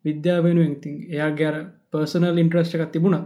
විද්‍යාව 0.05 0.45
වෙනුවෙන් 0.45 0.73
ඉතින් 0.77 0.95
එයා 1.15 1.31
ගැර 1.41 1.55
පර්සනල් 1.93 2.39
ඉන්ට්‍රස්ට 2.43 2.75
එකක් 2.77 2.91
තිබුණා. 2.95 3.23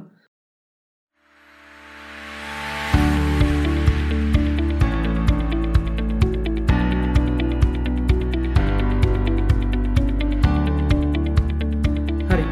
හරි. 12.30 12.44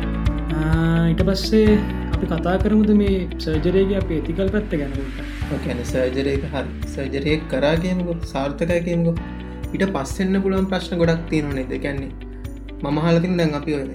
ආ, 0.54 1.08
ඊට 1.10 1.22
පස්සේ 1.28 1.76
අපි 2.14 2.26
කතා 2.32 2.56
කරමුද 2.64 2.94
මේ 3.02 3.20
සර්ජරයගේ 3.38 4.00
අප 4.00 4.14
ඒතිකල් 4.18 4.54
පැත්ත 4.56 4.74
ගැනට 4.80 5.20
ඕකැන 5.52 5.84
සර්ජරයක 5.92 6.48
හරි. 6.54 6.72
සර්ජරය 6.94 7.36
කරා 7.52 7.76
කියමක 7.84 8.24
සාර්ථකය 8.32 8.80
කියමක. 8.88 9.22
ඉට 9.74 9.86
පස්සෙන්න්න 9.98 10.42
පුළුවන් 10.42 10.70
ප්‍රශ්න 10.72 11.04
ගොඩක් 11.04 11.28
තියෙන 11.30 11.54
නෙද? 11.60 11.78
කැන්නේ 11.86 12.12
මම 12.82 12.98
හලතින් 13.06 13.40
දැන් 13.40 13.56
අපි 13.60 13.80
ඔය 13.82 13.86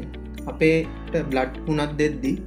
අපේට 0.52 1.18
බ්ලඩ් 1.32 1.60
වුණත් 1.66 1.98
දෙද්දී 2.00 2.38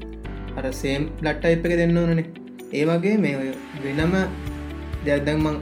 අර 0.57 0.64
සේම් 0.80 1.03
ලට්ට 1.24 1.53
එප 1.55 1.66
එක 1.66 1.76
දෙන්න 1.82 2.00
ඕනනේ. 2.00 2.26
ඒ 2.72 2.84
වගේ 2.88 3.18
මේ 3.24 3.36
ඔය 3.40 3.50
වෙනම 3.84 4.16
දෙයක්දැන්මං 5.07 5.57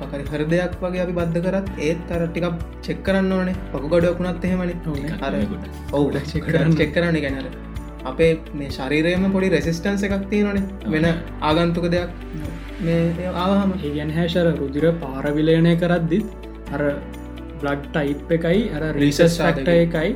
කකරි 0.00 0.24
හර 0.32 0.42
දෙයක් 0.52 0.74
වගේ 0.82 1.04
අපි 1.04 1.14
බද්ධ 1.18 1.44
කරත් 1.46 1.84
ඒත් 1.88 2.12
අර 2.16 2.22
ටිකක් 2.26 2.64
චෙක් 2.86 3.00
කරන්න 3.06 3.32
ඕනේ 3.38 3.56
පකු 3.72 3.86
ගඩුවකුණත් 3.88 4.44
එහෙමනි. 4.48 4.74
අර 5.20 5.32
ඔවුට 5.92 6.32
චෙක්කරන්න 6.32 6.76
චෙක් 6.80 6.94
කරන්න 6.96 7.18
ගැනර 7.24 7.48
අපේ 8.04 8.30
මේ 8.54 8.70
ශරීරයම 8.70 9.26
පොඩි 9.34 9.50
රෙසිස්ටන්ස 9.56 10.06
එකක් 10.08 10.28
තියෙනනේ 10.30 10.92
වෙන 10.94 11.06
ආගන්තුක 11.42 11.88
දෙයක්. 11.94 12.10
මේ 12.82 13.32
ආවහම. 13.34 13.74
ඒ 13.78 13.92
ගැන 13.96 14.14
හැශර 14.18 14.46
රුදිර 14.60 14.86
පාරවිලයනය 15.02 15.74
කරද්දිත් 15.82 16.26
අර 16.74 16.82
බ්ලඩ් 17.60 17.84
ටයිප් 17.88 18.32
එකයි 18.38 18.62
අර 18.76 18.82
රීසස් 18.96 19.38
ෆක්ට 19.40 19.68
එකයි 19.76 20.10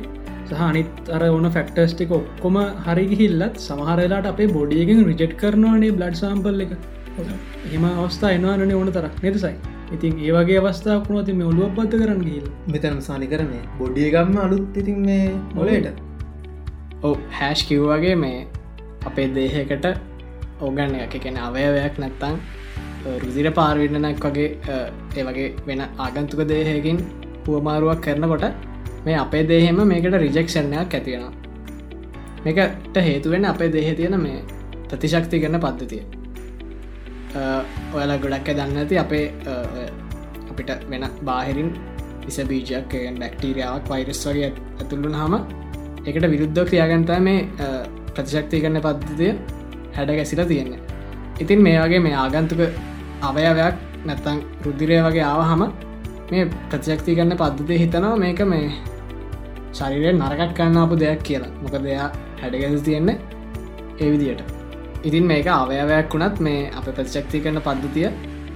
සහ 0.49 0.61
අනිත් 0.61 1.09
අර 1.09 1.21
ඕන 1.25 1.47
ෆෙක්ටර්ස් 1.57 1.91
ටික 1.93 2.11
ඔක්කොම 2.11 2.57
හරිගිහිල්ලත් 2.85 3.57
සමහරලාට 3.59 4.25
අපේ 4.25 4.47
බොඩියගෙන් 4.47 5.01
රිජෙට් 5.09 5.33
කරනවානේ 5.37 5.91
බ්ලඩ් 5.91 6.15
සම්පල් 6.15 6.63
එක. 6.65 6.71
එම 7.73 7.83
අවස්ථා 7.85 8.31
එනවානේ 8.31 8.75
ඕන 8.75 8.91
තරක් 8.91 9.15
නෙතසයි 9.23 9.55
ඉතින් 9.91 10.13
ඒවගේ 10.19 10.59
අවස්ථාවක් 10.61 11.07
වුණොති 11.09 11.33
මේ 11.33 11.49
ඔලුව 11.51 11.71
බද්ධ 11.75 11.97
කරන්න 12.01 12.21
ගිල් 12.21 12.45
මෙතන 12.73 13.01
සානි 13.01 13.27
කරන 13.27 13.51
බොඩියගම්ම 13.79 14.37
අලුත් 14.37 14.77
ඉතින් 14.77 14.99
මේ 15.01 15.25
මොලට 15.55 15.89
ඔව. 17.03 17.17
හැෂ් 17.31 17.63
කිව්වගේ 17.63 18.15
මේ 18.15 18.39
අපේ 19.05 19.27
දේහකට 19.35 19.85
ඕගන්න 20.61 20.95
එක 20.99 21.19
කෙන 21.25 21.37
අවයවයක් 21.39 21.95
නැත්තං 21.97 22.35
රුදිර 23.23 23.51
පාර්වින්නනක් 23.51 24.25
වගේ 24.25 24.49
ඒ 25.15 25.23
වගේ 25.23 25.49
වෙන 25.67 25.83
ආගන්තුක 25.99 26.41
දේහයකින් 26.47 26.97
පුවමාරුවක් 27.45 28.01
කරනකොට 28.01 28.68
මේ 29.05 29.17
අපේ 29.23 29.43
දේහෙම 29.51 29.79
මේකට 29.91 30.15
රිජෙක්ෂණයක් 30.23 30.95
ඇතිවෙන 30.97 31.33
මේකට 32.45 32.97
හේතුවෙන් 33.07 33.45
අපේ 33.51 33.69
දේහ 33.75 33.95
තියෙන 33.99 34.19
මේ 34.25 34.39
ප්‍රතිශක්ති 34.89 35.41
කරන 35.43 35.59
පද්ධතිය. 35.65 36.03
ඔයාලා 37.93 38.17
ගොඩක් 38.23 38.51
දන්න 38.57 38.77
ඇති 38.83 38.99
අපේ 39.05 39.25
අපිට 40.51 40.71
වෙන 40.91 41.07
බාහිරින් 41.29 41.71
විස 42.25 42.39
බීජයක් 42.51 42.93
බැක්ටීරියාවක් 43.19 43.89
වෛරස් 43.91 44.21
වගේ 44.27 44.51
ඇතුළුන් 44.79 45.15
හම 45.21 45.35
එකට 46.05 46.25
විරුද්ධ 46.33 46.63
ක්‍රියාගන්තා 46.69 47.19
මේ 47.27 47.39
ප්‍රතිශක්ති 48.15 48.61
කරන 48.63 48.81
පද්ධතිය 48.85 49.33
හැඩ 49.97 50.11
ගැසිලා 50.19 50.47
තියෙන්නේ. 50.51 50.81
ඉතින් 51.41 51.61
මේ 51.67 51.77
වගේ 51.83 52.01
මේ 52.05 52.15
ආගන්තුක 52.23 52.61
අවයවයක් 53.29 53.75
නැත්තං 54.07 54.39
රුදිරය 54.65 54.97
වගේ 55.07 55.25
ආවහම 55.31 55.61
මේ 56.31 56.45
ප්‍රතිශක්ති 56.69 57.15
කරන්න 57.17 57.37
පද්ධතිය 57.41 57.77
හිතනවා 57.83 58.15
මේක 58.23 58.41
මේ 58.51 58.65
ශරිරය 59.73 60.11
නරකක් 60.13 60.51
කන්න 60.57 60.77
අපපු 60.83 60.95
දෙයක් 61.03 61.21
කියලා. 61.23 61.51
මොක 61.63 61.75
දෙයා 61.85 62.09
හැඩගැස 62.41 62.83
තියෙන්නේ 62.87 63.17
ඒ 64.01 64.09
විදියට. 64.13 64.41
ඉතින් 65.03 65.25
මේක 65.31 65.47
අවයවයක් 65.49 66.13
වුණත් 66.13 66.39
මේ 66.39 66.61
අප 66.77 66.85
ප්‍රතිශක්ති 66.89 67.41
කරන 67.43 67.61
පද්ධතිය 67.67 68.09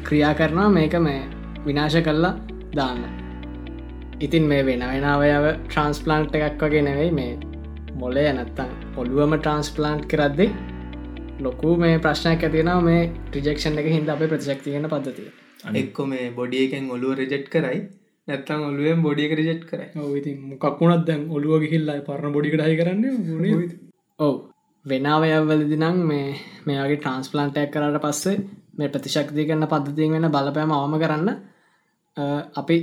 ක්‍රියා 0.03 0.34
කරනවා 0.34 0.69
මේක 0.69 0.95
මේ 1.07 1.21
විනාශ 1.65 1.99
කල්ලා 2.07 2.34
දාන්න. 2.76 3.03
ඉතින් 4.19 4.43
මේ 4.43 4.65
වෙන 4.65 4.86
වෙන 4.91 5.05
අවයව 5.05 5.45
ට්‍රන්ස්පලාන්ට් 5.67 6.36
එකක් 6.39 6.63
වගේ 6.63 6.84
නෙවෙයි 6.89 7.11
මේ 7.11 7.32
මොලේ 7.95 8.34
නැත්තං 8.34 8.74
ඔළුවම 8.97 9.34
ට්‍රන්ස්පලාන්ට් 9.38 10.09
කරද්දි 10.11 10.47
ලොකු 11.39 11.78
මේ 11.78 11.95
ප්‍රශ්නයක් 11.99 12.43
ඇතිෙනව 12.43 12.84
මේ 12.89 13.01
ට්‍රිජෙක්ෂන් 13.30 13.80
එක 13.80 13.95
හිද 13.95 14.13
අපේ 14.15 14.32
ප්‍රතිශක්තියන 14.34 14.89
පද්ධතිය. 14.93 15.42
එක්කො 15.64 16.07
මේ 16.07 16.32
බොඩිය 16.32 16.66
එකෙන් 16.68 16.89
ඔලුව 16.89 17.14
රෙජෙට් 17.18 17.47
කරයි 17.49 17.82
නැත්තං 18.28 18.64
ඔලුවෙන් 18.64 19.01
බොඩියක 19.01 19.32
රිජෙට් 19.34 19.64
කරයි. 19.66 19.88
ඉතින් 20.18 20.36
මොකක්ුණත් 20.49 21.05
දැන් 21.05 21.30
ඔලුව 21.30 21.61
ගිහිල්ලයි 21.64 22.01
පරණ 22.01 22.34
බොඩිකට 22.34 22.61
හයි 22.61 22.78
කරන්න 22.80 23.03
ඔව 24.20 24.36
වෙනාවයවලදිනං 24.86 26.03
මේ 26.03 26.36
මේගේ 26.66 26.97
ට්‍රන්ස්පලන්ටයක් 26.97 27.72
කරට 27.72 27.99
පස්සේ 28.01 28.38
මේ 28.78 28.89
ප්‍රතිශක්ති 28.89 29.47
කරන්න 29.47 29.68
පද්ධතියෙන් 29.68 30.16
වෙන 30.16 30.32
බලපෑම 30.32 30.74
අවම 30.74 30.95
කරන්න 31.03 31.30
අපි 32.55 32.78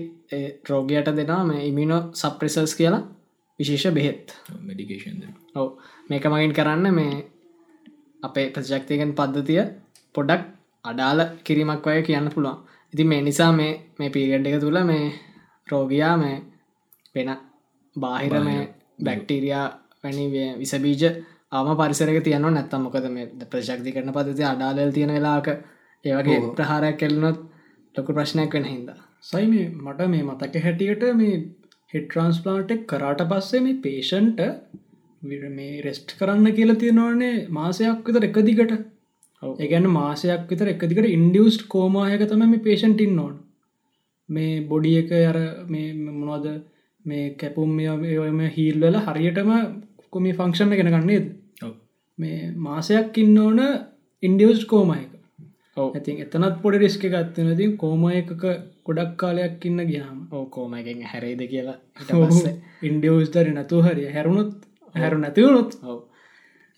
රෝගයට 0.69 1.11
දෙනා 1.17 1.43
මේ 1.45 1.67
ඉමිනෝ 1.67 2.01
සප්‍රෙසර්ස් 2.15 2.75
කියලා 2.75 3.03
විශේෂ 3.59 3.95
බෙහෙත්. 3.95 4.27
මඩිකේෂන් 4.63 5.23
ඔව. 5.55 5.69
මේක 6.11 6.25
මගින් 6.27 6.53
කරන්න 6.53 6.95
මේ 6.95 7.25
අපේ 8.23 8.49
ප්‍රජක්තිකන් 8.51 9.13
පද්ධතිය 9.15 9.63
පොඩක් 10.15 10.43
අඩාල 10.85 11.21
කිරීමක් 11.45 11.87
අය 11.87 12.03
කියන්න 12.03 12.29
පුළුවන් 12.29 12.70
ඉති 12.95 13.05
මේ 13.05 13.21
නිසා 13.21 13.53
මේ 13.53 13.73
මේ 13.99 14.11
පීරියඩ් 14.11 14.47
එක 14.47 14.61
තුළ 14.61 14.79
මේ 14.85 15.05
රෝගයා 15.67 16.15
මේ 16.17 16.37
වෙන 17.15 17.31
බාහිර 17.97 18.35
මේ 18.43 18.63
බැක්ටීරයා 19.01 19.67
වැනි 20.03 20.25
විසබීජ 20.59 21.05
ආම 21.53 21.71
පරිසරක 21.77 22.19
තියන 22.25 22.49
නැත්තම් 22.49 22.83
මොකද 22.83 23.07
මේ 23.11 23.29
ප්‍රශක්ති 23.47 23.95
කරන 23.95 24.13
පදති 24.13 24.45
අඩාලල් 24.45 24.93
තියෙන 24.93 25.13
වෙලාක 25.13 25.49
ඒවගේ 26.05 26.41
ප්‍රහාරයක් 26.53 26.99
කෙල්ලනොත් 26.99 27.39
ලොකු 27.95 28.11
ප්‍රශ්නයක් 28.13 28.53
වෙන 28.53 28.65
හින්ද. 28.65 28.91
සයි 29.23 29.47
මේ 29.47 29.67
මට 29.79 30.09
මේ 30.09 30.23
මතක 30.25 30.63
හැටියට 30.67 31.03
මේ 31.15 31.35
හෙට්‍රන්ස්පලාන්ටෙක් 31.95 32.87
කරාට 32.87 33.23
පස්සේ 33.31 33.61
මේ 33.61 33.81
පේෂන්ට 33.81 34.41
මේ 35.53 35.83
රෙස්ට් 35.83 36.17
කරන්න 36.19 36.53
කියලා 36.53 36.81
තියෙනවානේ 36.83 37.35
මාසයක් 37.51 38.07
විතර 38.07 38.27
එක 38.29 38.39
දිගට 38.43 38.75
ඒගැන 39.43 39.87
මාසයක් 39.91 40.43
විතර 40.49 40.69
එකදිකට 40.69 41.09
ඉන්ඩියස්ට් 41.09 41.63
කෝමායක 41.69 42.25
තම 42.25 42.43
මේ 42.47 42.59
පේෂන්ටින් 42.61 43.15
නොන් 43.17 43.37
මේ 44.29 44.61
බොඩිය 44.63 44.99
එක 44.99 45.13
අර 45.23 45.39
මේ 45.69 45.95
මොනවද 45.95 46.49
මේ 47.05 47.31
කැපුම් 47.35 47.79
එම 48.25 48.41
හීල්වල 48.49 48.99
හරියටම 49.01 49.53
කොමි 50.11 50.33
ෆංක්ෂණ 50.33 50.77
ගෙන 50.77 50.93
ගන්නේද 50.93 51.31
මේ 52.19 52.51
මාසයක් 52.59 53.19
ඉන්න 53.19 53.39
ඕන 53.39 53.63
ඉන්ඩියස්ට් 54.23 54.67
කෝමයක 54.67 55.11
ඇතින් 55.77 56.19
එතනත් 56.19 56.61
පොඩි 56.61 56.79
රිස්ක 56.79 57.07
ගත්තන 57.07 57.57
ති 57.57 57.71
කෝම 57.77 58.05
එකක 58.11 58.45
ගොඩක් 58.87 59.17
කාලයක් 59.17 59.65
ඉන්න 59.65 59.85
ගියාම 59.85 60.19
ඕ 60.31 60.45
කෝමයකෙන් 60.49 61.03
හැරේද 61.05 61.43
කියලා 61.47 61.79
ඉන්ඩියස්දර 62.83 63.51
නැතු 63.53 63.83
හරිය 63.83 64.11
හැරුණුත් 64.11 64.53
හැරු 64.95 65.19
නැතිවුණුත් 65.19 65.79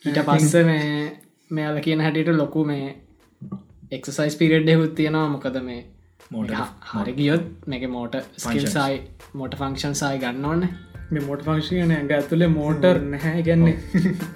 ඊට 0.05 0.23
පස්ස 0.25 0.55
මේ 0.65 0.89
මෙයාල 1.57 1.81
කියන 1.87 2.01
හැටියට 2.05 2.31
ලොකු 2.35 2.65
මේ 2.71 2.87
එක්සයිස් 3.97 4.37
පිරෙඩ් 4.41 4.69
එකුත් 4.75 4.95
තියෙනවා. 4.99 5.27
මොකද 5.35 5.59
මේ 5.69 5.81
මෝට 6.31 6.53
හරි 6.91 7.13
ගියොත් 7.19 7.45
මේක 7.73 7.85
මෝට 7.97 8.15
ස්කිල්සයි 8.45 8.95
මෝට 9.35 9.57
ෆංක්ෂන් 9.61 9.97
සයි 10.01 10.21
ගන්න 10.23 10.47
ඕන්න 10.51 10.69
මේ 11.11 11.25
මෝට 11.27 11.43
ෆංක්ෂන 11.49 11.93
ඇඟ 11.97 12.15
ඇතුලේ 12.19 12.51
මෝටර් 12.55 13.03
නැහැ. 13.15 13.43
ගැන්නේ 13.49 13.77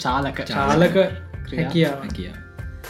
චාලක. 0.05 0.43
චාලක. 0.51 0.99
කියාව 1.73 2.05
කිය 2.13 2.31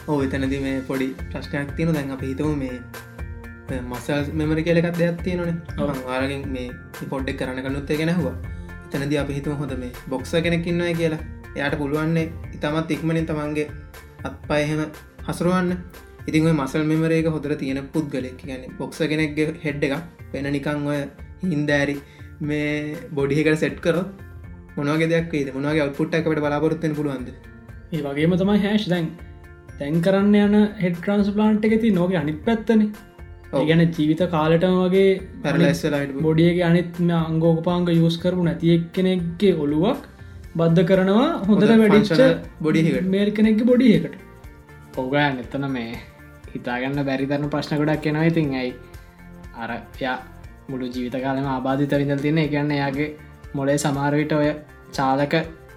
ඕ 0.08 0.18
එතනති 0.22 0.58
මේ 0.66 0.74
පොඩි 0.90 1.08
ප්‍රශ්නයක් 1.30 1.70
තියෙන 1.78 1.94
දැන් 1.94 2.12
අප 2.16 2.26
හිතව 2.28 2.50
මේ 2.62 3.80
මසල් 3.80 4.34
මෙමරි 4.40 4.66
කියලකත් 4.66 4.98
දෙයක් 5.00 5.22
තියෙනනේ 5.22 5.54
වාරගෙන් 6.08 6.44
මේ 6.56 6.68
පොඩ්ඩක් 7.12 7.38
කරන්න 7.40 7.64
කනුත් 7.66 7.94
ගෙන 8.00 8.12
හවා 8.18 8.36
එතනද 8.90 9.16
අපි 9.22 9.38
හිතම 9.38 9.56
හොඳ 9.62 9.78
මේ 9.82 9.92
බොක්ස 10.08 10.36
කෙනෙක්කින්නයි 10.46 10.94
කියලා. 11.00 11.22
එයාට 11.56 11.78
පුළුවන්නේ 11.80 12.26
ඉතාමත් 12.56 12.90
ඉක්මනින් 12.94 13.26
තමන්ගේ 13.28 13.66
අත්පා 14.28 14.58
එහෙම 14.64 14.82
හසරුවන්න. 15.28 15.72
ඉතින් 16.28 16.48
මසල් 16.52 16.84
මෙමරේක 16.90 17.28
හොදර 17.34 17.52
තියෙන 17.62 17.80
පුද්ගලෙක් 17.94 18.40
ගැන 18.42 18.62
බොක්ස 18.78 19.00
කෙනෙක්ගේ 19.12 19.56
හෙඩ් 19.64 19.84
එක 19.88 19.94
වෙන 20.32 20.48
නිකං 20.56 20.86
ඔය 20.92 21.00
හින්දෑරි 21.44 21.96
මේ 22.42 22.70
බොඩිහිකට 23.16 23.60
සෙට් 23.62 23.78
කරොත් 23.80 24.08
මොනගේ 24.76 25.10
දෙයක් 25.12 25.54
මොනගේ 25.56 25.84
අවට්පුට්ට 25.84 26.18
එකට 26.20 26.42
බලාපොරත්වෙන 26.46 26.96
පුළුවන්ද? 26.98 27.28
ඒ 27.92 28.02
වගේම 28.02 28.36
තමයි 28.40 28.62
හැෂ් 28.64 28.88
දැන් 28.92 29.10
තැන් 29.78 30.00
කරන්න 30.00 30.34
යන 30.36 30.56
හෙඩ් 30.82 30.96
ට්‍රන්ස් 30.98 31.30
ප්ලාන්ට් 31.36 31.68
එකති 31.68 31.92
නොක 31.98 32.16
අනිත් 32.22 32.40
පැත්තන. 32.46 32.82
ගැන 33.52 33.82
ජීවිත 33.88 34.22
කාලටම 34.30 34.76
වගේ 34.82 35.08
පැරලයිස්ලයිට 35.42 36.18
බොඩියගේ 36.22 36.66
අනිත්ම 36.70 37.10
අංගෝපාංග 37.20 37.88
යස් 37.94 38.18
කරපු 38.22 38.44
නැතියෙක් 38.44 38.86
කෙනෙක්ගේ 38.92 39.54
ඔළුවක් 39.64 40.02
බද්ධ 40.58 40.84
කරනවා 40.90 41.26
හොඳට 41.48 41.72
වැඩිච්ච 41.80 42.20
බොඩිහිකට 42.64 43.08
මේල් 43.14 43.30
කෙනෙක්ගේ 43.38 43.68
බොඩියකට. 43.70 44.14
පෝගයන් 44.94 45.42
එතන 45.42 45.66
මේ 45.74 45.98
හිතාගන්න 46.54 47.04
බැරිතරන 47.08 47.50
ප්‍රශ්න 47.54 47.82
ගොඩක් 47.82 48.02
කෙනවා 48.06 48.30
ඉතින් 48.30 48.54
ඇයි? 48.60 48.72
අර 49.56 49.70
යා 50.00 50.16
මුළු 50.70 50.88
ජීවිත 50.94 51.18
කාලම 51.24 51.46
ආබාධිත 51.48 51.94
විඳල් 52.00 52.24
තින 52.24 52.38
එකන්න 52.38 52.74
එයාගේ 52.78 53.10
මොලේ 53.54 53.78
සමාරවිට 53.84 54.32
ඔය 54.32 54.48
චාලක 54.92 55.36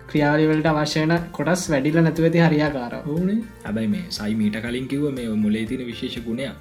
ක්‍රියාවලිවලට 0.09 0.67
අවශ්‍යන 0.71 1.13
කොටස් 1.37 1.63
වැඩිල 1.71 1.99
නැතුවති 2.05 2.39
හරියාකාර 2.45 2.93
ඕනේ 3.03 3.37
හැබයි 3.65 3.87
මේ 3.93 4.05
සයි 4.17 4.33
මීට 4.39 4.57
කලින් 4.63 4.87
කිව 4.93 5.03
මේ 5.17 5.29
මුලේ 5.43 5.65
තින 5.71 5.85
විශේෂ 5.89 6.25
ගුණයක්. 6.25 6.55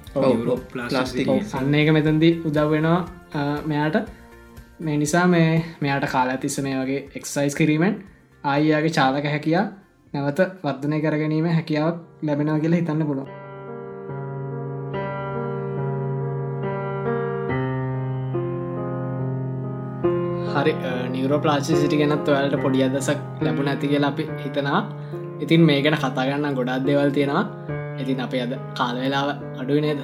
ප්ලාස්ටික් 0.73 1.29
අන්න 1.59 1.75
එක 1.81 1.91
මෙතන්දි 1.97 2.29
උදව්වෙනවා 2.49 2.99
මෙයාට 3.65 3.97
මේ 4.79 4.97
නිසා 4.97 5.27
මේ 5.27 5.63
මෙයාට 5.81 6.07
කාලා 6.11 6.37
තිස්ස 6.37 6.61
මේ 6.61 6.75
වගේ 6.75 7.01
එක්සයිස් 7.15 7.55
කිරීමෙන් 7.55 7.95
ආයියාගේ 8.43 8.91
චාලක 8.91 9.25
හැකියා 9.25 9.65
නැවත 10.13 10.39
වර්ධනය 10.63 11.01
කර 11.01 11.17
ගැනීම 11.17 11.47
හැකියාවක් 11.49 11.97
ලැබෙනවා 12.23 12.59
කියලා 12.59 12.79
හිතන්න 12.79 13.05
පුළුව 13.05 13.27
හරි 20.53 20.73
නිවරෝ 21.09 21.39
ප්ලාසි 21.39 21.75
සිටි 21.75 21.97
ගැනත් 21.97 22.29
ඔයාලට 22.29 22.61
පොඩි 22.61 22.83
අදසක් 22.83 23.19
ලැබුණ 23.41 23.71
ඇති 23.73 23.87
කියලා 23.87 24.09
අපි 24.09 24.29
හිතනා 24.43 24.81
ඉතින් 25.39 25.61
මේ 25.63 25.81
ගැන 25.81 25.97
කතාගන්න 25.97 26.55
ගොඩක් 26.55 26.85
දෙවල් 26.85 27.11
තියෙනවා. 27.11 27.43
ඉතින් 27.97 28.21
අපේ 28.21 28.41
අද 28.43 28.53
කාලවෙලාව 28.77 29.29
අඩුව 29.59 29.79
නේද? 29.81 30.01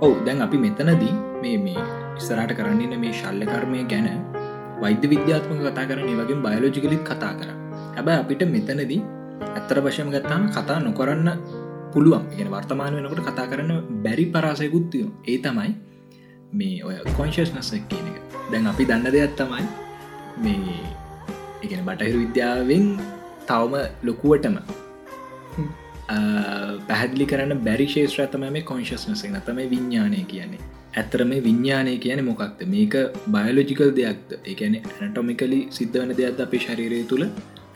ඔවු 0.00 0.16
දැන් 0.26 0.42
අපි 0.42 0.56
මෙතනදී 0.58 1.14
මේ 1.42 1.58
මේ 1.58 2.03
ඉස්සරට 2.18 2.54
කරන්නන්න 2.58 2.94
මේ 3.00 3.12
ශල්ලකර්මය 3.12 3.84
ගැන. 3.86 4.08
වෛද්‍ය 4.80 5.06
විද්‍යාත්මක 5.08 5.60
කතා 5.66 5.86
කරන 5.86 6.08
වගේ 6.20 6.40
බයලෝජිකලිත් 6.46 7.02
කතා 7.02 7.34
කර. 7.34 7.50
හැබැ 7.96 8.16
අපිට 8.22 8.42
මෙතනදී 8.46 9.00
ඇත්තර 9.48 9.78
වශයම 9.80 10.10
ගත්තාම 10.14 10.50
කතා 10.50 10.78
නොකරන්න 10.80 11.30
පුළුවන්. 11.92 12.24
ගෙන 12.36 12.50
වර්තමාන 12.50 12.94
වෙනකට 12.96 13.22
කතා 13.22 13.46
කරන්න 13.46 13.72
බැරි 14.04 14.26
පරාසයකුත්තියෝ 14.26 15.10
ඒ 15.26 15.38
තමයි 15.38 15.70
මේ 16.52 16.84
ඔය 16.84 16.96
කොංශස්නස්සක් 17.16 17.88
කියන 17.90 18.06
එක. 18.10 18.18
දැන් 18.50 18.66
අපි 18.66 18.84
දන්න 18.84 19.12
දෙයක් 19.12 19.34
තමයි 19.36 19.64
මේ 20.38 20.78
එකන 21.64 21.82
බටහිරු 21.88 22.18
විද්‍යාවෙන් 22.20 22.86
තවම 23.48 23.74
ලොකුවටම 24.02 24.56
පැහැදිලි 26.88 27.26
කරන්න 27.26 27.60
බැරි 27.66 27.86
ශේත්‍රතම 27.88 28.46
මේ 28.50 28.64
කොංශස්නසක් 28.64 29.28
නතම 29.30 29.60
විඤ්ඥානය 29.72 30.24
කියන්නේ. 30.32 30.73
ඇත්තර 30.94 31.24
මේ 31.30 31.42
විඤ්ඥානය 31.46 31.92
කියන 31.98 32.20
මොකක්ද? 32.28 32.60
මේක 32.74 32.94
බයලෝජිකල් 33.34 33.90
දෙයක්ද? 33.98 34.30
ඒකැන 34.50 34.76
ඇනටොමිකලි 35.00 35.60
සිද්ධ 35.78 35.98
වන 36.00 36.14
දෙයක්ද 36.20 36.40
අපේ 36.46 36.62
ශරීරය 36.66 37.02
තුළ? 37.12 37.24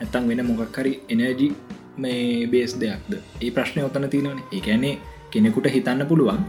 ඇත්තන් 0.01 0.29
වෙන 0.29 0.41
මොකක්කරි 0.49 0.93
එනජි 1.09 1.49
මේ 1.97 2.47
බේස් 2.53 2.73
දෙයක්ද? 2.83 3.11
ඒ 3.43 3.51
ප්‍රශ්නය 3.57 3.83
ඔතන 3.89 4.09
තියෙනවන. 4.13 4.41
ඒකැනේ 4.57 4.95
කෙනෙකුට 5.31 5.69
හිතන්න 5.75 6.07
පුළුවන් 6.11 6.41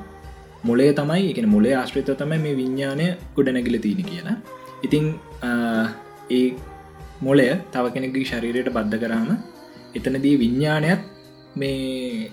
මොලේ 0.64 0.90
තමයි 0.92 1.30
එක 1.32 1.38
මොලේ 1.46 1.74
ආශ්‍රිත 1.74 2.10
තමයි 2.22 2.38
මේ 2.44 2.56
විඤ්ඥානය 2.56 3.06
ගොඩනැගිල 3.36 3.78
තියෙන 3.80 4.04
කියලා. 4.10 4.36
ඉතිං 4.84 5.06
ඒ 6.30 6.46
මොලය 7.20 7.46
තව 7.72 7.84
කෙනෙකගේ 7.94 8.28
ශරීරයට 8.30 8.70
බද්ධ 8.76 9.00
කරාම 9.02 9.30
එතනදී 9.96 10.36
විඤ්ඥානයක් 10.42 11.00
මේ 11.56 12.30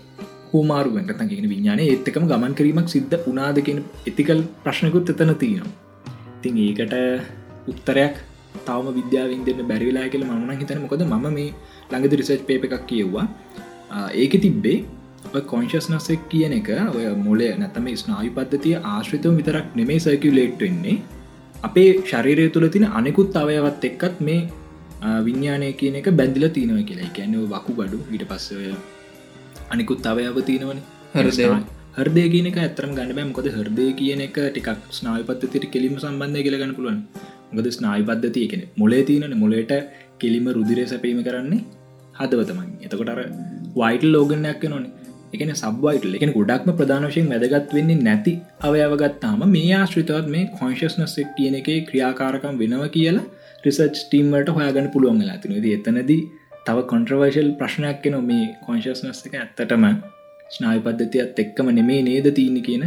හමාරුවෙන්ට 0.58 1.12
තගෙන 1.20 1.50
විඤ්ඥාන 1.54 1.82
ඒත්තකම 1.86 2.26
ගමන් 2.32 2.58
කිරීමක් 2.60 2.90
සිද්ධ 2.96 3.30
උනාදකෙන 3.32 3.80
එතිකල් 4.10 4.42
ප්‍රශ්නකුත් 4.66 5.14
එතන 5.14 5.34
තියෙනවා. 5.44 5.76
තින් 6.42 6.58
ඒකට 6.66 6.94
උත්තරයක් 7.72 8.16
තවම 8.68 8.88
විද්‍යාවෙන් 9.00 9.42
දෙන්න 9.48 9.64
බැරිවෙලා 9.72 10.08
කියල 10.14 10.24
මන 10.28 10.60
හිතන 10.62 10.84
මොකද 10.84 11.04
ම 11.06 11.26
මේ 11.38 11.50
ළඟද 11.92 12.14
රිසර්ච් 12.22 12.44
පේප 12.50 12.68
එකක් 12.68 12.86
කියව්වා. 12.92 13.26
ඒක 14.24 14.34
තිබ්බේ 14.46 14.78
කොංශස්නස්සෙක් 15.52 16.22
කියන 16.32 16.54
එක 16.60 16.70
ඔය 16.98 17.06
මොලේ 17.28 17.54
නැතම 17.62 17.88
ස්නායු 18.04 18.32
පද්ධතිය 18.38 18.76
ආශ්‍රිතව 18.94 19.34
විතරක් 19.40 19.76
නෙමේ 19.80 20.00
සර්කියලේට් 20.06 20.62
වෙන්නේ. 20.66 20.98
අපේ 21.68 21.90
ශරීරය 22.12 22.46
තුළ 22.56 22.68
තින 22.76 22.86
අනෙකුත් 23.00 23.38
අවයවත් 23.42 23.88
එක්කත් 23.90 24.22
මේ 24.28 24.42
විඤ්ඥානය 25.26 25.72
කියන 25.80 25.98
එක 26.02 26.08
බැඳිල 26.20 26.46
තියෙනව 26.58 26.80
කියලා. 26.90 27.10
කියැනව 27.16 27.50
වකු 27.54 27.72
ගඩු 27.80 27.98
විට 28.12 28.26
පස්සය 28.32 28.56
අනිකුත් 29.69 30.06
අවයව 30.06 30.38
තියෙනවන. 30.44 30.84
හෘදය. 31.15 31.48
හර්දය 31.98 32.27
කියනක 32.34 32.60
ඇතරම් 32.60 32.94
ගන්න 32.94 33.15
බෑ. 33.15 33.30
මොකද 33.31 33.49
හර්දය 33.56 33.88
කියන 33.94 34.22
එක 34.22 34.38
ටිකක් 34.44 34.69
ස්නාය 34.91 35.23
පත්තතිට 35.23 35.72
කෙලිම 35.73 35.98
සම්බන්ධය 35.98 36.44
කියලගන්න 36.44 36.77
පුළුවන්. 36.77 37.02
මොකද 37.49 37.68
ස්නායි 37.72 38.03
පද්ධතිය 38.03 38.48
කෙන 38.52 38.61
මොලේ 38.76 39.03
තියනන 39.03 39.35
මොලට 39.38 39.73
කෙලිම 40.22 40.48
රුදිරය 40.49 40.85
සැපීම 40.85 41.19
කරන්නේ 41.23 41.61
හදවතමන් 42.19 42.69
එතකොට 42.81 43.11
අර 43.14 43.19
වයිට 43.76 44.03
ලෝගනයක් 44.06 44.64
නොනේ 44.65 44.91
එකන 45.34 45.52
සබ්වයිට 45.56 46.07
එකන 46.18 46.34
ගොඩක්ම 46.38 46.72
ප්‍රධානශයෙන් 46.80 47.30
වැදගත් 47.34 47.76
වෙන්නේ 47.77 47.99
නැති 47.99 48.34
අවයවගත්තාම 48.61 49.45
මේ 49.48 49.72
ආශ්‍රිතවත් 49.73 50.27
මේ 50.27 50.49
කොංශස්නස්සෙක් 50.60 51.30
කියන 51.38 51.56
එක 51.61 51.69
ක්‍රියාකාරකම් 51.89 52.60
වෙනව 52.64 52.84
කියලා 52.95 53.26
රිසර්ච් 53.64 53.95
ටීම්වට 54.02 54.52
හොයාගන්න 54.57 54.91
පුළුවන් 54.94 55.23
ඇතිනද 55.27 55.69
එතනදී 55.69 56.22
තව 56.68 56.84
කොන්ට්‍රවර්ශල් 56.91 57.49
ප්‍රශ්නයක් 57.60 57.99
කෙන 58.03 58.15
මේ 58.23 58.45
කොංශස්නස් 58.65 59.19
එක 59.27 59.35
ඇත්තටම 59.35 59.85
ස්නාය 60.52 60.80
පද්ධතියත් 60.85 61.41
එක්කම 61.44 61.69
නෙමේ 61.76 62.02
නේද 62.03 62.27
තියන්න 62.38 62.57
කියන 62.61 62.85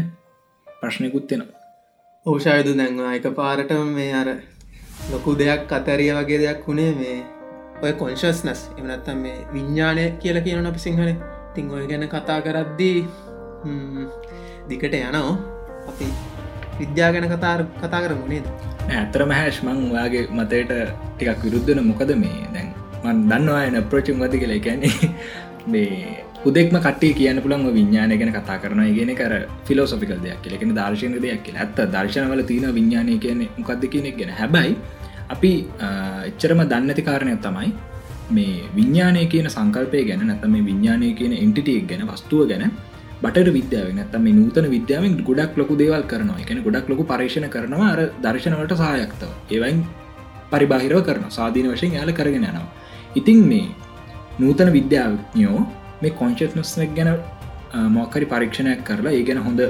ප්‍රශ්නයකුත්වෙනවා 0.66 1.60
ඕෂායදු 2.26 2.72
දැන්වා 2.76 3.12
එක 3.18 3.26
පාරට 3.36 3.70
මේ 3.90 4.10
අර 4.14 4.28
ලොකු 5.12 5.36
දෙයක් 5.38 5.72
අතරිය 5.72 6.10
වගේ 6.16 6.40
දෙයක් 6.42 6.66
වුණේ 6.66 6.90
මේ 6.94 7.18
ඔය 7.82 7.92
කොංශස්නස් 8.00 8.60
එමනත්තම් 8.78 9.18
මේ 9.18 9.38
විඤ්ඥානය 9.52 10.04
කියල 10.20 10.40
කියන 10.42 10.66
අපි 10.66 10.80
සිංහල. 10.80 11.12
තිං 11.54 11.70
ඔය 11.70 11.84
ගැන 11.90 12.04
කතා 12.08 12.40
කරද්දී 12.40 12.98
දිකට 14.68 14.94
යනෝ 14.98 15.30
අපි 15.88 16.06
විද්‍යා 16.80 17.10
ගැන 17.14 17.28
කතා 17.30 18.02
කර 18.02 18.14
මුණේද 18.14 18.46
ඇතරම 18.90 19.32
හැෂ් 19.38 19.62
මං 19.64 19.80
වාගේ 19.94 20.26
මතයට 20.30 20.76
ටිකක් 21.14 21.42
විරුද්ධන 21.44 21.82
මොකද 21.88 22.12
මේ? 22.22 22.44
දැන් 22.54 22.68
මන් 23.04 23.22
දන්නවා 23.30 23.62
එන 23.64 23.78
ප්‍රෝචිම් 23.90 24.18
වති 24.22 24.38
කියලා. 24.38 24.60
කියන්නේ 24.66 24.92
මේ 25.66 26.24
උදෙක්ම 26.44 26.76
කටේ 26.78 27.12
කියන්න 27.12 27.42
පුළන් 27.42 27.66
විඤ්ඥාන 27.74 28.16
ගැන 28.20 28.32
කතා 28.32 28.58
කරන 28.62 28.82
ගෙන 28.98 29.12
කර 29.14 29.34
ෆිලෝසොෆිකල් 29.66 30.20
දෙයක් 30.24 30.40
කියලෙන 30.42 30.74
දර්ශන 30.74 31.20
දෙයක් 31.20 31.42
කියලා. 31.44 31.62
ඇත්ත 31.62 31.78
දර්ශනවල 31.94 32.42
තියෙන 32.42 32.74
විඤ්ඥානය 32.74 33.18
කියන 33.18 33.48
මොකක්ද 33.58 33.84
කියනෙක් 33.94 34.16
ගැන. 34.18 34.32
හැබයි 34.32 34.76
අපි 35.28 35.52
එච්චරම 36.28 36.62
දන්නති 36.72 37.02
කාරණය 37.02 37.36
තමයි 37.38 37.72
මේ 38.30 38.62
විඤ්ඥානය 38.76 39.26
කියන 39.26 39.48
සංකල්පය 39.48 40.04
ගැන 40.08 40.26
නැතම 40.26 40.50
මේ 40.50 40.64
විඤ්ඥානය 40.70 41.12
කියන 41.14 41.34
එන්ටිටියක් 41.36 41.86
ගැන 41.90 42.08
වස්තුව 42.08 42.48
ගැන 42.50 42.72
බට 43.22 43.52
විද්‍යාව 43.58 43.88
නැතම 43.94 44.22
මේ 44.26 44.32
නූතන 44.32 44.66
විද්‍යාවෙන් 44.76 45.16
ගොඩක් 45.28 45.56
ලොකු 45.60 45.76
දේවල් 45.76 46.04
කරනවා. 46.10 46.40
එකන 46.42 46.62
ගොඩක් 46.66 46.88
ලොකු 46.88 47.04
පර්ේෂණ 47.10 47.48
කරනවා 47.54 47.90
අර 47.94 48.00
දර්ශනවට 48.24 48.76
සහයක්තව 48.82 49.30
ඒවයින් 49.54 49.80
පරිබාහිරව 50.52 51.00
කරන 51.08 51.26
සාධීන 51.30 51.68
වශයෙන් 51.72 51.92
යාල 51.98 52.12
කරගෙන 52.12 52.44
යනවා. 52.44 52.68
ඉතින් 53.16 53.40
මේ 53.50 53.68
නූතන 54.38 54.72
විද්‍යාඥෝ 54.78 55.60
මේ 56.02 56.16
කොංචත්නස්නක් 56.20 56.92
ගැන 56.98 57.10
මොක්කරි 57.96 58.26
පරීක්ෂණයක් 58.26 58.82
කරලා 58.84 59.12
ඒ 59.12 59.22
ගැන 59.28 59.40
හොඳ 59.46 59.60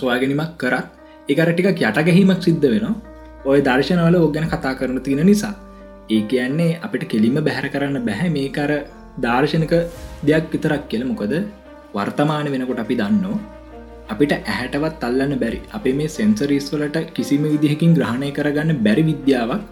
සොයාගැනීමක් 0.00 0.54
කරත් 0.56 0.86
එකර 1.28 1.48
ටික 1.52 1.68
යට 1.82 2.00
ගැහීමක් 2.08 2.42
සිද්ධ 2.42 2.66
වෙන 2.74 2.86
ඔය 3.44 3.58
දර්ශනවල 3.60 4.16
ඔ 4.18 4.28
ගැන 4.34 4.48
කතා 4.48 4.74
කරන 4.80 5.00
තියෙන 5.06 5.26
නිසා. 5.30 5.54
ඒ 6.10 6.22
කියන්නේ 6.30 6.78
අපිට 6.86 7.04
කෙලිම 7.12 7.36
බැහැර 7.46 7.68
කරන්න 7.74 8.06
බැහැ. 8.08 8.28
මේකර 8.36 8.70
දර්ශනක 9.24 9.74
දෙයක් 10.28 10.46
විතරක් 10.52 10.84
කියල. 10.90 11.04
මොකද 11.10 11.34
වර්තමාන 11.94 12.48
වෙනකොට 12.54 12.82
අපි 12.84 12.94
දන්නෝ 13.00 13.36
අපිට 14.12 14.32
ඇහැටවත් 14.36 15.04
අල්ලන්න 15.08 15.34
බැරි 15.42 15.60
අපේ 15.76 15.94
මේ 16.00 16.14
සෙන්සරීස්වලට 16.18 16.98
කිසිම 17.16 17.44
විදිහකින් 17.52 17.92
ග්‍රහණය 17.98 18.30
කරගන්න 18.38 18.82
බැරි 18.86 19.04
විද්‍යාවක් 19.10 19.62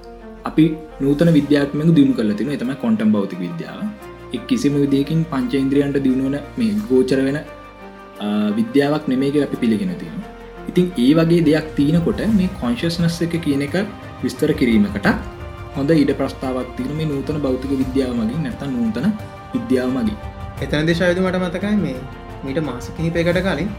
අපි 0.44 0.64
නූතන 1.02 1.30
විද්‍යාත්මක 1.38 1.90
දියුණු 1.98 2.14
කල 2.18 2.32
තින 2.38 2.52
එතම 2.56 2.72
කොටම් 2.84 3.10
බෞතික 3.16 3.40
විද්‍යාව. 3.46 3.80
එක් 4.36 4.44
කිසිම 4.50 4.76
විදිහකින් 4.82 5.20
පංචේන්ද්‍රියන්ට 5.32 5.98
දියුණුවන 6.06 6.36
මේ 6.58 6.78
ගෝචර 6.88 7.20
වෙන 7.26 7.38
විද්‍යාවක් 8.58 9.04
නෙමේක 9.12 9.36
අපි 9.46 9.56
පිළිගෙන 9.62 9.92
තියෙන 10.00 10.18
ඉතින් 10.70 10.86
ඒ 11.04 11.12
වගේ 11.18 11.44
දෙයක් 11.48 11.68
තියනකොට 11.78 12.20
මේ 12.38 12.50
කොංශස්නස් 12.60 13.18
එක 13.26 13.36
කියන 13.46 13.62
එක 13.68 13.76
විස්තර 14.24 14.50
කිරීමකට 14.60 15.08
හොඳ 15.76 15.90
ඉඩ 15.94 16.12
ප්‍රස්ථාවක් 16.20 16.70
තින 16.78 16.92
මේ 16.98 17.08
නූතන 17.12 17.38
බෞතික 17.46 17.72
විද්‍යාව 17.82 18.12
මගින් 18.20 18.42
නැත 18.46 18.62
නූතන 18.74 19.08
විද්‍යාව 19.54 19.90
මගින්. 19.96 20.18
එතන 20.64 20.86
දේශයුතු 20.88 21.24
මට 21.26 21.42
මතකයි 21.44 21.76
මේ 21.84 21.96
මීට 22.44 22.60
මාස 22.68 22.86
කිහිපයකට 22.96 23.40
කලින් 23.46 23.70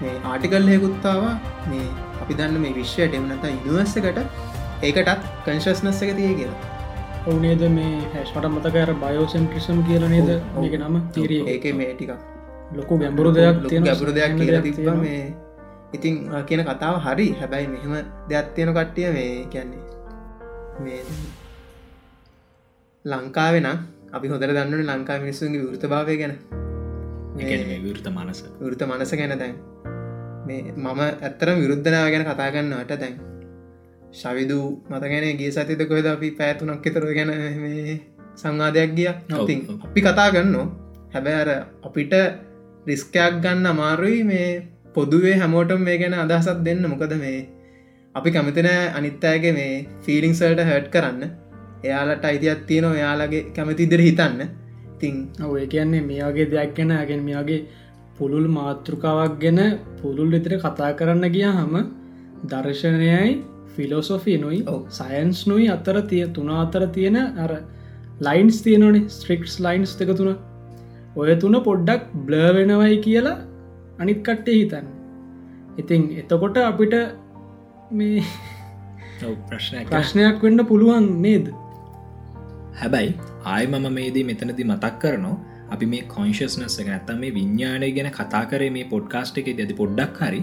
මේ 0.00 0.14
ආටිකල් 0.24 0.66
හෙකුත්තාව 0.72 1.22
මේ 1.70 1.86
අපි 2.22 2.32
දන්න 2.38 2.58
මේ 2.64 2.74
විශ්වයට 2.78 3.18
එමනත 3.18 3.44
ඉනිවර්සකට 3.50 4.18
ඒකටත් 4.82 5.26
කංශස්නස්ස 5.44 6.00
එක 6.04 6.10
තිය 6.18 6.32
කියලා. 6.38 6.58
ඔවුනේද 7.24 7.62
මේ 7.70 7.90
හැස්මට 8.14 8.46
මතකර 8.48 8.90
බයෝසෙන්ට්‍රිසම් 9.02 9.78
කියල 9.86 10.04
නේද? 10.12 10.30
මේක 10.56 10.74
නම 10.78 10.96
තීරිය 11.14 11.42
ඒක 11.46 11.66
මේ 11.80 11.94
ටික 11.94 12.10
ලොකු 12.72 12.98
ගැඹුරු 12.98 13.30
දෙයක් 13.36 13.62
තියෙන 13.66 13.86
ගැපුරු 13.88 14.16
දෙයක් 14.18 14.34
කියලා 14.38 14.62
තිබ 14.62 14.90
මේ. 14.96 15.22
ඉතින් 15.92 16.14
කියන 16.48 16.64
කතාව 16.64 16.98
හරි. 17.06 17.28
හැබැයි 17.40 17.70
මෙහෙම 17.74 18.10
දෙයක් 18.28 18.52
තියෙන 18.54 18.74
කට්ටිය 18.74 19.08
මේ 19.12 19.30
කියන්නේ 19.46 19.82
මේ 20.80 21.00
ලංකාවෙන 23.04 23.68
අපි 24.12 24.26
හොදර 24.28 24.50
දන්නට 24.56 24.86
ලංකා 24.90 25.22
මිනිස්සුන්ගේ 25.24 25.64
වෘත 25.64 25.84
භාවය 25.88 26.16
ගැන 26.16 26.34
විෘත 27.84 28.06
මනස. 28.10 28.40
වෘත 28.60 28.82
මනස 28.84 29.14
ගැන 29.14 29.38
දැන්. 29.38 29.58
මේ 30.46 30.72
මම 30.76 31.00
ඇත්තරම් 31.00 31.60
විරුද්ධනාව 31.60 32.08
ගැන 32.12 32.24
කතාගන්නට 32.26 32.98
දැන් 33.00 33.14
ශවිදු 34.12 34.58
මතගැන 34.90 35.36
ගේ 35.38 35.50
සතිත 35.50 35.82
කොහෙද 35.88 36.06
අපි 36.06 36.28
පැතුනක් 36.32 36.86
එතර 36.86 37.04
ගැන 37.18 37.30
මේ 37.62 38.00
සංවාධයක් 38.36 38.90
ගිය? 38.94 39.08
ඔව්. 39.30 39.48
අපි 39.86 40.00
කතා 40.00 40.28
ගන්න 40.34 40.56
හැබැ 41.12 41.36
අර 41.36 41.50
අපිට 41.82 42.14
රිස්කයක් 42.86 43.34
ගන්න 43.42 43.66
අමාරුයි 43.66 44.22
මේ 44.24 44.48
පොදුවේ 44.94 45.36
හැමෝටම් 45.36 45.80
මේ 45.80 45.98
ගැන 45.98 46.14
අදහසත් 46.16 46.58
දෙන්න. 46.64 46.82
මොකද 46.84 47.14
මේ 47.18 47.38
අපි 48.14 48.30
කැමතින 48.30 48.68
අනිත්තෑගේ 48.94 49.52
මේ 49.52 49.86
ෆිලිංසල්ට 50.02 50.60
හට් 50.60 50.88
කරන්න. 50.88 51.22
එයාලට 51.84 52.24
අයිතියක් 52.24 52.66
තියෙනවා 52.68 52.96
එයාලගේ 52.96 53.46
කැමතිදිර 53.52 54.00
හිතන්න. 54.00 54.40
තින් 54.98 55.14
ඔය 55.44 55.66
කියන්නේ 55.66 56.02
මේ 56.02 56.20
වගේ 56.22 56.50
දෙයක් 56.50 56.74
ගැන 56.76 56.92
ඇගෙන් 56.92 57.22
මේගේ 57.22 57.60
පුළුල් 58.16 58.46
මාතෘකාවක් 58.48 59.40
ගැන 59.40 59.60
පුළුල් 60.00 60.30
විතර 60.30 60.54
කතා 60.58 60.92
කරන්න 60.98 61.24
ගිය 61.30 61.48
හම 61.50 61.74
දර්ශනයයි 62.50 63.32
ෆිලෝසොෆී 63.76 64.38
නොයි. 64.44 64.60
සයන්ස් 64.98 65.42
නොයි 65.50 65.68
අතර 65.76 65.96
තිය 66.10 66.24
තුන 66.38 66.50
අතර 66.62 66.86
තියෙන 66.96 67.18
අර 67.44 67.52
ලයින්ස් 68.26 68.58
තියනනේ 68.64 69.04
ස්ට්‍රික්ස් 69.08 69.54
ලයින්ස් 69.66 69.92
දෙක 70.00 70.12
තුන. 70.20 70.30
ඔය 71.16 71.36
තුන 71.44 71.56
පොඩ්ඩක් 71.68 72.10
බ්ලවෙනවයි 72.28 72.96
කියලා 73.06 73.38
අනිත් 74.00 74.20
කට්ටේ 74.28 74.58
හිතන්න. 74.60 74.86
ඉතින් 75.80 76.02
එතකොට 76.22 76.56
අපිට 76.64 76.94
මේ 77.90 78.24
ප්‍රශ්නයක්. 79.48 80.42
වෙන්න 80.42 80.66
පුළුවන් 80.70 81.08
නේද? 81.26 81.46
හැබැයි 82.80 83.14
ආය 83.54 83.64
මම 83.66 83.88
මේදී 83.98 84.24
මෙතනති 84.30 84.64
මතක් 84.64 84.94
කරනවා. 85.02 85.36
අපි 85.74 85.86
මේ 85.92 86.02
කොංශස්නස 86.14 86.78
නැත්තම් 86.88 87.20
මේ 87.22 87.34
විඤ්ඥානය 87.36 87.88
ගැන 87.96 88.10
කතා 88.18 88.44
කරේ 88.50 88.70
මේ 88.76 88.86
පොඩ්කාස්ට් 88.92 89.38
එක 89.42 89.48
ඇති 89.52 89.76
පොඩ්ඩක් 89.80 90.18
හරි 90.24 90.42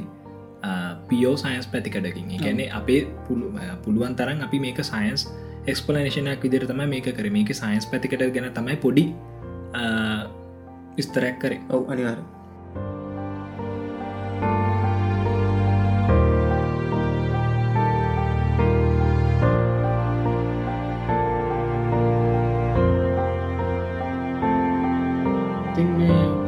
පියෝ 1.10 1.36
සයින්ස් 1.36 1.68
පැතිකඩකින් 1.68 2.28
ගැන 2.44 2.62
අපේ 2.74 3.02
පුළු- 3.28 3.54
පුළුවන් 3.86 4.16
තරන් 4.16 4.42
අපි 4.42 4.60
මේක 4.60 4.84
සයින්ස් 4.84 5.28
එක්ස්පලනේෂනයක් 5.68 6.44
විදිර 6.44 6.66
තම 6.66 6.90
මේක 6.90 7.04
කර. 7.04 7.30
මේක 7.30 7.54
සයින්ස් 7.54 7.88
පැතිකට 7.88 8.34
ගැන 8.34 8.52
තමයි 8.54 8.76
පොඩි 8.76 9.06
විස්තරයක් 10.98 11.40
කරේ. 11.40 11.60
ඔව් 11.70 11.92
අනිවාර 11.92 12.20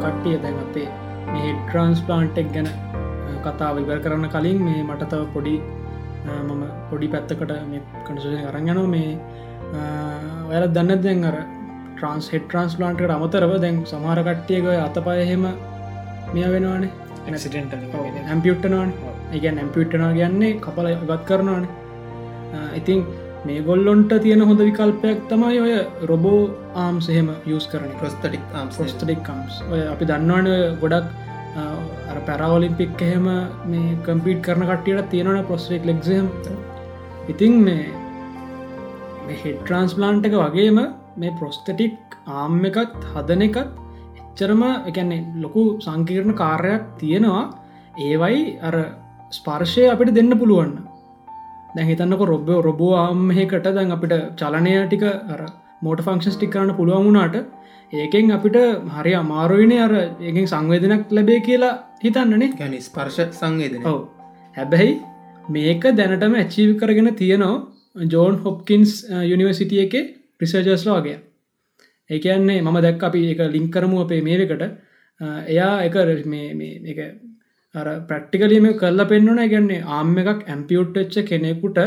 කට්ටිය 0.02 0.38
දැන් 0.44 0.60
අපේ 0.60 0.88
මේ 1.32 1.52
ට්‍රන්ස් 1.68 2.02
ප්ලාන්ටෙක් 2.02 2.54
ගැන 2.54 2.91
කතා 3.46 3.72
විවර 3.78 4.00
කරන්න 4.06 4.28
කලින් 4.36 4.60
මේ 4.68 4.82
මට 4.84 5.10
තව 5.12 5.22
පොඩි 5.36 5.56
මම 6.28 6.64
පොඩි 6.90 7.08
පැත්තකට 7.14 7.54
මේ 7.72 7.82
කටසය 8.06 8.38
කරගන 8.46 8.80
මේ 8.94 9.10
ඔයාල 10.50 10.68
දන්න 10.78 11.04
දැන් 11.06 11.28
අර 11.30 11.38
ට්‍රන්ස් 11.96 12.28
හෙට 12.34 12.46
ට්‍රන්ස් 12.48 12.76
ප්ලාන්ට 12.78 13.16
අමතරව 13.18 13.54
දැන් 13.64 13.80
සමහර 13.92 14.22
කට්ටියක 14.28 14.68
අතපයහෙම 14.88 15.44
මෙය 16.34 16.46
වෙනවානේ. 16.56 16.92
ඇක්සිටෙන්ට 17.26 17.74
ඇම්පියුට්ටනවාන 18.28 18.94
එක 19.36 19.44
ඇම්පියුට්ටනා 19.50 20.12
කියන්නේ 20.18 20.54
කපල 20.66 20.88
ගත් 21.10 21.22
කරනවාන. 21.30 21.68
ඉතින් 22.80 23.02
මේ 23.46 23.62
ගොල්ලොන්ට 23.68 24.14
තියෙන 24.24 24.42
හොඳ 24.50 24.62
විකල්පයක් 24.68 25.20
තමයි 25.30 25.60
ඔය 25.66 25.74
රොබෝ 26.10 26.42
ආම් 26.84 26.98
සහෙම 27.06 27.30
යස් 27.48 27.66
කරන 27.72 27.92
ප්‍රස්තටික් 28.02 28.44
ප්‍රස්ටඩික් 28.76 29.22
කම්ස් 29.28 29.56
ඔය 29.72 29.82
අපි 29.94 30.10
දන්නවන 30.10 30.50
ගොඩක් 30.84 31.08
පැරවලිම්පික් 32.28 33.02
එහෙම 33.02 33.28
මේ 33.66 33.98
කම්පිට 34.04 34.42
කරන 34.44 34.64
කටියට 34.68 35.10
තියෙනවන 35.10 35.42
ප්‍රස්ටෙක් 35.46 35.86
ලෙක්සම් 35.86 36.28
ඉතින් 37.28 37.54
මේ 37.62 37.86
හෙට්‍රන්ස්පලාන්ට් 39.38 40.26
එක 40.26 40.36
වගේම 40.36 40.80
මේ 41.18 41.36
ප්‍රොස්තටික් 41.40 42.18
ආම් 42.34 42.60
එකත් 42.66 43.00
හදන 43.14 43.48
එකත් 43.48 43.72
එච්චරම 44.22 44.64
එකන්නේ 44.90 45.26
ලොකු 45.38 45.64
සංකීර්ණ 45.80 46.36
කාර්යක් 46.36 46.84
තියෙනවා. 46.98 47.44
ඒවයි 48.00 48.60
අර 48.62 48.76
ස්පර්ශය 49.32 49.84
අපිට 49.88 50.14
දෙන්න 50.14 50.34
පුළුවන්න 50.34 50.76
දැ 51.76 51.86
හිතන්නක 51.86 52.24
රොබ 52.26 52.48
රොබෝ 52.68 52.94
ආම්හෙකට 52.98 53.68
දැන් 53.70 53.92
අපිට 53.92 54.14
චලනය 54.38 54.76
ටික 54.84 55.04
අර 55.34 55.42
මෝට 55.82 56.04
ෆංක්ෂස් 56.06 56.38
ටික් 56.38 56.54
කරන්න 56.54 56.78
පුළුවන් 56.78 57.08
වුණාට 57.08 57.36
ඒකෙන් 57.94 58.32
අපිට 58.32 58.58
හරි 58.90 59.14
අමාරුවනේ 59.14 59.80
අර 59.80 59.94
ඒකින් 60.22 60.46
සංවේදනක් 60.46 61.12
ලැබේ 61.12 61.40
කියලා 61.42 61.74
හිතන්නනේ. 62.02 62.52
ගැන 62.54 62.76
ස්පර්ශ 62.80 63.20
සංවේදන 63.32 63.86
ඔව. 63.86 63.98
හැබැයි 64.58 64.94
මේක 65.50 65.84
දැනටම 65.94 66.36
ඇචීව් 66.36 66.72
කරගෙන 66.78 67.10
තියනවා 67.16 68.06
ජෝන් 68.08 68.38
හොප්කින්ස් 68.38 68.94
යුනිවර්සිටිය 69.24 69.82
එක 69.82 69.96
රිසර්ජස්ලා 70.42 71.00
වගේ. 71.00 71.18
ඒකන්නේ 72.10 72.62
මම 72.62 72.78
දැක් 72.82 73.04
අපි 73.04 73.26
එක 73.34 73.42
ලිංක් 73.50 73.70
කරමු 73.70 74.00
අපේ 74.02 74.22
මේකට 74.22 74.64
එයා 75.50 75.74
එක 75.82 75.96
එක 76.88 77.00
ප්‍රක්ටිකලීම 78.06 78.68
කරලා 78.76 79.08
පෙන්න්නන 79.08 79.42
ගැන්නේ 79.48 79.84
ආම් 79.90 80.18
එකක් 80.18 80.40
ඇම්පියුට්ච්ච 80.46 81.26
කෙනෙකුට 81.26 81.80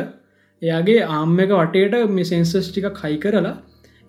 එයාගේ 0.62 1.06
ආම් 1.10 1.38
එක 1.40 1.50
වටේට 1.52 2.10
මේ 2.10 2.24
සෙන්සස් 2.26 2.68
ටික 2.68 3.00
හයි 3.02 3.16
කරලා 3.18 3.54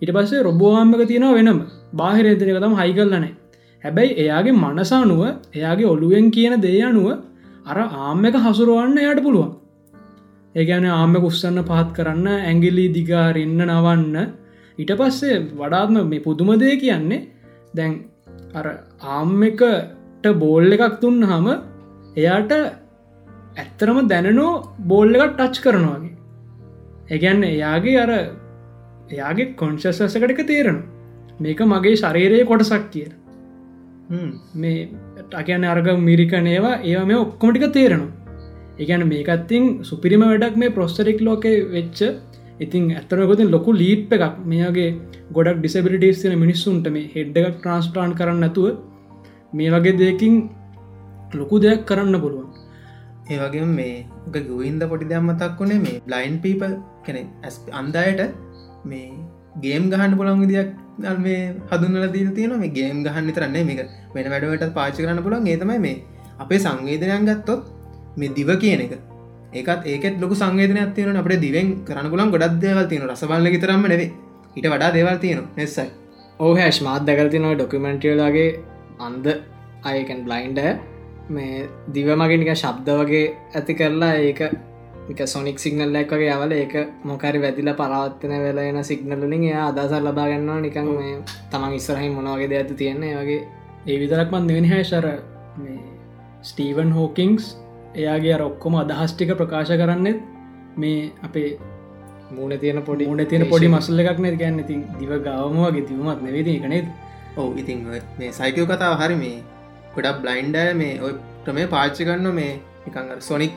ඉට 0.02 0.12
පස්සේ 0.12 0.42
රොබෝආම්මක 0.42 1.02
තියෙනව 1.08 1.34
වෙනම. 1.38 1.60
බාහිරේතනක 1.92 2.58
තම 2.58 2.74
හයි 2.80 2.92
කරලනෑ 2.92 3.32
හැබැයි 3.84 4.16
එයාගේ 4.22 4.56
මනසානුව 4.56 5.22
එයාගේ 5.54 5.92
ඔළුවෙන් 5.94 6.26
කියන 6.30 6.54
දේ 6.60 6.80
අනුව 6.82 7.08
අර 7.66 7.78
ආම්ම 7.82 8.24
එක 8.24 8.36
හසුරුවන්න 8.44 8.98
එයට 9.00 9.20
පුළුවන්. 9.20 9.52
ඒගැන 10.54 10.86
ආම්ම 10.92 11.14
උත්සන්න 11.20 11.60
පහත් 11.62 11.88
කරන්න 11.96 12.28
ඇගිලි 12.32 12.86
දිගාරන්න 12.90 13.60
නවන්න. 13.66 14.16
ඉට 14.78 14.92
පස්සේ 14.94 15.36
වඩාත්ම 15.54 15.96
මේ 16.04 16.20
පුදුමදය 16.20 16.72
කියන්නේ 16.76 17.22
දැන් 17.74 17.92
අර 18.54 18.66
ආම් 19.10 19.42
එකට 19.42 20.26
බෝල් 20.34 20.76
එකක් 20.76 20.96
තුන්න 21.02 21.22
හම 21.24 21.46
එයාට 22.16 22.52
ඇත්තරම 23.56 23.98
දැනනෝ 24.06 24.52
බෝල් 24.86 25.16
එකක් 25.16 25.32
ටච් 25.32 25.64
කරනවාගේ 25.64 26.14
ඒගැන්න 27.10 27.42
එයාගේ 27.46 27.96
අර 27.98 28.12
එයාගේ 29.10 29.54
කොන්ශස්සකට 29.54 30.34
එක 30.34 30.42
තේරෙන 30.50 30.78
මේක 31.40 31.60
මගේ 31.72 31.96
ශරීරයේ 32.02 32.48
කොටසක් 32.50 32.86
කියර 32.92 33.12
මේ 34.54 34.88
ටකයන 35.24 35.64
අර්ග 35.64 35.88
මිරිකනේවා 36.08 36.76
ඒවා 36.82 37.06
මේ 37.10 37.18
ඔක්කොමටික 37.24 37.72
තේරෙනවා. 37.72 38.12
ඒගැන 38.80 39.04
මේකත්තින් 39.12 39.64
සුපිරිම 39.82 40.24
වැඩක් 40.24 40.56
මේ 40.62 40.74
ප්‍රොස්ටරික් 40.76 41.20
ලෝක 41.20 41.46
වෙච්ච 41.76 42.00
ඉතින් 42.60 42.84
ඇත්තරකොතින් 42.92 43.50
ලොකු 43.50 43.72
ලීප් 43.72 44.12
එකක්. 44.12 44.36
මේගේ 44.44 44.90
ගොඩක් 45.32 45.58
ඩිසබිලිටස් 45.60 46.22
තින 46.22 46.38
මිනිස්සුන්ට 46.44 46.88
මේ 46.96 47.10
හෙඩ් 47.14 47.40
එකක් 47.40 47.56
ට්‍රන්ස්ටාන් 47.56 48.14
කරන්න 48.20 48.40
නැතුව 48.44 48.68
මේ 49.52 49.72
වගේ 49.74 49.98
දෙකින් 50.02 50.34
ලොකු 51.34 51.56
දෙයක් 51.58 51.84
කරන්න 51.84 52.20
පුළුවන්. 52.24 52.48
ඒවගේ 53.30 53.66
මේ 53.78 54.06
ගුවින්ද 54.50 54.82
පොටි 54.90 55.10
දම්මතක් 55.12 55.60
වුණේ 55.60 55.84
මේ 55.86 56.02
බ්ලයින්් 56.08 56.36
පීපල් 56.44 56.74
කෙනෙ 57.06 57.22
ඇස් 57.42 57.56
අන්දායට 57.72 58.45
මේ 58.86 59.08
ගේම් 59.62 59.90
ගහන්න 59.90 60.16
පුළන් 60.16 60.42
විදියක් 60.42 60.68
මේ 61.18 61.40
හදුන්නල 61.70 62.06
දීල් 62.12 62.30
තියෙන 62.32 62.54
මේ 62.58 62.70
ගේම් 62.70 63.02
ගහන්න 63.04 63.32
තරන්නේ 63.32 63.64
මේක 63.64 63.80
වෙන 64.14 64.30
වැඩවට 64.32 64.74
පාචි 64.74 65.02
කරන්න 65.02 65.22
පුළන් 65.22 65.46
ඒතමයි 65.46 65.78
මේ 65.78 65.96
අපේ 66.38 66.58
සංවේදනයන් 66.58 67.26
ගත්තොත් 67.26 67.62
මේ 68.16 68.30
දිව 68.30 68.50
කියන 68.58 68.80
එක. 68.80 68.94
ඒකත් 69.52 69.86
ඒකත් 69.86 70.20
ලොක 70.20 70.32
සංවේදනයක් 70.34 70.94
තියෙන 70.94 71.16
අපේ 71.16 71.38
දිවෙන් 71.38 71.68
කරන්න 71.84 72.10
පුලන් 72.10 72.32
ගොඩක් 72.34 72.60
දේවල් 72.60 72.86
තියෙන 72.86 73.08
රසබල්ල 73.08 73.60
තරම 73.60 73.86
නෙවේ 73.86 74.10
ඊට 74.56 74.66
වඩා 74.66 74.90
දේවල් 74.92 75.18
තියෙන 75.18 75.44
නෙස්සයි. 75.56 75.88
ඕ 76.40 76.52
හැෂ් 76.54 76.80
මාත් 76.82 77.02
දැකල්ති 77.04 77.38
නොයි 77.38 77.56
ඩොකමෙන්ටියලාගේ 77.56 78.48
අන්ද 79.00 79.26
අයකන් 79.84 80.20
බ්ලයින්ඩ 80.26 80.60
මේ 81.28 81.68
දිව 81.92 82.08
මගෙනික 82.14 82.50
ශබ්ද 82.54 82.88
වගේ 83.00 83.26
ඇති 83.54 83.74
කරලා 83.74 84.14
ඒක 84.20 84.40
එක 85.10 85.20
සොනික් 85.26 85.58
සිගනල් 85.58 85.92
ලැක් 85.92 86.10
වගේ 86.10 86.30
අවල 86.30 86.52
ඒක 86.52 86.74
මොකරි 87.04 87.38
වැදිල 87.38 87.70
පරවත්තන 87.74 88.32
වෙලෙන 88.38 88.78
සිගනලින් 88.84 89.34
එයා 89.42 89.68
අදසර 89.68 90.02
ලබාගන්නවා 90.02 90.58
නිකන් 90.60 90.88
මේ 90.94 91.14
තමන් 91.50 91.74
ඉස්සරහහි 91.74 92.08
මොනවගේ 92.10 92.48
දෙ 92.48 92.56
ඇති 92.56 92.74
තියෙන්නේ 92.74 93.14
වගේ. 93.16 93.40
ඒ 93.86 93.96
විතරක්මන් 94.00 94.48
දෙවනි 94.48 94.68
හැශර 94.68 95.06
ස්ටීවන් 96.42 96.90
හෝකිංස් 96.92 97.44
එයාගේ 97.94 98.34
අර 98.34 98.42
ඔක්කොම 98.42 98.74
අදහස්ටික 98.76 99.30
ප්‍රකාශ 99.34 99.72
කරන්නෙත් 99.74 100.20
මේ 100.76 101.00
අපේ 101.22 101.48
මූුණ 102.30 102.58
තියෙන 102.58 102.82
පොඩි 102.82 103.06
මුණ 103.06 103.26
තියෙන 103.26 103.46
පොඩි 103.46 103.68
මසල්ල 103.68 104.02
එකක් 104.02 104.18
නැ 104.18 104.36
ගැන්න 104.36 104.58
ඉතින් 104.58 104.80
දිව 105.00 105.12
ගවමගේ 105.20 105.84
තිවමත් 105.88 106.22
නැවෙති 106.22 106.56
කනෙත් 106.58 106.86
ඔව 107.36 107.58
ඉතින් 107.58 107.84
මේ 108.18 108.32
සයිකව 108.32 108.66
කතාව 108.66 108.96
හරි 109.00 109.16
මේ 109.16 109.36
ගොඩක් 109.94 110.18
බ්ලයින්ඩ 110.22 110.58
මේ 110.74 110.98
ඔය 111.00 111.12
ක්‍රමේ 111.44 111.68
පාච්චි 111.68 112.08
ගන්න 112.08 112.34
මේ 112.34 112.52
එකන් 112.88 113.14
සොනික් 113.20 113.54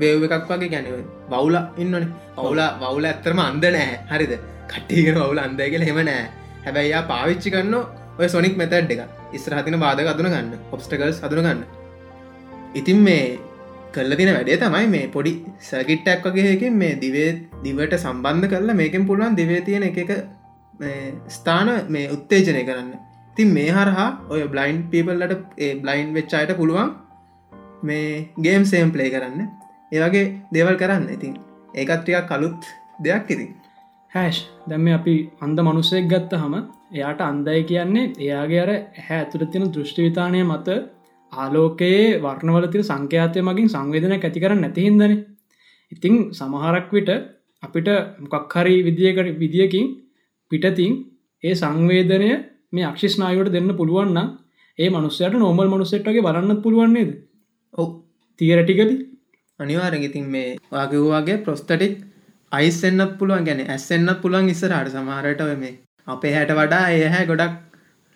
වේව 0.00 0.24
එකක් 0.26 0.50
වගේ 0.50 0.70
ගැනව 0.74 0.96
බවුල 1.32 1.56
ඉන්නන 1.84 2.06
පවුල 2.36 2.60
වවුල 2.82 3.08
ඇත්තරම 3.10 3.40
අන්ද 3.40 3.64
නෑ. 3.68 3.88
හරිද? 4.10 4.34
කට්ටිගෙන 4.70 5.18
වවුල 5.22 5.40
අන්දය 5.46 5.70
කියල 5.74 5.84
හෙම 5.88 6.00
නෑ. 6.02 6.22
හැබැයියා 6.64 7.02
පාවිච්චි 7.12 7.54
කන්න 7.54 7.74
ඔය 8.20 8.28
සොනික් 8.28 8.56
මෙතැඩ් 8.62 8.94
එක 8.94 9.02
ඉස්රහතින 9.32 9.78
බාධක 9.84 10.12
අදුන 10.14 10.30
ගන්න. 10.32 10.54
ඔබ්ස්ටකල්ස් 10.74 11.20
අදුන 11.26 11.42
ගන්න. 11.46 11.60
ඉතින් 12.74 12.98
මේ 13.08 13.26
කල්ල 13.94 14.14
තින 14.20 14.30
වැඩේ 14.36 14.58
තමයි 14.62 14.86
මේ 14.94 15.06
පොඩි 15.08 15.32
සැකිට්ටක් 15.70 16.26
වගේකින් 16.28 16.74
මේ 16.82 16.94
දිවේ 17.04 17.30
දිවට 17.64 17.94
සම්බන්ධ 17.98 18.50
කරලා 18.52 18.78
මේකෙන් 18.80 19.06
පුළුවන් 19.10 19.38
දිවේ 19.40 19.60
තියෙන 19.62 19.84
එක 19.84 20.10
ස්ථාන 21.28 21.68
මේ 21.88 22.06
උත්තේජනය 22.16 22.64
කරන්න. 22.64 22.90
තින් 23.36 23.48
මේ 23.56 23.70
හරහා 23.70 24.08
ඔය 24.32 24.42
බ්ලයින්් 24.54 24.78
පීපල්ලට 24.92 25.34
බ්ලයින්් 25.82 26.08
වෙච්චායට 26.14 26.52
පුළුවන් 26.56 26.90
මේ 27.82 28.28
ගේම් 28.44 28.64
සේම් 28.64 28.90
ප්ලේ 28.90 29.10
කරන්න 29.10 29.48
ඒවගේ 29.92 30.26
දේවල් 30.52 30.76
කරන්න. 30.76 31.08
ඉතින් 31.08 31.34
ඒකත්ටියක් 31.74 32.26
කලුත් 32.26 32.60
දෙයක් 32.98 33.30
ඉතින්. 33.30 33.50
හැෂ් 34.12 34.38
දැම්ම 34.68 34.88
අපි 34.90 35.14
අන්ද 35.40 35.58
මනුස්සෙක් 35.60 36.04
ගත්ත 36.06 36.32
හම 36.34 36.54
එයාට 36.92 37.20
අන්දයි 37.22 37.62
කියන්නේ 37.64 38.12
එයාගේ 38.18 38.60
අර 38.60 38.70
හැ 38.98 39.18
ඇතුළ 39.18 39.44
තියෙන 39.46 39.72
දෘෂ්ටිවිතානය 39.74 40.40
මත 40.42 40.68
ආලෝකයේ 41.32 42.04
වර්ණවලතිර 42.18 42.82
සංඛ්‍යාතය 42.82 43.40
මගින් 43.40 43.68
සංවේදන 43.68 44.14
ඇති 44.16 44.40
කර 44.40 44.54
නැතිහින්දන 44.56 45.14
ඉතිං 45.92 46.14
සමහරක් 46.32 46.88
විට 46.90 47.10
අපිට 47.62 47.88
මොකක් 48.22 48.54
හරි 48.54 48.74
විදිියකට 48.82 49.38
විදිියකින් 49.38 49.86
පිටතින් 50.50 50.92
ඒ 51.44 51.54
සංවේදනය 51.54 52.30
මේ 52.72 52.84
අක්ෂිස්නායවට 52.84 53.52
දෙන්න 53.52 53.70
පුළුවන්න 53.76 54.18
ඒ 54.78 54.88
මනුස්සයට 54.88 55.34
නොමල් 55.36 55.68
මනුස්සෙට්ගේ 55.68 56.22
බලන්න 56.22 56.62
පුළුවන්න්නේද 56.62 57.10
ඔව. 57.74 57.88
තියරටිකද 58.38 58.90
අනිවාරෙන් 59.60 60.02
ඉතින් 60.02 60.26
මේ 60.34 60.56
වාගේවාගේ 60.72 61.38
ප්‍රොස්තටික් 61.38 61.94
අයිස්සෙන්න්නත් 62.52 63.14
පුළුවන් 63.18 63.46
ගැන 63.46 63.62
ඇස්සෙන්න්නත් 63.66 64.20
පුළුවන් 64.22 64.50
ඉස්සරහට. 64.52 64.92
සමහරට 64.92 65.40
ඔය 65.40 65.56
මේ 65.62 65.72
අපේ 66.06 66.32
හැට 66.34 66.52
වඩා 66.58 66.84
ඒහැ 66.90 67.24
ගොඩක් 67.30 67.56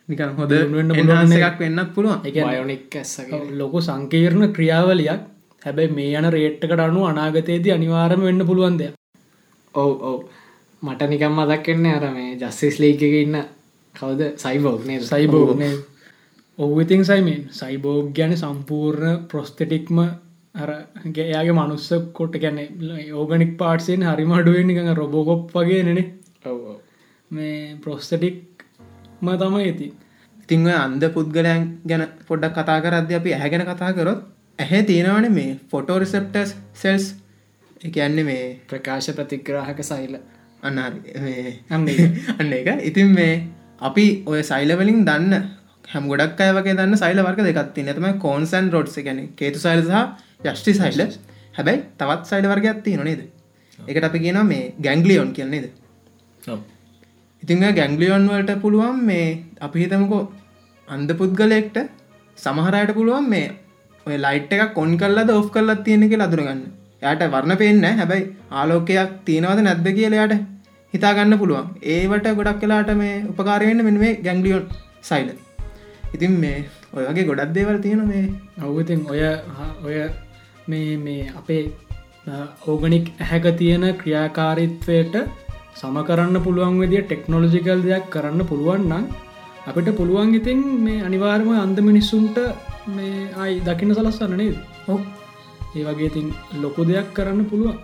නිකන් 0.09 0.37
හොද 0.39 0.55
වෙන්න 0.75 1.35
එකක් 1.39 1.59
වෙන්නත් 1.61 1.91
පුළුවන්. 1.95 2.23
බයෝනික් 2.23 2.97
ඇස්සගේ 2.97 3.43
ලොකු 3.59 3.83
සංකීර්ණ 3.89 4.53
ක්‍රියාවලියක්. 4.53 5.21
හැබැයි 5.63 5.95
මේ 5.99 6.15
යන 6.19 6.31
රේට්කට 6.37 6.87
අනු 6.87 7.05
අනාගතයේදී 7.11 7.77
අනිවාරම 7.79 8.25
වෙන්න 8.29 8.47
පුළුවන් 8.47 8.79
දෙයක්. 8.79 8.95
ඔව් 9.75 9.93
ඔව්. 10.11 10.19
මට 10.83 11.11
නිකම් 11.11 11.39
මදක්කෙන්නේ 11.39 11.95
අර 11.99 12.11
මේ 12.15 12.37
ජස්සිස් 12.37 12.79
ලීක 12.79 13.03
ඉන්න 13.03 13.39
කවද? 13.95 14.35
සයිබෝග්නේ 14.39 15.01
සයිබෝග්නේ 15.03 15.75
ඔව්විතින් 16.59 17.05
සයිමෙන් 17.05 17.47
සයිබෝග් 17.51 18.15
ගැන 18.17 18.37
සම්පූර්ණ 18.37 19.25
ප්‍රොස්තටික්ම 19.31 19.99
අරගේ 20.55 21.25
එයාගේ 21.25 21.55
මනුස්ස 21.55 21.89
කොට 22.13 22.35
ගැන 22.37 22.59
ඕගනික් 23.15 23.53
පාට්සයෙන් 23.57 24.03
හරිම 24.05 24.33
අඩුවෙන් 24.33 24.67
නිකඟ 24.67 24.91
රොබෝකොප් 24.95 25.55
වගේ 25.55 25.83
නෙනෙ 25.83 26.03
මේ 27.31 27.77
ප්‍රොස්තටික් 27.79 28.65
ම 29.21 29.29
තමයි 29.37 29.63
ඇති 29.63 29.89
ඉතිං 30.39 30.67
ඔය 30.67 30.75
අන්ද 30.75 31.05
පුද්ගලයන් 31.11 31.65
ගැන 31.85 32.05
පොඩ්ඩක් 32.27 32.59
කතා 32.59 32.79
කරද්ද 32.81 33.15
අපි 33.15 33.33
ඇහැගෙන 33.33 33.65
කතා 33.65 33.93
කරොත් 33.93 34.21
ඇහැ 34.59 34.83
තියෙනවන 34.85 35.29
මේ 35.31 35.57
ෆොටෝ 35.71 35.99
රිසප්ටස් 35.99 36.55
සෙල්ස් 36.75 37.09
එකන්නේ 37.83 38.25
මේ 38.25 38.45
ප්‍රකාශ 38.67 39.11
ප්‍රතිග්‍රාහක 39.13 39.81
සයිල 39.85 40.15
අන්න 40.63 40.79
අන්න 40.79 42.53
එක 42.53 42.69
ඉතින් 42.89 43.11
මේ 43.13 43.35
අපි 43.81 44.07
ඔය 44.27 44.43
සයිලවලින් 44.45 45.01
දන්න 45.05 45.49
හැම 45.85 46.09
ගොඩක් 46.09 46.41
අය 46.41 46.53
වගේ 46.53 46.75
දන්න 46.75 46.97
සයිල 46.97 47.21
වර්ග 47.21 47.41
දෙකත්ති 47.49 47.85
නැතම 47.85 48.09
කෝන්සන් 48.19 48.67
රෝඩ්ස 48.75 48.97
ගැන 48.99 49.21
කේතු 49.37 49.59
සයිල 49.59 49.83
සහ 49.83 49.97
යෂ්ටි 50.47 50.75
සයිල 50.75 51.01
හැබැයි 51.55 51.81
තවත් 51.99 52.23
සයිඩ 52.25 52.47
වර්ගයක් 52.47 52.83
තියෙන 52.85 53.05
නේද? 53.05 53.23
එකට 53.79 54.05
අපි 54.05 54.19
කියන 54.19 54.39
මේ 54.47 54.75
ගැංගලියොන් 54.81 55.33
කියන්නේද. 55.33 55.67
ඉතිං 57.43 57.65
ගැංගලියොන් 57.73 58.29
වලට 58.29 58.61
පුළුවන් 58.61 59.03
මේ 59.05 59.27
අපි 59.61 59.85
හිතමකෝ 59.85 60.23
අන්ද 60.89 61.11
පුද්ගලයෙක්ට 61.13 61.79
සමහරයට 62.39 62.95
පුළුවන් 62.95 63.29
මේ 63.29 63.49
ඔය 64.07 64.17
ලයිට් 64.19 64.53
එක 64.55 64.75
කොන් 64.75 64.97
කල්ලද 64.99 65.31
ඔෆ් 65.31 65.51
කල්ලත් 65.51 65.85
තියෙන 65.85 66.09
ලදුරගන්න 66.21 66.63
යට 67.03 67.23
වර්ණ 67.29 67.59
පෙන්න්න 67.59 68.01
හැබැයි 68.01 68.31
ආලෝකයක් 68.53 69.13
තියෙනවද 69.25 69.63
නැද්ද 69.63 69.89
කියලයාට 69.99 70.35
හිතාගන්න 70.95 71.39
පුළුවන්. 71.39 71.69
ඒවට 71.85 72.29
ගොඩක් 72.39 72.61
කලාට 72.63 72.91
මේ 72.97 73.15
උපකාරයෙන්න්න 73.31 73.85
මෙ 73.85 73.99
මේ 73.99 74.15
ගැංගලියොන් 74.27 74.65
සයිල 75.03 75.31
ඉතින් 76.15 76.35
මේ 76.41 76.59
ඔය 76.93 77.05
වගේ 77.09 77.25
ගොඩක් 77.25 77.55
දේවල් 77.55 77.79
තියෙන 77.81 78.03
මේ. 78.09 78.27
ඔවතින් 78.63 79.01
ඔය 79.09 79.21
ඔය 79.85 79.97
මේ 80.69 80.97
මේ 80.99 81.23
අපේ 81.39 81.63
ඕගනික් 82.67 83.07
ඇහැක 83.21 83.47
තියෙන 83.59 83.85
ක්‍රියාකාරිත්වයට 84.01 85.15
සම 85.75 85.97
කරන්න 86.09 86.37
පුළුවන් 86.45 86.81
විදිිය 86.81 87.03
ටෙක්නොලොජිකල් 87.05 87.81
දෙයක් 87.83 88.05
කරන්න 88.11 88.43
පුළුවන් 88.47 88.85
නම් 88.91 89.05
අපිට 89.67 89.89
පුළුවන් 89.97 90.35
ඉතින් 90.35 90.61
මේ 90.85 91.01
අනිවාර්ම 91.01 91.49
අන්ද 91.57 91.79
මිනිස්සුන්ට 91.81 92.39
මේ 92.89 93.31
අයි 93.37 93.61
දකින්න 93.61 93.95
සලස්සන්න 93.95 94.37
නේද? 94.37 94.57
ඔව්. 94.89 95.01
ඒ 95.77 95.85
වගේ 95.85 96.11
ඉතින් 96.11 96.29
ලොකු 96.63 96.83
දෙයක් 96.85 97.09
කරන්න 97.15 97.45
පුළුවන්. 97.45 97.79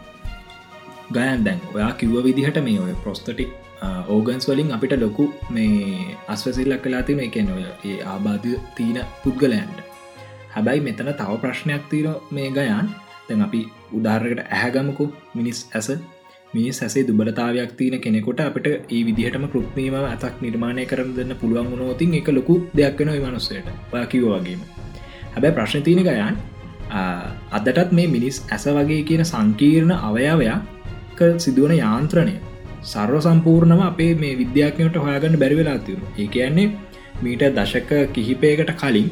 ගයන් 1.14 1.44
දැන් 1.44 1.60
ඔයා 1.74 1.92
කිව්ව 1.92 2.16
විදිහට 2.24 2.58
මේ 2.62 2.78
ඔය 2.80 2.94
ප්‍රොස්තටික් 3.02 3.50
ඕගන්ස් 4.14 4.48
වලින් 4.50 4.70
අපිට 4.76 4.94
ලොකු 5.04 5.24
මේ 5.50 6.16
අස්වසිල්ලක් 6.28 6.82
කලා 6.84 7.02
තින 7.08 7.20
එකන 7.26 7.50
ඔය 7.56 7.64
ඒ 7.90 7.96
ආබාධ 8.12 8.48
තිීන 8.76 8.98
පුද්ගලයන්ට. 9.22 9.78
හැබැයි 10.54 10.86
මෙතන 10.88 11.10
තව 11.20 11.40
ප්‍රශ්නයක් 11.44 11.84
තීර 11.90 12.06
මේ 12.30 12.50
ගයන්. 12.58 12.86
දැන් 13.28 13.42
අපි 13.48 13.60
උදාරකට 13.98 14.40
ඇහැගමකු. 14.46 15.04
මිනිස් 15.38 15.60
ඇස. 15.74 15.88
මිනිස් 16.54 16.78
ඇසේ 16.84 17.06
දුබලතාවයක් 17.08 17.72
තියන 17.78 17.96
කෙනෙකොට 18.04 18.40
අපට 18.40 18.68
ඒ 18.68 19.00
විදිහටම 19.08 19.44
කෘත්නීම 19.54 19.96
ඇතක් 20.02 20.36
නිර්මාණය 20.44 20.84
කරන 20.92 21.10
දෙන්න 21.18 21.32
පුළුවන් 21.40 21.70
වුණෝතින් 21.72 22.14
එක 22.20 22.30
ලොකු 22.38 22.54
දෙයක් 22.78 23.00
වෙන 23.00 23.10
මනුස්සයට 23.24 23.68
ඔයාකිව 23.94 24.24
වගේම. 24.34 24.60
හැබැයි 25.34 25.56
ප්‍රශ්න 25.58 25.82
තියන 25.88 26.02
ගයන් 26.08 26.36
අදටත් 27.58 27.92
මේ 27.92 28.08
මිනිස් 28.16 28.36
ඇස 28.50 28.64
වගේ 28.78 29.02
කියන 29.08 29.24
සංකීර්ණ 29.32 29.94
අවයාවයක් 30.08 31.20
සිදුවන 31.44 31.74
යාන්ත්‍රණය 31.76 32.34
සර්ව 32.82 33.20
සම්පූර්ණම 33.20 33.82
අපේ 33.82 34.12
මේ 34.14 34.34
විද්‍යාඥයට 34.36 34.96
හොයාගන්න 34.96 35.38
බැරිවෙලා 35.38 35.78
තිවරු 35.78 36.12
ඒ 36.18 36.28
කියන්නේ 36.28 36.68
මීට 37.22 37.44
දශක 37.56 37.90
කිහිපයකට 38.12 38.72
කලින් 38.80 39.10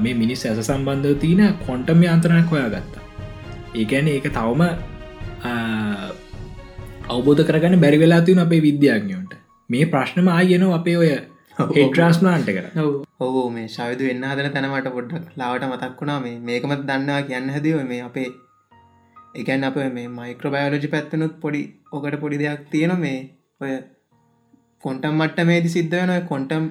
මේ 0.00 0.14
මිනිස් 0.14 0.46
ඇස 0.46 0.66
සම්බන්ධ 0.66 1.16
තියන 1.20 1.42
කොන්ටම 1.66 2.04
යන්ත්‍රණයක් 2.08 2.50
හොයා 2.50 2.68
ගත්තා 2.68 3.04
ඒකැන 3.74 4.08
ඒක 4.08 4.28
තවම 4.30 4.62
අවබෝධ 7.08 7.42
කරගන්න 7.44 7.80
බැරිවෙලා 7.80 8.20
තියන 8.20 8.38
අපේ 8.38 8.62
විද්‍යාඥයන්ට. 8.62 9.32
මේ 9.70 9.86
ප්‍රශ්නම 9.86 10.28
ආයනෝ 10.28 10.72
අපේ 10.74 10.96
ඔය 10.96 11.10
හෙට්‍රාස්ලාන්ට 11.76 12.48
කර 12.48 12.66
ඔව්. 12.82 12.92
ඔවෝ 13.20 13.48
මේ 13.50 13.66
ශවිදු 13.68 14.08
වෙන්න 14.08 14.24
හදන 14.24 14.52
තැනමට 14.54 14.88
පොඩ්ඩක් 14.96 15.36
ලාවට 15.36 15.66
මතක් 15.68 16.00
වුණා. 16.00 16.20
මේ 16.20 16.38
මේකමත් 16.40 16.86
දන්නවා 16.88 17.22
කියන්න 17.22 17.50
හැදව 17.50 17.82
මේ 17.90 18.02
අපේ 18.02 18.28
එකන් 19.34 19.66
අප 19.68 19.76
මේ 19.96 20.06
මයික්‍රබයෝලජි 20.18 20.88
පැත්තනුත් 20.94 21.34
පොඩි 21.40 21.60
ඕකට 21.92 22.16
පොඩි 22.22 22.40
දෙයක් 22.42 22.64
තියෙන 22.70 22.94
මේ 23.00 23.18
ඔය 23.60 23.72
කොන්ටම් 24.84 25.14
මට්ට 25.18 25.48
මේදි 25.50 25.74
සිද්ධ 25.76 25.96
වෙන 26.00 26.12
කොන්ටම් 26.32 26.64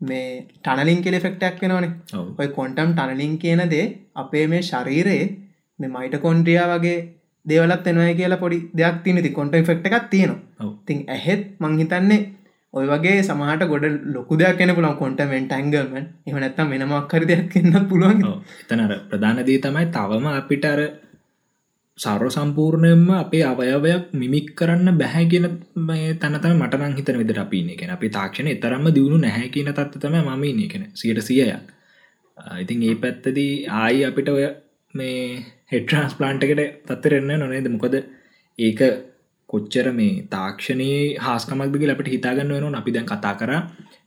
මේ 0.00 0.28
ටනලින් 0.58 1.02
කෙලෙ 1.04 1.18
ෆෙක්ටක් 1.20 1.62
වෙනවනේ. 1.62 1.92
ඔය 2.40 2.48
කොන්ටම් 2.58 2.92
ටනලින් 2.92 3.34
කියන 3.38 3.62
දේ 3.74 3.86
අපේ 4.14 4.46
මේ 4.46 4.62
ශරීරයේ 4.62 5.26
මේ 5.78 5.92
මයිට 5.96 6.16
කොන්ඩ්‍රියා 6.20 6.68
වගේ 6.72 6.98
දේවලත් 7.46 7.86
එනවය 7.86 8.14
කියලා 8.20 8.42
පොඩි 8.44 8.58
දෙයක් 8.80 9.02
තිනති 9.04 9.36
කොට 9.38 9.56
ෆෙක්ට 9.68 9.86
එකක් 9.90 10.08
තියෙනවා. 10.10 10.72
තින් 10.86 11.04
ඇහෙත් 11.08 11.42
මංහිතන්නේ 11.60 12.20
ඔය 12.74 12.84
වගේ 12.86 13.16
සමහට 13.22 13.64
ගොඩ 13.72 13.84
ලොකු 14.14 14.38
දෙයක් 14.40 14.56
කෙන 14.60 14.74
පුළන් 14.76 15.00
කොන්ටමෙන්ට 15.02 15.52
ඇංගල්මන් 15.52 16.04
එම 16.26 16.36
නැත්තම් 16.36 16.70
වෙනමක්කර 16.72 17.22
දෙයක් 17.30 17.48
කියන්න 17.52 17.80
පුළුවන්. 17.90 18.22
ඔව්. 18.24 18.38
එතනර 18.62 18.94
ප්‍රධානදී 19.10 19.58
තමයි 19.64 19.86
තවම 19.96 20.26
අපිට 20.32 20.66
අර 20.72 20.80
සර්ව 21.98 22.28
සම්පූර්ණයෙන්ම 22.28 23.10
අපේ 23.14 23.42
අවයවයක් 23.44 24.06
මිමික් 24.12 24.46
කරන්න 24.58 24.98
බැහැ 25.00 25.24
කියන 25.32 25.46
මේ 25.88 26.14
තනතම 26.14 26.54
මටනං 26.56 26.96
හිතන 26.98 27.18
විදට 27.20 27.38
අපින 27.38 27.70
එකෙන 27.70 27.92
අපි 27.96 28.08
තාක්ෂණ 28.10 28.50
එතරම්ම 28.54 28.88
දියුණු 28.96 29.18
නැහැ 29.18 29.48
කියන 29.48 29.70
තත්තම 29.70 30.16
මම 30.20 30.44
ඉන්න. 30.44 30.60
එකෙන 30.66 30.84
සියට 30.94 31.22
සියයක්. 31.22 31.70
ඉතින් 32.62 32.82
ඒ 32.82 32.96
පැත්තදී 32.96 33.52
ආයි 33.78 34.04
අපිට 34.10 34.28
ඔය 34.28 34.44
මේ 34.94 35.22
හෙට්‍රන්ස් 35.72 36.18
ප්ලාන්ටකට 36.18 36.62
තත්තරෙන්න 36.88 37.32
නොනේද 37.38 37.70
මොකද 37.70 37.96
ඒක 38.58 38.80
කොච්චර 39.50 39.86
මේ 39.94 40.12
තාක්ෂණයේ 40.28 41.00
හාස්කමක්දගේ 41.20 41.94
අපට 41.94 42.14
හිතාගන්න 42.14 42.54
වෙන 42.56 42.80
අපි 42.82 42.94
දැන් 42.96 43.10
කතා 43.12 43.34
කර 43.40 43.52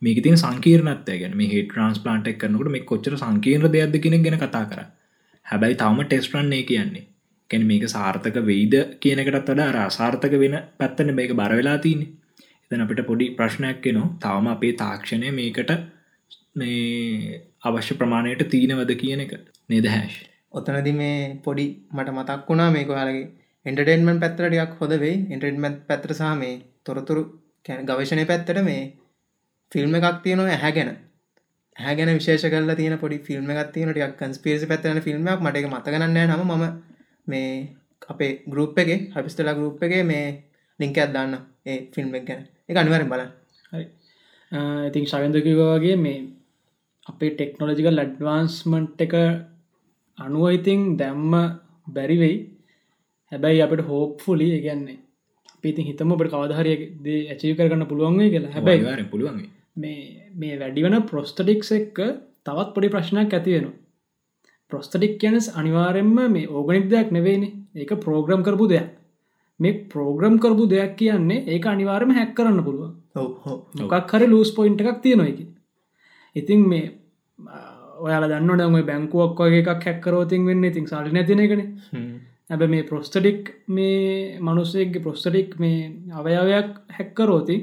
මේක 0.01 0.23
තින් 0.23 0.37
සංකීර්නත්ය 0.37 1.21
ගැන. 1.21 1.37
මේ 1.39 1.53
හෙට්‍රන්ස් 1.55 2.03
ප්ලාන්ට් 2.03 2.33
එක්කනකට 2.33 2.73
මේ 2.73 2.89
කොච්චර 2.91 3.15
සංකීර්ණ 3.17 3.73
දෙයක්ද 3.73 4.01
කෙනෙක් 4.05 4.25
ගැන 4.25 4.41
කතා 4.43 4.65
කර. 4.65 4.81
හැබැයි 5.45 5.79
තවම 5.81 6.01
ටෙස්ටරන්නේ 6.03 6.67
කියන්නේ. 6.71 7.11
කැන 7.49 7.65
මේක 7.65 7.85
සාර්ථක 7.87 8.37
වෙයිද 8.43 8.75
කියනකටත් 8.99 9.37
වඩා 9.45 9.69
රාසාර්ථක 9.73 10.37
වෙන 10.37 10.57
පැත්තන 10.77 11.11
මේක 11.13 11.33
බරවෙලා 11.33 11.77
තියන 11.79 12.01
එතන 12.63 12.83
අපිට 12.83 13.03
පොඩි 13.05 13.27
ප්‍රශ්නයක් 13.35 13.87
නවා 13.89 14.13
තවම 14.21 14.49
අපේ 14.49 14.73
තාක්ෂණය 14.77 15.31
මේකට 15.33 15.73
මේ 16.55 17.41
අවශ්‍ය 17.63 17.93
ප්‍රමාණයට 17.95 18.47
තීනවද 18.49 18.93
කියන 18.97 19.21
එක 19.21 19.33
නේද 19.69 19.87
හැශ් 19.87 20.17
ඔතනදි 20.53 20.93
මේ 20.95 21.19
පොඩි 21.43 21.67
මට 21.91 22.09
මතක් 22.11 22.39
වුණා 22.47 22.69
මේක 22.71 22.89
යාලගේ 22.91 23.27
එන්ටර්ටේන්මන් 23.65 24.19
පැත්තරටයක් 24.19 24.79
හොද 24.79 24.93
වේ 24.99 25.15
එන්ටර්ටමන් 25.27 25.75
පැත්‍ර 25.87 26.11
සහ 26.13 26.31
මේ 26.37 26.55
තොරතුරු 26.83 27.23
කැන 27.65 27.85
ගවශනය 27.85 28.23
පැත්තට 28.25 28.59
මේ 28.63 28.81
ෆිල්ම් 29.71 29.95
එකක් 29.95 30.19
තියනවා 30.23 30.49
ඇහැ 30.49 30.71
ගැන. 30.71 30.91
හැගෙන 31.75 32.11
විශේෂ 32.11 32.45
කල 32.47 32.71
තියන 32.73 32.95
පොඩි 32.97 33.17
ෆිල්ම් 33.21 33.49
එකක් 33.53 33.71
තියන 33.71 33.89
ටියක් 33.89 34.13
කන්ස්පිරසි 34.17 34.65
පැත්තරන 34.65 35.01
ෆිල්ම්මක් 35.01 35.41
මට 35.41 35.57
එක 35.57 35.67
මතගන්න 35.67 36.15
නම. 36.27 36.53
ම 36.53 36.63
මේ 37.27 37.51
අපේ 38.09 38.31
ගරුප් 38.47 38.77
එක 38.77 38.89
හපිස්ටලා 39.13 39.57
ගරුප් 39.59 39.83
එක 39.83 39.93
මේ 40.05 40.25
ලිංක 40.79 40.97
අදන්න 40.97 41.33
ඒ 41.65 41.77
ෆිල්ම් 41.93 42.15
එක 42.15 42.25
ගැන. 42.25 42.41
එක 42.69 42.75
අනිවරෙන් 42.75 43.09
බලන්න. 43.09 43.31
හරි. 43.71 43.85
ඉතින් 44.89 45.05
ශවින්දකිවගේ 45.05 45.95
මේ 45.97 46.19
අපේ 47.07 47.31
ටෙක්නොලජිකල් 47.31 47.95
ලඩ්වාන්ස්මන්ට් 47.95 49.01
එක 49.01 49.15
අනුව 50.17 50.45
ඉතින් 50.51 50.81
දැම්ම 50.97 51.33
බැරිවෙයි 51.87 52.37
හැබැයි 53.31 53.61
අපට 53.61 53.81
හෝප්ෆුලි 53.81 54.47
ගැන්නේ 54.61 54.99
පිති 55.61 55.81
හිතම 55.81 56.11
ඔට 56.13 56.31
කවධහරය 56.33 56.73
ඇචි 57.31 57.55
කරගන්න 57.55 57.89
පුළුවන්ගේ 57.91 58.31
කියලා. 58.33 58.51
හැබැයි 58.51 59.09
පුළුවන් 59.11 59.43
මේ 59.77 59.99
මේ 60.35 60.55
වැඩිවන 60.59 60.95
ප්‍රොස්ටඩික්ස් 61.09 61.71
එක්ක 61.71 61.97
තවත් 62.45 62.69
පොඩි 62.73 62.93
ප්‍රශ්නයක් 62.93 63.33
ඇතිවෙන 63.33 63.67
ප්‍රොස්ටඩික් 64.71 65.17
කියනස් 65.19 65.47
අනිවාරෙන්ම 65.55 66.13
මේ 66.31 66.47
ඕගනික් 66.49 66.89
දෙයක් 66.89 67.11
නෙවෙයිනි. 67.11 67.49
ඒක 67.75 67.91
ප්‍රෝග්‍රම් 67.97 68.41
කරපු 68.43 68.65
දෙයක්. 68.69 68.87
මේ 69.59 69.73
ප්‍රෝග්‍රම් 69.91 70.35
කරපු 70.39 70.69
දෙයක් 70.69 70.95
කියන්නේ 70.97 71.43
ඒක 71.47 71.65
අනිවාරම 71.65 72.11
හැක් 72.11 72.31
කරන්න 72.35 72.63
පුළුවන්. 72.63 72.93
මොකක් 73.81 74.11
හරි 74.11 74.27
ලූස් 74.27 74.51
පොයින්ට 74.51 74.81
එකක් 74.83 75.01
තියෙනවා 75.01 75.27
එක 75.27 75.39
ඉතින් 76.35 76.61
මේ 76.71 76.85
ඔයාල 77.99 78.25
දන්න 78.29 78.49
ඩම 78.53 78.77
බැංකුවක් 78.89 79.39
වගේ 79.39 79.61
එකක් 79.63 79.85
හැක්කරෝතින් 79.85 80.45
වෙන්න. 80.45 80.63
ඉතින් 80.63 80.85
සල්ලි 80.85 81.11
නැතින 81.11 81.39
එකන. 81.39 81.61
ඇබ 82.49 82.61
මේ 82.69 82.83
ප්‍රොස්ටඩික් 82.83 83.41
මේ 83.67 84.39
මනුස්සයගේ 84.39 85.03
ප්‍රොස්ටඩික් 85.05 85.55
මේ 85.59 85.79
අවයාවයක් 86.13 86.69
හැක්කරෝති 86.97 87.57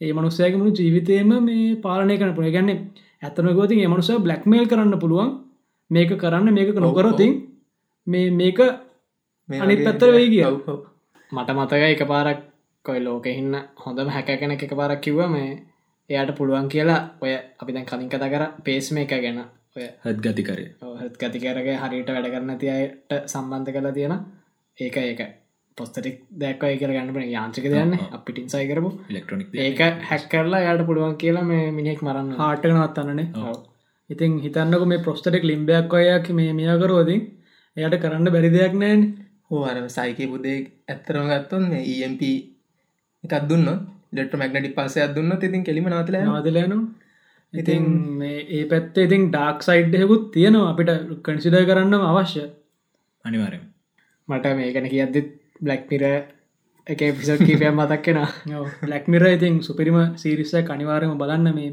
ඒ 0.00 0.12
මනුස්සයගේ 0.12 0.58
මුළු 0.58 0.76
ජීවිතයම 0.78 1.32
මේ 1.48 1.64
පාලනය 1.82 2.14
කන 2.18 2.36
පුළ 2.36 2.52
ගැන්නේ 2.56 2.78
ඇතම 3.22 3.48
ගෝතින් 3.58 3.80
ඒ 3.80 3.88
මනුසය 3.88 4.14
බ්ලක්මේල් 4.18 4.66
කරන්න 4.70 5.02
පුළුවන් 5.02 5.30
මේක 5.90 6.10
කරන්න 6.16 6.54
මේක 6.54 6.74
නොකරොතින් 6.76 7.32
මේ 8.06 8.30
මේක 8.32 8.58
අනිත් 9.48 9.84
පැත්තර 9.84 10.12
වෙයි 10.12 10.28
කිය 10.32 10.44
මට 11.32 11.50
මතක 11.50 11.82
එක 11.92 12.02
පාරක් 12.08 12.40
කොයි 12.84 13.00
ලෝක 13.00 13.26
හින්න 13.28 13.54
හොඳම 13.76 14.08
හැකැන 14.08 14.52
එක 14.52 14.64
පාරක් 14.72 15.00
කිව්ව 15.00 15.20
මේ 15.28 15.50
එයාට 16.10 16.36
පුළුවන් 16.38 16.68
කියලා. 16.68 17.00
ඔය 17.22 17.32
අපි 17.60 17.72
දැන් 17.72 17.86
කලින් 17.86 18.08
කතා 18.08 18.32
කර 18.32 18.44
පේස් 18.64 18.90
මේ 18.92 19.04
එක 19.04 19.14
ගැන. 19.24 19.40
ඔය 19.76 19.86
හත් 20.04 20.18
ගතිකරය 20.24 20.66
හත් 21.00 21.14
ගතිකරගේ 21.22 21.78
හරිට 21.82 22.10
වැඩ 22.10 22.32
කරන්න 22.32 22.58
තියට 22.58 23.16
සම්බන්ධ 23.32 23.72
කලා 23.74 23.92
තියෙන 23.92 24.14
ඒක 24.78 24.96
ඒක. 24.98 25.22
පොස්තටෙක් 25.78 26.18
දැක්වයි 26.40 26.76
කියල 26.80 26.92
ගන්නපන 26.94 27.30
යාන්ත්‍රික 27.30 27.64
දන්න 27.66 27.94
අපිටින් 28.16 28.48
සයි 28.48 28.66
කරපු. 28.68 28.90
ඉලෙක්ට්‍රොනික් 29.10 29.48
ඒක 29.60 29.80
හැක් 30.10 30.26
කරලා 30.32 30.64
යට 30.66 30.86
පුළුවන් 30.88 31.16
කියලා 31.22 31.44
මේ 31.44 31.70
මිනිෙක් 31.78 32.02
මරන්න 32.02 32.36
හාට 32.40 32.68
නවත්තන්නනේ 32.68 33.28
ඉතින් 34.10 34.32
හිතන්නක 34.38 34.84
මේ 34.84 35.04
ප්‍රස්ටෙක් 35.04 35.44
ලිම්බයක් 35.44 35.94
ඔයක් 35.94 36.26
මේ 36.30 36.52
මියකරෝදින් 36.52 37.22
එයට 37.76 37.96
කරන්න 37.98 38.28
බැරි 38.28 38.50
දෙයක් 38.50 38.74
නෑන් 38.74 39.00
හෝ 39.48 39.62
අර 39.64 39.76
සයිකය 39.90 40.24
පුදේ 40.26 40.58
ඇත්තරම 40.88 41.26
ගත්තොන් 41.30 41.64
EMP 41.94 42.22
එකක් 43.24 43.34
දුන්න 43.48 43.66
ලෙට 44.12 44.34
මැගනටි 44.34 44.76
පසයක් 44.76 45.14
දුන්න 45.16 45.38
ඉතින් 45.38 45.62
කෙලිම 45.62 45.88
නවතල 45.90 46.16
නවදලයනු 46.22 46.78
ඉතින් 47.54 47.84
මේ 48.18 48.38
ඒ 48.50 48.64
පැත්තේ 48.64 49.04
ඉතින් 49.04 49.22
ඩාක් 49.28 49.58
සයිඩ්යකුත් 49.62 50.24
තියෙනවා. 50.32 50.70
අපිට 50.70 50.90
කන්සිඩ 51.24 51.56
කරන්න 51.64 51.94
අවශ්‍ය. 52.02 52.44
අනිවාරය 53.24 53.58
මට 54.28 54.54
මේකන 54.54 54.86
කියද්දිත් 54.86 55.28
බ්ලක්්මිර 55.60 56.04
එක 56.86 57.00
පිසක් 57.12 57.40
කීපය 57.40 57.70
මතක්කෙන 57.70 58.18
ලැක්මිර 58.84 59.24
ඉතින් 59.28 59.54
සුපිරිම 59.60 59.98
සිරිස්ස 60.16 60.54
කනිවාරම 60.62 61.14
බලන්න 61.16 61.54
මේ 61.54 61.70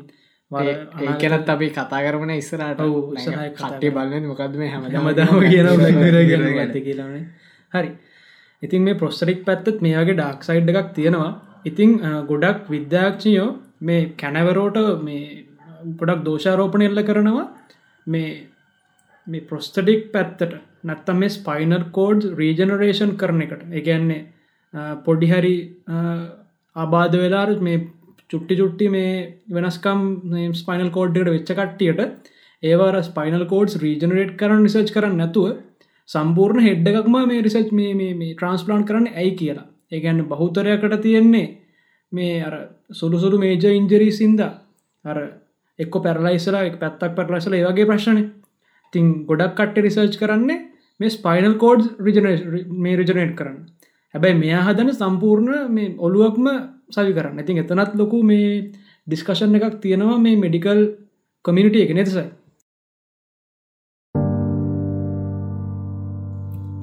ඒකලත් 0.51 1.49
අපි 1.53 1.67
කතා 1.75 2.01
කරන 2.05 2.31
ඉස්සරට 2.35 2.81
කටේ 3.59 3.91
බලන්න 3.97 4.25
මොකක්ද 4.31 4.55
මේ 4.61 4.71
හැම 4.73 4.83
හැමදාම 4.95 5.39
කියන 5.51 5.67
ඇත 6.63 6.75
කියලානේ 6.87 7.23
හරි. 7.73 7.91
ඉතින් 8.63 8.81
මේ 8.87 8.99
ප්‍රොස්ටරික් 9.01 9.45
පැත්තත් 9.47 9.81
මේගේ 9.85 10.17
ඩක් 10.19 10.43
සයිඩ් 10.47 10.71
එකක් 10.71 10.89
තියෙනවා. 10.97 11.31
ඉතිං 11.69 11.91
ගොඩක් 12.31 12.67
විද්‍යාක්ෂයෝ 12.73 13.49
මේ 13.87 14.01
කැනවරෝට 14.21 14.77
මේ 15.07 15.45
ගොඩක් 15.99 16.25
දෝෂාරෝපණ 16.27 16.87
එල්ල 16.89 17.03
කරනවා. 17.09 17.47
මේ 18.07 18.29
මේ 19.27 19.47
ප්‍රොස්ටඩික් 19.49 20.03
පැත්තට. 20.13 20.53
නැත්තම් 20.89 21.17
මේ 21.23 21.35
ස්පයිනර් 21.37 21.83
කෝඩ් 21.97 22.21
රීජනරේෂන් 22.41 23.15
කරන 23.21 23.41
එකට. 23.47 23.63
එකන්නේ 23.79 24.21
පොඩිහරි 25.07 25.55
අබාධ 26.75 27.17
වෙලා 27.23 27.47
මේ 27.67 27.79
චුට්ටි 28.31 28.55
චුට්ටි 28.55 28.87
මේ 28.89 29.15
වෙනස්කම් 29.49 30.01
ස්පයිනල් 30.53 30.89
කෝඩ්ඩට 30.89 31.29
වෙච්ච 31.29 31.51
කට්ටියට 31.51 32.31
ඒවාර 32.63 32.97
ස්පයිනල් 33.03 33.45
කෝඩ්ස් 33.45 33.77
රීජනරේට් 33.77 34.33
කරන්න 34.37 34.63
රිසර්ච් 34.63 34.93
කරන්න 34.93 35.17
නැතුව 35.17 35.47
සම්පූර්ණ 36.09 36.67
හෙඩ්ඩකක්ම 36.67 37.17
මේ 37.23 37.41
රිසර්ච් 37.41 37.71
මේ 37.71 37.93
මේ 37.97 38.33
ට්‍රන්ස්පලාන්් 38.33 38.85
කරන්න 38.85 39.07
ඇයි 39.13 39.35
කියලා. 39.35 39.67
ඒගැන්න 39.91 40.25
බහුතරයකට 40.25 40.97
තියෙන්නේ 41.01 41.47
මේ 42.11 42.41
අර 42.41 42.55
සුළුසුළු 42.91 43.37
මේජ 43.37 43.65
ඉන්ජරී 43.71 44.11
සින්ද 44.13 44.41
අර 45.05 45.17
එක්ක 45.79 45.95
පැරලයිසල 45.99 46.57
එක 46.59 46.77
පැත්තක් 46.79 47.15
පැරලයිසල 47.15 47.53
ඒවගේ 47.53 47.87
ප්‍රශ්න 47.87 48.19
තින් 48.93 49.07
ගොඩක් 49.25 49.55
කට්ට 49.55 49.85
රිසර්ච් 49.85 50.17
කරන්නේ 50.17 50.59
මේ 50.99 51.09
ස්පයිනල් 51.11 51.55
කෝඩ් 51.55 51.83
රිජන 51.99 52.27
මේ 52.79 52.97
රිජනේට් 52.97 53.35
කරන්න. 53.35 53.57
හැබැයි 54.13 54.39
මෙයා 54.39 54.63
හදන 54.63 54.93
සම්පූර්ණ 54.93 55.71
මේ 55.71 55.95
ඔලුවක්ම 55.99 56.47
සවි 56.91 57.15
කරන්න. 57.17 57.41
ඉතින් 57.43 57.63
එතනත් 57.63 57.97
ලොකු 58.01 58.19
මේ 58.23 58.51
ඩිස්කශන් 59.07 59.57
එකක් 59.57 59.81
තියෙනවා 59.83 60.19
මේ 60.25 60.41
මෙඩිකල් 60.43 60.81
කොමිනිට 61.45 61.81
එක 61.83 61.93
නැතිසයි 61.97 62.29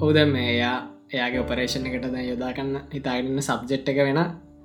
ඔවුද 0.01 0.17
මේ 0.27 0.49
එයා 0.51 0.75
එයාගේ 1.13 1.41
ඔපරේෂණ 1.41 1.87
එකට 1.89 2.05
දැ 2.13 2.25
යොදාකන්න 2.25 2.75
හිතාගන්න 2.93 3.41
සබ්ජෙට් 3.41 3.89
එක 3.91 3.99
වෙන 4.07 4.19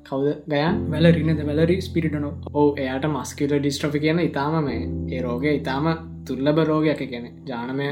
කවුද 0.07 0.29
ගයන්? 0.47 0.77
වැලරිනද 0.93 1.43
වැලරි 1.49 1.77
ස්පිරිටනෝ 1.81 2.33
ඕ 2.53 2.67
එයාට 2.77 3.07
මස්කිට 3.11 3.55
ඩිස්ට්‍රපි 3.55 4.03
කියන 4.05 4.21
ඉතාම 4.21 4.57
මේ 4.67 4.81
ඒ 5.11 5.23
රෝගය 5.27 5.51
ඉතාම 5.53 5.87
තුර්ලබ 6.27 6.59
රෝගයක්. 6.71 7.03
ගැන 7.13 7.27
ජානමය 7.51 7.89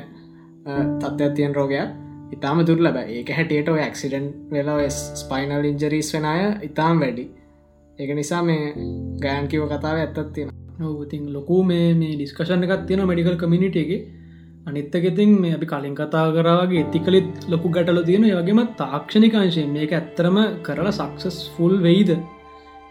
තත්ත්යක් 1.01 1.35
තියන් 1.37 1.55
රෝගයක්. 1.55 1.89
ඉතාම 2.33 2.65
දුර්ලබ 2.65 2.97
ඒක 3.03 3.31
හැටියට 3.39 3.69
ඔය 3.69 3.81
ඇක්සිඩන්් 3.81 4.27
වෙලා 4.53 4.89
ස්පයිනල් 5.23 5.71
ඉන්ජරීස් 5.71 6.13
වෙනය 6.17 6.37
ඉතාම් 6.69 7.03
වැඩි 7.03 7.25
ඒක 8.03 8.13
නිසා 8.15 8.43
මේ 8.43 8.65
ගයන් 9.23 9.47
කිව 9.51 9.69
කතාව 9.69 9.97
ඇත්තත් 9.99 10.35
තියෙන 10.35 10.51
ඉතින් 11.05 11.25
ලොකු 11.33 11.63
මේ 11.65 11.87
මේ 11.95 12.17
ඩිස්කශන 12.17 12.67
එකක් 12.67 12.85
තියෙන 12.89 13.03
මඩිකල් 13.05 13.37
කමිනිටගේ 13.37 13.99
අනිත්තගෙතින් 14.67 15.31
මේ 15.41 15.55
අපි 15.55 15.67
කලින් 15.67 15.95
කතා 15.95 16.27
කරාගේ 16.37 16.85
එතිකලිත් 16.85 17.31
ලොකු 17.49 17.69
ගැටල 17.69 18.01
තියෙන 18.09 18.25
යගේම 18.31 18.61
තාක්ෂණිකාංශය 18.77 19.65
මේක 19.69 19.93
ඇත්තරම 19.93 20.39
කරලා 20.63 20.93
සක්සස් 20.93 21.37
ෆුල් 21.57 21.75
වෙයිද? 21.79 22.11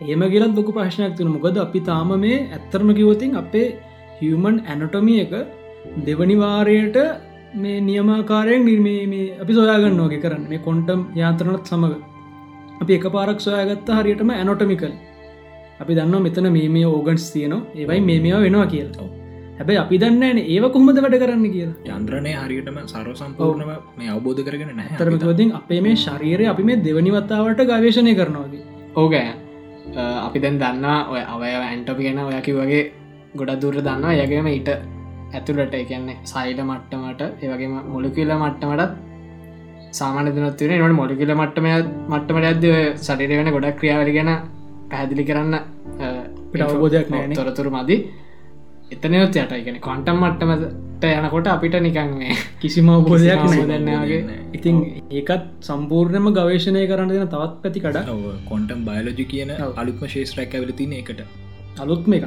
ඒම 0.04 0.22
කියලත් 0.34 0.56
ලොකු 0.56 0.76
ප්‍රශ්නයක් 0.78 1.16
තින 1.18 1.30
මොකද 1.30 1.58
අපි 1.58 1.82
තාම 1.82 2.12
මේ 2.20 2.38
ඇත්තරම 2.50 2.92
කිවතින් 3.00 3.36
අපේ 3.36 3.68
හියමන් 4.20 4.56
ඇනටොමිය 4.66 5.20
එක 5.26 5.34
දෙවනිවාරයට 6.08 6.98
මේ 7.56 7.82
නියමාකාරයෙන් 7.82 8.66
නිර්මේ 8.66 9.04
මේ 9.08 9.28
අපි 9.42 9.54
සොයාගන්න 9.54 10.00
ඕගේ 10.00 10.24
කරන්න. 10.24 10.50
මේ 10.50 10.66
කොන්ටම් 10.68 11.02
යාන්ත්‍රනත් 11.16 11.66
සමඟ 11.66 12.11
අපි 12.82 12.94
එක 12.98 13.08
පාරක් 13.16 13.40
සොයාගත්ත 13.46 13.90
හරියටම 13.98 14.30
ඇනොටමිකල් 14.36 14.94
අපි 15.82 15.92
දන්න 15.98 16.24
මෙතන 16.26 16.48
මේ 16.56 16.70
මේ 16.76 16.86
ඕගන්ස් 16.88 17.26
තියනවා. 17.34 17.62
ඒවයි 17.76 18.02
මේ 18.10 18.20
මේවා 18.26 18.42
වෙනවා 18.46 18.68
කියලා. 18.74 19.08
හැබැයි 19.60 19.80
අපි 19.84 19.98
දන්න 20.04 20.40
ඒව 20.46 20.66
කොහොමද 20.76 21.00
වැඩ 21.06 21.18
කරන්න 21.24 21.46
කියලා. 21.56 21.76
යන්ත්‍රණය 21.96 22.34
හරියටම 22.42 22.78
සරෝ 22.94 23.16
සම්පූර්ණව 23.20 23.72
මේ 23.98 24.10
අවබෝධ 24.16 24.42
කරගෙන 24.48 24.72
නැහැ 24.80 24.98
තරමතින් 25.02 25.52
අපේ 25.60 25.82
මේ 25.86 25.96
ශරීරය 26.06 26.48
අපි 26.54 26.64
මේ 26.70 26.82
දෙවනිවත්තාවට 26.88 27.62
ගවේශණය 27.72 28.14
කරනවාගේ 28.20 28.64
ඕගෑ 28.96 29.34
අපි 30.28 30.40
දැන් 30.40 30.58
දන්න 30.64 30.88
ඔය 31.14 31.22
අවය 31.36 31.54
ඇන්ටපි 31.60 32.08
ගෙන 32.08 32.24
ඔයකි 32.24 32.58
වගේ 32.60 32.82
ගොඩක් 33.36 33.62
දුර 33.64 33.78
දන්න 33.88 34.26
යගේම 34.26 34.50
ඊට 34.56 34.74
ඇතුළට 35.38 35.78
එකන්නේ 35.82 36.18
සයිඩ 36.34 36.66
මට්ටමට 36.70 37.22
ඒවගේම 37.44 37.78
මොලිකිල්ල 37.94 38.34
මට්ටමටත් 38.38 39.11
සාමාන 40.00 40.32
දනත්වන 40.36 40.74
නට 40.80 40.98
මොලිකිල 41.02 41.32
මට්ටම 41.36 41.68
මට්ටමට 42.12 42.48
ඇද 42.50 42.66
සටිර 43.06 43.32
වෙන 43.40 43.52
ගොඩක් 43.56 43.78
ක්‍රියාවලි 43.80 44.14
ගැන 44.18 44.32
පැහැදිලි 44.92 45.24
කරන්න 45.30 45.56
පිට 46.52 46.64
අවබෝධයක් 46.68 47.10
නෑනේ. 47.14 47.38
තොරතුරු 47.40 47.72
මදි 47.76 47.98
එතනයොත් 48.94 49.36
යට 49.42 49.54
එකන 49.58 49.78
කොන්ටම් 49.90 50.18
මට්ටමට 50.24 51.06
යනකොට 51.10 51.48
අපිට 51.54 51.76
නිකන් 51.86 52.10
මේ 52.22 52.36
කිසිම 52.64 52.90
අවබෝධයක් 52.96 53.44
නෑ. 53.44 53.68
දන්නගේ 53.70 54.40
ඉතින් 54.58 54.76
ඒකත් 55.20 55.46
සම්පූර්ණයම 55.70 56.28
ගවේශණය 56.40 56.84
කරන්න 56.92 57.14
දෙන 57.14 57.32
තවත් 57.36 57.54
පැති 57.64 57.80
කඩ 57.86 58.18
කොන්ටම් 58.50 58.82
බයලජි 58.90 59.26
කියන. 59.32 59.56
අලුත්ම 59.82 60.12
ශේෂත්‍රයක් 60.16 60.54
ඇවල 60.60 60.74
තින 60.82 60.94
එකට 61.00 61.22
අලුත්ම 61.82 62.14
එක 62.14 62.26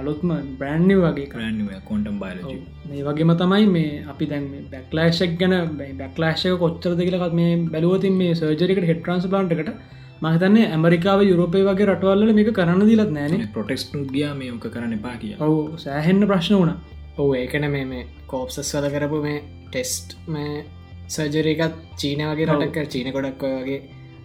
අලුත්ම 0.00 0.30
බ්‍රෑන්්ි 0.58 0.96
වගේ 0.96 1.28
කරන්න 1.28 1.84
කොන්ටම් 1.84 2.16
බයලජි 2.22 2.56
මේ 2.88 3.04
වගේම 3.04 3.32
තමයි 3.42 3.68
මේ 3.68 3.92
අපි 4.12 4.26
දැන් 4.26 4.48
බැක්ලෑශක් 4.72 5.38
ගැන 5.40 5.54
බැක්ලාශය 6.00 6.56
කොච්චරද 6.64 7.00
කියලකත් 7.00 7.38
මේ 7.40 7.54
බැලුවතින් 7.74 8.18
මේ 8.20 8.34
සර්ජරිකට 8.34 8.90
හෙට්‍රන්ස් 8.90 9.26
ප්ලාන්ට්කට 9.26 9.72
මහිතන්නේ 10.20 10.68
ඇමරිකාව 10.68 11.20
යුරෝපය 11.22 11.60
වගේ 11.62 11.86
රටවල්ල 11.86 12.32
මේක 12.38 12.48
කරන්න 12.52 12.80
දිලත් 12.86 13.10
නෑන 13.10 13.44
පොටෙක්ස් 13.54 13.84
ගියා 14.14 14.32
මේ 14.38 14.50
ඕක 14.52 14.64
කරන්න 14.68 14.94
එපා 14.96 15.16
කිය 15.16 15.34
ඔවු. 15.40 15.60
සෑහෙන්න 15.78 16.26
ප්‍රශ්න 16.26 16.56
වුණ. 16.56 16.72
ඔහු 17.18 17.30
ඒකන 17.34 17.66
මේ 17.74 17.84
මේ 17.84 18.06
කෝප්සස් 18.26 18.72
වල 18.74 18.88
කරපු 18.94 19.20
මේ 19.26 19.38
ටෙස්ට් 19.66 20.16
මේ 20.28 20.64
සර්ජරකත් 21.08 21.76
චීන 22.00 22.24
වගේ 22.30 22.48
රටක්කර 22.48 22.88
චීන 22.94 23.12
ගොඩක් 23.16 23.44
වගේ 23.54 23.80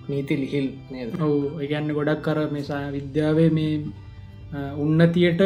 නීති 0.07 0.39
ලිහිල් 0.41 0.67
නේද? 0.91 1.13
ඔවු. 1.19 1.37
ඒගැන්න 1.59 1.93
ගොඩක් 1.97 2.25
කර 2.27 2.39
මේසා 2.51 2.81
විද්‍යාවේ 2.91 3.49
මේ 3.49 3.73
උන්නතියට 4.53 5.41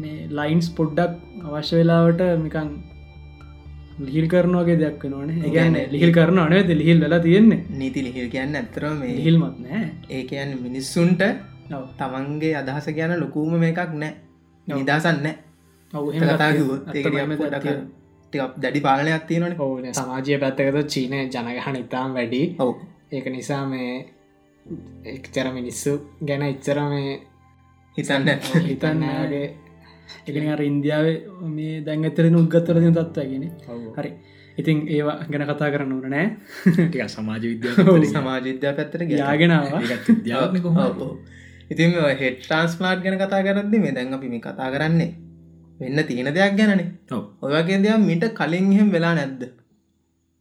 මේ 0.00 0.26
ලයින්ස් 0.38 0.68
පොඩ්ඩක් 0.78 1.46
අවශ්‍ය 1.46 1.76
වෙලාවට 1.80 2.22
මිකන් 2.44 2.68
ලිහිල් 4.06 4.26
කරනවාගේ 4.28 4.76
දෙයක් 4.82 5.04
වෙනවාන 5.04 5.30
ඒගැන්න 5.38 5.78
ලිහිල් 5.94 6.12
කරන 6.12 6.38
අනද 6.38 6.74
ලිහිල් 6.80 7.00
වෙලා 7.04 7.20
තියෙන්නේ. 7.20 7.64
නීති 7.80 8.04
ලිහිල් 8.08 8.28
කියන්න 8.34 8.56
ඇතරම 8.56 8.98
මේ 9.00 9.16
ලිහිල්මත් 9.18 9.56
නෑ. 9.60 9.82
ඒ 10.10 10.22
කියන්න 10.24 10.52
මිනිස්සුන්ට. 10.66 11.22
තමන්ගේ 11.98 12.54
අදහස 12.60 12.86
කියන 12.98 13.16
ලොකූම 13.20 13.58
නෑ. 15.24 15.34
එහෙම 16.12 16.28
දෙයක් 16.30 16.52
තියෙනවා. 16.52 17.84
ටිකක් 18.32 18.54
දැඩි 18.62 18.80
පාලනයක් 18.80 19.26
තියෙනන 19.28 19.94
සමාජය 19.94 20.38
පැත්තකද 20.42 20.78
චීනය 20.92 21.18
ජනගහන 21.34 21.76
ඉතාම් 21.84 22.14
වැඩි. 22.18 22.42
ඔවු. 22.58 22.72
ඒක 23.12 23.26
නිසා 23.36 23.64
මේ 23.66 23.92
එක්චර 25.06 25.46
මිනිස්සු 25.58 25.92
ගැන 26.28 26.42
ඉච්චර 26.54 26.78
මේ 26.92 27.20
හිතන්න 27.96 28.28
හිතන්නගේ 28.66 29.46
එකන 30.26 30.46
අර 30.48 30.60
ඉන්දියාව 30.62 31.06
මේ 31.48 31.80
දැන් 31.80 32.04
ඇතරෙන 32.04 32.36
උද්ගත්තරදින 32.36 32.94
තත්වගෙන 32.94 33.44
හරි. 33.96 34.12
ඉතින් 34.58 34.86
ඒවා 34.88 35.16
ගැන 35.26 35.44
කතා 35.44 35.70
කරන්න 35.74 35.92
ඕන 35.92 36.10
නෑ. 36.10 36.26
ටික 36.88 37.08
සමාජ 37.08 37.44
විද්‍යාව 37.44 38.06
සමාජිද්‍යා 38.06 38.74
පැත්තට 38.74 39.14
යාගෙනවා 39.14 39.82
විද්‍යාවන 40.08 40.60
කොහොම 40.60 41.18
ඉතින් 41.70 41.98
හෙට 42.20 42.40
ට්‍රන්ස්ලාට් 42.40 43.02
ගැන 43.04 43.18
කතා 43.18 43.42
කරද්දි 43.42 43.78
මේ 43.78 43.94
දැන් 43.94 44.14
අපි 44.14 44.28
මේ 44.28 44.40
කතා 44.40 44.70
කරන්නේ 44.70 45.10
වෙන්න 45.80 46.04
තියෙන 46.06 46.30
දෙයක් 46.30 46.56
ගැනනේ. 46.56 46.88
ඔයගේ 47.42 47.78
දෙයක් 47.78 48.00
මිට 48.00 48.24
කලින් 48.34 48.72
එහෙම 48.72 48.92
වෙලා 48.92 49.14
නැද්ද? 49.14 49.42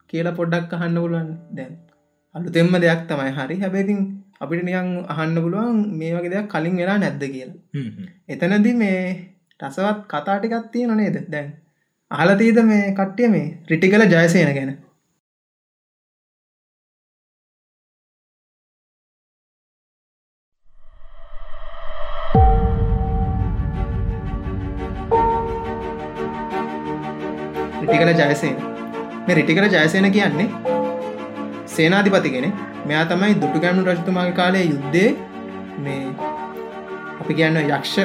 කියලා 0.09 0.37
පොඩ්ඩක් 0.39 0.73
අහන්න 0.73 0.99
පුළුවන් 0.99 1.31
දැන්. 1.51 1.77
අලුතෙම්ම 2.35 2.75
දෙයක් 2.77 3.01
තමයි. 3.07 3.31
හරි. 3.31 3.55
හැබැතින් 3.57 3.99
අපිට 4.41 4.63
නිකන් 4.65 4.87
අහන්න 5.13 5.35
පුළුවන් 5.37 5.81
මේ 5.99 6.13
වගේ 6.15 6.31
දෙයක් 6.33 6.47
කලින් 6.53 6.77
වෙලා 6.81 6.97
නැද්ද 6.97 7.23
කියලා. 7.33 7.57
එතනදි 8.29 8.71
මේ 8.75 9.01
රසවත් 9.59 9.99
කතා 10.11 10.37
ටිකක් 10.37 10.71
තියෙන 10.73 10.97
නේද? 10.97 11.17
දැන් 11.33 11.49
අහලා 12.11 12.39
තියෙද 12.39 12.61
මේ 12.71 12.95
කට්ටිය 12.99 13.29
මේ 13.29 13.47
රිටිකල 13.69 14.05
ජයසේන 14.05 14.53
ගැන? 14.57 14.71
රිටිකල 27.81 28.13
ජයසේන. 28.19 28.57
මේ 29.25 29.35
රිටිකල 29.35 29.67
ජයසේන 29.69 30.11
කියන්නේ 30.11 30.80
සේනාධිපතිගෙන 31.71 32.47
මෙයා 32.85 33.05
තමයි 33.05 33.35
දුටු 33.41 33.59
ගැමු 33.59 33.85
රජතුමාගේ 33.85 34.33
කාලය 34.33 34.65
යුද්ධේ 34.65 35.09
මේ 35.79 36.01
අපි 37.21 37.33
කියන්න 37.33 37.61
යක්ෂ 37.61 37.95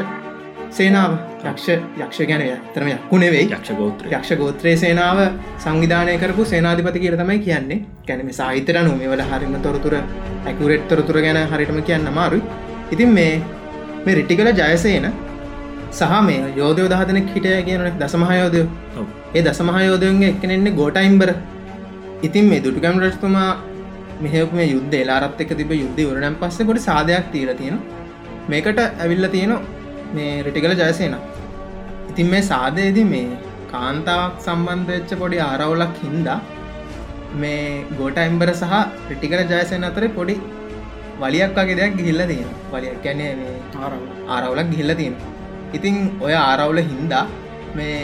සේනාව. 0.71 1.13
යක්ෂ 1.45 1.67
යක්ෂ 1.99 2.21
ගැන 2.29 2.43
තරම 2.75 2.89
යක්කුණේ 2.91 3.31
වෙයි 3.31 3.49
යක්ෂ 3.49 3.73
ගෝත්‍ර 3.73 4.09
යක්ෂ 4.11 4.33
ගෝත්‍රයේ 4.37 4.77
සේනාව 4.77 5.19
සංවිධානය 5.59 6.17
කරපු 6.19 6.45
සේනාධිපති 6.47 7.01
කියල 7.01 7.17
තමයි 7.17 7.39
කියන්නේ. 7.41 7.85
ගැනම 8.07 8.33
සාහිතර 8.33 8.79
නු 8.83 8.97
මේ 8.97 9.09
වල 9.09 9.23
හරිම 9.25 9.55
තොරතුර 9.63 9.95
ඇකුරෙට් 10.47 10.89
තොරතුර 10.89 11.21
ගැන 11.21 11.39
හරිටම 11.49 11.81
කියන්න 11.83 12.11
මාරුයි 12.13 12.43
ඉතින් 12.93 13.11
මේ 13.11 13.33
මේ 14.05 14.15
රිටිකල 14.15 14.51
ජයසේන 14.53 15.07
සහ 15.91 16.23
මේ 16.23 16.41
යෝධයෝ 16.57 16.89
දහදනෙක් 16.89 17.29
හිටය 17.35 17.57
කියන 17.65 17.85
දසමහයෝදය 18.01 18.63
ඒ 19.35 19.43
දසමහයෝදයන්ගේ 19.43 20.31
එකනෙන්නේ 20.31 20.73
ගෝටයිම්බර 20.73 21.31
ඉතින් 22.23 22.49
මේ 22.49 22.61
දුටුකම් 22.61 22.99
රජතුමා 22.99 23.49
මෙහම 24.21 24.53
මේ 24.53 24.67
යුද්ධ 24.67 24.95
එලාරත් 24.95 25.41
එක 25.41 25.51
තිබ 25.55 25.73
යුද්ධ 25.75 26.01
වරනම් 26.03 26.37
පස්සේ 26.41 26.67
කොට 26.69 26.81
සාධයක් 26.81 27.27
තීර 27.33 27.51
තියෙන 27.55 27.77
මේකට 28.49 28.79
ඇවිල්ල 28.79 29.29
තියෙන 29.29 29.53
මේ 30.15 30.43
රිටිකල 30.43 30.75
ජයසේන. 30.75 31.17
ඉතින් 32.11 32.27
මේ 32.27 32.43
සාධයේද 32.43 32.99
මේ 33.07 33.27
කාන්තාවක් 33.73 34.39
සම්බන්ධ 34.41 34.89
වෙච්ච 34.91 35.13
පොඩි 35.15 35.39
ආරවුලක් 35.41 35.97
හින්දා 36.05 36.39
මේ 37.35 37.85
ගෝට 37.99 38.19
එම්බර 38.19 38.51
සහ 38.55 38.75
රිටිකල 39.11 39.43
ජයසයන 39.53 39.85
අතර 39.85 40.07
පොඩි 40.11 40.37
වලියක් 41.21 41.53
වගේ 41.59 41.79
දෙයක් 41.81 41.95
ගිහිල්ල 42.01 42.23
තියෙන 42.25 42.51
වලියක් 42.73 42.97
ගැනේ 43.05 43.33
ආරවුලක් 44.31 44.71
ගිහිල්ල 44.73 44.95
තියෙන 44.95 45.17
ඉතින් 45.73 45.97
ඔය 46.21 46.35
ආරවුල 46.39 46.81
හින්දා 46.87 47.25
මේ 47.77 48.01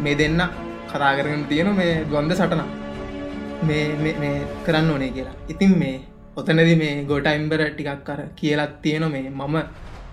මේ 0.00 0.14
දෙන්න 0.14 0.40
කතා 0.88 1.12
කරගෙන 1.18 1.44
තියෙන 1.50 1.74
මේ 1.74 1.92
ගොන්ද 2.06 2.32
සටන 2.32 2.83
මේ 3.62 4.34
කරන්න 4.66 4.90
ඕනේ 4.90 5.10
කියලා. 5.16 5.34
ඉතින් 5.48 5.72
මේ 5.78 5.96
ඔතනද 6.36 6.60
මේ 6.82 6.92
ගොටයිම්බර 7.10 7.60
ටිකක් 7.64 8.04
කර 8.04 8.20
කියලත් 8.36 8.72
තියෙන 8.82 9.04
මේ 9.10 9.30
මම 9.30 9.56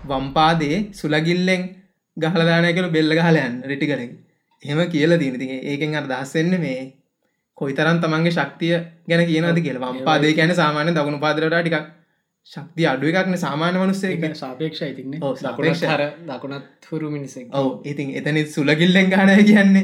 වම්පාදේ 0.09 0.77
සුලගිල්ලෙන් 0.93 1.63
ගහලදානය 2.17 2.73
කළ 2.73 2.89
බෙල්ල 2.89 3.13
ගහලයන් 3.19 3.53
රිටි 3.71 3.87
කරෙන් 3.87 4.11
එහෙම 4.63 4.81
කියල 4.93 5.11
දීනති 5.21 5.47
ඒකෙන් 5.63 5.95
අර 5.95 6.05
දස්සෙන්න 6.11 6.53
මේ 6.59 6.81
කොයිතරම් 7.57 7.97
තමන්ගේ 8.03 8.35
ශක්තිය 8.37 8.75
ගැන 9.09 9.25
කියනද 9.25 9.59
කියලා. 9.65 9.89
වම්පාදේ 9.89 10.33
ගැන 10.33 10.55
සාමාන්‍ය 10.61 10.93
දකුණු 10.97 11.19
පාදරට 11.25 11.57
ටිකක් 11.57 11.77
ශක්තිය 12.49 12.85
අඩුව 12.87 13.09
එකක්න 13.11 13.37
සාමාන්‍ය 13.37 13.77
මනුස්සේ 13.77 14.29
සාපේක්ෂ 14.33 14.81
ඉතින්නේ. 14.83 15.19
හර 15.87 16.03
දකුණත් 16.27 16.87
හුරු 16.89 17.11
මිනිසෙක්. 17.11 17.45
ඔව 17.51 17.67
ඉතින් 17.85 18.09
එතනත් 18.11 18.49
සුලගිල්ලෙන් 18.49 19.11
ගානය 19.11 19.35
කියන්නේ. 19.43 19.83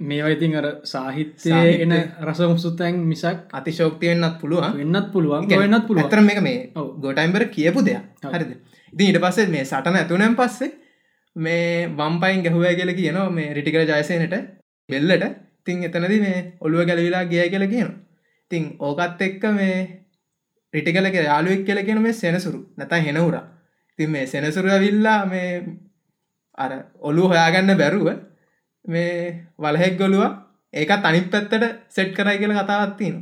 මේවා 0.00 0.32
ඉතින් 0.34 0.56
අර 0.60 0.66
සාහිත්‍යය 0.84 1.52
සාහිත්‍ය. 1.52 1.82
එන 1.84 1.94
රසමුසුත්තැන් 2.26 2.98
මිසක් 3.04 3.38
අතිශෝක්තියෙන්න්නත් 3.52 4.36
පුළුවන්. 4.40 4.76
වෙන්නත් 4.76 5.08
පුළුවන් 5.12 5.48
වෙන්නත් 5.54 5.86
පුළුවන්. 5.86 6.04
ඇතර 6.04 6.20
මේක 6.20 6.42
මේ 6.42 6.60
ඔව්. 6.74 6.92
ගොටයිම්බර 6.98 7.46
කියපු 7.48 7.80
දෙයක්. 7.82 8.04
හරිද? 8.26 8.52
ඉතින් 8.92 9.08
ඉට 9.08 9.20
පස්සේ 9.20 9.48
මේ 9.48 9.64
සටන 9.64 9.96
ඇතුනම් 9.96 10.36
පස්සේ 10.36 10.70
මේ 11.36 11.88
වම්පයින් 11.94 12.44
ගැහුවය 12.44 12.74
කියල 12.74 12.94
කියනවා 12.94 13.30
මේ 13.30 13.48
රිටිකල 13.54 13.86
ජයසයනට 13.86 14.36
බෙල්ලට. 14.88 15.26
තින් 15.64 15.82
එතනද 15.82 16.14
මේ 16.20 16.38
ඔළුව 16.60 16.86
ගැලවිලා 16.86 17.24
ගිය 17.26 17.48
කියල 17.48 17.66
කියනවා. 17.66 17.98
තින් 18.50 18.70
ඕකත් 18.80 19.20
එක්ක 19.22 19.44
මේ 19.52 20.01
රිටිකලක 20.74 21.16
යාලුවෙක් 21.22 21.64
කියල 21.64 21.80
කියන 21.80 22.00
මේ 22.00 22.12
සෙනසුරු. 22.14 22.60
නැත 22.76 22.92
හෙනවුර 23.00 23.36
තින් 23.98 24.10
මේ 24.10 24.26
සෙනසුර 24.26 24.64
විල්ලා 24.78 25.20
මේ 25.26 25.50
අර 26.58 26.70
ඔලු 27.00 27.22
හොයාගන්න 27.28 27.76
බැරුව 27.76 28.08
මේ 28.84 29.12
වලහෙක් 29.58 29.94
ගොලුව 29.98 30.22
ඒකත් 30.74 31.04
අනිත් 31.04 31.30
පැත්තට 31.30 31.64
සෙට් 31.88 32.10
කරයි 32.12 32.38
කියල 32.38 32.54
කතාවත්තින 32.54 33.16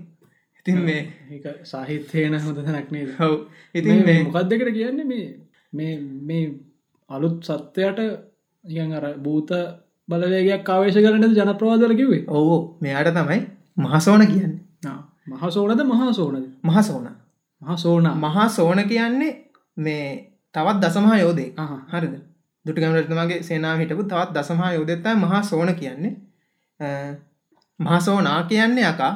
ඉතින් 0.61 0.79
මේ 0.81 1.03
ඒක 1.31 1.47
සාහිත්‍යයන 1.65 2.35
හොඳ 2.37 2.59
නැක්නේ 2.67 3.05
හව් 3.13 3.33
ඉතින් 3.75 4.05
මේ 4.05 4.25
මොකක්දකට 4.25 4.73
කියන්නේ? 4.73 5.05
මේ 5.05 5.27
මේ 5.73 5.95
මේ 6.23 6.45
අලුත් 7.11 7.39
සත්‍යයට 7.43 8.01
ඉගන් 8.65 8.93
අර 8.93 9.05
භූත 9.19 9.51
බලවේගයක් 10.09 10.65
කාවේශ 10.65 10.99
කරන 10.99 11.25
ජනප්‍රවාදල 11.31 11.95
කිවේ 11.95 12.25
ඕ 12.29 12.59
මෙයාට 12.81 13.15
තමයි 13.15 13.41
මහසෝන 13.79 14.27
කියන්නේ. 14.27 14.61
මහසෝනද 15.29 15.83
මහසෝනද? 15.85 16.47
මහසෝන 16.63 17.10
මහසෝන 17.63 18.11
මහා 18.17 18.49
සෝන 18.51 18.85
කියන්නේ 18.85 19.33
මේ 19.77 20.07
තවත් 20.55 20.77
දසමහා 20.83 21.19
යෝදේ. 21.19 21.49
හරිද? 21.93 22.15
දුටගම 22.67 22.95
රත්නමගේ 22.95 23.43
සේනා 23.43 23.77
හිටපු 23.77 24.05
තවත් 24.05 24.35
දසමහා 24.35 24.73
යෝදෙත්තයි 24.73 25.17
මහා 25.17 25.43
සෝන 25.45 25.75
කියන්නේ. 25.75 26.15
මහසෝනා 27.81 28.43
කියන්නේ 28.45 28.89
යකා 28.89 29.15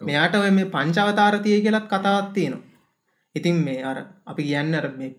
මෙයාට 0.00 0.34
ඔය 0.34 0.50
මේ 0.50 0.64
පංචවතාරතිය 0.66 1.60
කියලත් 1.60 1.86
කතාවත් 1.86 2.32
තියෙනවා. 2.32 2.64
ඉතින් 3.34 3.56
මේ 3.56 3.84
අර 3.84 3.98
අපි 4.26 4.42
කියන්න 4.42 4.74
අර 4.74 4.88
මේ 4.96 5.12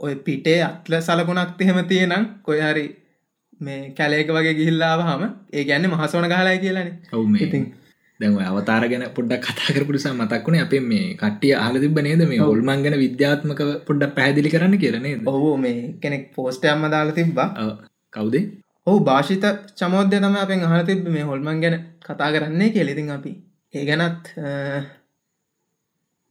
ඔය 0.00 0.14
පිටේ 0.16 0.62
අත්ල 0.62 0.94
සලකුණක් 1.00 1.60
එහෙම 1.60 1.78
තියෙනම් 1.86 2.24
කොය 2.42 2.58
හරි 2.60 2.86
මේ 3.60 3.80
කැලේක 3.90 4.28
වගේ 4.28 4.54
ගිහිල්ලාව 4.54 5.00
හම 5.02 5.22
ඒ 5.52 5.64
ගැන්න 5.64 5.90
මහසෝන 5.90 6.28
ගහලයි 6.28 6.58
කියලනේ. 6.58 6.94
ඉතින් 7.40 7.64
දැන් 8.20 8.36
අවතාර 8.44 8.84
ගැන 8.90 9.04
පොඩ්ඩක් 9.16 9.44
කතා 9.48 9.74
කරපුනිසා 9.74 10.14
මතක් 10.14 10.44
වුණේ 10.46 10.62
අපේ 10.62 10.80
මේ 10.82 11.04
කට්ටිය 11.16 11.52
අහල 11.56 11.76
තිබ 11.80 11.98
නේද 12.00 12.22
මේ 12.28 12.40
ඔල්මන් 12.44 12.82
ගැන 12.84 12.96
විද්‍යාත්මක 13.04 13.60
පොඩ්ඩක් 13.86 14.14
පැහැදිලි 14.16 14.50
කරන්න 14.50 14.78
කියරනේද 14.78 15.28
ඔහු 15.28 15.50
මේ 15.58 15.76
කෙනෙක් 16.02 16.24
පෝස්ටයම්ම 16.34 16.86
දාලා 16.90 17.14
තිබ්බා. 17.14 17.48
ඔව්. 17.62 17.72
කවුදේ? 18.14 18.44
ඔහු 18.86 18.98
භාෂිත 19.02 19.44
චමෝද්‍ය 19.78 20.16
තම 20.18 20.36
අපෙන් 20.38 20.64
අහල 20.66 20.82
තිබ 20.86 21.06
මේ 21.08 21.24
හොල්මන් 21.24 21.60
ගැන 21.62 21.76
කතා 22.02 22.30
කරන්නේ 22.34 22.70
කෙලෙතින් 22.70 23.10
අපි 23.10 23.32
ඒ 23.74 23.84
ගැනත් 23.84 24.24
අ, 24.38 24.48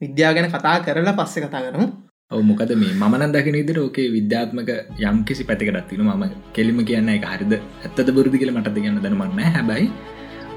විද්‍යා 0.01 0.33
ගැන 0.33 0.49
කතා 0.51 0.75
කරලා 0.81 1.15
පස්සෙ 1.15 1.39
කතා 1.41 1.63
කරමු. 1.65 1.87
ඔව 2.31 2.41
මොකද 2.43 2.71
මේ 2.75 2.93
මනන් 3.01 3.31
දකින 3.33 3.55
ඉදිර 3.55 3.77
ඕකේ 3.79 4.07
විද්‍යාත්මක 4.11 4.69
යම් 5.05 5.23
කිසි 5.23 5.43
පැතිකටත් 5.45 5.87
තින 5.89 6.03
ම 6.03 6.23
කෙලිම 6.53 6.79
කියන්න 6.85 7.09
එක 7.11 7.25
හරිද? 7.27 7.53
ඇත්තද 7.83 8.09
බුරුදි 8.11 8.37
කියල 8.37 8.51
මට 8.53 8.75
ගන්න 8.75 9.01
දනමන්න 9.03 9.51
හැබැයි 9.51 9.87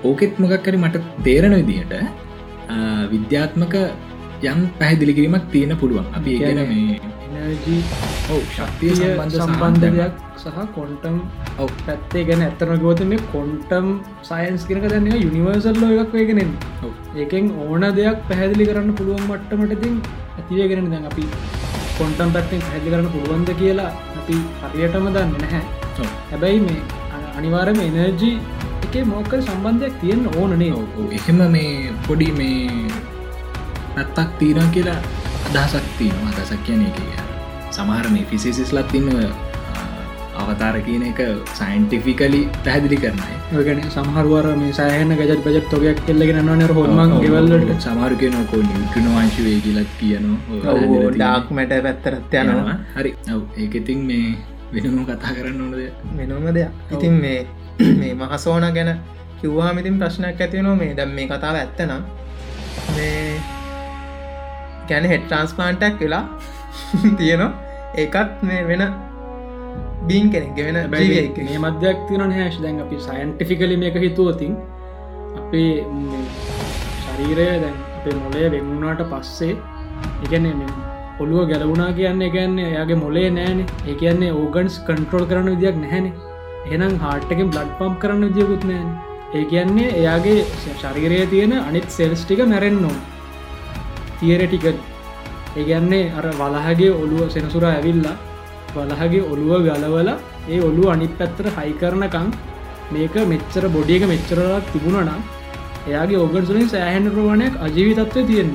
ඕකෙත් 0.04 0.38
මොකක්කරි 0.38 0.78
මට 0.78 0.96
තේරණ 1.24 1.54
විදිහට 1.60 1.94
විද්‍යාත්මක 3.12 3.74
යම් 4.42 4.60
පැහැදිලි 4.78 5.12
කිරීමක් 5.14 5.46
තියෙන 5.52 5.72
පුළුවන්. 5.76 6.06
අපි 6.14 6.38
ගැන 6.38 6.60
මේ 6.68 6.98
ඔව් 8.30 8.42
ශක්තිය 8.56 8.92
සම්බන්ධ 8.92 9.36
සම්බන්ධ 9.36 9.84
සම්බන්ධයක්. 9.84 10.14
සහ 10.36 10.58
කොන්ටම් 10.76 11.16
ඔව්. 11.58 11.70
පැත්තේ 11.86 12.22
ගැන 12.24 12.42
ඇත්තන 12.46 12.72
ගෝතන 12.84 13.12
කොන්ටම් 13.32 13.86
සයින්ස් 14.22 14.64
කිරක 14.64 14.84
දන්න 14.84 15.08
යුනිවර්සල්ලෝ 15.24 15.90
එකක් 16.02 16.12
වේගෙනෙන්. 16.12 16.50
ඒකෙන් 17.16 17.50
ඕන 17.62 17.84
දෙයක් 17.98 18.18
පැහැදිලි 18.28 18.66
කරන්න 18.70 18.94
පුළුවන් 18.94 19.24
මට්ටමටතින් 19.28 19.94
ඇතිවේගෙන 20.38 20.90
දැන් 20.90 21.06
අපි 21.06 21.24
කොන්ටම් 21.98 22.30
පැත්තෙන් 22.36 22.60
පැහැදිලි 22.64 22.94
කරන්න 22.94 23.10
පුළුවන්ද 23.14 23.50
කියලා 23.60 23.90
අපි 24.18 24.36
හරියටම 24.64 25.06
දන්න 25.14 25.36
නැහැ. 25.42 25.62
හැබැයි 26.30 26.60
මේ 26.60 26.80
අ- 27.14 27.30
අනිවාර්යම 27.38 27.80
එනර්ජී 27.80 28.34
එක 28.90 29.06
මොක්කර 29.06 29.38
සම්බන්ධයක් 29.40 29.94
තියෙන 30.02 30.22
ඕනනේ. 30.36 30.72
එහෙම 31.16 31.40
මේ 31.54 31.92
පොඩි 32.06 32.28
මේ 32.38 32.86
පැත්තක් 33.94 34.30
තීරණ 34.38 34.70
කියලා 34.76 34.98
අදහසක් 35.50 35.86
තියෙනවා. 35.98 36.32
අදසක් 36.32 36.64
කියන 36.66 36.82
එක 36.88 36.98
සමහර 37.76 38.06
මේ 38.14 38.26
ෆිසිසිස්ලත් 38.30 38.94
ඉන්න 38.98 39.08
අවතාර 40.40 40.74
කියන 40.86 41.04
එක 41.10 41.20
සයින්ටිෆිකලි 41.58 42.40
පැහැදිලි 42.64 42.98
කරනයි 43.04 43.62
ගැන 43.68 43.80
සමහරුවර 43.96 44.48
මේ 44.62 44.72
සෑහන 44.80 45.14
ගජත් 45.20 45.40
බජත් 45.46 45.66
තොගයක් 45.72 46.02
කෙල්ලගෙන 46.08 46.40
නවන 46.42 46.74
හොල්මන් 46.78 47.14
ගෙවල්ලට 47.24 47.72
සමාරු 47.86 48.18
කියනකෝ 48.22 48.62
නිියුට්‍රන 48.66 49.08
වංශ 49.14 49.38
වේ 49.46 49.58
කියලත් 49.66 49.92
කියනවා. 50.00 50.76
ඩාක් 51.14 51.54
මැට 51.58 51.76
පැත්තරත් 51.86 52.36
යනවා. 52.42 52.76
හරි. 52.98 53.14
ඔව් 53.36 53.42
ඒක 53.56 53.78
ඉතින් 53.82 54.02
මේ 54.10 54.34
වෙනම 54.74 55.00
කතා 55.06 55.38
කරන්න 55.38 55.60
ඕනද 55.64 55.74
වෙනම 56.18 56.52
දෙයක්. 56.58 56.70
ඉතින් 56.96 57.16
මේ 57.22 57.38
මේ 58.00 58.14
මහසෝන 58.14 58.66
ගැන 58.74 58.90
කිව්වාම 59.40 59.78
ඉතින් 59.78 59.98
ප්‍රශ්නයක් 60.00 60.40
ඇතිවනවා 60.40 60.76
මේ 60.76 60.94
දැම් 60.96 61.12
මේ 61.18 61.26
කතාව 61.28 61.56
ඇත්තනම් 61.56 62.02
මේ 62.96 63.40
ගැන 64.88 65.04
හෙට 65.04 65.24
ට්‍රන්ස්පලාන්ටක් 65.26 66.00
වෙලා 66.00 66.24
තියෙනවා. 67.18 67.52
ඒකත් 67.96 68.42
මේ 68.42 68.60
වෙන 68.68 68.82
බීන් 70.08 70.30
කෙනෙක් 70.30 70.56
වෙන 70.58 70.78
මේ 70.90 71.58
මධ්‍යයක් 71.60 71.98
තියන 72.08 72.32
හැශ් 72.32 72.60
දැන් 72.62 72.80
අපි 72.80 73.00
සයින්ටිෆිකලි 73.00 73.76
මේක 73.76 73.96
හිතුවතින් 73.96 74.56
අපේ 75.38 75.72
මේ 75.98 76.22
ශරීරය 77.02 77.46
දැන් 77.64 77.76
අපේ 77.98 78.16
මොලේ 78.16 78.46
වෙන්ුණාට 78.54 79.02
පස්සේ 79.10 79.54
එකන 80.24 80.46
ඔළුව 81.20 81.48
ගැලවුණා 81.50 81.92
කියන්නේ 81.92 82.30
ගැන්නේ 82.30 82.68
එයාගේ 82.72 82.98
මොලේ 83.04 83.30
නෑන. 83.30 83.60
ඒ 83.88 83.94
කියන්නේ 83.94 84.32
ඕගන්ස් 84.34 84.78
කන්ට්‍රෝල් 84.86 85.26
කරන 85.26 85.50
විදියක් 85.54 85.76
නැහැනේ 85.76 86.29
එනම් 86.66 86.94
හාට්ටකින් 86.98 87.48
බ්ලඩ් 87.48 87.70
පම්ප් 87.78 87.94
කරන්න 87.98 88.26
විදියකුත් 88.26 88.64
නෑන 88.64 88.88
ඒ 89.32 89.44
කියන්නේ 89.44 89.88
එයාගේ 89.94 90.40
ශරීරය 90.74 91.20
තියෙන 91.26 91.52
අනිත් 91.58 91.88
සෙල්ස් 91.90 92.22
ටික 92.22 92.40
මැරෙන්න්නෝ 92.44 92.96
තියරටිකල් 94.18 94.76
ඒගැන්නේ 95.56 96.12
අර 96.14 96.26
වලහගේ 96.34 96.90
ඔළුව 96.94 97.30
සෙනසුර 97.30 97.64
ඇවිල්ලා 97.66 98.16
වලහගේ 98.74 99.22
ඔළුව 99.24 99.66
ගලවල 99.66 100.10
ඒ 100.48 100.60
ඔලු 100.60 100.84
අනිත් 100.88 101.12
පැත්තර 101.18 101.46
හයි 101.56 101.72
කරනකං 101.74 102.28
මේක 102.90 103.14
මෙච්චර 103.26 103.64
බොඩියක 103.68 104.04
මෙච්චරලක් 104.04 104.72
තිබුණනම් 104.72 105.22
එයාගේ 105.86 106.18
ඔගන්සලින් 106.18 106.68
සෑහන් 106.68 107.06
ප්‍රමාණයක් 107.10 107.54
අජීවි 107.58 107.94
තත්වය 107.96 108.22
තියෙන්න 108.24 108.52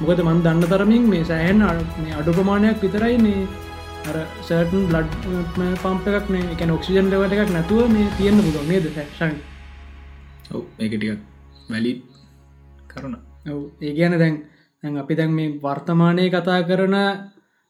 මොකද 0.00 0.20
මන් 0.22 0.42
දන්න 0.44 0.64
තරමින් 0.66 1.04
මේ 1.06 1.24
සෑහන් 1.24 1.64
මේ 1.98 2.14
අඩු 2.14 2.30
ප්‍රමාණයක් 2.32 2.78
විතරයි 2.78 3.16
මේ 3.18 3.40
අර 4.08 4.16
සර්ටන් 4.42 4.84
බ්ලඩ් 4.88 5.10
පම්ප 5.78 6.06
එකක් 6.12 6.28
මේ 6.30 6.44
එක 6.52 6.60
ඔක්සිජන් 6.70 7.08
ලවට 7.12 7.34
එකක් 7.36 7.52
නැතුව 7.52 7.88
මේ 7.88 8.06
තියෙන්න්න 8.16 8.44
පුද 8.46 8.58
මේද 8.68 8.86
ශන් 9.12 9.34
ඔව 10.50 10.62
ඒකටියක් 10.78 11.18
වැලි 11.68 11.92
කරුණ. 12.90 13.16
ඒ 13.80 13.92
ගැන 13.94 14.14
දැන් 14.18 14.36
දැන් 14.82 14.96
අපි 14.98 15.14
දැන් 15.14 15.32
මේ 15.32 15.48
වර්තමානය 15.62 16.24
කතා 16.30 16.60
කරන 16.64 16.96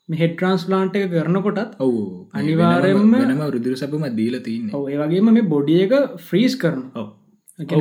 මෙහෙ 0.09 0.27
ට්‍රන්ස්ලාන්ට් 0.31 0.97
එක 0.97 1.07
කරනකොටත් 1.13 1.73
ඔවු 1.81 2.03
අනිවාර්යෙන්ම- 2.33 3.17
නම 3.27 3.43
රුදුර 3.51 3.77
සපම 3.77 4.05
දීල 4.17 4.37
තියන්න 4.41 4.71
ඔව 4.73 4.85
ඒ 4.89 4.99
වගේම 4.99 5.33
මේ 5.33 5.43
බොඩිය 5.45 5.81
එක 5.83 5.95
ෆ්‍රීස් 6.21 6.55
කරන 6.57 6.83
ඔව. 6.95 7.09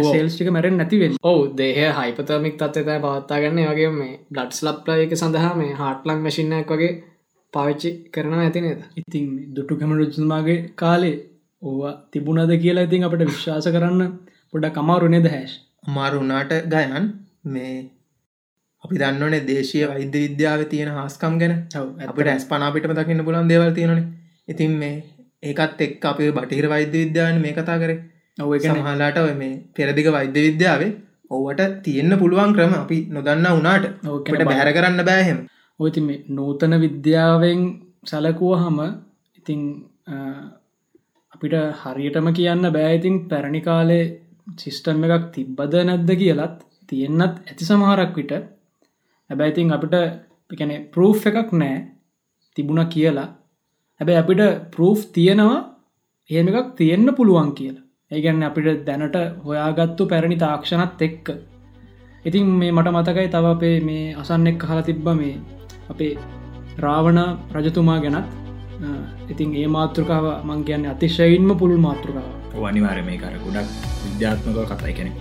සේල්ස්ටික 0.05 0.49
මැරෙන් 0.49 0.77
නැතිවෙල් 0.77 1.13
ඔවු. 1.23 1.41
දේහ 1.55 1.77
හයිපතමික් 1.97 2.55
තත්වතය 2.55 2.97
පවත්තාගන්න 2.97 3.61
වගේ 3.67 3.91
මේ 3.93 4.13
බ්ලඩ්ස් 4.31 4.59
ලප්ලයක 4.63 5.11
සඳහා 5.15 5.53
මේ 5.55 5.73
හාටලං 5.75 6.19
මැසිින්නක් 6.21 6.71
වගේ 6.71 6.91
පාවිච්චි 7.53 7.89
කරනවා 8.13 8.43
ඇති 8.43 8.61
නේද? 8.61 8.79
ඉතින් 8.97 9.27
දුටු 9.55 9.79
කැමරජතුමාගේ 9.79 10.57
කාලේ 10.75 11.15
ඕවා 11.61 11.93
තිබුණද 12.11 12.53
කියලා 12.63 12.87
ඉතින් 12.89 13.07
අපට 13.07 13.23
විශ්වාස 13.23 13.69
කරන්න 13.75 14.01
පොඩ 14.51 14.67
කමාරුණේද 14.77 15.29
හැෂ්? 15.33 15.53
අමාරුනාට 15.87 16.51
ගයන් 16.73 17.07
මේ 17.47 17.75
අපි 18.83 19.01
දන්නවනේ 19.01 19.45
දේශය 19.47 19.83
වෛද්‍ය 19.85 20.19
විද්‍යාව 20.25 20.65
තියෙන 20.73 20.91
හාස්කම් 20.91 21.39
ගැන. 21.41 21.55
අපට 22.05 22.27
ඇස් 22.27 22.45
පනාපිටම 22.45 22.93
දකින්න 22.93 23.25
පුලන් 23.25 23.49
දේවල් 23.53 23.73
තියෙනන 23.73 24.05
ඉතින් 24.47 24.77
මේ 24.83 24.95
ඒකත් 25.43 25.81
එක් 25.81 26.05
අපේ 26.05 26.31
බටහිර 26.31 26.69
වෛද්‍ය 26.69 26.97
විද්‍යාවන 27.03 27.41
මේ 27.41 27.53
කතා 27.53 27.81
කරේ. 27.83 27.99
ඔව 28.37 28.55
එක 28.55 28.63
සමහලාට 28.63 29.19
ඔය 29.19 29.35
මේ 29.35 29.53
පෙරදික 29.75 30.07
වෛද්‍ය 30.11 30.41
විද්‍යාවේ 30.47 30.95
ඔවට 31.31 31.61
තියෙන්න්න 31.83 32.19
පුළුවන් 32.19 32.51
ක්‍රම 32.55 32.73
අපි 32.75 32.97
නොදන්න 33.09 33.47
වනාට 33.55 33.85
ඕකට 34.05 34.29
ඔකට 34.29 34.43
බැහැර 34.45 34.69
කරන්න 34.73 35.07
බෑහෙම 35.09 35.39
ඔති 35.79 36.01
මේ 36.01 36.23
නූතන 36.29 36.73
විද්‍යාවෙන් 36.83 37.61
සැලකුව 38.05 38.53
හම 38.61 38.77
ඉතිං 39.39 39.61
අ, 40.07 40.15
අපිට 41.33 41.53
හරියටම 41.81 42.27
කියන්න 42.37 42.63
බෑඉතින් 42.75 43.15
පැරණි 43.29 43.61
කාලේ 43.61 44.03
සිිස්ටම් 44.57 45.03
එකක් 45.07 45.25
තිබ්බද 45.33 45.73
නැද්ද 45.87 46.09
කියලත් 46.21 46.55
තියෙන්න්නත් 46.89 47.35
ඇති 47.41 47.63
සමහරක් 47.65 48.13
විට. 48.17 48.31
හැබැයිතින් 49.29 49.73
අපිට 49.75 49.95
පිකැන 50.49 50.71
පරෝ් 50.93 51.11
එකක් 51.29 51.49
නෑ 51.53 51.75
තිබුණ 52.57 52.83
කියලා. 52.93 53.27
හැබැයි 54.01 54.21
අපිට 54.23 54.41
පරෝ් 54.73 54.93
තියෙනවා 55.15 55.59
එහෙම 56.29 56.47
එකක් 56.51 56.69
තියෙන්න්න 56.79 57.15
පුළුවන් 57.17 57.51
කියලා. 57.57 57.83
ඒගැන්න 58.11 58.43
අපිට 58.43 58.85
දැනට 58.87 59.15
හොයාගත්තු 59.45 60.03
පැරණි 60.11 60.37
තාක්ෂණත් 60.37 61.01
එක්ක. 61.01 61.25
ඉතින් 62.25 62.45
මේ 62.59 62.71
මට 62.71 62.89
මතකයි 62.95 63.27
තව 63.29 63.45
අපේ 63.47 63.77
මේ 63.81 64.15
අසන්නෙක් 64.15 64.63
හලා 64.63 64.87
තිබ්බ 64.89 65.07
මේ 65.19 65.35
අපේ 65.89 66.11
රාවණ 66.79 67.21
රජතුමා 67.55 67.99
ගැනත් 68.03 68.27
ඉතින් 69.29 69.55
ඒ 69.55 69.67
මාතෘකාව 69.77 70.27
මං 70.43 70.61
කියන්න 70.67 70.91
අතිශයින්ම 70.93 71.49
පුළුල් 71.61 71.81
මාතෘකාව 71.87 72.27
අනිවාර 72.65 72.99
මේ 73.09 73.17
කර 73.17 73.35
ගොඩක් 73.45 73.75
විද්‍යාත්මකව 74.03 74.63
කතයි 74.71 74.93
කෙනෙ 74.93 75.11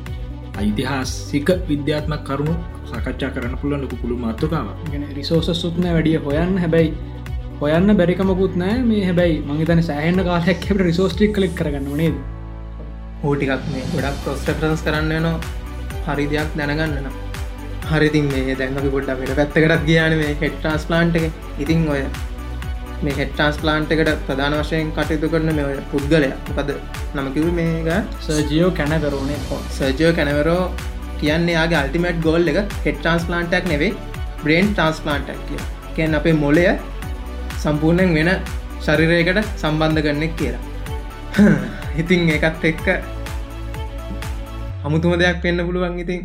ඓතිහාසික 0.56 1.48
විද්‍යාත්මක් 1.68 2.22
කරුණු 2.24 2.55
සකච්ඡා 2.86 3.30
කරන 3.34 3.56
පුළන් 3.62 3.82
ලොකු 3.82 3.97
පුළු 3.97 4.16
මාතෘකාව 4.18 4.68
රිසෝස 5.16 5.48
සුත්න 5.55 5.84
වැඩිය 5.86 6.16
හොයන්න. 6.18 6.56
හැබැයි 6.59 6.94
හොයන්න 7.60 7.97
බැරිකමකුත් 7.97 8.56
නෑ. 8.56 8.78
මේ 8.82 9.02
හැබැයි 9.05 9.36
මංහිතන 9.43 9.82
සෑහන්න 9.82 10.24
කාලයක් 10.24 10.66
රිසෝස්ටික් 10.80 11.32
කලික් 11.36 11.55
කරගන්න 11.55 11.97
නේද? 11.97 12.16
හෝටිකක් 13.22 13.62
මේ 13.72 13.84
ගොඩක් 13.93 14.18
ප්‍රොස්ටරන්ස් 14.24 14.82
කරන්න 14.86 15.14
න 15.22 15.26
හරි 16.06 16.26
දෙයක් 16.32 16.51
දැනගන්නන 16.59 17.26
හරිතින් 17.90 18.24
මේ 18.30 18.54
දැන් 18.54 18.78
අපි 18.80 18.88
ගොඩ්ඩ 18.94 19.20
වෙන 19.20 19.36
පැත්තකටත් 19.36 19.84
ගියාන 19.88 20.14
මේ 20.20 20.32
හෙට්ටාස් 20.40 20.86
ප්ලාන්ට් 20.88 21.16
එක. 21.18 21.26
ඉතින් 21.58 21.86
ඔය 21.88 22.00
මේ 23.02 23.14
හෙට්ටාස් 23.20 23.56
ප්ලාන්ට් 23.62 23.94
එකට 23.94 24.10
ප්‍රධාන 24.26 24.56
වශයෙන් 24.60 24.90
කටයුතු 24.96 25.30
කරන 25.32 25.50
මේ 25.58 25.66
ඔය 25.68 25.76
පුද්ගලය. 25.92 26.30
පද 26.48 26.76
නමකිව 27.16 27.48
මේක? 27.52 27.88
සර්ජියෝ 28.20 28.70
කැනකරුණේ 28.72 29.40
හෝ 29.48 29.60
සර්ජෝ 29.70 30.12
කැනවරෝ 30.18 30.62
කියන්නේ 31.20 31.56
යාගේ 31.58 31.80
අල්ටිමට් 31.82 32.20
ගෝල් 32.22 32.52
එක 32.52 32.60
හෙට 32.84 32.98
ට්‍රන්ස්පලාන්ටක් 32.98 33.72
නෙවේ 33.72 33.92
බ්‍රේන් 34.44 34.72
ට්‍රන්ස්පලාන්ටක් 34.72 35.42
කිය 35.48 35.62
කියන් 35.96 36.18
අපේ 36.20 36.36
මොලය 36.44 36.66
සම්පූර්ණයෙන් 37.58 38.14
වෙන 38.18 38.32
ශරිරයකට 38.80 39.42
සම්බන්ධ 39.56 40.02
කරන්නෙක් 40.04 40.34
කියලා. 40.36 40.62
ඉතින් 42.00 42.30
ඒකත් 42.34 42.64
එක්ක 42.64 42.86
අමුතුම 44.84 45.18
දෙයක් 45.20 45.42
වෙන්න 45.44 45.66
පුළුවන් 45.68 45.98
ඉතින් 45.98 46.20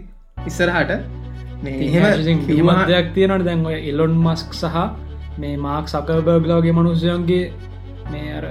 ඉස්සරහට 0.47 1.20
මේ 1.61 1.77
එහෙම 1.79 2.41
කිව්වා- 2.41 2.77
හිමත්යක් 2.81 3.13
තියෙනට 3.13 3.45
දැන් 3.45 3.65
එලොන් 3.83 4.13
මස්ක් 4.17 4.53
සහ 4.53 4.75
මේ 5.37 5.55
මාක් 5.57 5.85
සකබර්ගලාගේ 5.87 6.73
මනුස්්‍යයන්ගේ 6.73 7.43
මේ 8.11 8.31
අර 8.33 8.45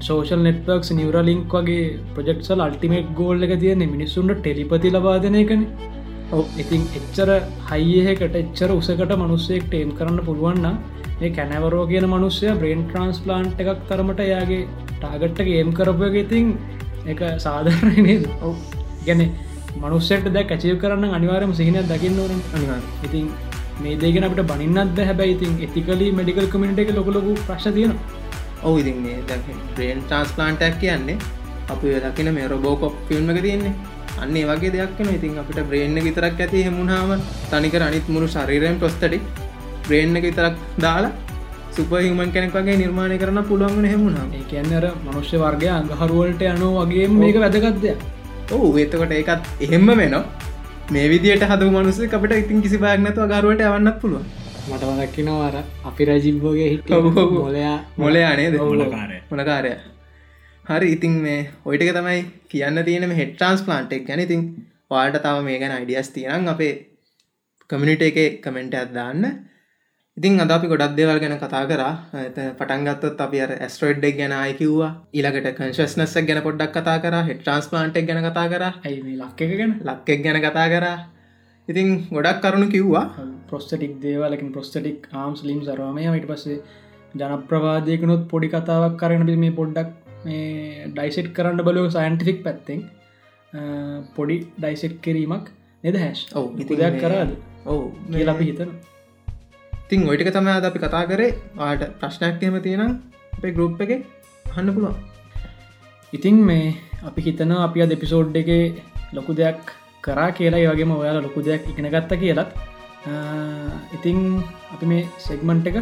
සෝෂල් 0.00 0.42
නෙට්වර්ක්ස් 0.42 0.90
නිවරලින්ක් 0.92 1.54
වගේ 1.54 1.86
ප්‍රජෙක්සල් 2.14 2.60
අල්ටිමේට් 2.60 3.08
ගෝල්ල 3.14 3.42
එක 3.42 3.54
තියෙන 3.60 3.84
මිනිස්සුන්ට 3.90 4.36
ටෙලිපති 4.38 4.90
ලබාදනය 4.90 5.42
කන 5.44 5.62
ඉතින් 6.58 6.82
එච්චර 6.96 7.30
හයියහකට 7.70 8.36
එච්චර 8.36 8.70
උසකට 8.70 9.12
මනුස්සයෙක්ට 9.16 9.74
එම් 9.74 9.92
කරන්න 9.92 10.20
පුළුවන්න 10.24 10.66
ඒ 11.20 11.30
කැනවරෝ 11.30 11.84
කියන 11.86 12.06
මනුස්සය 12.06 12.52
බ්‍රේන් 12.54 12.82
ට්‍රන්ස්පලාන්ට් 12.84 13.60
එකක් 13.62 13.80
තරමට 13.88 14.20
යාගේ 14.24 14.62
ටාගට්ටක 14.92 15.48
ඒම් 15.50 15.72
කරපයක 15.72 16.14
ඉතින් 16.16 16.46
එක 17.06 17.20
සාධාරණයද 17.38 18.24
ඔව. 18.42 18.54
ගැන 19.06 19.20
මනුස්සෙක්ට 19.76 20.32
දැ 20.36 20.44
කැචව 20.50 20.78
කරන්න 20.82 21.14
අනිවාරම 21.18 21.52
සිහිනයක් 21.60 21.86
දකින්න 21.92 22.18
ඕන. 22.18 22.32
අනිවාර්යෙන්. 22.56 22.88
ඉතින් 23.06 23.26
මේ 23.82 23.96
දේගෙන 23.96 24.24
අපට 24.28 24.42
බනින්නත් 24.50 24.98
හැබැයි 25.08 25.36
ඉතින් 25.36 25.52
එතිකලි 25.66 26.08
මෙඩිකල් 26.18 26.48
කමිට 26.54 26.80
එක 26.82 26.90
ලොකලොකු 26.98 27.34
ප්‍රශ් 27.46 27.68
තියෙන 27.76 27.94
ඔවු 28.62 28.76
ඉතින් 28.82 28.98
මේ 29.04 29.38
බ්‍රේන් 29.76 30.02
ට්‍රන්ස්පලාන්ටක් 30.02 30.76
කියන්නේ 30.82 31.16
අපි 31.68 31.96
දකින 32.04 32.34
මේ 32.36 32.50
රොබෝකොප් 32.52 32.94
ෆිල්ම් 33.08 33.30
එක 33.30 33.40
තියන්නේ. 33.46 33.74
අන්නේ 34.22 34.44
වගේ 34.50 34.72
දෙයක් 34.74 34.98
වෙන 34.98 35.14
ඉතින් 35.16 35.38
අපිට 35.42 35.60
බ්‍රේන්න 35.70 35.96
විතරක් 36.06 36.40
ඇති 36.44 36.64
හෙමුණාම 36.66 37.10
තනිකර 37.50 37.82
අනිත් 37.88 38.06
මුළු 38.14 38.28
ශරීරයෙන් 38.28 38.78
ප්‍රස්තඩි 38.82 39.18
බ්‍රේන්න 39.88 40.14
විතරක් 40.26 40.56
දාලා 40.84 41.12
සුපහිමන් 41.76 42.32
කෙනෙක් 42.34 42.52
වගේ 42.56 42.76
නිර්මාණය 42.82 43.16
කරන 43.22 43.40
පුළුවන් 43.50 43.84
හෙමුණාම. 43.92 44.28
ඒ 44.38 44.44
කියන්න 44.50 44.72
අර 44.78 44.86
මනුෂ්‍ය 45.06 45.36
වර්ගය 45.44 45.68
අඟහරුවලට 45.78 46.42
යනෝ 46.52 46.72
වගේ 46.80 47.06
මේක 47.22 47.38
වැදගත්දය 47.44 47.94
ඔහු 48.54 48.68
ඒතකොට 48.82 49.12
ඒකත් 49.16 49.44
එහෙම 49.64 49.86
වෙනවා. 49.90 50.22
මේ 50.94 51.06
විදියට 51.12 51.44
හද 51.50 51.70
මනුස 51.74 51.98
අපට 52.18 52.32
ඉතින් 52.42 52.62
කිසි 52.64 52.78
බයක් 52.84 53.02
නැතුව 53.04 53.30
ගරුවට 53.32 53.62
යවන්නත් 53.66 53.98
පුළුවන්. 54.02 54.24
මට 54.70 54.82
වදක්කිනවාර 54.90 55.56
අපි 55.88 56.08
රජිබ්බෝගේ 56.08 56.68
හිට. 56.72 56.90
මොලයා 57.36 57.76
මොලේ 58.02 58.24
අනේද 58.32 58.56
මොලකාරය. 58.60 59.18
මොනකාරය 59.30 59.72
හරි 60.64 60.88
ඉතින් 60.96 61.14
මේ 61.26 61.38
ඔයිටක 61.68 61.92
තමයි 61.98 62.18
කියන්න 62.50 62.84
තියෙන 62.88 63.16
හෙට 63.20 63.32
ට්‍රන්ස් 63.36 63.62
ප්ලාන්ට් 63.66 63.94
එක් 63.96 64.04
ගැන. 64.08 64.24
ඉතින් 64.26 64.42
වාට 64.90 65.20
තව 65.24 65.36
මේ 65.48 65.60
ගැන 65.62 65.76
අයිඩියස් 65.78 66.10
තියනම් 66.16 66.50
අපේ 66.54 66.74
කමිනිට 67.70 68.02
එක 68.08 68.18
කමෙන්ට 68.44 68.74
අදදාන්න 68.82 69.24
ඉතින් 70.20 70.40
අද 70.40 70.50
අපි 70.50 70.66
ගොඩක් 70.68 70.96
දේවල් 70.96 71.18
ගැන 71.18 71.34
කතා 71.38 71.62
කර. 71.64 71.82
පටන්ගත්තොත් 72.58 73.20
අපි 73.20 73.38
ඇස්ට්‍රෝඩ්ඩක් 73.40 74.16
ගැන 74.18 74.32
අයිකිව්වා 74.34 74.90
ඊළඟට 75.14 75.54
කංශස්නස්සක් 75.58 76.26
ගැන 76.26 76.42
පොඩ්ඩක් 76.42 76.74
කතා 76.74 76.98
කර. 76.98 77.14
හෙට 77.24 77.40
ට්‍රන්ස් 77.40 77.68
ප්ලාන්ට් 77.68 77.96
ගැන 78.02 78.20
කතා 78.26 78.46
කර. 78.48 78.64
ඇයි 78.84 79.00
මේ 79.02 79.16
ලක්ක 79.16 79.40
එක 79.42 79.56
ගැන? 79.56 79.72
ලක්කෙක් 79.82 80.20
ගැන 80.22 80.38
කතා 80.42 80.66
කරා. 80.68 80.98
ඉතින් 81.68 81.88
ගොඩක් 82.10 82.42
කරුණු 82.42 82.68
කිව්වා. 82.68 83.06
ප්‍රොස්ටටික් 83.48 83.94
දේවලකින් 84.02 84.52
ප්‍රොස්ටටික් 84.52 85.08
ආම්ස් 85.14 85.40
ලිම් 85.42 85.62
සරවාමය 85.62 86.04
මට 86.10 86.28
පස්සේ 86.28 86.60
ජනප්‍රවාදයකනුත් 87.14 88.28
පොඩි 88.28 88.48
කතාවක් 88.48 89.00
කරන 89.00 89.26
බි 89.26 89.36
මේ 89.36 89.50
පොඩ්ඩක් 89.52 89.90
මේ 90.26 90.86
ඩයිසෙට් 90.90 91.32
කරන්න 91.32 91.64
බලෝ 91.64 91.88
සයින්ටිෆික් 91.90 92.44
පැත්තෙන් 92.44 92.84
පොඩි 94.16 94.36
ඩයිසෙට් 94.58 95.00
කිරීමක් 95.02 95.48
නෙද 95.84 95.96
හැස් 95.96 96.26
ඔව් 96.34 96.46
ඉතින් 96.56 96.78
දෙයක් 96.78 96.92
මේ- 96.92 97.02
කරාද? 97.02 97.30
ඔවු 97.66 97.84
කියලා 98.12 98.34
අපි 98.34 98.44
හිතන 98.44 98.70
ඉතින් 99.90 100.06
ඔයිටක 100.06 100.28
තම 100.34 100.48
අද 100.48 100.64
අපි 100.66 100.78
කතා 100.82 101.06
කරේ. 101.10 101.30
ආට 101.58 101.80
ප්‍රශ්නයක්කම 102.00 102.56
තියෙනම් 102.66 102.90
අපේ 103.36 103.50
ගරුප් 103.56 103.80
එක 103.84 103.92
හන්න 104.54 104.68
පුළුවන්. 104.74 104.94
ඉතින් 106.12 106.36
මේ 106.48 106.68
අපි 107.08 107.20
හිතන 107.26 107.52
අපි 107.66 107.82
අද 107.84 107.94
එපිසෝඩ් 107.96 108.38
එක 108.40 108.50
ලොකු 109.16 109.34
දෙයක් 109.40 109.58
කරා 110.04 110.28
කියලා. 110.38 110.70
වගේම 110.70 110.92
ඔයාලා 110.94 111.26
ලොකු 111.26 111.42
දෙයක් 111.48 111.66
ඉගෙන 111.72 111.90
ගත්ත 111.94 112.20
කියලත්. 112.22 112.54
ඉතිං 113.96 114.18
අපි 114.74 114.84
මේ 114.92 115.08
සෙග්මන්ට් 115.26 115.66
එක 115.70 115.76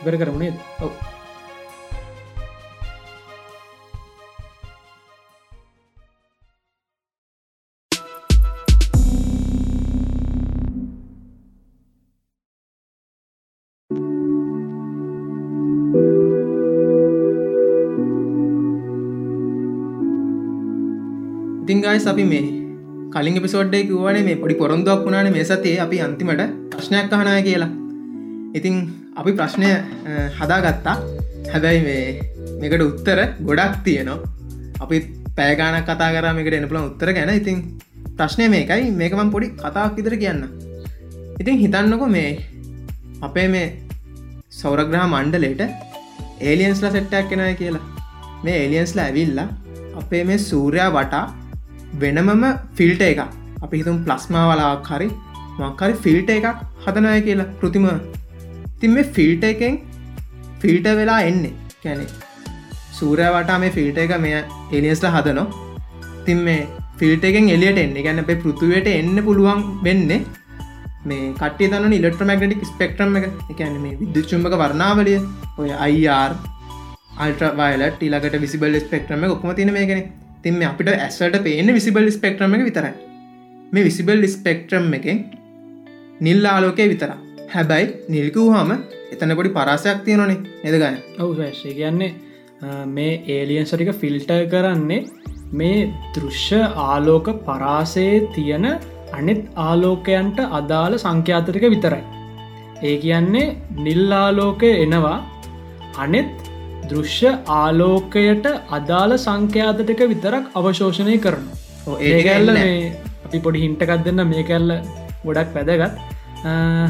ඉවර 0.00 0.16
කරමුණේ 0.22 0.56
ඔව 0.84 0.92
ඉතිංගයි 21.96 22.10
අපි 22.12 22.24
මේ 22.32 22.42
කලින් 23.14 23.36
පිසෝඩ්ඩේ 23.44 23.86
කිවනේ 23.88 24.22
මේ 24.28 24.36
පොඩි 24.42 24.54
පොරොන්දුවක් 24.60 25.04
වුණාන 25.06 25.28
මේ 25.32 25.44
සතියේ 25.50 25.80
අපි 25.84 25.96
අන්තිමට 26.06 26.42
ප්‍රශ්නයක් 26.72 27.12
අහනය 27.16 27.42
කියලා. 27.46 27.70
ඉතිං 28.58 28.74
අපි 29.20 29.32
ප්‍රශ්නය 29.38 29.68
හදාගත්තා. 30.38 30.96
හැබැයි 31.52 31.80
මේ 31.88 32.04
මේකට 32.60 32.84
උත්තර 32.88 33.18
ගොඩක් 33.48 33.74
තියනවා. 33.86 34.18
අපි 34.84 34.96
පෑගාන 35.38 35.78
කතා 35.88 36.10
කරමකට 36.14 36.58
එනපුල 36.60 36.78
උත්තර 36.82 37.08
ගැන. 37.16 37.32
ඉතින් 37.40 37.56
ප්‍රශ්නය 38.18 38.44
මේකයි. 38.54 38.90
මේකමන් 39.00 39.32
පොඩි 39.34 39.48
කතාක් 39.62 39.96
විතර 39.98 40.16
කියන්න. 40.22 40.44
ඉතින් 41.40 41.56
හිතන්නකො 41.62 42.06
මේ 42.16 42.30
අපේ 43.28 43.48
මේ 43.54 43.66
සෞරග්‍රහ 44.60 45.06
මණ්ඩලේට 45.14 45.62
ඒලියන්ස්ලා 46.48 46.94
සෙට්ටක් 46.96 47.32
කෙනය 47.32 47.54
කියලා. 47.62 47.84
මේ 48.44 48.56
ඒලියන්ස්ලා 48.62 49.08
ඇවිල්ලා 49.08 49.48
අපේ 50.00 50.22
මේ 50.28 50.38
සූරයා 50.50 50.92
වටා 50.98 51.26
වෙනමම 52.02 52.44
ෆිල්ට 52.78 53.02
එක 53.10 53.20
අපි 53.64 53.74
හිතුම් 53.80 53.98
ප්ලස්මා 54.06 54.44
වලාක් 54.50 54.88
හරි 54.92 55.08
මක්කරි 55.60 55.94
ෆිල්ට 56.04 56.30
එකක් 56.36 56.46
හදනය 56.84 57.12
කියලා 57.26 57.52
කෘතිම. 57.60 57.86
තින් 58.80 58.90
මේ 58.96 59.10
ෆිල්ට 59.16 59.44
එකෙන් 59.50 59.76
ෆිල්ට 60.62 60.88
වෙලා 61.00 61.20
එන්නේ. 61.28 61.52
කැනෙ 61.82 62.06
සූරය 62.98 63.28
වටා 63.36 63.60
මේ 63.62 63.74
ෆිල්ට 63.76 64.00
එක 64.04 64.12
මෙය 64.24 64.34
එලියස්ල 64.78 65.06
හදනො 65.14 65.44
තින් 66.26 66.40
මේ 66.48 66.66
ෆිල්ට 67.00 67.24
එකෙන් 67.30 67.48
එලියට 67.56 67.80
එන්න. 67.84 67.96
ගැන 68.06 68.22
අපේ 68.24 68.40
පෘතුවයට 68.42 68.90
එන්න 68.98 69.16
පුළුවන් 69.28 69.62
වෙන්නේ 69.86 70.20
මේ 71.08 71.32
කට 71.40 71.70
තන 71.72 71.96
ඉලෙක්ට්‍රමගටික් 72.00 72.68
ස්පෙක්ට්‍රම් 72.72 73.16
එක. 73.20 73.26
එකන 73.52 73.80
මේ 73.86 73.96
විද්දුච්චුම්භක 74.02 74.60
වර්ණාවලිය. 74.62 75.18
ඔය 75.60 75.70
අයිර් 75.86 76.36
අල්ට්‍රවයිලට 77.24 78.06
ඊලකට 78.06 78.38
විසිබල් 78.44 78.80
ස්පෙක්ට්‍රම 78.86 79.28
ඔක්ම 79.34 79.50
තින 79.58 79.72
මේගෙන 80.46 80.62
තිම 80.62 80.62
අපිට 80.62 80.88
ඇස්වට 80.88 81.42
පේන 81.44 81.66
විසිබල් 81.66 82.10
ස්පෙක්ට්‍රම 82.10 82.54
එක 82.54 82.64
විතරයි. 82.64 82.92
මේ 83.72 83.84
විසිබල් 83.84 84.26
ස්පෙක්ට්‍රම් 84.26 84.94
එකෙන් 84.94 85.24
නිල් 86.20 86.46
ආලෝකය 86.46 86.88
විතර 86.88 87.10
හැබැයි 87.54 87.86
නිල්කූ 88.08 88.52
හම 88.54 88.70
එතන 89.12 89.34
පොඩි 89.34 89.48
පරාසයක් 89.48 90.04
තියෙනනේ 90.04 90.38
එදගන්න 90.64 90.98
ඔවු 91.20 91.32
වැශ්ය 91.38 91.74
කියන්නේ 91.74 92.12
මේ 92.86 93.22
ඒලියන් 93.28 93.66
සටික 93.66 93.92
ෆිල්ට 93.94 94.30
කරන්නේ 94.50 95.06
මේ 95.52 95.92
දෘශ්‍ය 96.14 96.60
ආලෝක 96.60 97.28
පරාසයේ 97.46 98.28
තියෙන 98.34 98.66
අනෙත් 99.12 99.42
ආලෝකයන්ට 99.56 100.38
අදාළ 100.38 100.98
සංඛ්‍යාතරික 100.98 101.66
විතරයි. 101.70 102.04
ඒ 102.82 102.96
කියන්නේ 102.96 103.56
නිල් 103.78 104.12
ආලෝකය 104.12 104.70
එනවා 104.84 105.18
අනෙත් 105.98 106.45
දෘශ්‍ය 106.90 107.30
ආලෝකයට 107.60 108.46
අදාළ 108.78 109.12
සංඛ්‍යාතටක 109.24 110.02
විතරක් 110.12 110.44
අවශෝෂණය 110.58 111.16
කරන 111.24 111.46
ඒකැල්ල 112.10 112.50
අපි 113.26 113.38
පොඩි 113.46 113.64
හින්ටකත් 113.64 114.04
දෙන්න 114.08 114.22
මේ 114.32 114.44
කැල්ල 114.50 114.72
ගොඩක් 115.26 115.48
පැදගත් 115.56 115.96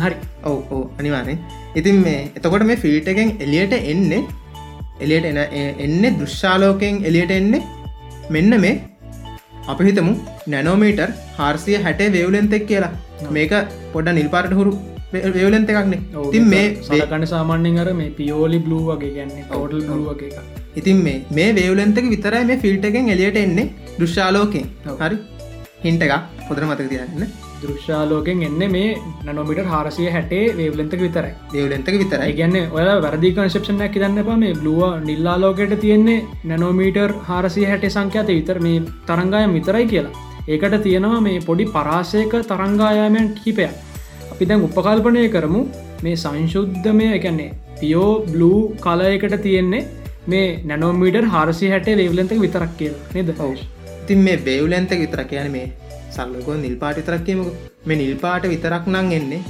හරි. 0.02 0.16
ඔව 0.48 0.58
ඕ 0.74 0.82
අනිවාරෙන් 0.98 1.38
ඉතින් 1.80 1.96
මේ 2.06 2.18
එතකොට 2.38 2.66
මේ 2.70 2.82
ෆිල්ට 2.82 3.08
එකෙන් 3.12 3.30
එලියට 3.44 3.74
එන්නේ 3.92 4.20
එලියට 5.04 5.30
එන 5.30 5.38
එන්නේ 5.86 6.12
දෘශ්ාලෝකයෙන් 6.20 6.98
එලියට 7.10 7.32
එන්නේ 7.38 7.62
මෙන්න 8.36 8.60
මේ 8.64 8.74
අපි 9.72 9.88
හිතමු 9.88 10.12
නැනෝමීටර් 10.52 11.10
හාර්සිය 11.38 11.78
හැටේ 11.86 12.12
වේවලෙන්තෙක් 12.16 12.64
කියලා. 12.70 12.92
මේක 13.36 13.52
පොඩ 13.94 14.08
නිල්පාට 14.18 14.52
හුරු 14.58 14.72
වේවලෙන්ත 15.36 15.72
එකක්නේ 15.72 16.00
තින් 16.32 16.46
මේ 16.52 16.66
සලකන්න 16.82 17.26
සාමාන්‍යෙන් 17.32 17.80
අර 17.84 17.88
මේ 18.00 18.10
පියෝලි 18.18 18.60
බ්ලූ 18.66 18.82
වගේ 18.90 19.12
ගැන්නේ 19.16 19.48
කෝටල් 19.50 19.82
බ්ලුව 19.88 20.12
එක 20.14 20.38
ඉතින් 20.76 21.02
මේ 21.06 21.16
මේ 21.30 21.48
වේවලෙන්තක 21.54 22.12
විතරයි 22.14 22.44
මේ 22.44 22.58
ෆිල්ට 22.58 22.84
එකෙන් 22.84 23.08
එලියට 23.08 23.38
එන්නේ 23.38 23.66
දෘශ්ාලෝකෙන් 23.98 24.66
හරි? 25.00 25.16
හින්ට 25.84 26.06
එකක් 26.06 26.14
පොදර 26.48 26.64
මතක 26.66 26.88
තියන්න 26.92 27.26
දෘශ්ාලෝකෙන් 27.62 28.42
එන්න 28.48 28.62
මේ 28.74 28.90
නනොමිට 29.26 29.70
හාරසිය 29.72 30.08
හැටේ 30.10 30.44
වේවලෙන්තක 30.58 31.00
විතරයි. 31.00 31.32
වේවලෙන්තක 31.54 31.96
විතරයි. 32.02 32.36
ගැන්න 32.40 32.56
ඔය 32.76 32.86
වැරදි 33.04 33.32
කන්ශප්ෂන 33.32 33.82
කිදන්න 33.94 34.22
එප. 34.22 34.30
මේ 34.42 34.54
බ්ලුව 34.54 34.82
නිල්ලාලෝකයට 35.08 35.74
තියෙන්නේ 35.80 36.20
නැනෝමීටර් 36.44 37.18
හාරසිය 37.28 37.66
හැටේ 37.70 37.94
සංඛ්‍යාත 37.96 38.32
විතර 38.36 38.60
මේ 38.60 38.84
තරංගාය 39.08 39.52
විතරයි 39.56 39.86
කියලා. 39.92 40.14
ඒකට 40.48 40.82
තියෙනවා 40.82 41.20
මේ 41.20 41.38
පොඩි 41.40 41.64
පරාසයක 41.66 42.34
තරංගායාමයන් 42.50 43.28
කිහිපයක් 43.36 43.72
අපි 44.36 44.48
දැන් 44.48 44.64
උපකල්පනය 44.66 45.28
කරමු. 45.34 45.60
මේ 46.04 46.16
සංශුද්ධමය 46.22 47.06
එකන්නේ 47.18 47.52
පියෝ 47.80 48.10
බ්ලූ 48.32 48.58
කලයකට 48.84 49.36
තියෙන්නේ 49.44 49.86
මේ 50.32 50.48
නැනෝමීටර් 50.70 51.24
හාරසි 51.34 51.72
හැටේ 51.72 51.96
වේවලෙන්තක 52.00 52.40
විතරක් 52.44 52.72
කියල 52.80 52.94
නද? 53.14 53.30
හවස් 53.40 53.62
ඉතින් 54.02 54.18
මේ 54.18 54.36
බේවලැන්තක 54.38 55.00
විතර 55.02 55.22
කියන 55.30 55.48
මේ 55.54 55.68
සල්ලකෝ 56.10 56.56
නිල්පාට 56.56 56.98
විතරක්කීමක 57.00 57.48
මේ 57.88 57.98
නිල්පාට 58.02 58.44
විතරක් 58.52 58.84
නං 58.92 59.08
එන්නේ 59.18 59.40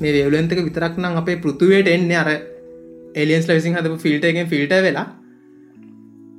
මේ 0.00 0.12
වේවලන්තක 0.16 0.60
විතරක් 0.68 0.94
නම් 1.02 1.18
අපේ 1.20 1.36
පෘතුවයට 1.44 1.90
එන්නේ 1.94 2.20
අර 2.22 2.30
එලියන්ස් 3.22 3.48
ලවිසින් 3.48 3.76
හදපු 3.76 3.96
ෆිල්ට 4.04 4.24
එකෙන් 4.30 4.48
ෆිල්ට 4.52 4.72
වෙලා. 4.86 5.06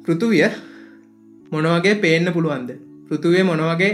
පෘතුවිය 0.06 0.48
මොනවගේ 1.52 1.96
පේන්න 2.06 2.34
පුළුවන්ද? 2.38 2.72
පෘතුවේ 3.10 3.44
මොනවගේ 3.44 3.94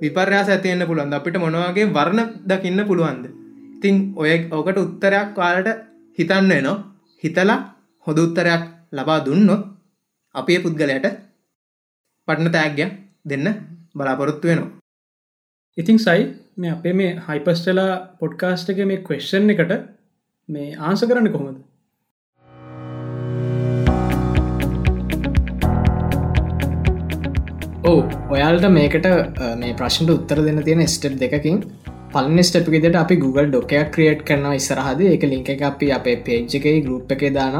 විපර්යාස 0.00 0.48
ඇතියන්න 0.48 0.86
පුළුවන් 0.88 1.14
අපිට 1.14 1.36
මොනවගේ 1.38 1.86
වර්ණ 1.88 2.28
දකින්න 2.46 2.80
පුළුවන්ද? 2.86 3.24
ඉතින් 3.76 3.96
ඔය 4.16 4.30
ඕකට 4.50 4.78
උත්තරයක් 4.78 5.28
කාලට 5.34 5.68
හිතන්න 6.18 6.52
නවා 6.56 6.76
හිතලා 7.24 7.58
හොද 8.06 8.18
උත්තරයක් 8.18 8.62
ලබා 8.92 9.18
දුන්නොත් 9.26 9.62
අපේ 10.34 10.58
පුද්ගලයට 10.58 11.06
පටන 12.28 12.52
තෑග්‍ය 12.56 12.84
දෙන්න 13.24 13.46
බලාපොරොත්තු 13.94 14.48
වෙනවා. 14.48 14.70
ඉතිං 15.76 15.98
සයි 15.98 16.20
මේ 16.56 16.70
අපේ 16.70 16.92
මේ 16.92 17.12
හයිපස්ටලා 17.26 17.92
පොඩ්කාස්ට 18.20 18.70
එක 18.70 18.80
මේ 18.86 19.04
කවෙශ්ෂන් 19.06 19.52
එකට 19.54 19.72
මේ 20.48 20.76
ආන්ස 20.78 21.02
කරන්න 21.02 21.32
කොහොමද? 21.32 21.60
ඕ 27.90 28.00
ඔයාල්ට 28.34 28.66
මේකට 28.76 29.06
මේ 29.60 29.76
ප්‍රශ්ට 29.78 30.10
උත්තර 30.14 30.40
දෙන්න 30.46 30.60
තියෙන 30.66 30.82
ස්ටප් 30.86 31.14
දෙකින් 31.22 31.60
පලන 32.14 32.40
ස්ටප් 32.42 32.74
ෙට 32.88 32.96
අපි 33.02 33.16
Google 33.22 33.46
ඩොකයක් 33.50 33.88
ක්‍රියට් 33.94 34.22
කරන 34.28 34.46
ඉස්සරහද. 34.58 35.00
එක 35.14 35.24
ලිංක 35.32 35.48
එක 35.54 35.62
අපි 35.68 35.86
අපේ 35.98 36.16
පේජ් 36.26 36.56
එකයි 36.58 36.82
ගරුප් 36.86 37.12
එක 37.14 37.22
දාන 37.36 37.56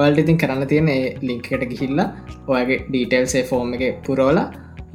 ඔයල්ට 0.00 0.20
ඉතින් 0.24 0.38
කරන්න 0.42 0.68
තියෙන 0.72 0.90
ලිංකට 1.28 1.64
ගිහිල්ලා 1.72 2.08
ඔයගේ 2.54 2.78
ඩීටෙල්සේ 2.88 3.44
ෆෝර්ම් 3.50 3.72
එක 3.78 3.84
පුරෝලා 4.06 4.46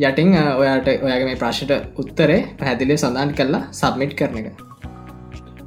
යටින් 0.07 0.31
ඔයාට 0.61 0.87
ඔයාගේ 1.07 1.29
මේ 1.29 1.41
ප්‍රශ්ට 1.43 1.73
උත්තරේ 2.03 2.39
පැදිලි 2.61 2.97
සඳන් 3.01 3.33
කරලා 3.39 3.63
සබ්මිට් 3.81 4.15
කරන 4.21 4.37
එක. 4.41 4.47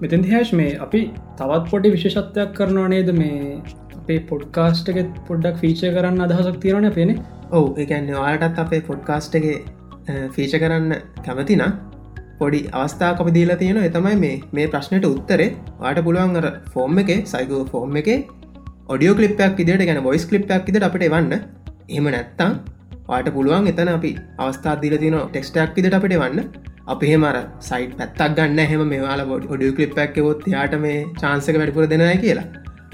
මෙතන් 0.02 0.24
දිහාශ් 0.26 0.54
මේ 0.60 0.78
අපි 0.86 1.02
තවත් 1.40 1.64
පොඩි 1.72 1.94
විශේෂත්වයක් 1.96 2.56
කරනවා 2.60 2.88
නේද? 2.94 3.12
මේ 3.20 3.60
අපේ 4.00 4.20
පොඩ්කාස්ට 4.30 4.94
එක 4.94 4.98
පොඩ්ඩක් 5.28 5.60
ෆීච 5.64 5.84
කරන්න 5.98 6.26
අදහසක් 6.26 6.58
තියෙනන 6.64 6.90
පෙනෙ 6.98 7.14
ඔවු 7.50 7.68
එකන්න 7.82 8.10
ඔයාටත් 8.16 8.58
අපේ 8.58 8.80
පොඩ්කාස්ටගේ 8.82 9.54
ෆීච 10.34 10.52
කරන්න 10.54 10.92
කැමතින 11.24 11.62
පොඩි 12.40 12.60
අවස්ථා 12.72 13.10
අපි 13.14 13.32
දීලා 13.36 13.56
තියෙන 13.56 13.80
එතමයි 13.82 14.16
මේ 14.16 14.34
මේ 14.52 14.66
ප්‍රශ්නයට 14.66 15.06
උත්තරේ. 15.06 15.48
වාට 15.80 16.00
පුළුවන්ර 16.06 16.46
ෆෝර්ම් 16.72 17.00
එක 17.02 17.10
සයිකෝ 17.26 17.62
ෆෝර්ම් 17.72 17.96
එක 17.96 18.10
ඔඩියෝ 18.88 19.14
කලිපයක් 19.14 19.62
ඉදිට 19.64 19.84
ගැන 19.84 20.02
බොයිස් 20.02 20.26
කලිපයක් 20.26 20.70
ඉදිට 20.70 20.88
අපට 20.88 21.06
වන්න 21.06 21.34
එම 21.90 22.08
නැත්තං 22.08 22.56
වාට 23.08 23.30
පුළුවන් 23.36 23.70
එතන 23.72 23.90
අපි 23.90 24.12
අවස්ථා 24.38 24.76
දිල 24.82 24.96
තින 24.96 25.18
ටෙක්ස්ටක් 25.26 25.78
ඉදිට 25.80 25.98
අපට 25.98 26.16
වන්න 26.16 26.48
අපේ 26.86 27.14
මර 27.16 27.36
සයිට 27.62 27.92
පැත්තක් 27.98 28.36
ගන්න 28.38 28.60
හෙම 28.66 28.82
මේවාල 28.86 29.22
බොඩ් 29.26 29.44
ඔඩිය 29.48 29.72
කලිප්ක් 29.72 30.18
ොත් 30.24 30.48
යාට 30.48 30.76
මේ 30.80 30.98
චාන්සක 31.20 31.54
වැඩිපුර 31.54 31.86
දෙනය 31.88 32.16
කියලා. 32.18 32.48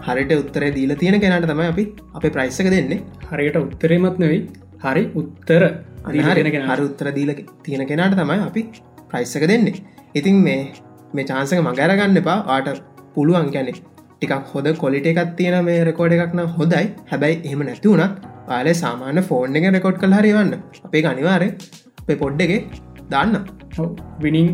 හරිට 0.06 0.32
උත්තරේ 0.40 0.70
දීල 0.76 0.92
තියෙන 1.02 1.16
කෙනට 1.24 1.46
තමයි 1.52 1.66
අපි 1.72 1.84
අපේ 2.18 2.32
ප්‍රයිස්සක 2.36 2.68
දෙන්නේ. 2.74 3.02
හරියට 3.30 3.58
උත්තරේමත් 3.62 4.18
නෙවෙයි 4.22 4.40
හරි 4.84 5.02
උත්තර 5.20 5.62
හරි 6.06 6.20
හරි 6.68 6.82
උත්තර 6.88 7.08
දීල 7.18 7.32
තියෙන 7.64 7.84
කෙනට 7.90 8.16
තමයි 8.20 8.38
අපි 8.48 8.62
ප්‍රයිස්සක 9.10 9.44
දෙන්නේ. 9.52 9.82
ඉතින් 10.18 10.36
මේ 10.46 10.60
මේ 11.14 11.26
චාන්සක 11.30 11.60
මගැරගන්න 11.68 12.22
එපා. 12.22 12.38
ආට 12.54 12.68
පුළුවන් 13.14 13.50
ගැනෙ 13.56 13.72
ටිකක් 13.74 14.52
හොද 14.52 14.68
කොලිට 14.82 15.08
එකක් 15.12 15.20
තියෙන 15.38 15.58
මේ 15.68 15.84
රෙකෝඩ 15.88 16.16
එකක්න 16.16 16.42
හොදයි 16.58 16.86
හැබැයි 17.10 17.42
එහෙම 17.46 17.62
නැති 17.68 17.88
වුණත් 17.92 18.22
පාල 18.48 18.68
සාමාන්‍ය 18.82 19.22
ෆෝන් 19.30 19.58
එක 19.60 19.66
රෙකෝඩ් 19.76 19.98
කල් 20.02 20.14
හරිවන්න 20.18 20.52
අපේ 20.88 21.04
අනිවාරය 21.12 21.48
අපේ 22.02 22.18
පොඩ්ඩ 22.22 22.40
එක 22.46 22.64
දාන්න. 23.14 23.34
විනිින් 24.24 24.48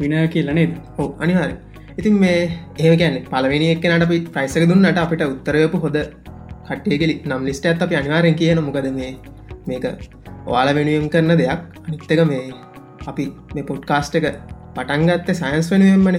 වින 0.00 0.14
කියලනේද 0.34 0.72
හෝ 0.96 1.08
අනිවාරය 1.24 1.54
ඉතින් 1.98 2.14
මේ 2.18 2.38
ඒ 2.78 2.94
ගැන 2.96 3.16
පලවෙනි 3.24 3.66
එක්කනට 3.72 4.04
අපි 4.06 4.16
ප්‍රයිසක 4.34 4.64
දුන්නට 4.70 4.98
අපිට 5.02 5.22
උත්තරයපු 5.26 5.78
හොද 5.84 5.96
කට්ටේගෙලි 6.68 7.14
නම් 7.28 7.42
ලිස්ට 7.48 7.66
ඇත් 7.70 7.82
අපි 7.86 7.98
අනිවාරෙන් 8.00 8.36
කියන 8.40 8.60
මොකද 8.68 8.88
මේ 8.96 9.10
මේක 9.68 9.84
ඔයාල 10.46 10.70
වෙනුවම් 10.78 11.06
කරන 11.12 11.32
දෙයක්. 11.40 11.60
අනිත්තක 11.86 12.22
මේ 12.32 12.42
අපි 13.06 13.26
මේ 13.54 13.68
පොඩ්කාස්ට 13.70 14.18
එක 14.20 14.26
පටන්ගත්ත 14.76 15.30
සයින්ස් 15.34 15.70
වෙනුවෙන්මන. 15.72 16.18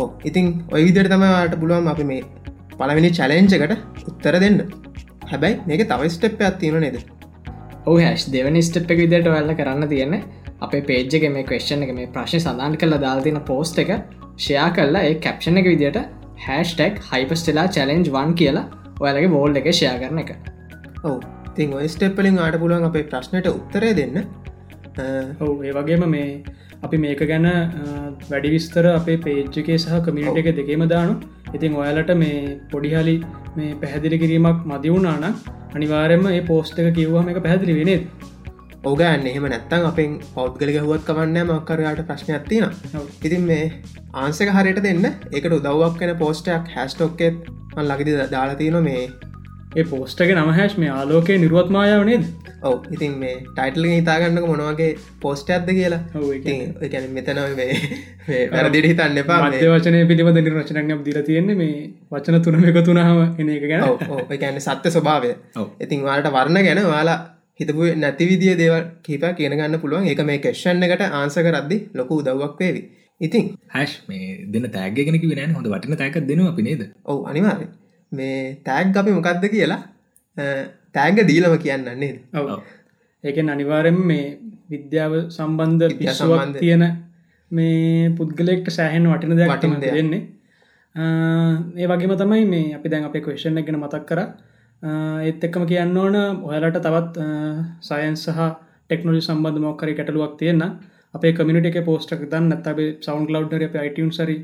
ඕ 0.00 0.08
ඉතින් 0.24 0.46
ඔය 0.74 0.82
විදිර 0.88 1.08
තමයිට 1.14 1.56
පුළුවන් 1.62 1.88
අපි 1.94 2.04
මේ 2.04 2.22
පලවෙනි 2.76 3.10
චලෙන්ජකට 3.12 3.74
උත්තර 4.10 4.36
දෙන්න. 4.44 4.60
හැබැයි 5.30 5.60
මේක 5.68 5.82
තවස්ටප් 5.88 6.40
ඇත්තියෙන 6.42 6.80
නේද? 6.80 6.96
ඔහ 7.86 7.98
හැස් 8.00 8.24
දෙවනි 8.34 8.62
ස්ටප් 8.62 8.90
එක 8.90 9.02
විදිට 9.04 9.34
වෙල්ල 9.36 9.52
කරන්න 9.54 9.90
තියෙන 9.92 10.16
අපේ 10.60 10.86
පේජ්ජක 10.88 11.24
මේ 11.36 11.46
කවේෂණ 11.48 11.86
එක 11.86 11.92
මේ 11.98 12.14
ප්‍රශ්න 12.16 12.42
සඳන් 12.42 12.80
කළ 12.80 13.04
දාල්තින 13.04 13.38
පෝස්ට් 13.50 13.78
එක 13.84 13.92
ෂයා 14.40 14.68
කල්ලා 14.76 15.02
ඒ 15.08 15.14
කැප්ෂණ 15.26 15.60
එක 15.62 15.68
විදිට 15.72 15.98
හැස්ටක් 16.46 17.02
හයිපස්ටලා 17.10 17.66
චලෙන්ජ් 17.76 18.08
වන් 18.16 18.32
කියලා 18.40 18.66
ඔයාලගේ 19.02 19.34
බෝල්ඩ 19.34 19.60
එක 19.60 19.68
ෂයා 19.72 19.96
කරන 20.02 20.22
එක. 20.24 20.30
ඔව. 21.04 21.20
තින් 21.56 21.74
ඔය 21.78 21.88
ස්ටෙප්පලින් 21.94 22.38
ආට 22.44 22.56
පුළුවන් 22.62 22.88
අපේ 22.88 23.04
ප්‍රශ්නයට 23.10 23.50
උත්තරය 23.50 23.90
දෙන්න. 24.00 24.16
ඔව 25.46 25.64
ඒ 25.66 25.72
වගේම 25.78 26.04
මේ 26.14 26.30
අපි 26.86 26.96
මේක 27.04 27.22
ගැන 27.30 27.46
වැඩි 28.30 28.54
විස්තර 28.54 28.86
අපේ 28.94 29.18
පේජ්ජකේ 29.26 29.78
සහ 29.78 30.00
කමිනිට 30.06 30.40
එක 30.42 30.50
දෙකේම 30.58 30.84
දානු. 30.94 31.14
ඉතින් 31.56 31.78
ඔයාලට 31.80 32.12
මේ 32.22 32.58
පොඩිහලි 32.72 33.16
මේ 33.56 33.72
පැහැදිලි 33.82 34.18
කිරීමක් 34.22 34.60
මදිවුණාන 34.72 35.24
අනිවාරෙන්ම 35.76 36.26
ඒ 36.32 36.42
පෝස්්ට 36.50 36.78
එක 36.82 36.94
කිව්වම 36.98 37.28
එක 37.32 37.42
පැහැදිලි 37.44 37.74
වෙනෙත් 37.80 38.02
ඕගන්න 38.82 39.26
එහෙම 39.28 39.46
නැත්තන් 39.52 39.82
අපෙන් 39.86 40.12
පෞද්ගලක 40.34 40.76
හුවත් 40.84 41.02
කවන්න 41.06 41.48
මක්කරයාට 41.48 41.98
ප්‍රශ්නයක් 42.10 42.44
තින 42.48 42.64
ඉතින් 43.26 43.42
මේ 43.48 43.64
ආන්සක 44.14 44.52
හරියට 44.56 44.78
දෙන්න. 44.82 45.08
එකට 45.32 45.56
උදව්වක් 45.56 45.98
කෙන 46.00 46.12
පෝස්ටයක් 46.22 46.70
හැස්ටෝක්කෙත් 46.76 47.50
මන් 47.74 47.84
ලගදි 47.84 48.14
දාලාතියන 48.34 48.78
මේ. 48.86 49.02
ඒ 49.76 49.84
පෝස්ටක 49.90 50.30
නමහැස් 50.34 50.76
මේ 50.82 50.92
ආලෝකය 50.92 51.36
නිරුවත්මායාව 51.42 52.04
නේද? 52.08 52.24
ඔව. 52.62 52.78
ඉතින් 52.94 53.18
මේ 53.22 53.34
ටයිටල් 53.48 53.88
හිතාගන්නක 53.90 54.46
මොනවගේ 54.52 54.88
පෝස්ට 55.24 55.52
ඇද 55.56 55.68
කියලා. 55.78 56.00
ගැන 56.94 57.10
මෙතන 57.18 57.40
වැරදිට 58.54 58.88
හිතන්න 58.90 59.20
එපා. 59.24 59.40
වචනය 59.74 60.00
පිළිබඳ 60.12 60.40
නිර්වචනයක් 60.40 61.04
දිර 61.08 61.20
තියෙන්නේ 61.28 61.58
මේ 61.60 61.76
වචන 62.14 62.40
තුනම 62.46 62.64
එක 62.72 62.80
තුනහම 62.88 63.20
එන 63.40 63.52
එක 63.56 63.68
ගැන. 63.74 63.84
ගැන 64.44 64.62
සත්‍ය 64.68 64.94
ස්වභාවය. 64.96 65.34
ඉතින් 65.80 66.08
වාලට 66.08 66.32
වර්ණ 66.38 66.68
ගැන 66.68 66.82
වාලා 66.94 67.18
හිතපු 67.60 67.90
නැති 68.04 68.24
විදිිය 68.30 68.54
දේවල් 68.62 68.84
කීප 69.06 69.24
කියන 69.38 69.54
ගන්න 69.58 69.82
පුළුවන්. 69.82 70.08
එක 70.12 70.22
මේ 70.30 70.40
කෙෂ්ෂන් 70.46 70.82
එකට 70.86 71.04
ආන්සක 71.20 71.46
රද්දි 71.54 71.78
ලොකු 72.00 72.20
උදව්වක් 72.22 72.58
වේවි. 72.62 72.82
ඉතින් 73.20 73.44
හැෂ් 73.74 73.94
මේ 74.08 74.26
දෙන්න 74.52 74.66
තෑගගෙනක 74.76 75.24
වෙන 75.32 75.54
හොඳ 75.56 75.70
වටින 75.72 76.00
තෑක 76.02 76.18
දෙනවා 76.30 76.52
අපි 76.54 76.62
නේද? 76.68 76.82
ඔවු 77.10 77.20
අනිවාර 77.30 77.60
මේ 78.12 78.38
තෑග් 78.68 78.96
අපි 79.02 79.16
මොකක්ද 79.18 79.44
කියලා 79.54 79.82
තෑග 80.96 81.18
දීලම 81.30 81.56
කියන්නන්නේ 81.64 82.12
ඔව්. 82.34 82.48
ඒකෙන් 83.24 83.54
අනිවාරෙන් 83.54 83.98
මේ 84.10 84.26
විද්‍යාව 84.72 85.14
සම්බන්ධ 85.36 85.96
සම්බන්ධ. 86.18 86.60
තියෙන 86.62 86.84
මේ 87.50 88.10
පුද්ගලෙක්ට 88.18 88.68
සෑහෙන් 88.78 89.08
වටින 89.12 89.36
දෙයක් 89.38 89.50
දෙයක්. 89.62 89.94
දෙන්නේ 89.96 90.22
ඒ 91.80 91.86
වගේම 91.90 92.14
තමයි 92.22 92.44
මේ 92.54 92.74
අපි 92.78 92.88
දැන් 92.92 93.04
අපේ 93.08 93.22
කවේෂණ 93.26 93.60
ගැන 93.66 93.80
මතක් 93.82 94.04
කර 94.10 94.20
ඒත් 94.82 95.42
එක්කම 95.46 95.64
කියන්න 95.70 95.96
ඕන 95.96 96.16
ඔයාලට 96.48 96.80
තවත් 96.86 97.16
සයන්ස් 97.88 98.24
සහ 98.26 98.40
ටෙක්නොලි 98.88 99.20
සම්බන්ධ 99.20 99.60
මොක්කරි 99.66 99.94
කැටලුවක් 99.98 100.38
තියෙන 100.40 100.62
අපේ 101.14 101.32
කමිනිට 101.38 101.66
එක 101.70 101.84
පෝස්ටක් 101.88 102.22
දන්න. 102.32 102.52
ඇත්තබේ 102.54 102.96
සවන් 103.04 103.26
ලව්ඩර 103.34 103.64
අප 103.68 103.76
අයිටන් 103.82 104.10
සරි 104.18 104.36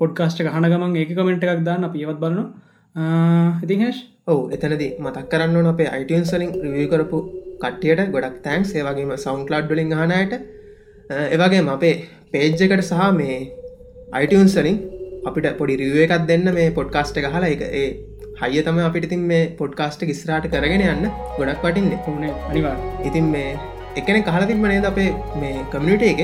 පොඩ්කාස්ට 0.00 0.42
හන 0.54 0.66
ගමන් 0.72 0.96
ඒක 0.96 1.12
කමෙන්ට් 1.18 1.44
එකක් 1.44 1.62
දාන්න. 1.68 1.86
අපි 1.88 2.04
ඒවත් 2.04 2.18
බලන 2.24 2.38
ඉතින් 3.64 3.84
හැෂ්? 3.84 3.98
ඔවු 4.26 4.42
එතනද 4.54 4.84
මතක් 5.04 5.26
කරන්න 5.32 5.56
ඕන 5.58 5.70
අපේ 5.72 5.88
අයිටන්සලින් 5.94 6.50
රිවිය 6.64 6.88
කරපු 6.92 7.18
කට්ටියට 7.62 8.12
ගොඩක් 8.14 8.42
තෑන්ක් 8.44 8.74
ඒවගේම 8.74 9.14
සෞන්් 9.24 9.40
ලඩ්ඩලින් 9.52 9.94
හනයට 10.00 10.34
ඒවගේ 11.32 11.62
අපේ 11.76 11.94
පේජ්ජකට 12.32 12.82
සහ 12.82 13.08
මේ 13.20 13.38
අයිටන්සලින් 14.18 14.78
අපිට 15.28 15.48
පොඩි 15.60 15.80
රිුව 15.82 15.98
එකක් 16.04 16.26
දෙන්න. 16.26 16.46
මේ 16.58 16.70
පොඩ්කාස්ට 16.78 17.18
එක 17.20 17.30
හලා 17.34 17.54
එක 17.54 17.62
ඒ 17.72 17.88
හය 18.40 18.60
තම 18.62 18.76
අපිට 18.80 19.06
තින් 19.12 19.22
මේ 19.30 19.44
පොඩ්කාස්ට 19.58 20.02
ඉස්රාට 20.14 20.44
කරගෙන 20.52 20.82
යන්න 20.84 21.06
ගොඩක් 21.36 21.62
පටින්නේ 21.62 21.98
ඕනේ 22.06 22.32
අනිවා 22.50 22.74
ඉතින් 23.08 23.26
මේ 23.32 23.48
එකන 23.96 24.18
කහල 24.26 24.44
තිබනේද 24.50 24.86
අපේ 24.90 25.08
මේ 25.36 25.64
කමිනිට 25.72 26.04
එක? 26.10 26.20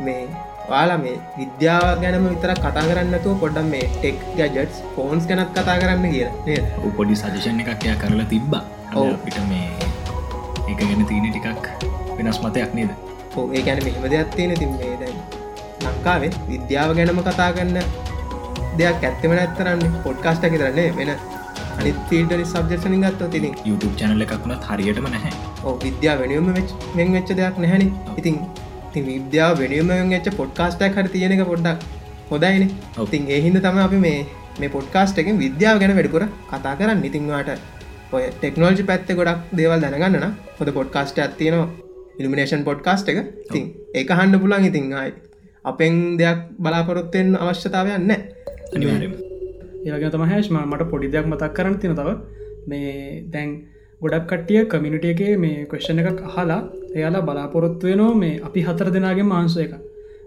මේ 0.00 0.20
වාලා 0.68 0.98
මේ 0.98 1.16
විද්‍යාව 1.38 1.86
ගැනම 2.02 2.28
විතර 2.28 2.52
කතා 2.58 2.84
කරන්නතු 2.88 3.34
පොඩ්ඩම් 3.42 3.72
මේ 3.74 3.90
ටෙක් 3.94 4.22
ගැජටස් 4.38 4.78
ෆෝන්ස් 4.94 5.26
ගැනත් 5.30 5.50
කතා 5.52 5.76
කරන්න 5.82 6.06
කියලා 6.14 6.92
පොඩි 6.96 7.18
සජෂන් 7.22 7.62
එකක් 7.64 7.86
එයා 7.86 7.98
කරලා 8.02 8.30
තිබ්බා. 8.32 8.62
ඔව්. 8.94 9.10
අපිට 9.10 9.38
මේ 9.48 9.68
එක 10.70 10.78
ගැන 10.80 11.04
තියෙන 11.04 11.30
ටිකක් 11.30 11.66
වෙනස් 12.18 12.42
මතයක් 12.44 12.74
නේද? 12.74 12.90
ඒ 13.52 13.62
ගැන 13.62 13.80
මෙහෙම 13.84 14.10
දෙයක් 14.12 14.36
තියෙන 14.36 14.54
තින් 14.60 14.76
මේ 14.76 14.92
දැන් 15.00 15.16
ලංකාවේ 15.84 16.30
විද්‍යාව 16.48 16.94
ගැනම 16.98 17.24
කතා 17.24 17.50
කරන්න 17.52 17.78
දෙයක් 18.78 19.04
ඇත්තම 19.04 19.34
නැත්තරන්න 19.34 19.98
පොඩ්කාස්ට 20.04 20.46
කරන්නේ 20.46 20.92
වෙන 20.98 21.18
අනිත් 21.80 21.98
පීටරි 22.10 22.44
සබ්ජෙක්ෂනින් 22.52 23.02
ගත්ත 23.04 23.28
තිරින් 23.34 23.54
YouTube 23.68 23.94
චැනල 24.00 24.24
එකක් 24.26 24.32
වුණත් 24.44 24.64
හරියටම 24.70 25.06
නැහැ. 25.14 25.32
ඕ 25.66 25.74
විද්‍යාව 25.84 26.22
වෙනුවම 26.22 26.48
මෙන් 26.98 27.12
වෙච්ච 27.16 27.30
දෙයක් 27.40 27.60
නැහැන 27.62 27.84
ඉතින් 28.20 28.36
ති 28.92 29.02
විද්‍යාව 29.10 29.54
වෙනුවම 29.62 30.10
වෙච්ච 30.14 30.28
පොඩ්කාස්ටක් 30.40 30.98
හර 30.98 31.08
තියෙන 31.14 31.34
එක 31.36 31.44
පොඩ්ඩක් 31.52 31.86
හොදයින. 32.30 32.64
ඉතින් 33.06 33.30
එහින්ද 33.38 33.60
තම 33.66 33.80
අපි 33.86 34.00
මේ 34.06 34.18
මේ 34.60 34.70
පොඩ්කාස්ට 34.76 35.22
එකෙන් 35.22 35.42
විද්‍යාව 35.44 35.80
ගැන 35.82 35.94
වැඩිපුර 35.98 36.24
කතා 36.52 36.74
කරන්න. 36.80 37.04
ඉතින්වාට 37.10 37.50
ඔය 38.14 38.22
ටෙක්නෝජි 38.38 38.88
පැත්ත 38.90 39.12
ගොඩක් 39.20 39.52
දේවල් 39.60 39.80
දැනගන්න 39.84 40.32
හොද 40.58 40.72
පොඩ්කාස්ට 40.78 41.22
ඇත්තියනවා 41.24 41.68
ඉල්ිනේෂන් 42.18 42.66
පොඩ්කාස්ට 42.70 43.12
එක. 43.12 43.18
තින් 43.52 43.64
ඒක 43.98 44.10
හන්ඩ 44.18 44.42
පුලන් 44.42 44.68
ඉතින් 44.70 44.92
අයි 45.02 45.14
අපෙන් 45.64 45.94
දෙයක් 46.20 46.42
බලාපොරොත්තයෙන් 46.64 47.28
අවශ්‍යතාවයන්න 47.42 48.12
අනිවාර්යම 48.74 49.25
ඒවගේ 49.86 50.10
තම 50.14 50.24
හැස්ම 50.32 50.58
මට 50.62 50.90
පොඩි 50.92 51.12
දෙයක් 51.14 51.26
මතක් 51.32 51.52
කරන්න 51.56 51.80
තින 51.82 51.96
තව. 52.00 52.08
මේ 52.70 52.92
දැන් 53.32 53.50
ගොඩක් 54.00 54.24
කට්ටිය 54.30 54.62
කමිනිටියගේ 54.72 55.34
මේ 55.44 55.66
කොෂ්ණ 55.72 56.00
එකක් 56.02 56.22
අහලා 56.30 56.60
එයාලා 56.96 57.26
බලාපොරොත්තුවයනෝ 57.28 58.12
මේ 58.22 58.40
අපි 58.48 58.60
හතර 58.68 58.88
දෙනාගේ 58.96 59.26
මාන්සය 59.32 59.60
එක. 59.66 59.74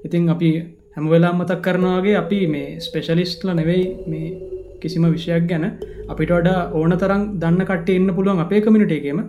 ඉතින් 0.06 0.30
අපි 0.36 0.49
හැමවෙලා 0.95 1.34
මතක් 1.40 1.60
කරනවාගේ 1.65 2.15
අපි 2.22 2.40
මේ 2.53 2.69
ස්පෙශලිස්ට්ල 2.86 3.52
නෙවෙයි 3.60 3.84
මේ 4.11 4.30
කිසිම 4.81 5.06
විෂයක් 5.15 5.45
ගැන 5.52 5.65
අපිට 6.11 6.31
වඩා 6.38 6.60
ඕන 6.80 6.95
තරම් 7.02 7.23
දන්න 7.41 7.68
කට්ට 7.69 7.95
එන්න 7.98 8.10
පුළුවන් 8.18 8.44
අපේ 8.45 8.61
කමිනිට 8.65 8.95
එකම. 8.98 9.19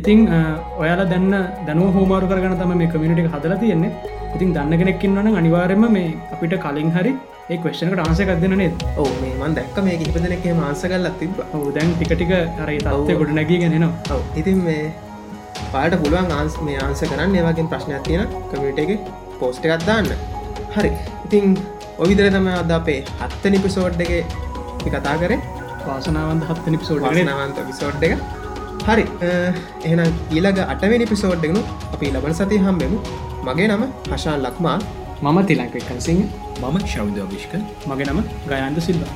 ඉතිං 0.00 0.20
ඔයාලා 0.82 1.10
දන්න 1.12 1.34
දැනුව 1.66 1.90
හෝමාරු 1.96 2.30
කරගන 2.30 2.56
තම 2.60 2.72
මේ 2.80 2.92
කමිනිටි 2.94 3.28
හදලා 3.34 3.60
තියෙන්නේ. 3.62 3.92
ඉතින් 4.36 4.54
දන්න 4.56 4.80
කෙනෙක්කින් 4.80 5.18
වන 5.18 5.38
අනිවාර්යම 5.40 5.84
මේ 5.96 6.08
අපිට 6.34 6.54
කලින් 6.64 6.90
හරි 6.96 7.12
ඒ 7.50 7.56
කවේෂනකට 7.62 8.00
ආන්සකක් 8.00 8.28
දෙන 8.42 8.52
නේද? 8.58 8.74
ඕ 8.96 9.06
මේ 9.22 9.32
මන් 9.38 9.54
දැක්ක 9.56 9.78
මේ 9.86 9.96
හිපදනක 10.00 10.44
මාන්ස 10.58 10.82
කල්ලත් 10.90 11.16
තිබ 11.20 11.40
දැන් 11.76 11.88
ටිකටික 11.94 12.32
අරයි 12.64 12.78
තත්වය 12.84 13.16
ගොඩ 13.20 13.32
නැගීගෙනනවා 13.38 14.16
ඔව 14.16 14.38
ඉතින් 14.40 14.60
මේ 14.66 14.84
පාට 15.72 15.96
පුළුවන් 16.02 16.30
ආන්ස් 16.38 16.58
මේ 16.66 16.76
ආන්ස 16.84 17.02
කරන්න. 17.02 17.34
ඒවගේ 17.40 17.66
ප්‍රශ්නයක් 17.72 18.04
තියෙන 18.08 18.28
කමිට 18.50 18.78
එක 18.84 18.92
පෝස්ට 19.40 19.66
එකත් 19.66 19.86
දාන්න. 19.88 20.12
හරි. 20.76 20.92
ඉතින් 21.26 21.58
ඔවිදර 21.98 22.28
තම 22.36 22.46
අද 22.52 22.70
අපේ 22.78 23.00
හත්තනි 23.22 23.62
පිසෝඩ් 23.66 24.04
එක 24.06 24.12
කතා 24.86 25.16
කරේ. 25.24 25.40
වාසනාවන්ද 25.88 26.46
හත්තනි 26.50 26.80
පිසෝඩ් 26.84 27.04
වාසනාවන්ත 27.06 27.60
පිසෝඩ් 27.70 28.06
එක. 28.08 28.16
හරි. 28.86 29.04
එහෙනම් 29.86 30.10
ඊළඟ 30.30 30.62
අටවෙනි 30.68 31.10
පිසෝඩ්ඩගනු 31.12 31.66
අපි 31.94 32.14
ලබන 32.14 32.38
සති 32.40 32.62
හම්බෙමු. 32.68 33.02
මගේ 33.48 33.68
නම 33.68 33.84
හශාන් 34.12 34.40
ලක්මා 34.46 34.78
මම 35.22 35.38
තිලංක 35.50 35.76
එකන්සිංහ 35.82 36.24
මම 36.62 36.78
ශෞද්‍යවිශ්ක 36.86 37.52
මගේ 37.90 38.10
නම 38.10 38.20
ගයන්ද 38.50 38.78
සිල්වා. 38.86 39.14